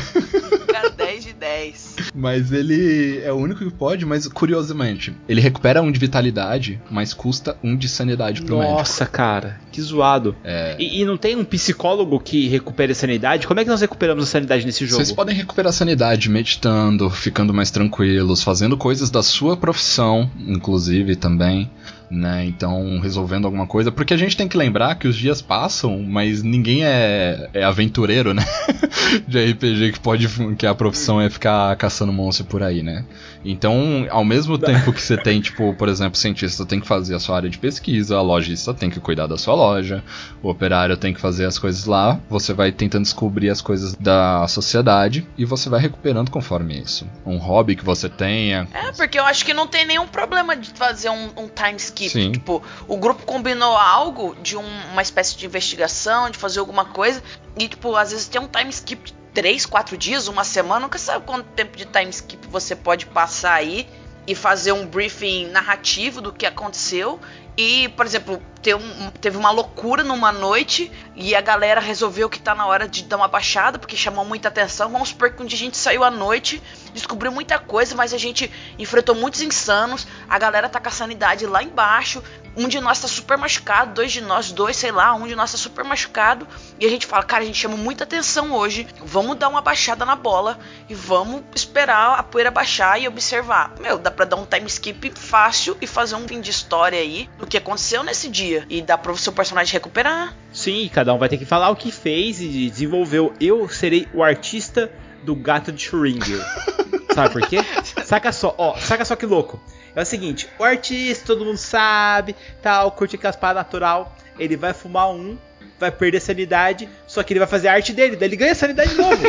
Cara, 0.70 0.90
10 0.90 1.24
de 1.24 1.32
10. 1.32 1.96
Mas 2.14 2.52
ele 2.52 3.22
é 3.24 3.32
o 3.32 3.36
único 3.36 3.64
que 3.64 3.70
pode, 3.70 4.04
mas 4.04 4.28
curiosamente, 4.28 5.14
ele 5.26 5.40
recupera 5.40 5.80
um 5.80 5.90
de 5.90 5.98
vitalidade, 5.98 6.78
mas 6.90 7.14
custa 7.14 7.56
um 7.64 7.74
de 7.74 7.88
sanidade 7.88 8.42
pro 8.42 8.58
médico. 8.58 8.74
Nossa, 8.74 9.06
cara, 9.06 9.58
que 9.70 9.80
zoado. 9.80 10.36
É. 10.44 10.76
E, 10.78 11.00
e 11.00 11.04
não 11.06 11.16
tem 11.16 11.36
um 11.36 11.44
psicólogo 11.44 12.20
que 12.20 12.48
recupere 12.82 12.92
a 12.92 12.94
sanidade? 12.94 13.46
Como 13.46 13.60
é 13.60 13.64
que 13.64 13.70
nós 13.70 13.80
recuperamos 13.80 14.24
a 14.24 14.26
sanidade 14.26 14.66
nesse 14.66 14.84
jogo? 14.86 14.96
Vocês 14.96 15.12
podem 15.12 15.34
recuperar 15.34 15.70
a 15.70 15.72
sanidade 15.72 16.28
meditando, 16.28 17.08
ficando 17.08 17.54
mais 17.54 17.70
tranquilos, 17.70 18.42
fazendo 18.42 18.76
coisas 18.76 19.10
da 19.10 19.22
sua 19.22 19.56
profissão, 19.56 20.30
inclusive 20.46 21.16
também, 21.16 21.70
né? 22.10 22.44
Então, 22.44 23.00
resolvendo 23.00 23.44
alguma 23.44 23.66
coisa. 23.66 23.92
Porque 23.92 24.14
a 24.14 24.16
gente 24.16 24.36
tem 24.36 24.48
que 24.48 24.56
lembrar 24.56 24.96
que 24.96 25.06
os 25.06 25.16
dias 25.16 25.40
passam, 25.40 26.00
mas 26.00 26.42
ninguém 26.42 26.84
é, 26.84 27.48
é 27.54 27.62
aventureiro, 27.62 28.34
né? 28.34 28.44
De 29.26 29.52
RPG 29.52 29.92
que 29.92 30.00
pode. 30.00 30.28
que 30.56 30.66
a 30.66 30.74
profissão 30.74 31.20
é 31.20 31.30
ficar 31.30 31.74
caçando 31.76 32.12
monstro 32.12 32.44
por 32.46 32.62
aí, 32.62 32.82
né? 32.82 33.04
Então, 33.44 34.06
ao 34.10 34.24
mesmo 34.24 34.56
tempo 34.58 34.92
que 34.92 35.00
você 35.02 35.16
tem, 35.16 35.40
tipo, 35.40 35.74
por 35.74 35.88
exemplo, 35.88 36.14
o 36.14 36.18
cientista 36.18 36.64
tem 36.64 36.80
que 36.80 36.86
fazer 36.86 37.14
a 37.14 37.18
sua 37.18 37.36
área 37.36 37.50
de 37.50 37.58
pesquisa, 37.58 38.16
a 38.16 38.22
lojista 38.22 38.72
tem 38.72 38.88
que 38.90 39.00
cuidar 39.00 39.26
da 39.26 39.36
sua 39.36 39.54
loja, 39.54 40.02
o 40.42 40.48
operário 40.48 40.96
tem 40.96 41.12
que 41.12 41.20
fazer 41.20 41.44
as 41.44 41.58
coisas 41.58 41.84
lá, 41.86 42.20
você 42.30 42.52
vai 42.52 42.70
tentando 42.70 43.02
descobrir 43.02 43.50
as 43.50 43.60
coisas 43.60 43.94
da 43.96 44.46
sociedade 44.48 45.26
e 45.36 45.44
você 45.44 45.68
vai 45.68 45.80
recuperando 45.80 46.30
conforme 46.30 46.78
isso. 46.80 47.06
Um 47.26 47.36
hobby 47.38 47.74
que 47.76 47.84
você 47.84 48.08
tenha. 48.08 48.68
É, 48.72 48.92
porque 48.92 49.18
eu 49.18 49.24
acho 49.24 49.44
que 49.44 49.52
não 49.52 49.66
tem 49.66 49.86
nenhum 49.86 50.06
problema 50.06 50.54
de 50.56 50.70
fazer 50.70 51.08
um, 51.10 51.30
um 51.36 51.48
time 51.48 51.76
skip. 51.76 52.10
Sim. 52.10 52.32
Tipo, 52.32 52.62
o 52.86 52.96
grupo 52.96 53.24
combinou 53.26 53.76
algo 53.76 54.36
de 54.42 54.56
um- 54.56 54.82
uma 54.92 55.02
espécie 55.02 55.36
de 55.36 55.46
investigação, 55.46 56.30
de 56.30 56.38
fazer 56.38 56.60
alguma 56.60 56.84
coisa, 56.84 57.22
e, 57.58 57.68
tipo, 57.68 57.94
às 57.96 58.10
vezes 58.12 58.28
tem 58.28 58.40
um 58.40 58.46
time 58.48 58.70
skip 58.70 59.12
de 59.12 59.21
3, 59.34 59.64
4 59.66 59.96
dias, 59.96 60.28
uma 60.28 60.44
semana, 60.44 60.80
nunca 60.80 60.98
sabe 60.98 61.24
quanto 61.24 61.46
tempo 61.50 61.76
de 61.76 61.84
time 61.86 62.10
skip 62.10 62.46
você 62.48 62.76
pode 62.76 63.06
passar 63.06 63.54
aí 63.54 63.88
e 64.26 64.34
fazer 64.34 64.72
um 64.72 64.86
briefing 64.86 65.48
narrativo 65.48 66.20
do 66.20 66.32
que 66.32 66.46
aconteceu. 66.46 67.18
E, 67.56 67.88
por 67.90 68.06
exemplo, 68.06 68.40
um- 68.78 69.10
teve 69.20 69.36
uma 69.36 69.50
loucura 69.50 70.02
numa 70.04 70.30
noite 70.32 70.90
e 71.16 71.34
a 71.34 71.40
galera 71.40 71.80
resolveu 71.80 72.30
que 72.30 72.38
tá 72.40 72.54
na 72.54 72.66
hora 72.66 72.86
de 72.88 73.02
dar 73.02 73.16
uma 73.16 73.28
baixada 73.28 73.78
porque 73.78 73.96
chamou 73.96 74.24
muita 74.24 74.48
atenção. 74.48 74.88
Vamos 74.90 75.10
supor 75.10 75.30
que 75.30 75.42
um 75.42 75.46
dia 75.46 75.56
a 75.56 75.58
gente 75.58 75.76
saiu 75.76 76.02
à 76.04 76.10
noite, 76.10 76.62
descobriu 76.94 77.30
muita 77.32 77.58
coisa, 77.58 77.94
mas 77.94 78.14
a 78.14 78.18
gente 78.18 78.50
enfrentou 78.78 79.14
muitos 79.14 79.42
insanos. 79.42 80.06
A 80.30 80.38
galera 80.38 80.68
tá 80.68 80.80
com 80.80 80.88
a 80.88 80.92
sanidade 80.92 81.44
lá 81.44 81.62
embaixo. 81.62 82.22
Um 82.56 82.68
de 82.68 82.80
nós 82.80 83.00
tá 83.00 83.08
super 83.08 83.38
machucado, 83.38 83.94
dois 83.94 84.12
de 84.12 84.20
nós, 84.20 84.52
dois, 84.52 84.76
sei 84.76 84.92
lá, 84.92 85.14
um 85.14 85.26
de 85.26 85.34
nós 85.34 85.52
tá 85.52 85.58
super 85.58 85.84
machucado. 85.84 86.46
E 86.78 86.86
a 86.86 86.88
gente 86.88 87.06
fala, 87.06 87.22
cara, 87.22 87.42
a 87.42 87.46
gente 87.46 87.58
chamou 87.58 87.78
muita 87.78 88.04
atenção 88.04 88.52
hoje. 88.52 88.86
Vamos 89.04 89.36
dar 89.36 89.48
uma 89.48 89.60
baixada 89.60 90.04
na 90.04 90.14
bola 90.14 90.58
e 90.88 90.94
vamos 90.94 91.42
esperar 91.54 92.18
a 92.18 92.22
poeira 92.22 92.50
baixar 92.50 93.00
e 93.00 93.08
observar. 93.08 93.74
Meu, 93.80 93.98
dá 93.98 94.10
pra 94.10 94.24
dar 94.24 94.36
um 94.36 94.44
time 94.44 94.66
skip 94.66 95.12
fácil 95.14 95.76
e 95.80 95.86
fazer 95.86 96.14
um 96.14 96.28
fim 96.28 96.40
de 96.40 96.50
história 96.50 96.98
aí 96.98 97.28
do 97.38 97.46
que 97.46 97.56
aconteceu 97.56 98.02
nesse 98.02 98.28
dia. 98.28 98.66
E 98.68 98.82
dá 98.82 98.98
pro 98.98 99.16
seu 99.16 99.32
personagem 99.32 99.72
recuperar. 99.72 100.36
Sim, 100.52 100.90
cada 100.92 101.14
um 101.14 101.18
vai 101.18 101.28
ter 101.28 101.38
que 101.38 101.46
falar 101.46 101.70
o 101.70 101.76
que 101.76 101.90
fez 101.90 102.40
e 102.40 102.68
desenvolveu. 102.68 103.32
Eu 103.40 103.68
serei 103.68 104.06
o 104.12 104.22
artista 104.22 104.92
do 105.22 105.34
gato 105.34 105.72
de 105.72 105.88
Schrödinger. 105.88 106.44
Sabe 107.14 107.32
por 107.32 107.42
quê? 107.46 107.58
Saca 108.04 108.32
só, 108.32 108.54
ó, 108.56 108.76
saca 108.78 109.04
só 109.04 109.14
que 109.14 109.26
louco. 109.26 109.60
É 109.94 110.02
o 110.02 110.06
seguinte, 110.06 110.48
o 110.58 110.64
artista, 110.64 111.26
todo 111.26 111.44
mundo 111.44 111.58
sabe, 111.58 112.34
tal, 112.62 112.90
curte 112.92 113.16
aquelas 113.16 113.36
paradas 113.36 113.64
natural, 113.64 114.16
ele 114.38 114.56
vai 114.56 114.72
fumar 114.72 115.10
um, 115.10 115.36
vai 115.78 115.90
perder 115.90 116.18
a 116.18 116.20
sanidade, 116.20 116.88
só 117.06 117.22
que 117.22 117.32
ele 117.32 117.40
vai 117.40 117.48
fazer 117.48 117.68
a 117.68 117.74
arte 117.74 117.92
dele, 117.92 118.16
daí 118.16 118.28
ele 118.28 118.36
ganha 118.36 118.54
sanidade 118.54 118.90
de 118.90 118.96
novo. 118.96 119.22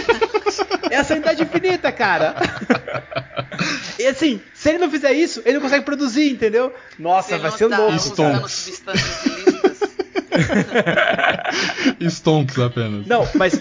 é 0.89 0.95
a 0.95 1.03
sanidade 1.03 1.43
infinita, 1.43 1.91
cara. 1.91 2.35
e 3.99 4.05
assim, 4.05 4.39
se 4.53 4.69
ele 4.69 4.77
não 4.77 4.89
fizer 4.89 5.11
isso, 5.11 5.41
ele 5.45 5.55
não 5.55 5.61
consegue 5.61 5.83
produzir, 5.83 6.29
entendeu? 6.29 6.73
Nossa, 6.97 7.37
vai 7.37 7.51
ser 7.51 7.65
louco, 7.65 7.93
Stonks. 11.99 12.59
apenas. 12.59 13.05
Não, 13.05 13.27
mas 13.35 13.59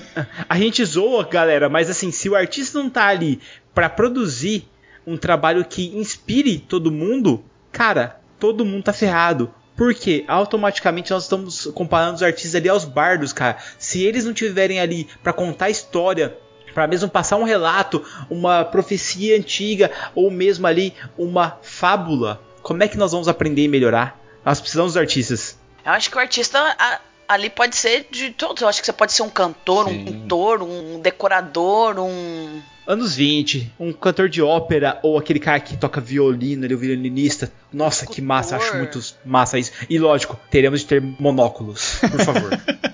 a 0.49 0.57
gente 0.57 0.85
zoa, 0.85 1.25
galera, 1.25 1.69
mas 1.69 1.91
assim, 1.91 2.11
se 2.11 2.29
o 2.29 2.37
artista 2.37 2.79
não 2.79 2.89
tá 2.89 3.07
ali 3.07 3.41
pra 3.75 3.89
produzir 3.89 4.69
um 5.07 5.17
trabalho 5.17 5.65
que 5.65 5.97
inspire 5.97 6.59
todo 6.59 6.91
mundo, 6.93 7.45
cara, 7.71 8.21
todo 8.39 8.65
mundo 8.65 8.85
tá 8.85 8.93
ferrado. 8.93 9.53
Porque 9.77 10.25
automaticamente 10.29 11.11
nós 11.11 11.23
estamos 11.25 11.67
comparando 11.75 12.17
os 12.17 12.23
artistas 12.23 12.55
ali 12.55 12.69
aos 12.69 12.85
bardos, 12.85 13.33
cara. 13.33 13.57
Se 13.79 14.03
eles 14.05 14.25
não 14.25 14.33
tiverem 14.35 14.79
ali 14.79 15.09
pra 15.23 15.33
contar 15.33 15.71
história, 15.71 16.37
pra 16.75 16.87
mesmo 16.87 17.09
passar 17.09 17.37
um 17.37 17.43
relato, 17.43 18.05
uma 18.31 18.65
profecia 18.65 19.37
antiga 19.37 19.91
ou 20.15 20.31
mesmo 20.31 20.67
ali 20.67 20.95
uma 21.17 21.59
fábula, 21.63 22.41
como 22.63 22.83
é 22.83 22.89
que 22.89 22.99
nós 22.99 23.13
vamos 23.13 23.29
aprender 23.29 23.63
e 23.63 23.69
melhorar? 23.69 24.21
Nós 24.45 24.61
precisamos 24.61 24.93
dos 24.93 25.01
artistas. 25.01 25.59
Eu 25.85 25.93
acho 25.93 26.11
que 26.11 26.17
o 26.17 26.21
artista, 26.21 26.59
a- 26.79 27.01
ali 27.33 27.51
pode 27.51 27.77
ser 27.77 28.07
de 28.11 28.31
todos. 28.31 28.63
Eu 28.63 28.69
acho 28.69 28.81
que 28.81 28.87
você 28.87 28.93
pode 28.93 29.13
ser 29.13 29.23
um 29.23 29.31
cantor, 29.31 29.89
um 29.89 29.91
Sim. 29.91 30.05
pintor, 30.05 30.63
um 30.63 31.01
decorador, 31.01 31.99
um. 31.99 32.61
Anos 32.85 33.15
20, 33.15 33.73
um 33.79 33.93
cantor 33.93 34.29
de 34.29 34.43
ópera 34.43 34.99
ou 35.05 35.17
aquele 35.17 35.39
cara 35.39 35.61
que 35.61 35.77
toca 35.77 36.01
violino, 36.01 36.65
ele 36.65 36.75
é 36.75 36.77
o 36.77 36.79
violinista. 36.79 37.53
Nossa, 37.73 38.07
que 38.07 38.21
massa, 38.21 38.57
acho 38.57 38.77
muito 38.77 39.01
massa 39.25 39.57
isso. 39.57 39.71
E 39.89 40.01
lógico, 40.01 40.39
teremos 40.51 40.81
de 40.81 40.87
ter 40.87 41.01
monóculos, 41.01 42.01
por 42.01 42.25
favor. 42.25 42.51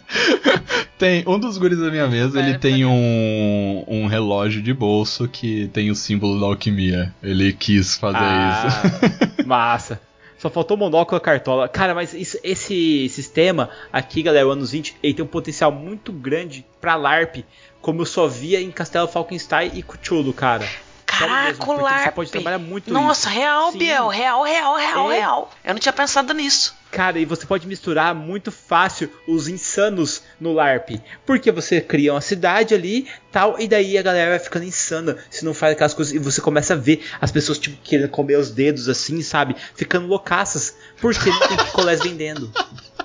Tem 0.99 1.23
um 1.29 1.39
dos 1.39 1.57
guris 1.57 1.79
da 1.79 1.91
minha 1.93 2.09
mesa, 2.09 2.41
ele 2.41 2.51
Vai, 2.51 2.59
tem 2.59 2.85
um, 2.85 3.85
um 3.87 4.07
relógio 4.09 4.61
de 4.61 4.75
bolso 4.75 5.29
que 5.29 5.69
tem 5.69 5.93
o 5.93 5.95
símbolo 5.95 6.41
da 6.41 6.47
alquimia. 6.47 7.15
Ele 7.23 7.53
quis 7.53 7.97
fazer 7.97 8.19
isso. 8.19 9.37
Ah, 9.39 9.45
massa. 9.47 10.01
Só 10.39 10.49
faltou 10.49 10.77
monóculo 10.77 11.19
e 11.19 11.21
cartola. 11.21 11.69
Cara, 11.69 11.95
mas 11.95 12.15
isso- 12.15 12.39
esse 12.45 13.09
sistema 13.09 13.71
aqui, 13.93 14.23
galera, 14.23 14.47
o 14.47 14.51
anos 14.51 14.71
20, 14.71 14.95
ele 15.03 15.15
tem 15.15 15.25
um 15.25 15.29
potencial 15.29 15.73
muito 15.73 16.13
grande 16.13 16.65
pra 16.81 16.95
LARP, 16.95 17.45
como 17.81 18.03
eu 18.03 18.07
só 18.07 18.27
via 18.29 18.61
em 18.61 18.71
Castelo 18.71 19.09
Falkenstein 19.09 19.73
e 19.75 19.83
Cthulhu, 19.83 20.33
cara. 20.33 20.67
Porque 21.57 22.05
Você 22.05 22.11
pode 22.13 22.31
trabalhar 22.31 22.59
muito 22.59 22.93
Nossa, 22.93 23.29
isso. 23.29 23.39
real, 23.39 23.73
Sim. 23.73 23.79
Biel. 23.79 24.09
Real, 24.09 24.43
real, 24.43 24.77
real, 24.77 25.13
É. 25.13 25.17
real. 25.17 25.51
Eu 25.65 25.75
não 25.75 25.81
tinha 25.81 25.93
pensado 25.93 26.33
nisso. 26.35 26.77
Cara, 26.91 27.19
e 27.19 27.27
você 27.27 27.45
pode 27.45 27.67
misturar 27.67 28.15
muito 28.15 28.51
fácil 28.51 29.11
os 29.27 29.47
insanos 29.47 30.23
no 30.41 30.55
LARP. 30.55 31.01
Porque 31.27 31.53
você 31.53 31.83
cria 31.83 32.15
uma 32.15 32.21
cidade 32.23 32.75
ali, 32.75 33.07
tal, 33.31 33.61
e 33.61 33.69
daí 33.69 33.99
a 33.99 34.03
galera 34.03 34.31
vai 34.31 34.39
ficando 34.39 34.65
insana 34.65 35.19
se 35.29 35.45
não 35.45 35.53
faz 35.53 35.73
aquelas 35.75 35.93
coisas. 35.93 36.15
E 36.15 36.19
você 36.19 36.41
começa 36.41 36.73
a 36.73 36.77
ver 36.77 37.05
as 37.21 37.31
pessoas, 37.31 37.59
tipo, 37.59 37.77
querendo 37.83 38.09
comer 38.09 38.37
os 38.39 38.51
dedos 38.51 38.89
assim, 38.89 39.21
sabe? 39.23 39.55
Ficando 39.75 40.07
loucaças. 40.07 40.77
Porque 40.99 41.29
não 41.29 41.49
tem 41.49 41.57
picolés 41.67 42.01
vendendo. 42.03 42.51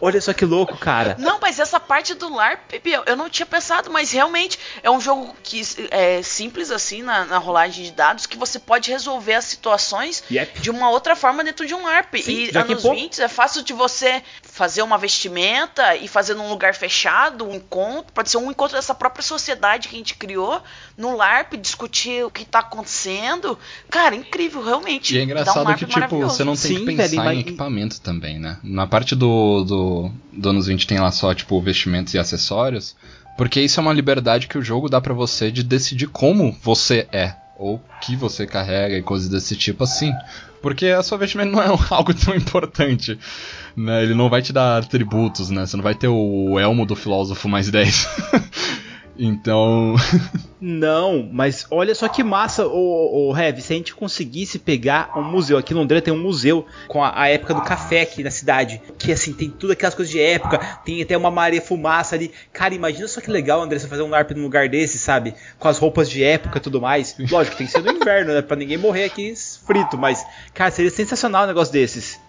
Olha 0.02 0.20
só 0.20 0.34
que 0.34 0.46
louco, 0.46 0.78
cara. 0.78 1.16
Não, 1.20 1.39
mas 1.39 1.60
essa 1.60 1.80
parte 1.80 2.14
do 2.14 2.34
LARP, 2.34 2.60
eu 3.06 3.16
não 3.16 3.30
tinha 3.30 3.46
pensado, 3.46 3.89
mas 3.91 4.12
realmente 4.12 4.60
é 4.82 4.89
um 4.89 5.00
jogo 5.00 5.36
que 5.44 5.62
é 5.91 6.22
simples 6.22 6.72
assim 6.72 7.02
na, 7.02 7.26
na 7.26 7.38
rolagem 7.38 7.86
de 7.86 7.91
dados 7.91 8.26
que 8.26 8.38
você 8.38 8.60
pode 8.60 8.91
resolver 8.91 9.36
as 9.36 9.46
situações 9.46 10.24
Yep. 10.30 10.62
de 10.62 10.70
uma 10.70 10.89
outra 10.89 11.16
forma 11.16 11.44
dentro 11.44 11.66
de 11.66 11.74
um 11.74 11.84
LARP. 11.84 12.16
Sim, 12.22 12.32
e 12.32 12.58
anos 12.58 12.72
equipou. 12.72 12.94
20 12.96 13.22
é 13.22 13.28
fácil 13.28 13.64
de 13.64 13.74
você 13.74 14.22
fazer 14.54 14.84
uma 14.84 14.99
vestimenta 14.99 15.95
e 15.95 16.08
fazer 16.08 16.36
num 16.36 16.47
lugar 16.47 16.76
fechado, 16.76 17.43
um 17.43 17.56
encontro, 17.56 18.14
pode 18.14 18.30
ser 18.30 18.38
um 18.38 18.51
encontro 18.51 18.76
dessa 18.76 18.93
própria 18.93 19.24
sociedade 19.24 19.88
que 19.88 19.95
a 19.95 19.97
gente 19.97 20.14
criou 20.14 20.62
no 20.95 21.18
LARP, 21.18 21.56
discutir 21.56 22.24
o 22.24 22.30
que 22.30 22.45
tá 22.45 22.60
acontecendo. 22.60 23.58
Cara, 23.89 24.16
incrível, 24.16 24.64
realmente. 24.64 25.16
E 25.16 25.18
é 25.18 25.22
um 25.22 25.24
engraçado 25.24 25.66
LARP 25.66 25.80
que, 25.80 25.86
tipo, 25.88 26.20
você 26.20 26.43
não 26.43 26.56
tem 26.56 26.78
Sim, 26.78 26.86
que 26.86 26.86
pensar 26.86 27.24
velho, 27.24 27.32
em 27.36 27.39
equipamento 27.39 27.99
também, 27.99 28.38
né? 28.38 28.60
Na 28.62 28.86
parte 28.86 29.16
do, 29.16 29.64
do, 29.64 30.12
do 30.32 30.49
anos 30.49 30.68
20 30.68 30.86
tem 30.86 30.99
lá 30.99 31.12
só, 31.12 31.34
tipo, 31.34 31.60
vestimentos 31.60 32.14
e 32.14 32.20
acessórios. 32.20 32.95
Porque 33.36 33.60
isso 33.60 33.80
é 33.80 33.82
uma 33.82 33.91
liberdade 33.91 34.47
que 34.47 34.60
o 34.60 34.62
jogo 34.62 34.88
dá 34.88 35.01
pra 35.01 35.16
você 35.16 35.51
de 35.51 35.64
decidir 35.64 36.06
como 36.06 36.56
você 36.62 37.08
é. 37.12 37.34
Ou 37.58 37.82
que 38.01 38.16
você 38.16 38.45
carrega 38.45 38.95
e 38.95 39.01
coisas 39.01 39.30
desse 39.30 39.56
tipo 39.56 39.84
assim. 39.84 40.14
Porque 40.64 40.88
a 40.88 41.03
sua 41.03 41.18
vestimenta 41.18 41.51
não 41.51 41.61
é 41.61 41.68
algo 41.91 42.14
tão 42.14 42.34
importante. 42.34 43.20
Né? 43.76 44.01
Ele 44.01 44.16
não 44.16 44.30
vai 44.30 44.41
te 44.41 44.53
dar 44.53 44.82
atributos, 44.82 45.49
né? 45.49 45.66
Você 45.66 45.76
não 45.76 45.84
vai 45.84 45.93
ter 45.93 46.07
o 46.07 46.57
elmo 46.57 46.86
do 46.86 46.95
filósofo 46.95 47.49
mais 47.49 47.70
10. 47.70 48.07
então. 49.18 49.95
Não, 50.59 51.30
mas 51.32 51.68
olha 51.70 51.93
só 51.93 52.07
que 52.07 52.24
massa, 52.24 52.66
o, 52.66 53.30
o 53.30 53.38
Heavy, 53.38 53.61
se 53.61 53.74
a 53.74 53.76
gente 53.76 53.93
conseguisse 53.93 54.57
pegar 54.57 55.11
um 55.18 55.22
museu, 55.22 55.57
aqui 55.57 55.74
em 55.74 55.76
Londrina 55.76 56.01
tem 56.01 56.14
um 56.14 56.22
museu 56.22 56.66
com 56.88 57.03
a, 57.03 57.22
a 57.22 57.28
época 57.28 57.53
do 57.53 57.61
café 57.61 58.01
aqui 58.01 58.24
na 58.24 58.32
cidade, 58.32 58.82
que 58.97 59.11
assim, 59.11 59.34
tem 59.34 59.49
tudo 59.49 59.74
aquelas 59.74 59.93
coisas 59.93 60.09
de 60.09 60.22
época, 60.22 60.59
tem 60.86 61.01
até 61.01 61.18
uma 61.18 61.30
Maria 61.30 61.61
Fumaça 61.61 62.16
ali. 62.16 62.32
Cara, 62.53 62.74
imagina 62.74 63.07
só 63.09 63.20
que 63.20 63.30
legal, 63.30 63.61
André, 63.61 63.78
você 63.78 63.88
fazer 63.88 64.03
um 64.03 64.09
LARP 64.09 64.32
num 64.32 64.43
lugar 64.43 64.70
desse, 64.70 64.97
sabe? 64.97 65.36
Com 65.59 65.68
as 65.68 65.78
roupas 65.78 66.09
de 66.09 66.24
época 66.24 66.57
e 66.57 66.61
tudo 66.61 66.80
mais. 66.80 67.16
Lógico, 67.30 67.57
tem 67.57 67.68
que 67.68 67.74
ser 67.74 67.84
no 67.84 67.91
inverno, 67.91 68.34
né? 68.34 68.41
Pra 68.41 68.55
ninguém 68.55 68.78
morrer 68.78 69.03
aqui 69.03 69.34
frito, 69.66 69.97
mas, 69.97 70.26
cara, 70.53 70.72
seria 70.72 70.91
sensacional 70.91 71.43
um 71.43 71.47
negócio 71.47 71.74
desses. 71.74 72.20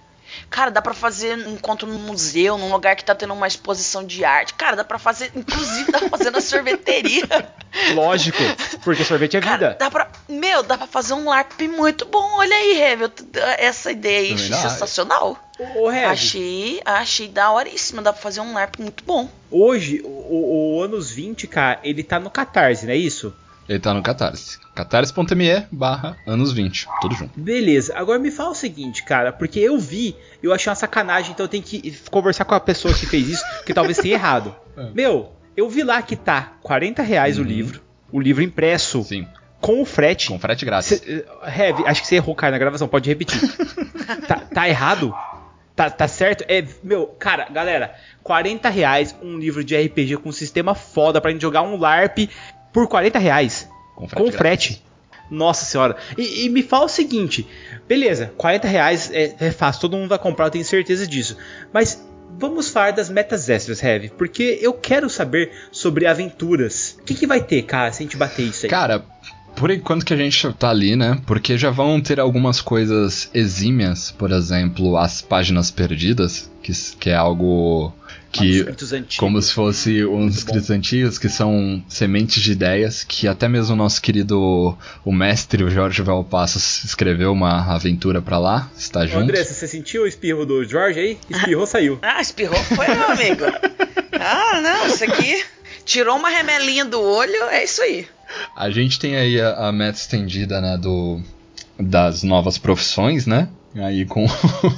Cara, 0.50 0.70
dá 0.70 0.80
pra 0.82 0.94
fazer 0.94 1.36
um 1.46 1.52
encontro 1.54 1.86
num 1.88 1.98
museu, 1.98 2.56
num 2.58 2.70
lugar 2.72 2.94
que 2.96 3.04
tá 3.04 3.14
tendo 3.14 3.34
uma 3.34 3.46
exposição 3.46 4.04
de 4.04 4.24
arte. 4.24 4.54
Cara, 4.54 4.76
dá 4.76 4.84
pra 4.84 4.98
fazer, 4.98 5.30
inclusive 5.34 5.90
dá 5.92 5.98
pra 6.00 6.08
fazer 6.10 6.30
na 6.30 6.40
sorveteria. 6.40 7.24
Lógico, 7.94 8.38
porque 8.82 9.04
sorvete 9.04 9.36
é 9.36 9.40
Cara, 9.40 9.56
vida. 9.70 9.76
dá 9.78 9.90
pra, 9.90 10.08
meu, 10.28 10.62
dá 10.62 10.78
pra 10.78 10.86
fazer 10.86 11.14
um 11.14 11.28
LARP 11.28 11.62
muito 11.62 12.04
bom. 12.06 12.22
Olha 12.36 12.54
aí, 12.54 12.74
Revel, 12.74 13.10
essa 13.58 13.90
ideia 13.90 14.20
aí, 14.20 14.34
achei 14.34 14.48
dá. 14.50 14.56
sensacional. 14.70 15.38
Ô, 15.76 15.90
Heavy, 15.90 16.04
Achei, 16.06 16.82
achei 16.84 17.28
daoríssima, 17.28 18.02
dá 18.02 18.12
pra 18.12 18.20
fazer 18.22 18.40
um 18.40 18.54
LARP 18.54 18.78
muito 18.80 19.04
bom. 19.04 19.28
hoje, 19.50 20.00
o, 20.04 20.08
o, 20.08 20.76
o 20.78 20.82
anos 20.82 21.10
20, 21.10 21.46
cara, 21.46 21.78
ele 21.84 22.02
tá 22.02 22.18
no 22.18 22.28
Catarse, 22.30 22.86
não 22.86 22.92
é 22.92 22.96
isso? 22.96 23.34
Ele 23.68 23.78
tá 23.78 23.94
no 23.94 24.02
Catarse. 24.02 24.58
catarse.me 24.74 25.66
barra 25.72 26.16
anos 26.26 26.52
20. 26.52 26.86
Tudo 27.00 27.14
junto. 27.14 27.38
Beleza, 27.38 27.94
agora 27.96 28.18
me 28.18 28.30
fala 28.30 28.50
o 28.50 28.54
seguinte, 28.54 29.02
cara, 29.04 29.32
porque 29.32 29.58
eu 29.58 29.78
vi, 29.78 30.14
eu 30.42 30.52
achei 30.52 30.68
uma 30.68 30.76
sacanagem, 30.76 31.32
então 31.32 31.44
eu 31.44 31.48
tenho 31.48 31.62
que 31.62 31.96
conversar 32.10 32.44
com 32.44 32.54
a 32.54 32.60
pessoa 32.60 32.92
que 32.92 33.06
fez 33.06 33.28
isso, 33.28 33.44
que 33.64 33.72
talvez 33.72 33.98
tenha 33.98 34.14
errado. 34.14 34.54
É. 34.76 34.90
Meu, 34.92 35.30
eu 35.56 35.68
vi 35.70 35.84
lá 35.84 36.02
que 36.02 36.16
tá 36.16 36.54
40 36.60 37.00
reais 37.00 37.38
o 37.38 37.44
livro, 37.44 37.80
o 38.10 38.20
livro 38.20 38.42
impresso, 38.42 39.04
Sim. 39.04 39.24
com 39.60 39.80
o 39.80 39.84
frete. 39.84 40.26
Com 40.26 40.36
frete 40.36 40.64
grátis. 40.64 40.98
Cê, 40.98 41.24
eh, 41.44 41.60
Heavy, 41.60 41.86
acho 41.86 42.02
que 42.02 42.08
você 42.08 42.16
errou, 42.16 42.34
cara, 42.34 42.50
na 42.50 42.58
gravação, 42.58 42.88
pode 42.88 43.08
repetir. 43.08 43.40
tá, 44.26 44.40
tá 44.52 44.68
errado? 44.68 45.14
Tá, 45.76 45.90
tá 45.90 46.06
certo? 46.06 46.44
É, 46.48 46.64
meu, 46.84 47.06
cara, 47.06 47.48
galera, 47.50 47.94
40 48.22 48.68
reais 48.68 49.14
um 49.20 49.38
livro 49.38 49.64
de 49.64 49.76
RPG 49.76 50.18
com 50.18 50.28
um 50.28 50.32
sistema 50.32 50.74
foda 50.74 51.20
pra 51.20 51.32
gente 51.32 51.42
jogar 51.42 51.62
um 51.62 51.76
LARP 51.76 52.28
por 52.74 52.88
40 52.88 53.18
reais. 53.18 53.68
Com 53.94 54.08
Com 54.08 54.32
frete. 54.32 54.82
Nossa 55.30 55.64
senhora. 55.64 55.96
E, 56.18 56.44
e 56.44 56.48
me 56.50 56.62
fala 56.62 56.84
o 56.84 56.88
seguinte: 56.88 57.46
beleza, 57.88 58.32
40 58.36 58.68
reais 58.68 59.10
é, 59.12 59.34
é 59.40 59.50
fácil, 59.50 59.82
todo 59.82 59.96
mundo 59.96 60.08
vai 60.08 60.18
comprar, 60.18 60.46
eu 60.46 60.50
tenho 60.50 60.64
certeza 60.64 61.06
disso. 61.06 61.38
Mas 61.72 62.04
vamos 62.38 62.68
falar 62.68 62.90
das 62.90 63.08
metas 63.08 63.48
extras, 63.48 63.82
Heavy, 63.82 64.10
porque 64.10 64.58
eu 64.60 64.74
quero 64.74 65.08
saber 65.08 65.50
sobre 65.70 66.06
aventuras. 66.06 66.98
O 67.00 67.04
que, 67.04 67.14
que 67.14 67.26
vai 67.26 67.42
ter, 67.42 67.62
cara, 67.62 67.92
se 67.92 68.02
a 68.02 68.04
gente 68.04 68.16
bater 68.16 68.42
isso 68.42 68.66
aí? 68.66 68.70
Cara, 68.70 69.04
por 69.56 69.70
enquanto 69.70 70.04
que 70.04 70.12
a 70.12 70.16
gente 70.16 70.52
tá 70.54 70.68
ali, 70.68 70.96
né? 70.96 71.20
Porque 71.26 71.56
já 71.56 71.70
vão 71.70 72.00
ter 72.00 72.18
algumas 72.18 72.60
coisas 72.60 73.30
exímias, 73.32 74.10
por 74.10 74.32
exemplo, 74.32 74.96
as 74.96 75.22
páginas 75.22 75.70
perdidas, 75.70 76.50
que, 76.62 76.72
que 76.98 77.10
é 77.10 77.14
algo 77.14 77.92
que. 78.34 78.66
Como 79.16 79.40
se 79.40 79.52
fosse 79.52 80.04
uns 80.04 80.10
Muito 80.10 80.38
escritos 80.38 80.70
antigos, 80.70 81.18
que 81.18 81.28
são 81.28 81.82
sementes 81.88 82.42
de 82.42 82.52
ideias, 82.52 83.04
que 83.04 83.28
até 83.28 83.48
mesmo 83.48 83.74
o 83.74 83.76
nosso 83.76 84.02
querido 84.02 84.76
o 85.04 85.12
mestre, 85.12 85.62
o 85.62 85.70
Jorge 85.70 86.02
Valpassos, 86.02 86.84
escreveu 86.84 87.32
uma 87.32 87.72
aventura 87.72 88.20
pra 88.20 88.38
lá, 88.38 88.70
está 88.76 89.00
Ô, 89.00 89.06
junto. 89.06 89.22
Andressa, 89.22 89.54
você 89.54 89.68
sentiu 89.68 90.02
o 90.02 90.06
espirro 90.06 90.44
do 90.44 90.64
Jorge 90.64 90.98
aí? 90.98 91.18
Espirrou, 91.30 91.66
saiu. 91.66 91.98
Ah, 92.02 92.20
espirrou 92.20 92.58
foi, 92.64 92.86
meu 92.88 93.10
amigo. 93.10 93.44
Ah, 94.20 94.60
não, 94.60 94.86
isso 94.86 95.04
aqui 95.04 95.44
tirou 95.84 96.16
uma 96.16 96.28
remelinha 96.28 96.84
do 96.84 97.00
olho, 97.00 97.44
é 97.50 97.64
isso 97.64 97.82
aí. 97.82 98.06
A 98.56 98.70
gente 98.70 98.98
tem 98.98 99.16
aí 99.16 99.40
a, 99.40 99.68
a 99.68 99.72
meta 99.72 99.98
estendida, 99.98 100.60
né, 100.60 100.76
do, 100.76 101.20
das 101.78 102.22
novas 102.22 102.58
profissões, 102.58 103.26
né? 103.26 103.48
Aí 103.76 104.04
com, 104.04 104.24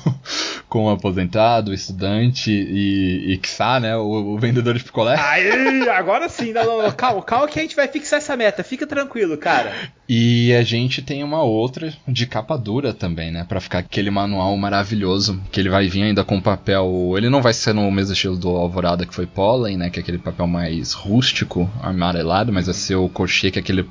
com 0.69 0.87
o 0.87 0.91
aposentado, 0.91 1.71
o 1.71 1.75
estudante 1.75 2.51
e, 2.51 3.33
e 3.33 3.39
quiçá, 3.39 3.79
né, 3.79 3.97
o, 3.97 4.35
o 4.35 4.39
vendedor 4.39 4.75
de 4.75 4.85
picolé. 4.85 5.17
Aí, 5.19 5.89
agora 5.91 6.29
sim, 6.29 6.53
não, 6.53 6.65
não, 6.65 6.83
não, 6.83 6.93
calma, 6.93 7.23
calma 7.23 7.49
que 7.49 7.59
a 7.59 7.63
gente 7.63 7.77
vai 7.77 7.89
fixar 7.89 8.19
essa 8.19 8.37
meta, 8.37 8.65
fica 8.65 8.87
tranquilo, 8.87 9.37
cara. 9.37 9.73
E 10.09 10.55
a 10.55 10.63
gente 10.63 11.03
tem 11.03 11.23
uma 11.23 11.43
outra 11.43 11.93
de 12.07 12.27
capa 12.27 12.57
dura 12.57 12.95
também, 12.95 13.31
né? 13.31 13.45
Pra 13.49 13.61
ficar 13.61 13.81
aquele 13.81 14.11
manual 14.11 14.57
maravilhoso, 14.57 15.41
que 15.51 15.61
ele 15.61 15.69
vai 15.69 15.89
vir 15.89 16.05
ainda 16.05 16.25
com 16.25 16.41
papel. 16.41 17.15
Ele 17.17 17.29
não 17.29 17.43
vai 17.43 17.53
ser 17.53 17.75
no 17.75 17.91
mesmo 17.91 18.13
estilo 18.13 18.37
do 18.37 18.49
Alvorada 18.51 19.05
que 19.05 19.15
foi 19.15 19.27
Pollen, 19.27 19.77
né? 19.77 19.91
Que 19.91 19.99
é 19.99 20.03
aquele 20.03 20.19
papel 20.19 20.47
mais 20.47 20.93
rústico, 20.93 21.69
amarelado, 21.83 22.53
mas 22.53 22.67
vai 22.67 22.75
ser 22.75 22.95
o 22.95 23.09
Cochê, 23.09 23.51
que 23.51 23.59
é 23.59 23.63
aquele 23.63 23.85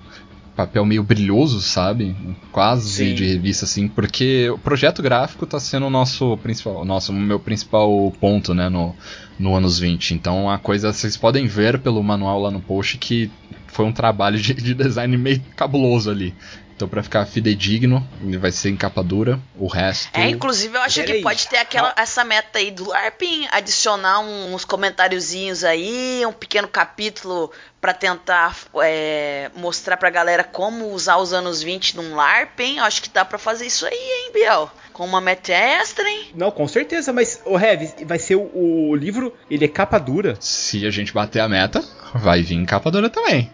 papel 0.56 0.86
meio 0.86 1.04
brilhoso, 1.04 1.62
sabe? 1.62 2.16
Quase 2.52 2.90
Sim. 2.90 3.14
de 3.14 3.26
revista, 3.26 3.66
assim, 3.66 3.88
porque 3.88 4.50
o 4.50 4.58
projeto 4.58 5.02
gráfico 5.02 5.46
tá 5.46 5.60
sendo 5.60 5.88
o 5.88 5.90
nosso 5.90 6.38
principal, 6.38 6.86
nosso, 6.86 7.12
meu 7.12 7.40
principal 7.40 8.14
ponto, 8.20 8.54
né, 8.54 8.70
no, 8.70 8.96
no 9.38 9.56
anos 9.56 9.80
20. 9.80 10.14
Então 10.14 10.50
a 10.50 10.58
coisa, 10.58 10.94
vocês 10.94 11.18
podem 11.18 11.46
ver 11.46 11.80
pelo 11.80 12.02
manual 12.02 12.42
lá 12.42 12.52
no 12.52 12.62
post 12.62 12.98
que 12.98 13.30
foi 13.76 13.86
um 13.86 13.92
trabalho 13.92 14.40
de, 14.40 14.54
de 14.54 14.74
design 14.74 15.18
meio 15.18 15.42
cabuloso 15.56 16.10
ali. 16.10 16.34
Então, 16.76 16.90
pra 16.90 17.02
ficar 17.02 17.26
fidedigno, 17.26 18.06
vai 18.38 18.52
ser 18.52 18.70
em 18.70 18.76
capa 18.76 19.02
dura. 19.02 19.40
O 19.58 19.66
resto. 19.66 20.10
É, 20.14 20.28
inclusive 20.28 20.76
eu 20.78 20.82
acho 20.82 20.96
Pera 20.96 21.08
que 21.08 21.14
aí. 21.14 21.22
pode 21.22 21.48
ter 21.48 21.58
aquela, 21.58 21.94
essa 21.98 22.22
meta 22.26 22.60
aí 22.60 22.70
do 22.70 22.90
LARPing, 22.90 23.48
adicionar 23.50 24.20
um- 24.20 24.54
uns 24.54 24.66
comentáriozinhos 24.66 25.64
aí, 25.64 26.26
um 26.26 26.34
pequeno 26.34 26.68
capítulo 26.68 27.50
pra 27.80 27.94
tentar 27.94 28.58
é, 28.84 29.50
mostrar 29.56 29.96
pra 29.96 30.10
galera 30.10 30.44
como 30.44 30.90
usar 30.92 31.16
os 31.18 31.32
anos 31.32 31.62
20 31.64 31.96
num 31.96 32.14
LARPing. 32.14 32.78
Eu 32.80 32.84
acho 32.84 33.02
que 33.02 33.10
dá 33.10 33.24
pra 33.24 33.38
fazer 33.38 33.66
isso 33.68 33.86
aí, 33.86 33.94
hein, 33.94 34.32
Biel? 34.34 34.70
Com 34.96 35.04
uma 35.04 35.20
meta 35.20 35.52
extra, 35.52 36.10
hein? 36.10 36.28
Não, 36.34 36.50
com 36.50 36.66
certeza, 36.70 37.12
mas 37.12 37.42
o 37.46 37.60
Heavy, 37.60 38.06
vai 38.06 38.18
ser 38.18 38.36
o, 38.36 38.50
o 38.54 38.96
livro, 38.96 39.34
ele 39.52 39.66
é 39.66 39.68
capa 39.68 40.00
dura. 40.00 40.38
Se 40.40 40.88
a 40.88 40.90
gente 40.90 41.12
bater 41.12 41.42
a 41.42 41.50
meta, 41.50 41.84
vai 42.14 42.42
vir 42.42 42.66
capa 42.66 42.90
dura 42.90 43.10
também. 43.10 43.52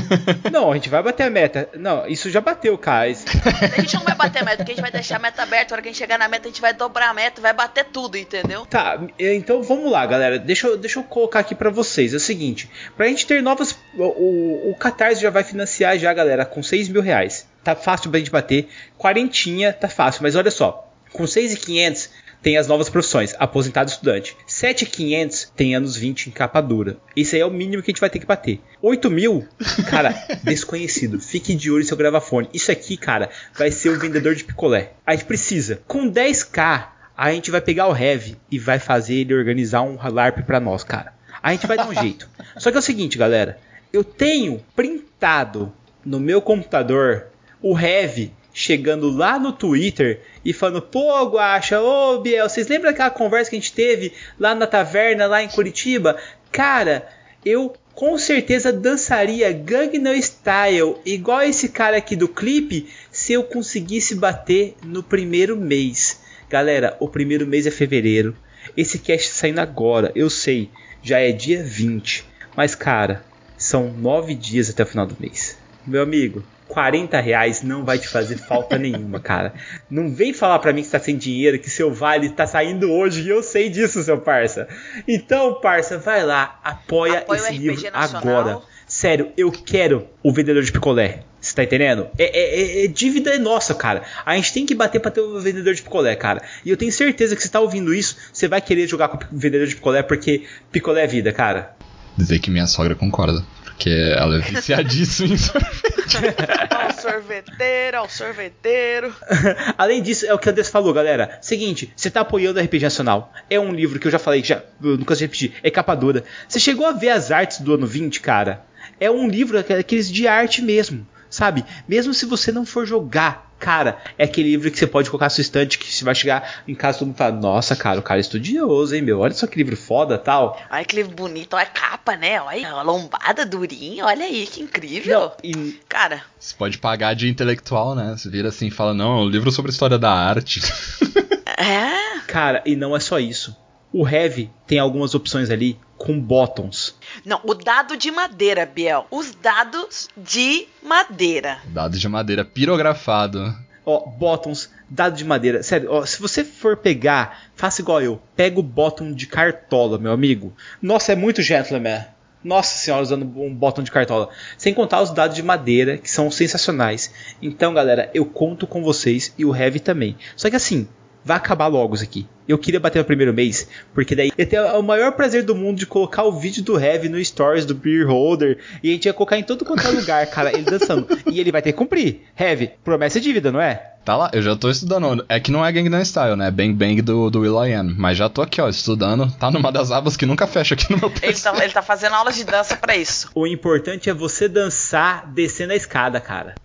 Não, 0.52 0.70
a 0.70 0.74
gente 0.74 0.90
vai 0.90 1.02
bater 1.02 1.22
a 1.22 1.30
meta. 1.30 1.66
Não, 1.74 2.06
isso 2.06 2.28
já 2.28 2.42
bateu, 2.42 2.76
cara. 2.76 3.08
A 3.08 3.80
gente 3.80 3.94
não 3.94 4.02
vai 4.02 4.14
bater 4.14 4.42
a 4.42 4.44
meta, 4.44 4.56
porque 4.58 4.72
a 4.72 4.74
gente 4.74 4.82
vai 4.82 4.90
deixar 4.90 5.16
a 5.16 5.18
meta 5.18 5.42
aberta. 5.42 5.72
A 5.72 5.76
hora 5.76 5.82
que 5.82 5.88
a 5.88 5.92
gente 5.92 5.98
chegar 5.98 6.18
na 6.18 6.28
meta, 6.28 6.46
a 6.46 6.50
gente 6.50 6.60
vai 6.60 6.74
dobrar 6.74 7.08
a 7.08 7.14
meta, 7.14 7.40
vai 7.40 7.54
bater 7.54 7.86
tudo, 7.86 8.18
entendeu? 8.18 8.66
Tá, 8.66 9.00
então 9.18 9.62
vamos 9.62 9.90
lá, 9.90 10.04
galera. 10.04 10.38
Deixa 10.38 10.66
eu, 10.66 10.76
deixa 10.76 10.98
eu 10.98 11.04
colocar 11.04 11.40
aqui 11.40 11.54
pra 11.54 11.70
vocês. 11.70 12.12
É 12.12 12.16
o 12.18 12.20
seguinte: 12.20 12.68
pra 12.98 13.08
gente 13.08 13.26
ter 13.26 13.42
novas. 13.42 13.72
O, 13.96 14.02
o, 14.02 14.70
o 14.72 14.74
Catarse 14.74 15.22
já 15.22 15.30
vai 15.30 15.42
financiar, 15.42 15.96
já, 15.96 16.12
galera, 16.12 16.44
com 16.44 16.62
6 16.62 16.90
mil 16.90 17.00
reais. 17.00 17.50
Tá 17.62 17.74
fácil 17.74 18.10
pra 18.10 18.18
gente 18.18 18.30
bater. 18.30 18.68
Quarentinha, 18.98 19.72
tá 19.72 19.88
fácil. 19.88 20.22
Mas 20.22 20.34
olha 20.34 20.50
só: 20.50 20.92
com 21.12 21.26
6,500 21.26 22.10
tem 22.42 22.56
as 22.56 22.66
novas 22.66 22.90
profissões, 22.90 23.34
aposentado 23.38 23.88
estudante. 23.88 24.36
7,500 24.46 25.52
tem 25.54 25.76
anos 25.76 25.96
20 25.96 26.26
em 26.26 26.30
capa 26.32 26.60
dura. 26.60 26.96
Isso 27.14 27.36
aí 27.36 27.40
é 27.40 27.46
o 27.46 27.50
mínimo 27.50 27.82
que 27.82 27.90
a 27.90 27.92
gente 27.92 28.00
vai 28.00 28.10
ter 28.10 28.18
que 28.18 28.26
bater. 28.26 28.60
8 28.82 29.08
mil, 29.10 29.46
cara, 29.88 30.12
desconhecido. 30.42 31.20
Fique 31.20 31.54
de 31.54 31.70
olho 31.70 31.82
em 31.82 31.86
seu 31.86 31.96
gravafone. 31.96 32.50
Isso 32.52 32.72
aqui, 32.72 32.96
cara, 32.96 33.30
vai 33.56 33.70
ser 33.70 33.90
o 33.90 33.98
vendedor 33.98 34.34
de 34.34 34.44
picolé. 34.44 34.94
A 35.06 35.14
gente 35.14 35.24
precisa. 35.24 35.80
Com 35.86 36.10
10k, 36.10 36.88
a 37.16 37.32
gente 37.32 37.50
vai 37.50 37.60
pegar 37.60 37.86
o 37.86 37.96
Heavy 37.96 38.36
e 38.50 38.58
vai 38.58 38.80
fazer 38.80 39.14
ele 39.14 39.34
organizar 39.34 39.82
um 39.82 39.96
LARP 40.02 40.42
pra 40.44 40.58
nós, 40.58 40.82
cara. 40.82 41.12
A 41.40 41.52
gente 41.52 41.66
vai 41.66 41.76
dar 41.76 41.88
um 41.88 41.94
jeito. 41.94 42.28
Só 42.58 42.70
que 42.70 42.76
é 42.76 42.80
o 42.80 42.82
seguinte, 42.82 43.16
galera. 43.16 43.58
Eu 43.92 44.02
tenho 44.02 44.64
printado 44.74 45.72
no 46.04 46.18
meu 46.18 46.40
computador 46.42 47.26
o 47.62 47.78
Heavy 47.78 48.32
chegando 48.52 49.10
lá 49.10 49.38
no 49.38 49.52
Twitter 49.52 50.20
e 50.44 50.52
falando: 50.52 50.82
Pô, 50.82 51.24
Guacha, 51.26 51.80
ô 51.80 52.18
Biel, 52.18 52.48
vocês 52.48 52.68
lembram 52.68 52.90
daquela 52.90 53.10
conversa 53.10 53.50
que 53.50 53.56
a 53.56 53.60
gente 53.60 53.72
teve 53.72 54.12
lá 54.38 54.54
na 54.54 54.66
taverna, 54.66 55.26
lá 55.26 55.42
em 55.42 55.48
Curitiba? 55.48 56.16
Cara, 56.50 57.08
eu 57.44 57.72
com 57.94 58.16
certeza 58.16 58.72
dançaria 58.72 59.52
Gangnam 59.52 60.16
Style, 60.16 60.96
igual 61.04 61.42
esse 61.42 61.68
cara 61.68 61.96
aqui 61.98 62.16
do 62.16 62.28
clipe, 62.28 62.88
se 63.10 63.32
eu 63.32 63.44
conseguisse 63.44 64.14
bater 64.14 64.74
no 64.82 65.02
primeiro 65.02 65.56
mês. 65.56 66.20
Galera, 66.48 66.96
o 67.00 67.08
primeiro 67.08 67.46
mês 67.46 67.66
é 67.66 67.70
fevereiro. 67.70 68.36
Esse 68.76 68.98
cast 68.98 69.28
tá 69.28 69.34
saindo 69.34 69.60
agora, 69.60 70.12
eu 70.14 70.30
sei, 70.30 70.70
já 71.02 71.18
é 71.18 71.32
dia 71.32 71.62
20. 71.62 72.24
Mas, 72.56 72.74
cara, 72.74 73.24
são 73.56 73.92
nove 73.92 74.34
dias 74.34 74.70
até 74.70 74.82
o 74.82 74.86
final 74.86 75.06
do 75.06 75.16
mês. 75.18 75.56
Meu 75.86 76.02
amigo, 76.02 76.42
40 76.72 77.20
reais 77.20 77.62
não 77.62 77.84
vai 77.84 77.98
te 77.98 78.08
fazer 78.08 78.36
falta 78.38 78.78
nenhuma, 78.78 79.20
cara. 79.20 79.52
Não 79.90 80.10
vem 80.10 80.32
falar 80.32 80.58
pra 80.58 80.72
mim 80.72 80.80
que 80.80 80.86
você 80.88 80.98
tá 80.98 81.04
sem 81.04 81.18
dinheiro, 81.18 81.58
que 81.58 81.68
seu 81.68 81.92
vale 81.92 82.30
tá 82.30 82.46
saindo 82.46 82.90
hoje, 82.90 83.20
e 83.22 83.28
eu 83.28 83.42
sei 83.42 83.68
disso, 83.68 84.02
seu 84.02 84.18
parça. 84.18 84.66
Então, 85.06 85.60
parça, 85.60 85.98
vai 85.98 86.24
lá, 86.24 86.58
apoia, 86.64 87.18
Apoia 87.18 87.38
esse 87.38 87.52
livro 87.58 87.90
Nacional. 87.92 88.38
agora. 88.40 88.60
Sério, 88.86 89.30
eu 89.36 89.50
quero 89.52 90.06
o 90.22 90.32
vendedor 90.32 90.62
de 90.62 90.72
picolé. 90.72 91.20
Você 91.40 91.54
tá 91.54 91.62
entendendo? 91.64 92.08
É, 92.18 92.24
é- 92.24 92.60
é- 92.60 92.84
é 92.84 92.86
dívida 92.88 93.38
nossa, 93.38 93.74
cara. 93.74 94.02
A 94.24 94.34
gente 94.36 94.52
tem 94.52 94.64
que 94.66 94.74
bater 94.74 95.00
pra 95.00 95.10
ter 95.10 95.20
o 95.20 95.40
vendedor 95.40 95.74
de 95.74 95.82
picolé, 95.82 96.14
cara. 96.14 96.42
E 96.64 96.70
eu 96.70 96.76
tenho 96.76 96.92
certeza 96.92 97.34
que 97.36 97.42
você 97.42 97.48
tá 97.48 97.60
ouvindo 97.60 97.92
isso, 97.92 98.16
você 98.32 98.48
vai 98.48 98.60
querer 98.60 98.86
jogar 98.86 99.08
com 99.08 99.16
o 99.16 99.38
vendedor 99.38 99.66
de 99.66 99.74
picolé, 99.74 100.02
porque 100.02 100.44
picolé 100.70 101.04
é 101.04 101.06
vida, 101.06 101.32
cara. 101.32 101.74
Dizer 102.16 102.38
que 102.38 102.50
minha 102.50 102.66
sogra 102.66 102.94
concorda. 102.94 103.42
Porque 103.74 103.90
ela 103.90 104.36
é 104.36 104.38
viciadíssima 104.38 105.34
em 105.34 105.36
sorvete. 105.36 106.18
Ó, 106.72 106.88
o 106.88 107.00
sorveteiro, 107.00 107.98
ó, 107.98 108.04
o 108.04 108.08
sorveteiro. 108.08 109.14
Além 109.78 110.02
disso, 110.02 110.26
é 110.26 110.34
o 110.34 110.38
que 110.38 110.46
o 110.46 110.50
Andrés 110.50 110.68
falou, 110.68 110.92
galera. 110.92 111.38
Seguinte, 111.40 111.92
você 111.96 112.10
tá 112.10 112.20
apoiando 112.20 112.60
a 112.60 112.62
RPG 112.62 112.84
Nacional. 112.84 113.32
É 113.48 113.58
um 113.58 113.72
livro 113.72 113.98
que 113.98 114.06
eu 114.06 114.10
já 114.10 114.18
falei, 114.18 114.42
que 114.42 114.48
já, 114.48 114.62
eu 114.82 114.98
nunca 114.98 115.14
sei 115.14 115.26
repetir, 115.26 115.54
é 115.62 115.70
capa 115.70 115.94
dura. 115.94 116.24
Você 116.46 116.60
chegou 116.60 116.86
a 116.86 116.92
ver 116.92 117.10
as 117.10 117.30
artes 117.30 117.60
do 117.60 117.74
ano 117.74 117.86
20, 117.86 118.20
cara? 118.20 118.64
É 119.00 119.10
um 119.10 119.28
livro 119.28 119.58
aqueles 119.58 120.10
de 120.10 120.28
arte 120.28 120.62
mesmo, 120.62 121.06
sabe? 121.32 121.64
Mesmo 121.88 122.12
se 122.12 122.26
você 122.26 122.52
não 122.52 122.66
for 122.66 122.86
jogar, 122.86 123.50
cara, 123.58 123.96
é 124.18 124.24
aquele 124.24 124.50
livro 124.50 124.70
que 124.70 124.78
você 124.78 124.86
pode 124.86 125.08
colocar 125.08 125.26
na 125.26 125.30
sua 125.30 125.40
estante, 125.40 125.78
que 125.78 125.92
você 125.92 126.04
vai 126.04 126.14
chegar 126.14 126.62
em 126.68 126.74
casa 126.74 126.96
e 126.96 126.98
todo 126.98 127.08
mundo 127.08 127.16
fala, 127.16 127.32
nossa, 127.32 127.74
cara, 127.74 127.98
o 127.98 128.02
cara 128.02 128.20
é 128.20 128.20
estudioso, 128.20 128.94
hein, 128.94 129.02
meu? 129.02 129.20
Olha 129.20 129.32
só 129.32 129.46
que 129.46 129.56
livro 129.56 129.76
foda 129.76 130.18
tal. 130.18 130.60
Olha 130.70 130.84
que 130.84 130.94
livro 130.94 131.14
bonito, 131.14 131.54
olha 131.54 131.62
a 131.62 131.66
capa, 131.66 132.16
né? 132.16 132.40
Olha 132.40 132.70
a 132.70 132.82
lombada 132.82 133.46
durinha, 133.46 134.04
olha 134.04 134.24
aí, 134.24 134.46
que 134.46 134.62
incrível. 134.62 135.20
Não, 135.20 135.32
e 135.42 135.80
Cara, 135.88 136.22
Você 136.38 136.54
pode 136.56 136.78
pagar 136.78 137.14
de 137.14 137.28
intelectual, 137.28 137.94
né? 137.94 138.14
Você 138.16 138.28
vira 138.28 138.48
assim 138.48 138.66
e 138.66 138.70
fala, 138.70 138.92
não, 138.92 139.18
é 139.18 139.22
um 139.22 139.28
livro 139.28 139.50
sobre 139.50 139.70
história 139.70 139.98
da 139.98 140.12
arte. 140.12 140.60
é. 141.56 142.20
Cara, 142.26 142.62
e 142.66 142.76
não 142.76 142.94
é 142.94 143.00
só 143.00 143.18
isso. 143.18 143.56
O 143.92 144.08
Heavy 144.08 144.50
tem 144.66 144.78
algumas 144.78 145.14
opções 145.14 145.50
ali 145.50 145.78
com 145.98 146.18
bottoms. 146.18 146.96
Não, 147.24 147.40
o 147.44 147.54
dado 147.54 147.96
de 147.96 148.10
madeira, 148.10 148.64
Biel. 148.64 149.06
Os 149.10 149.34
dados 149.34 150.08
de 150.16 150.66
madeira. 150.82 151.58
Dado 151.66 151.98
de 151.98 152.08
madeira 152.08 152.44
pirografado. 152.44 153.54
Ó, 153.84 154.06
bottoms, 154.08 154.70
dado 154.88 155.16
de 155.16 155.24
madeira. 155.24 155.62
Sério, 155.62 155.90
ó, 155.92 156.06
se 156.06 156.20
você 156.20 156.42
for 156.44 156.76
pegar, 156.76 157.50
faça 157.54 157.82
igual 157.82 158.00
eu. 158.00 158.20
Pega 158.34 158.58
o 158.58 158.62
bottom 158.62 159.12
de 159.12 159.26
cartola, 159.26 159.98
meu 159.98 160.12
amigo. 160.12 160.54
Nossa, 160.80 161.12
é 161.12 161.16
muito 161.16 161.42
gentleman. 161.42 162.04
Nossa 162.42 162.76
senhora, 162.76 163.02
usando 163.02 163.24
um 163.24 163.54
bottom 163.54 163.82
de 163.82 163.92
cartola. 163.92 164.28
Sem 164.56 164.74
contar 164.74 165.02
os 165.02 165.10
dados 165.10 165.36
de 165.36 165.42
madeira, 165.42 165.98
que 165.98 166.10
são 166.10 166.30
sensacionais. 166.30 167.12
Então, 167.40 167.74
galera, 167.74 168.10
eu 168.14 168.24
conto 168.24 168.66
com 168.66 168.82
vocês 168.82 169.32
e 169.38 169.44
o 169.44 169.54
Heavy 169.54 169.78
também. 169.78 170.16
Só 170.34 170.50
que 170.50 170.56
assim, 170.56 170.88
vai 171.24 171.36
acabar 171.36 171.68
logo 171.68 171.94
isso 171.94 172.04
aqui. 172.04 172.26
Eu 172.52 172.58
queria 172.58 172.78
bater 172.78 172.98
no 172.98 173.04
primeiro 173.06 173.32
mês, 173.32 173.66
porque 173.94 174.14
daí 174.14 174.30
eu 174.36 174.46
tenho 174.46 174.78
o 174.78 174.82
maior 174.82 175.12
prazer 175.12 175.42
do 175.42 175.54
mundo 175.54 175.78
de 175.78 175.86
colocar 175.86 176.22
o 176.24 176.32
vídeo 176.32 176.62
do 176.62 176.78
Heavy 176.78 177.08
no 177.08 177.22
Stories 177.24 177.64
do 177.64 177.74
Beer 177.74 178.06
Holder. 178.06 178.58
E 178.82 178.90
a 178.90 178.92
gente 178.92 179.06
ia 179.06 179.12
colocar 179.14 179.38
em 179.38 179.42
todo 179.42 179.64
quanto 179.64 179.86
é 179.86 179.90
lugar, 179.90 180.26
cara, 180.26 180.52
ele 180.52 180.64
dançando. 180.64 181.06
e 181.30 181.40
ele 181.40 181.50
vai 181.50 181.62
ter 181.62 181.72
que 181.72 181.78
cumprir. 181.78 182.20
Heavy, 182.38 182.70
promessa 182.84 183.18
é 183.18 183.20
dívida, 183.20 183.50
não 183.50 183.60
é? 183.60 183.88
Tá 184.04 184.16
lá, 184.16 184.30
eu 184.32 184.42
já 184.42 184.56
tô 184.56 184.68
estudando. 184.68 185.24
É 185.28 185.38
que 185.38 185.52
não 185.52 185.64
é 185.64 185.70
Gangnam 185.70 186.04
Style, 186.04 186.34
né? 186.34 186.50
Bang 186.50 186.72
Bang 186.72 187.00
do, 187.00 187.30
do 187.30 187.40
Will.i.am. 187.42 187.94
Mas 187.96 188.18
já 188.18 188.28
tô 188.28 188.42
aqui, 188.42 188.60
ó, 188.60 188.68
estudando. 188.68 189.30
Tá 189.38 189.48
numa 189.48 189.70
das 189.70 189.92
abas 189.92 190.16
que 190.16 190.26
nunca 190.26 190.44
fecha 190.46 190.74
aqui 190.74 190.90
no 190.90 190.98
meu 190.98 191.08
Ele 191.08 191.20
PC. 191.20 191.44
tá, 191.44 191.62
ele 191.64 191.72
tá 191.72 191.82
fazendo 191.82 192.14
aulas 192.16 192.34
de 192.34 192.42
dança 192.42 192.74
pra 192.76 192.96
isso. 192.96 193.30
O 193.32 193.46
importante 193.46 194.10
é 194.10 194.12
você 194.12 194.48
dançar 194.48 195.30
descendo 195.32 195.72
a 195.72 195.76
escada, 195.76 196.20
cara. 196.20 196.56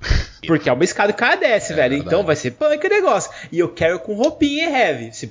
Porque 0.47 0.67
é 0.67 0.73
uma 0.73 0.83
escada 0.83 1.13
que 1.13 1.17
o 1.17 1.19
cara 1.19 1.35
desce, 1.35 1.73
velho. 1.75 1.89
verdade. 1.91 2.07
Então 2.07 2.25
vai 2.25 2.35
ser 2.35 2.51
punk 2.51 2.83
o 2.83 2.89
negócio. 2.89 3.29
E 3.51 3.59
eu 3.59 3.69
quero 3.69 3.99
com 3.99 4.15
roupinha 4.15 4.65
hein, 4.69 4.75
heavy. 4.75 5.09
Se 5.13 5.27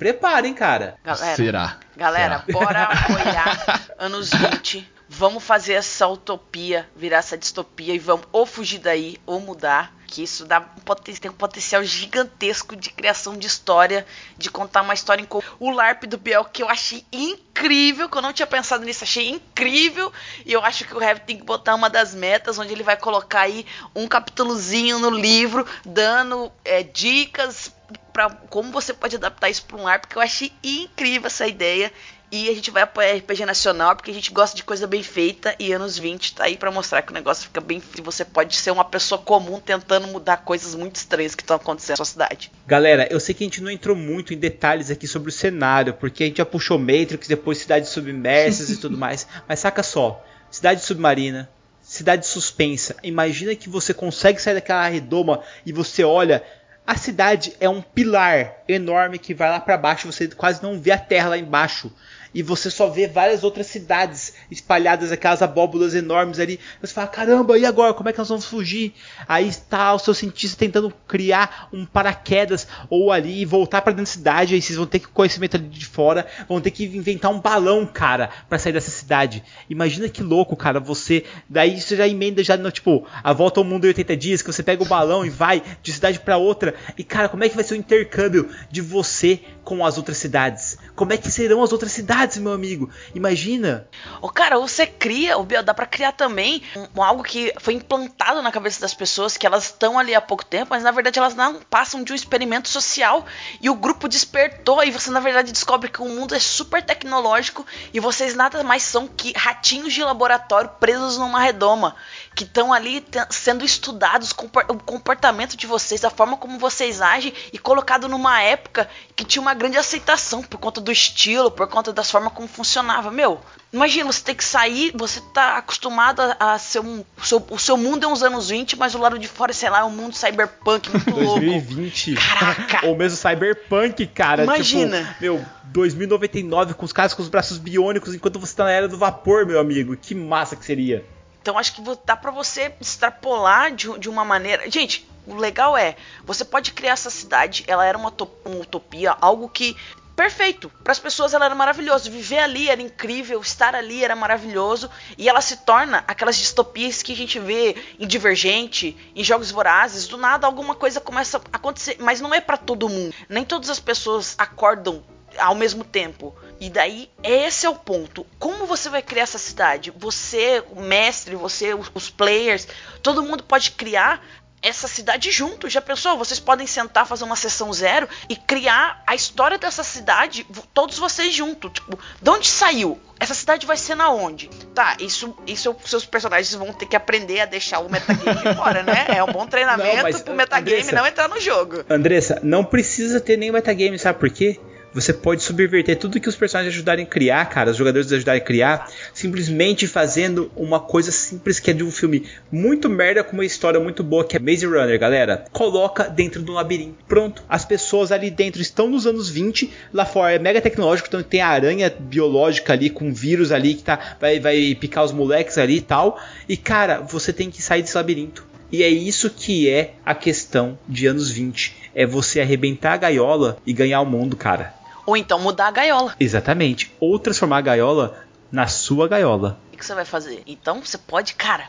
preparem, 0.47 0.55
cara. 0.55 0.99
Galera, 1.03 1.37
Será? 1.37 1.77
galera, 1.97 2.45
Será? 2.47 2.59
bora 2.59 2.83
apoiar 2.93 3.81
anos 3.99 4.31
20. 4.31 4.97
Vamos 5.09 5.45
fazer 5.45 5.75
essa 5.75 6.07
utopia 6.09 6.89
virar 6.97 7.19
essa 7.19 7.39
distopia 7.39 7.95
e 7.95 7.99
vamos 7.99 8.27
ou 8.33 8.45
fugir 8.45 8.79
daí 8.79 9.19
ou 9.25 9.41
mudar. 9.41 9.95
Que 10.07 10.23
isso 10.23 10.45
dá 10.45 10.61
um 10.61 10.95
tem 11.21 11.31
um 11.31 11.35
potencial 11.35 11.83
gigantesco 11.83 12.77
de 12.77 12.91
criação 12.91 13.37
de 13.37 13.47
história, 13.47 14.07
de 14.39 14.49
contar 14.49 14.83
uma 14.83 14.95
história 14.95 15.21
em. 15.21 15.29
O 15.59 15.71
LARP 15.71 16.05
do 16.05 16.17
Biel, 16.17 16.45
que 16.45 16.63
eu 16.63 16.69
achei 16.69 17.05
incrível, 17.13 18.09
que 18.09 18.17
eu 18.17 18.23
não 18.23 18.33
tinha 18.33 18.47
pensado 18.47 18.85
nisso, 18.85 19.03
achei 19.03 19.29
incrível. 19.29 20.13
E 20.45 20.53
eu 20.53 20.65
acho 20.65 20.85
que 20.85 20.95
o 20.95 21.03
Heavy 21.03 21.21
tem 21.21 21.37
que 21.37 21.45
botar 21.45 21.75
uma 21.75 21.91
das 21.91 22.15
metas, 22.15 22.57
onde 22.57 22.73
ele 22.73 22.85
vai 22.85 22.97
colocar 22.97 23.41
aí 23.41 23.67
um 23.97 24.07
capítulozinho 24.07 25.01
no 25.01 25.11
livro, 25.11 25.67
dando 25.85 26.53
é, 26.65 26.85
dicas 26.85 27.73
para 28.13 28.31
como 28.49 28.73
você 28.73 28.93
pode 28.93 29.17
adaptar 29.17 29.51
isso 29.51 29.65
para 29.65 29.77
um 29.77 29.83
LARP, 29.83 30.03
porque 30.03 30.19
eu 30.19 30.23
achei 30.23 30.53
incrível 30.63 31.27
essa 31.27 31.47
ideia. 31.47 31.93
E 32.31 32.49
a 32.49 32.55
gente 32.55 32.73
vai 32.73 32.83
apoiar 32.83 33.15
RPG 33.17 33.47
Nacional 33.47 33.95
porque 33.95 34.11
a 34.11 34.15
gente 34.15 34.33
gosta 34.33 34.57
de 34.57 34.65
coisa 34.65 34.85
bem 34.85 35.01
feita 35.01 35.55
e 35.61 35.73
anos 35.73 35.97
20 35.97 36.35
tá 36.35 36.45
aí 36.45 36.57
pra 36.57 36.73
mostrar 36.73 37.01
que 37.03 37.13
o 37.13 37.15
negócio 37.15 37.45
fica 37.45 37.61
bem 37.61 37.79
feito. 37.79 38.03
Você 38.03 38.25
pode 38.25 38.57
ser 38.57 38.73
uma 38.73 38.85
pessoa 38.85 39.21
comum 39.21 39.61
tentando 39.61 40.09
mudar 40.09 40.39
coisas 40.39 40.75
muito 40.75 40.97
estranhas 40.97 41.37
que 41.37 41.43
estão 41.43 41.55
acontecendo 41.55 41.91
na 41.91 41.97
sua 41.97 42.05
cidade. 42.05 42.51
Galera, 42.67 43.07
eu 43.13 43.21
sei 43.21 43.33
que 43.33 43.45
a 43.45 43.47
gente 43.47 43.63
não 43.63 43.71
entrou 43.71 43.95
muito 43.95 44.35
em 44.35 44.39
detalhes 44.39 44.91
aqui 44.91 45.07
sobre 45.07 45.29
o 45.29 45.33
cenário, 45.33 45.95
porque 45.95 46.25
a 46.25 46.27
gente 46.27 46.39
já 46.39 46.45
puxou 46.45 46.79
Matrix, 46.81 47.29
depois 47.29 47.59
cidades 47.59 47.91
submersas 47.91 48.71
e 48.71 48.77
tudo 48.77 48.99
mais. 48.99 49.29
Mas 49.49 49.61
saca 49.61 49.85
só, 49.85 50.21
cidade 50.51 50.83
submarina, 50.83 51.49
cidade 51.81 52.27
suspensa. 52.27 52.97
Imagina 53.05 53.55
que 53.55 53.69
você 53.69 53.95
consegue 53.95 54.43
sair 54.43 54.55
daquela 54.55 54.89
redoma 54.89 55.43
e 55.65 55.73
você 55.73 56.03
olha, 56.03 56.43
a 56.87 56.97
cidade 56.97 57.55
é 57.61 57.69
um 57.69 57.83
pilar 57.83 58.63
enorme 58.69 59.19
que 59.19 59.35
vai 59.35 59.51
lá 59.51 59.59
pra 59.59 59.77
baixo, 59.77 60.11
você 60.11 60.29
quase 60.29 60.63
não 60.63 60.81
vê 60.81 60.93
a 60.93 60.99
terra 60.99 61.31
lá 61.31 61.39
embaixo. 61.39 61.93
E 62.37 62.43
você 62.43 62.71
só 62.71 62.87
vê 62.87 63.09
várias 63.09 63.43
outras 63.43 63.67
cidades 63.67 64.35
espalhadas, 64.51 65.11
aquelas 65.11 65.41
abóboras 65.41 65.95
enormes 65.95 66.39
ali. 66.39 66.61
Você 66.83 66.93
fala, 66.93 67.07
caramba, 67.07 67.59
e 67.59 67.65
agora? 67.65 67.95
Como 67.95 68.11
é 68.11 68.13
que 68.13 68.19
nós 68.19 68.29
vamos 68.29 68.45
fugir? 68.45 68.93
Aí 69.27 69.49
está 69.49 69.95
o 69.95 69.99
seu 69.99 70.13
cientista 70.13 70.59
tentando 70.59 70.93
criar 71.09 71.71
um 71.73 71.87
paraquedas 71.87 72.69
ou 72.91 73.11
ali 73.11 73.43
voltar 73.47 73.81
para 73.81 73.95
dentro 73.95 74.13
da 74.13 74.19
cidade. 74.19 74.55
Aí 74.55 74.61
vocês 74.61 74.77
vão 74.77 74.85
ter 74.85 74.99
que 74.99 75.09
conhecimento 75.09 75.57
ali 75.57 75.67
de 75.67 75.87
fora, 75.87 76.27
vão 76.47 76.61
ter 76.61 76.73
que 76.73 76.85
inventar 76.85 77.31
um 77.31 77.41
balão, 77.41 77.87
cara, 77.87 78.29
para 78.51 78.59
sair 78.59 78.75
dessa 78.75 78.91
cidade. 78.91 79.43
Imagina 79.71 80.07
que 80.07 80.23
louco, 80.23 80.55
cara, 80.55 80.79
você. 80.79 81.25
Daí 81.49 81.81
você 81.81 81.97
já 81.97 82.07
emenda 82.07 82.45
já 82.45 82.59
no 82.59 82.71
tipo, 82.71 83.07
a 83.25 83.33
volta 83.33 83.61
ao 83.61 83.65
mundo 83.65 83.87
em 83.87 83.89
80 83.89 84.15
dias, 84.15 84.43
que 84.43 84.53
você 84.53 84.63
pega 84.63 84.83
o 84.83 84.87
balão 84.87 85.25
e 85.25 85.31
vai 85.31 85.63
de 85.83 85.91
cidade 85.91 86.21
para 86.21 86.37
outra. 86.37 86.75
E 86.99 87.03
cara, 87.03 87.31
como 87.31 87.45
é 87.45 87.49
que 87.49 87.55
vai 87.55 87.65
ser 87.65 87.73
o 87.73 87.79
intercâmbio 87.79 88.51
de 88.71 88.83
você 88.83 89.41
com 89.65 89.83
as 89.83 89.97
outras 89.97 90.19
cidades? 90.19 90.77
Como 90.95 91.15
é 91.15 91.17
que 91.17 91.31
serão 91.31 91.63
as 91.63 91.73
outras 91.73 91.93
cidades, 91.93 92.26
meu 92.41 92.53
amigo? 92.53 92.91
Imagina. 93.15 93.89
Ô, 94.21 94.29
cara, 94.29 94.59
você 94.59 94.87
cria, 94.87 95.39
o 95.39 95.45
Biel, 95.45 95.63
dá 95.63 95.73
pra 95.73 95.87
criar 95.87 96.13
também 96.13 96.63
um, 96.95 97.03
algo 97.03 97.23
que 97.23 97.53
foi 97.59 97.75
implantado 97.75 98.43
na 98.43 98.51
cabeça 98.51 98.81
das 98.81 98.95
pessoas, 98.95 99.37
que 99.37 99.47
elas 99.47 99.67
estão 99.67 99.99
ali 99.99 100.15
há 100.15 100.21
pouco 100.21 100.45
tempo, 100.45 100.69
mas 100.71 100.83
na 100.83 100.91
verdade 100.91 101.19
elas 101.19 101.35
não 101.35 101.61
passam 101.61 102.03
de 102.03 102.13
um 102.13 102.17
experimento 102.17 102.69
social. 102.69 103.25
E 103.61 103.71
o 103.71 103.75
grupo 103.75 104.09
despertou, 104.09 104.83
e 104.83 104.91
você 104.91 105.11
na 105.11 105.21
verdade 105.21 105.53
descobre 105.53 105.91
que 105.91 106.03
o 106.03 106.09
mundo 106.09 106.35
é 106.35 106.41
super 106.41 106.83
tecnológico 106.83 107.65
e 107.93 108.01
vocês 108.01 108.35
nada 108.35 108.63
mais 108.63 108.83
são 108.83 109.07
que 109.07 109.33
ratinhos 109.37 109.93
de 109.93 110.03
laboratório 110.03 110.71
presos 110.81 111.19
numa 111.19 111.41
redoma 111.41 111.95
que 112.35 112.45
estão 112.45 112.73
ali 112.73 113.05
sendo 113.31 113.65
estudados 113.65 114.31
o 114.31 114.75
comportamento 114.85 115.57
de 115.57 115.67
vocês, 115.67 116.05
a 116.05 116.11
forma 116.11 116.37
como 116.37 116.59
vocês 116.59 117.01
agem 117.01 117.33
e 117.53 117.59
colocado 117.59 118.09
numa 118.09 118.43
época 118.43 118.89
que 119.15 119.25
tinha 119.25 119.41
uma 119.41 119.55
grande 119.55 119.79
aceitação 119.79 120.43
por 120.43 120.59
conta 120.59 120.81
do 120.81 120.93
estilo, 120.93 121.51
por 121.51 121.67
conta 121.67 121.93
das 121.93 122.11
formas 122.17 122.33
como 122.33 122.49
funcionava. 122.49 123.11
Meu, 123.11 123.41
imagina 123.73 124.11
você 124.11 124.23
ter 124.23 124.35
que 124.35 124.45
sair, 124.45 124.93
você 124.97 125.21
tá 125.35 125.59
acostumado 125.59 126.21
a, 126.23 126.55
a 126.55 126.59
ser 126.59 126.81
um. 126.81 127.05
O 127.19 127.25
seu, 127.25 127.47
o 127.51 127.59
seu, 127.59 127.77
mundo 127.77 128.05
é 128.05 128.09
uns 128.09 128.23
anos 128.23 128.49
20, 128.49 128.77
mas 128.77 128.95
o 128.95 128.99
lado 128.99 129.19
de 129.19 129.29
fora, 129.29 129.53
sei 129.53 129.69
lá, 129.69 129.81
é 129.81 129.85
um 129.85 129.91
mundo 129.91 130.15
cyberpunk 130.15 130.89
muito 130.89 131.11
2020. 131.11 132.15
louco. 132.15 132.29
Caraca! 132.29 132.87
Ou 132.87 132.97
mesmo 132.97 133.19
cyberpunk, 133.19 134.07
cara. 134.07 134.45
Imagina! 134.45 135.05
Tipo, 135.05 135.21
meu, 135.21 135.45
2099 135.65 136.75
com 136.75 136.85
os 136.87 136.93
caras 136.93 137.13
com 137.13 137.23
os 137.23 137.29
braços 137.29 137.59
biônicos 137.59 138.15
enquanto 138.15 138.39
você 138.39 138.57
tá 138.57 138.65
na 138.65 138.71
era 138.71 138.89
do 138.89 138.97
vapor, 138.97 139.45
meu 139.45 139.61
amigo. 139.61 139.97
Que 139.97 140.15
massa 140.15 140.57
que 140.57 140.65
seria. 140.65 141.05
Então 141.43 141.59
acho 141.59 141.75
que 141.75 141.83
dá 142.05 142.17
para 142.17 142.31
você 142.31 142.73
extrapolar 142.81 143.73
de, 143.73 143.99
de 143.99 144.09
uma 144.09 144.25
maneira. 144.25 144.69
Gente, 144.71 145.07
o 145.27 145.35
legal 145.35 145.77
é, 145.77 145.97
você 146.25 146.45
pode 146.45 146.73
criar 146.73 146.93
essa 146.93 147.11
cidade, 147.11 147.63
ela 147.67 147.85
era 147.85 147.97
uma, 147.97 148.13
uma 148.45 148.57
utopia, 148.57 149.17
algo 149.21 149.49
que 149.49 149.77
perfeito. 150.17 150.73
Para 150.83 150.93
as 150.93 150.99
pessoas 150.99 151.35
ela 151.35 151.45
era 151.45 151.55
maravilhoso. 151.55 152.11
Viver 152.11 152.39
ali 152.39 152.69
era 152.69 152.81
incrível, 152.81 153.41
estar 153.41 153.75
ali 153.75 154.03
era 154.03 154.17
maravilhoso. 154.17 154.91
E 155.19 155.29
ela 155.29 155.43
se 155.43 155.59
torna 155.59 156.03
aquelas 156.09 156.37
distopias 156.37 157.03
que 157.03 157.13
a 157.13 157.17
gente 157.17 157.39
vê 157.39 157.77
em 158.01 158.07
Divergente, 158.07 158.97
em 159.15 159.23
Jogos 159.23 159.51
Vorazes. 159.51 160.09
Do 160.09 160.17
nada 160.17 160.47
alguma 160.47 160.75
coisa 160.75 161.01
começa 161.01 161.37
a 161.39 161.57
acontecer. 161.57 161.97
Mas 162.01 162.21
não 162.21 162.35
é 162.35 162.41
para 162.41 162.57
todo 162.57 162.89
mundo. 162.89 163.15
Nem 163.29 163.45
todas 163.45 163.69
as 163.69 163.79
pessoas 163.79 164.35
acordam 164.39 165.05
ao 165.39 165.55
mesmo 165.55 165.85
tempo. 165.85 166.35
E 166.59 166.71
daí, 166.71 167.11
esse 167.23 167.67
é 167.67 167.69
o 167.69 167.75
ponto. 167.75 168.27
Como 168.39 168.67
você 168.67 168.89
vai 168.89 169.03
criar 169.03 169.25
essa 169.25 169.39
cidade? 169.39 169.93
Você, 169.97 170.65
o 170.71 170.81
mestre, 170.81 171.37
você, 171.37 171.75
os 171.75 172.09
players, 172.09 172.67
todo 173.03 173.23
mundo 173.23 173.45
pode 173.45 173.73
criar 173.73 174.25
essa 174.67 174.89
cidade 174.89 175.31
junto. 175.31 175.69
Já 175.69 175.81
pensou? 175.81 176.19
Vocês 176.19 176.41
podem 176.41 176.67
sentar, 176.67 177.07
fazer 177.07 177.25
uma 177.25 177.37
sessão 177.37 177.73
zero 177.73 178.09
e 178.29 178.35
criar 178.35 179.03
a 179.07 179.15
história 179.15 179.57
dessa 179.57 179.85
cidade, 179.85 180.45
todos 180.75 180.99
vocês 180.99 181.33
juntos. 181.33 181.71
Tipo, 181.73 181.99
de 182.21 182.31
onde 182.31 182.49
saiu? 182.49 183.01
Essa 183.19 183.33
cidade 183.33 183.65
vai 183.65 183.77
ser 183.77 183.95
na 183.95 184.11
onde? 184.11 184.49
Tá, 184.75 184.97
isso, 185.01 185.35
isso 185.47 185.75
seus 185.87 186.05
personagens 186.05 186.53
vão 186.55 186.73
ter 186.73 186.87
que 186.87 186.97
aprender 186.97 187.41
a 187.41 187.47
deixar 187.47 187.79
o 187.79 187.91
metagame 187.91 188.55
fora, 188.55 188.83
né? 188.83 189.07
É 189.09 189.23
um 189.23 189.33
bom 189.33 189.47
treinamento 189.47 189.97
não, 189.97 190.03
mas, 190.03 190.21
pro 190.21 190.35
metagame 190.35 190.81
Andressa, 190.81 190.97
não 190.97 191.07
entrar 191.07 191.29
no 191.29 191.41
jogo. 191.41 191.85
Andressa, 191.89 192.41
não 192.43 192.65
precisa 192.65 193.21
ter 193.21 193.37
nem 193.39 193.51
metagame, 193.51 193.99
sabe 193.99 194.19
por 194.19 194.29
quê? 194.29 194.61
Você 194.97 195.13
pode 195.13 195.43
subverter 195.43 195.99
tudo 195.99 196.19
que 196.19 196.27
os 196.27 196.37
personagens 196.37 196.73
ajudarem 196.73 197.05
a 197.05 197.07
criar, 197.07 197.45
cara, 197.51 197.71
os 197.71 197.77
jogadores 197.77 198.11
ajudarem 198.11 198.41
a 198.41 198.45
criar, 198.45 198.91
simplesmente 199.13 199.87
fazendo 199.87 200.51
uma 200.57 200.81
coisa 200.81 201.13
simples 201.13 201.61
que 201.61 201.71
é 201.71 201.75
de 201.75 201.85
um 201.85 201.91
filme 201.91 202.25
muito 202.51 202.89
merda 202.89 203.23
com 203.23 203.35
uma 203.35 203.45
história 203.45 203.79
muito 203.79 204.03
boa 204.03 204.25
que 204.25 204.39
é 204.39 204.41
Maze 204.41 204.65
Runner, 204.65 204.99
galera. 204.99 205.45
Coloca 205.53 206.05
dentro 206.05 206.41
do 206.41 206.53
labirinto. 206.53 207.05
Pronto. 207.07 207.43
As 207.47 207.63
pessoas 207.63 208.11
ali 208.11 208.31
dentro 208.31 208.63
estão 208.63 208.89
nos 208.89 209.07
anos 209.07 209.29
20, 209.29 209.71
lá 209.93 210.07
fora 210.07 210.33
é 210.33 210.39
mega 210.39 210.63
tecnológico, 210.63 211.09
então 211.09 211.23
tem 211.23 211.43
a 211.43 211.49
aranha 211.49 211.95
biológica 211.95 212.73
ali 212.73 212.89
com 212.89 213.13
vírus 213.13 213.53
ali 213.53 213.75
que 213.75 213.83
tá 213.83 214.17
vai, 214.19 214.41
vai 214.41 214.75
picar 214.81 215.05
os 215.05 215.13
moleques 215.13 215.59
ali 215.59 215.77
e 215.77 215.83
tal. 215.83 216.19
E 216.49 216.57
cara, 216.57 217.01
você 217.03 217.35
tem 217.35 217.51
que 217.51 217.61
sair 217.61 217.83
desse 217.83 217.99
labirinto. 217.99 218.47
E 218.73 218.83
é 218.83 218.89
isso 218.89 219.29
que 219.29 219.69
é 219.69 219.93
a 220.07 220.15
questão 220.15 220.79
de 220.89 221.07
anos 221.07 221.31
20. 221.31 221.91
É 221.95 222.07
você 222.07 222.41
arrebentar 222.41 222.95
a 222.95 222.97
gaiola 222.97 223.59
e 223.67 223.75
ganhar 223.75 224.01
o 224.01 224.07
mundo, 224.07 224.37
cara. 224.37 224.75
Ou 225.07 225.17
então 225.17 225.39
mudar 225.39 225.69
a 225.69 225.71
gaiola. 225.71 226.15
Exatamente. 226.19 226.93
Ou 227.01 227.19
transformar 227.19 227.59
a 227.59 227.63
gaiola 227.63 228.27
na 228.51 228.67
sua 228.67 229.09
gaiola. 229.09 229.59
O 229.73 229.77
que 229.77 229.85
você 229.85 229.95
vai 229.95 230.05
fazer? 230.05 230.43
Então 230.47 230.81
você 230.81 230.99
pode, 230.99 231.35
cara, 231.35 231.69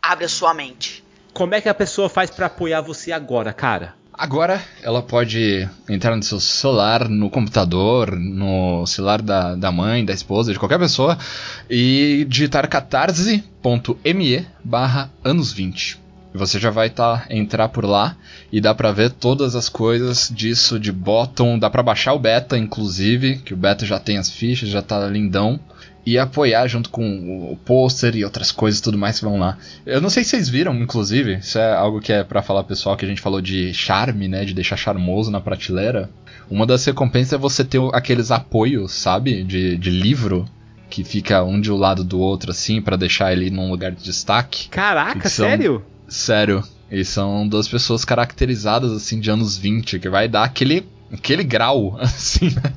abre 0.00 0.24
a 0.24 0.28
sua 0.28 0.54
mente. 0.54 1.04
Como 1.32 1.54
é 1.54 1.60
que 1.60 1.68
a 1.68 1.74
pessoa 1.74 2.08
faz 2.08 2.30
para 2.30 2.46
apoiar 2.46 2.80
você 2.80 3.10
agora, 3.10 3.52
cara? 3.52 3.94
Agora 4.12 4.62
ela 4.82 5.02
pode 5.02 5.68
entrar 5.88 6.14
no 6.14 6.22
seu 6.22 6.38
celular, 6.38 7.08
no 7.08 7.30
computador, 7.30 8.14
no 8.14 8.86
celular 8.86 9.22
da, 9.22 9.54
da 9.54 9.72
mãe, 9.72 10.04
da 10.04 10.12
esposa, 10.12 10.52
de 10.52 10.58
qualquer 10.58 10.78
pessoa 10.78 11.18
e 11.68 12.26
digitar 12.28 12.68
catarse.me 12.68 14.46
barra 14.62 15.10
anos 15.24 15.52
20. 15.52 15.98
Você 16.34 16.58
já 16.58 16.70
vai 16.70 16.88
tá, 16.88 17.26
entrar 17.28 17.68
por 17.68 17.84
lá 17.84 18.16
e 18.50 18.60
dá 18.60 18.74
pra 18.74 18.90
ver 18.90 19.10
todas 19.10 19.54
as 19.54 19.68
coisas 19.68 20.30
disso 20.34 20.80
de 20.80 20.90
bottom. 20.90 21.58
Dá 21.58 21.68
pra 21.68 21.82
baixar 21.82 22.14
o 22.14 22.18
beta, 22.18 22.56
inclusive, 22.56 23.38
que 23.38 23.52
o 23.52 23.56
beta 23.56 23.84
já 23.84 23.98
tem 23.98 24.16
as 24.16 24.30
fichas, 24.30 24.70
já 24.70 24.80
tá 24.80 25.06
lindão. 25.06 25.60
E 26.04 26.18
apoiar 26.18 26.66
junto 26.66 26.90
com 26.90 27.52
o 27.52 27.56
pôster 27.56 28.16
e 28.16 28.24
outras 28.24 28.50
coisas 28.50 28.80
tudo 28.80 28.98
mais 28.98 29.20
que 29.20 29.24
vão 29.24 29.38
lá. 29.38 29.56
Eu 29.86 30.00
não 30.00 30.10
sei 30.10 30.24
se 30.24 30.30
vocês 30.30 30.48
viram, 30.48 30.74
inclusive, 30.74 31.36
isso 31.36 31.58
é 31.58 31.74
algo 31.74 32.00
que 32.00 32.12
é 32.12 32.24
para 32.24 32.42
falar 32.42 32.64
pessoal 32.64 32.96
que 32.96 33.04
a 33.04 33.08
gente 33.08 33.20
falou 33.20 33.40
de 33.40 33.72
charme, 33.72 34.26
né? 34.26 34.44
De 34.44 34.52
deixar 34.52 34.76
charmoso 34.76 35.30
na 35.30 35.40
prateleira. 35.40 36.10
Uma 36.50 36.66
das 36.66 36.84
recompensas 36.84 37.34
é 37.34 37.38
você 37.38 37.62
ter 37.62 37.80
aqueles 37.92 38.32
apoios, 38.32 38.92
sabe? 38.92 39.44
De, 39.44 39.76
de 39.76 39.90
livro 39.90 40.44
que 40.90 41.04
fica 41.04 41.42
um 41.44 41.60
de 41.60 41.70
um 41.70 41.76
lado 41.76 42.02
do 42.02 42.18
outro, 42.18 42.50
assim, 42.50 42.82
para 42.82 42.96
deixar 42.96 43.32
ele 43.32 43.48
num 43.48 43.70
lugar 43.70 43.92
de 43.92 44.02
destaque. 44.02 44.68
Caraca, 44.68 45.28
são... 45.28 45.46
sério? 45.46 45.82
Sério. 46.12 46.62
E 46.90 47.04
são 47.06 47.48
duas 47.48 47.66
pessoas 47.66 48.04
caracterizadas, 48.04 48.92
assim, 48.92 49.18
de 49.18 49.30
anos 49.30 49.56
20, 49.56 49.98
que 49.98 50.10
vai 50.10 50.28
dar 50.28 50.44
aquele, 50.44 50.84
aquele 51.10 51.42
grau, 51.42 51.96
assim, 52.00 52.50
né? 52.54 52.74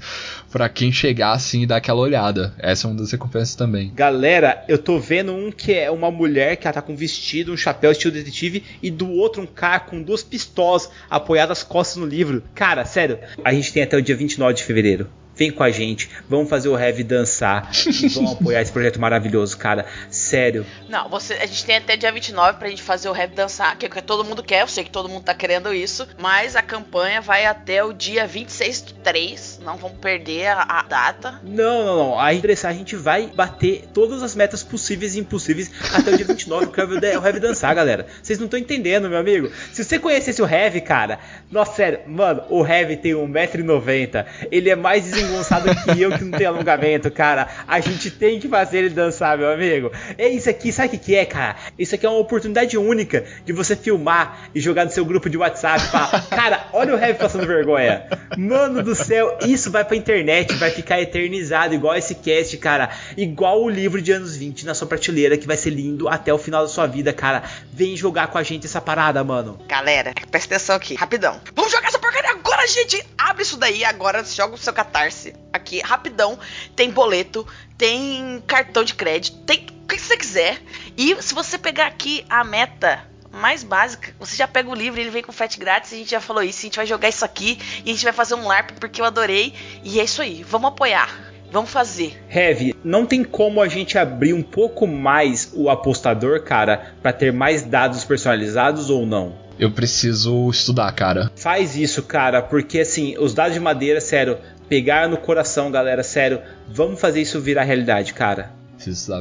Pra 0.50 0.70
quem 0.70 0.90
chegar, 0.90 1.34
assim, 1.34 1.64
e 1.64 1.66
dar 1.66 1.76
aquela 1.76 2.00
olhada. 2.00 2.56
Essa 2.58 2.88
é 2.88 2.92
uma 2.92 2.98
das 2.98 3.12
recompensas 3.12 3.56
também. 3.56 3.92
Galera, 3.94 4.64
eu 4.70 4.78
tô 4.78 4.98
vendo 4.98 5.34
um 5.34 5.52
que 5.52 5.74
é 5.74 5.92
uma 5.92 6.10
mulher 6.10 6.56
que 6.56 6.66
ela 6.66 6.74
tá 6.74 6.82
com 6.82 6.94
um 6.94 6.96
vestido, 6.96 7.52
um 7.52 7.58
chapéu 7.58 7.92
estilo 7.92 8.14
detetive, 8.14 8.64
e 8.82 8.90
do 8.90 9.12
outro 9.12 9.42
um 9.42 9.46
cara 9.46 9.82
com 9.82 10.02
duas 10.02 10.24
pistolas 10.24 10.90
apoiadas 11.10 11.62
costas 11.62 11.98
no 11.98 12.06
livro. 12.06 12.42
Cara, 12.56 12.86
sério, 12.86 13.20
a 13.44 13.52
gente 13.52 13.74
tem 13.74 13.84
até 13.84 13.98
o 13.98 14.02
dia 14.02 14.16
29 14.16 14.54
de 14.54 14.64
fevereiro. 14.64 15.10
Vem 15.36 15.52
com 15.52 15.64
a 15.64 15.72
gente, 15.72 16.10
vamos 16.30 16.50
fazer 16.50 16.70
o 16.70 16.78
Heavy 16.78 17.04
dançar 17.04 17.70
e 17.86 18.08
vamos 18.10 18.34
apoiar 18.34 18.62
esse 18.62 18.72
projeto 18.72 19.00
maravilhoso, 19.00 19.58
cara. 19.58 19.86
Sério. 20.10 20.66
Não, 20.88 21.10
você, 21.10 21.34
a 21.34 21.46
gente 21.46 21.66
tem 21.66 21.78
até 21.78 21.98
dia 21.98 22.12
29 22.12 22.58
pra 22.58 22.70
gente 22.70 22.82
fazer 22.82 23.10
o 23.10 23.16
Heavy 23.16 23.36
dançar, 23.36 23.78
que 23.78 23.86
é 23.86 23.90
o 23.90 23.92
que 23.92 24.02
todo 24.02 24.24
mundo 24.24 24.44
quer, 24.44 24.62
eu 24.62 24.68
sei 24.68 24.84
que 24.84 24.92
todo 24.92 25.10
mundo 25.10 25.24
tá 25.24 25.34
querendo 25.34 25.74
isso, 25.74 26.08
mas 26.20 26.56
a 26.56 26.62
campanha 26.62 27.22
vai 27.22 27.46
até 27.46 27.84
o 27.84 27.92
dia 27.92 28.26
26 28.26 28.82
do 28.82 28.94
3, 28.94 29.60
não 29.64 29.78
vamos 29.78 29.98
perder 29.98 30.48
a, 30.48 30.62
a 30.62 30.82
data. 30.84 31.40
Não, 31.44 31.86
não, 31.86 31.98
não. 31.98 32.20
A 32.20 32.26
a 32.26 32.74
gente 32.74 32.96
vai 32.96 33.28
bater 33.28 33.86
todas 33.94 34.22
as 34.22 34.36
metas 34.36 34.64
possíveis 34.64 35.16
e 35.16 35.20
impossíveis 35.20 35.72
até 35.94 36.12
o 36.12 36.18
dia 36.18 36.26
29, 36.26 36.68
que 36.68 36.80
é 36.80 36.86
o 37.18 37.26
Heavy 37.26 37.40
dançar, 37.40 37.74
galera. 37.74 38.06
Vocês 38.22 38.40
não 38.40 38.46
estão 38.46 38.60
entendendo, 38.60 39.10
meu 39.10 39.20
amigo. 39.20 39.52
Se 39.72 39.84
você 39.84 40.00
conhecesse 40.00 40.42
o 40.42 40.48
Heavy, 40.48 40.82
cara, 40.82 41.20
nossa, 41.52 41.74
sério, 41.74 42.00
mano, 42.08 42.44
o 42.50 42.66
Heavy 42.66 42.98
tem 42.98 43.14
1,90m, 43.14 44.26
ele 44.52 44.70
é 44.70 44.76
mais 44.76 45.12
desengonçado 45.26 45.70
que 45.76 46.02
eu 46.02 46.12
que 46.12 46.24
não 46.24 46.38
tenho 46.38 46.50
alongamento, 46.50 47.12
cara. 47.12 47.48
A 47.68 47.80
gente 47.80 48.12
tem 48.12 48.40
que 48.40 48.48
fazer 48.48 48.80
ele 48.80 48.90
dançar, 48.90 49.38
meu 49.38 49.52
amigo. 49.52 49.92
É 50.18 50.28
isso 50.28 50.50
aqui, 50.50 50.72
sabe 50.72 50.96
o 50.96 51.00
que, 51.00 51.16
é, 51.16 51.26
cara? 51.26 51.56
Isso 51.78 51.96
aqui 51.96 52.06
é 52.06 52.10
uma 52.10 52.20
oportunidade 52.20 52.78
única 52.78 53.26
de 53.44 53.52
você 53.52 53.76
filmar 53.76 54.50
e 54.54 54.60
jogar 54.60 54.86
no 54.86 54.92
seu 54.92 55.04
grupo 55.04 55.30
de 55.30 55.38
WhatsApp. 55.38 55.88
Pra... 55.90 56.22
Cara, 56.36 56.68
olha 56.74 56.96
o 56.96 57.00
Heavy 57.00 57.18
passando 57.18 57.46
vergonha. 57.46 58.06
Mano 58.38 58.84
do 58.84 58.96
céu, 58.96 59.38
isso 59.42 59.72
vai 59.72 59.84
pra 59.84 59.96
internet, 59.96 60.54
vai 60.56 60.70
ficar 60.70 61.02
eternizado, 61.02 61.74
igual 61.74 61.96
esse 61.96 62.16
cast, 62.16 62.58
cara. 62.58 62.90
Igual 63.18 63.64
o 63.64 63.70
livro 63.70 64.02
de 64.02 64.12
anos 64.12 64.36
20 64.36 64.66
na 64.66 64.74
sua 64.74 64.88
prateleira, 64.88 65.38
que 65.38 65.48
vai 65.48 65.58
ser 65.58 65.70
lindo 65.70 66.08
até 66.08 66.34
o 66.34 66.38
final 66.38 66.62
da 66.62 66.68
sua 66.68 66.86
vida, 66.86 67.14
cara. 67.14 67.44
Vem 67.72 67.96
jogar 67.96 68.28
com 68.28 68.38
a 68.38 68.44
gente 68.44 68.66
essa 68.66 68.82
parada, 68.82 69.24
mano. 69.24 69.60
Galera, 69.68 70.14
presta 70.30 70.56
atenção 70.56 70.76
aqui, 70.76 70.96
rapidão. 70.96 71.40
Vamos 71.56 71.72
jogar 71.72 71.88
essa 71.88 72.00
porcaria 72.00 72.32
agora, 72.32 72.55
gente! 72.68 73.06
abre 73.18 73.44
isso 73.44 73.58
daí 73.58 73.84
agora, 73.84 74.24
joga 74.24 74.56
o 74.56 74.58
seu 74.58 74.74
catarse 74.74 75.34
aqui, 75.52 75.82
rapidão. 75.82 76.38
Tem 76.76 76.90
boleto, 76.90 77.46
tem 77.78 78.42
cartão 78.48 78.84
de 78.84 78.94
crédito, 78.94 79.38
tem 79.40 79.66
o 79.84 79.88
que 79.88 80.00
você 80.00 80.16
quiser. 80.16 80.62
E 80.96 81.22
se 81.22 81.34
você 81.34 81.58
pegar 81.58 81.88
aqui 81.88 82.26
a 82.30 82.44
meta 82.44 83.04
mais 83.32 83.64
básica, 83.64 84.16
você 84.20 84.36
já 84.36 84.48
pega 84.48 84.70
o 84.70 84.76
livro, 84.76 85.00
ele 85.00 85.10
vem 85.10 85.24
com 85.24 85.32
frete 85.32 85.60
grátis, 85.60 85.92
a 85.92 85.98
gente 85.98 86.12
já 86.12 86.22
falou 86.22 86.42
isso, 86.42 86.60
a 86.60 86.62
gente 86.62 86.78
vai 86.78 86.86
jogar 86.86 87.10
isso 87.10 87.26
aqui 87.26 87.60
e 87.84 87.90
a 87.90 87.94
gente 87.94 88.04
vai 88.04 88.14
fazer 88.14 88.36
um 88.36 88.48
LARP 88.48 88.72
porque 88.80 89.02
eu 89.02 89.06
adorei. 89.06 89.54
E 89.84 90.00
é 90.00 90.04
isso 90.04 90.22
aí, 90.22 90.44
vamos 90.44 90.70
apoiar. 90.70 91.34
Vamos 91.52 91.70
fazer. 91.70 92.22
Heavy, 92.30 92.76
não 92.84 93.06
tem 93.06 93.24
como 93.24 93.62
a 93.62 93.68
gente 93.68 93.98
abrir 93.98 94.34
um 94.34 94.42
pouco 94.42 94.86
mais 94.86 95.52
o 95.54 95.70
apostador, 95.70 96.44
cara, 96.44 96.96
para 97.02 97.14
ter 97.14 97.32
mais 97.32 97.64
dados 97.64 98.04
personalizados 98.04 98.90
ou 98.90 99.06
não? 99.06 99.45
Eu 99.60 99.72
preciso 99.72 100.50
estudar, 100.50 100.92
cara. 100.92 101.32
Faz 101.36 101.76
isso, 101.76 102.04
cara, 102.04 102.42
porque 102.42 102.80
assim, 102.80 103.18
os 103.18 103.34
dados 103.34 103.54
de 103.54 103.60
madeira, 103.60 104.02
sério, 104.02 104.38
pegar 104.68 105.08
no 105.08 105.18
coração, 105.18 105.72
galera, 105.72 106.04
sério, 106.04 106.42
vamos 106.68 107.00
fazer 107.00 107.22
isso 107.22 107.40
virar 107.40 107.64
realidade, 107.64 108.14
cara. 108.14 108.52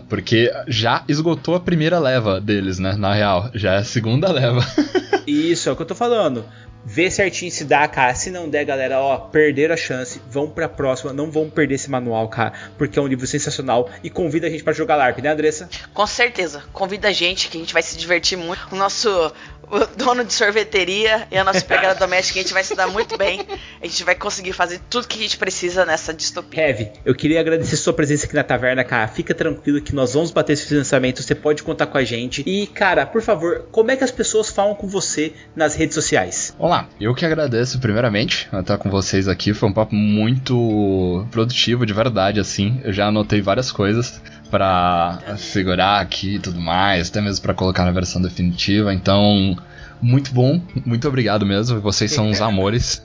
Porque 0.09 0.53
já 0.67 1.05
esgotou 1.09 1.55
a 1.55 1.61
primeira 1.61 1.99
leva 1.99 2.41
deles, 2.41 2.79
né? 2.79 2.95
Na 2.99 3.15
real, 3.15 3.51
já 3.55 3.75
é 3.75 3.79
a 3.79 3.85
segunda 3.85 4.31
leva. 4.31 4.61
isso, 5.27 5.69
é 5.69 5.73
o 5.73 5.77
que 5.77 5.83
eu 5.83 5.87
tô 5.87 5.95
falando 5.95 6.45
vê 6.85 7.11
certinho 7.11 7.51
se 7.51 7.65
dá, 7.65 7.89
cara. 7.89 8.15
Se 8.15 8.31
não 8.31 8.49
der, 8.49 8.65
galera, 8.65 9.01
ó, 9.01 9.17
perderam 9.17 9.75
a 9.75 9.77
chance. 9.77 10.21
Vão 10.31 10.49
pra 10.49 10.69
próxima. 10.69 11.13
Não 11.13 11.31
vão 11.31 11.49
perder 11.49 11.77
esse 11.77 11.91
manual, 11.91 12.29
cara. 12.29 12.53
Porque 12.77 12.99
é 12.99 13.03
um 13.03 13.07
livro 13.07 13.27
sensacional. 13.27 13.89
E 14.03 14.11
convida 14.11 14.47
a 14.47 14.51
gente 14.51 14.63
para 14.63 14.73
jogar 14.73 14.97
LARP, 14.97 15.21
né, 15.21 15.31
Andressa? 15.31 15.69
Com 15.93 16.07
certeza. 16.07 16.63
Convida 16.73 17.09
a 17.09 17.13
gente, 17.13 17.49
que 17.49 17.57
a 17.57 17.61
gente 17.61 17.73
vai 17.73 17.83
se 17.83 17.97
divertir 17.97 18.37
muito. 18.37 18.69
O 18.71 18.77
nosso 18.77 19.33
o 19.75 19.87
dono 19.97 20.25
de 20.25 20.33
sorveteria 20.33 21.27
e 21.31 21.37
a 21.37 21.43
nossa 21.43 21.61
pegada 21.61 21.99
doméstica, 21.99 22.39
a 22.39 22.43
gente 22.43 22.53
vai 22.53 22.63
se 22.63 22.75
dar 22.75 22.87
muito 22.87 23.19
bem. 23.19 23.41
A 23.83 23.87
gente 23.87 24.05
vai 24.05 24.15
conseguir 24.15 24.53
fazer 24.53 24.81
tudo 24.89 25.09
que 25.09 25.19
a 25.19 25.23
gente 25.23 25.37
precisa 25.37 25.85
nessa 25.85 26.15
distopia. 26.15 26.69
Heavy, 26.69 26.93
eu 27.05 27.15
queria 27.15 27.41
agradecer 27.41 27.77
sua 27.77 27.93
presença 27.93 28.27
aqui 28.27 28.35
na 28.35 28.45
taverna, 28.45 28.85
cara. 28.85 29.09
Fica 29.09 29.35
tranquilo 29.35 29.81
que 29.81 29.95
nós 29.95 30.15
vamos 30.15 30.31
bater 30.31 30.53
esse 30.53 30.67
financiamento. 30.67 31.23
Você 31.23 31.35
pode 31.35 31.63
contar 31.63 31.87
com 31.87 31.99
a 31.99 32.05
gente. 32.05 32.43
E, 32.47 32.67
cara, 32.69 33.05
por 33.05 33.21
favor, 33.21 33.67
como 33.73 33.91
é 33.91 33.97
que 33.97 34.05
as 34.05 34.11
pessoas 34.11 34.51
falam 34.51 34.75
com 34.75 34.87
você 34.87 35.33
nas 35.57 35.75
redes 35.75 35.95
sociais? 35.95 36.55
Olá, 36.59 36.89
eu 37.01 37.15
que 37.15 37.27
agradeço 37.27 37.81
primeiramente 37.81 38.49
estar 38.53 38.79
com 38.79 38.91
vocês 38.91 39.27
aqui. 39.27 39.53
Foi 39.53 39.69
um 39.69 39.73
papo 39.73 39.95
muito 39.95 41.27
produtivo, 41.31 41.85
de 41.85 41.93
verdade, 41.93 42.39
assim. 42.39 42.81
Eu 42.85 42.93
já 42.93 43.07
anotei 43.07 43.43
várias 43.43 43.73
coisas 43.73 44.21
para 44.55 45.19
segurar 45.37 46.01
aqui 46.01 46.37
e 46.37 46.39
tudo 46.39 46.61
mais, 46.61 47.09
até 47.09 47.21
mesmo 47.21 47.43
para 47.43 47.55
colocar 47.55 47.85
na 47.85 47.91
versão 47.91 48.23
definitiva. 48.23 48.95
Então, 48.95 49.59
muito 50.01 50.33
bom, 50.33 50.63
muito 50.87 51.09
obrigado 51.09 51.45
mesmo. 51.45 51.81
Vocês 51.81 52.13
são 52.13 52.29
uns 52.29 52.39
amores. 52.41 53.05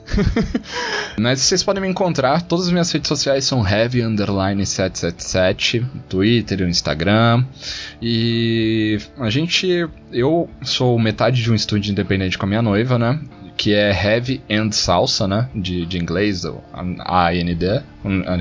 Mas 1.18 1.40
vocês 1.40 1.64
podem 1.64 1.82
me 1.82 1.88
encontrar, 1.88 2.42
todas 2.42 2.66
as 2.66 2.70
minhas 2.70 2.92
redes 2.92 3.08
sociais 3.08 3.44
são 3.44 3.66
heavy 3.66 4.00
underline 4.00 4.64
777, 4.64 5.84
Twitter, 6.08 6.62
Instagram. 6.68 7.44
E 8.00 9.00
a 9.18 9.28
gente, 9.28 9.88
eu 10.12 10.48
sou 10.62 10.96
metade 11.00 11.42
de 11.42 11.50
um 11.50 11.54
estúdio 11.56 11.90
independente 11.90 12.38
com 12.38 12.46
a 12.46 12.48
minha 12.48 12.62
noiva, 12.62 12.96
né? 12.96 13.18
que 13.56 13.74
é 13.74 13.90
Heavy 13.90 14.40
and 14.50 14.72
Salsa, 14.72 15.28
né? 15.28 15.50
De, 15.54 15.84
de 15.84 15.98
inglês, 15.98 16.46
A-N-D, 17.00 17.82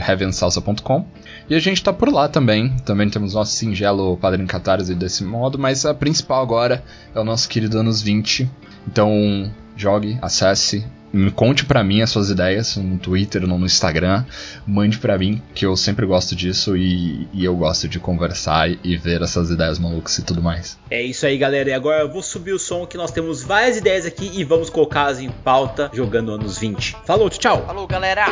heavyandsalsa.com. 0.08 1.06
E 1.50 1.56
a 1.56 1.60
gente 1.60 1.84
tá 1.84 1.92
por 1.92 2.10
lá 2.10 2.28
também. 2.28 2.70
Também 2.86 3.10
temos 3.10 3.34
nosso 3.34 3.54
singelo 3.54 4.18
Padrinho 4.18 4.48
Catarse 4.48 4.94
desse 4.94 5.24
modo, 5.24 5.58
mas 5.58 5.86
a 5.86 5.94
principal 5.94 6.42
agora 6.44 6.84
é 7.14 7.20
o 7.20 7.24
nosso 7.24 7.50
querido 7.50 7.80
Anos 7.80 8.02
20. 8.02 8.50
Então, 8.88 9.52
jogue, 9.76 10.18
acesse, 10.22 10.86
me 11.12 11.32
conte 11.32 11.66
para 11.66 11.84
mim 11.84 12.02
as 12.02 12.12
suas 12.12 12.30
ideias 12.30 12.78
no 12.78 12.98
Twitter, 12.98 13.48
no 13.48 13.58
Instagram, 13.66 14.24
mande 14.66 15.00
para 15.00 15.18
mim, 15.18 15.42
que 15.56 15.66
eu 15.66 15.76
sempre 15.76 16.06
gosto 16.06 16.36
disso 16.36 16.78
e, 16.78 17.28
e, 17.34 17.44
eu 17.44 17.56
gosto 17.56 17.88
de 17.88 18.00
conversar 18.00 18.70
e 18.84 18.96
ver 18.96 19.22
essas 19.22 19.50
ideias 19.50 19.80
malucas 19.80 20.18
e 20.18 20.24
tudo 20.24 20.42
mais. 20.42 20.78
É 20.90 21.02
isso 21.02 21.26
aí, 21.26 21.38
galera. 21.38 21.70
E 21.70 21.74
agora 21.74 22.02
eu 22.02 22.12
vou 22.12 22.22
subir 22.22 22.54
o 22.54 22.60
som 22.60 22.86
que 22.86 22.98
nós 22.98 23.12
temos 23.12 23.42
várias 23.42 23.78
ideias 23.78 24.06
aqui 24.06 24.32
e 24.34 24.44
vamos 24.44 24.70
colocá-las 24.70 25.20
em 25.20 25.30
pauta 25.30 25.90
jogando 25.94 26.32
anos 26.32 26.60
20. 26.60 26.98
Falou, 27.06 27.30
tchau. 27.30 27.66
Falou, 27.66 27.88
galera. 27.88 28.26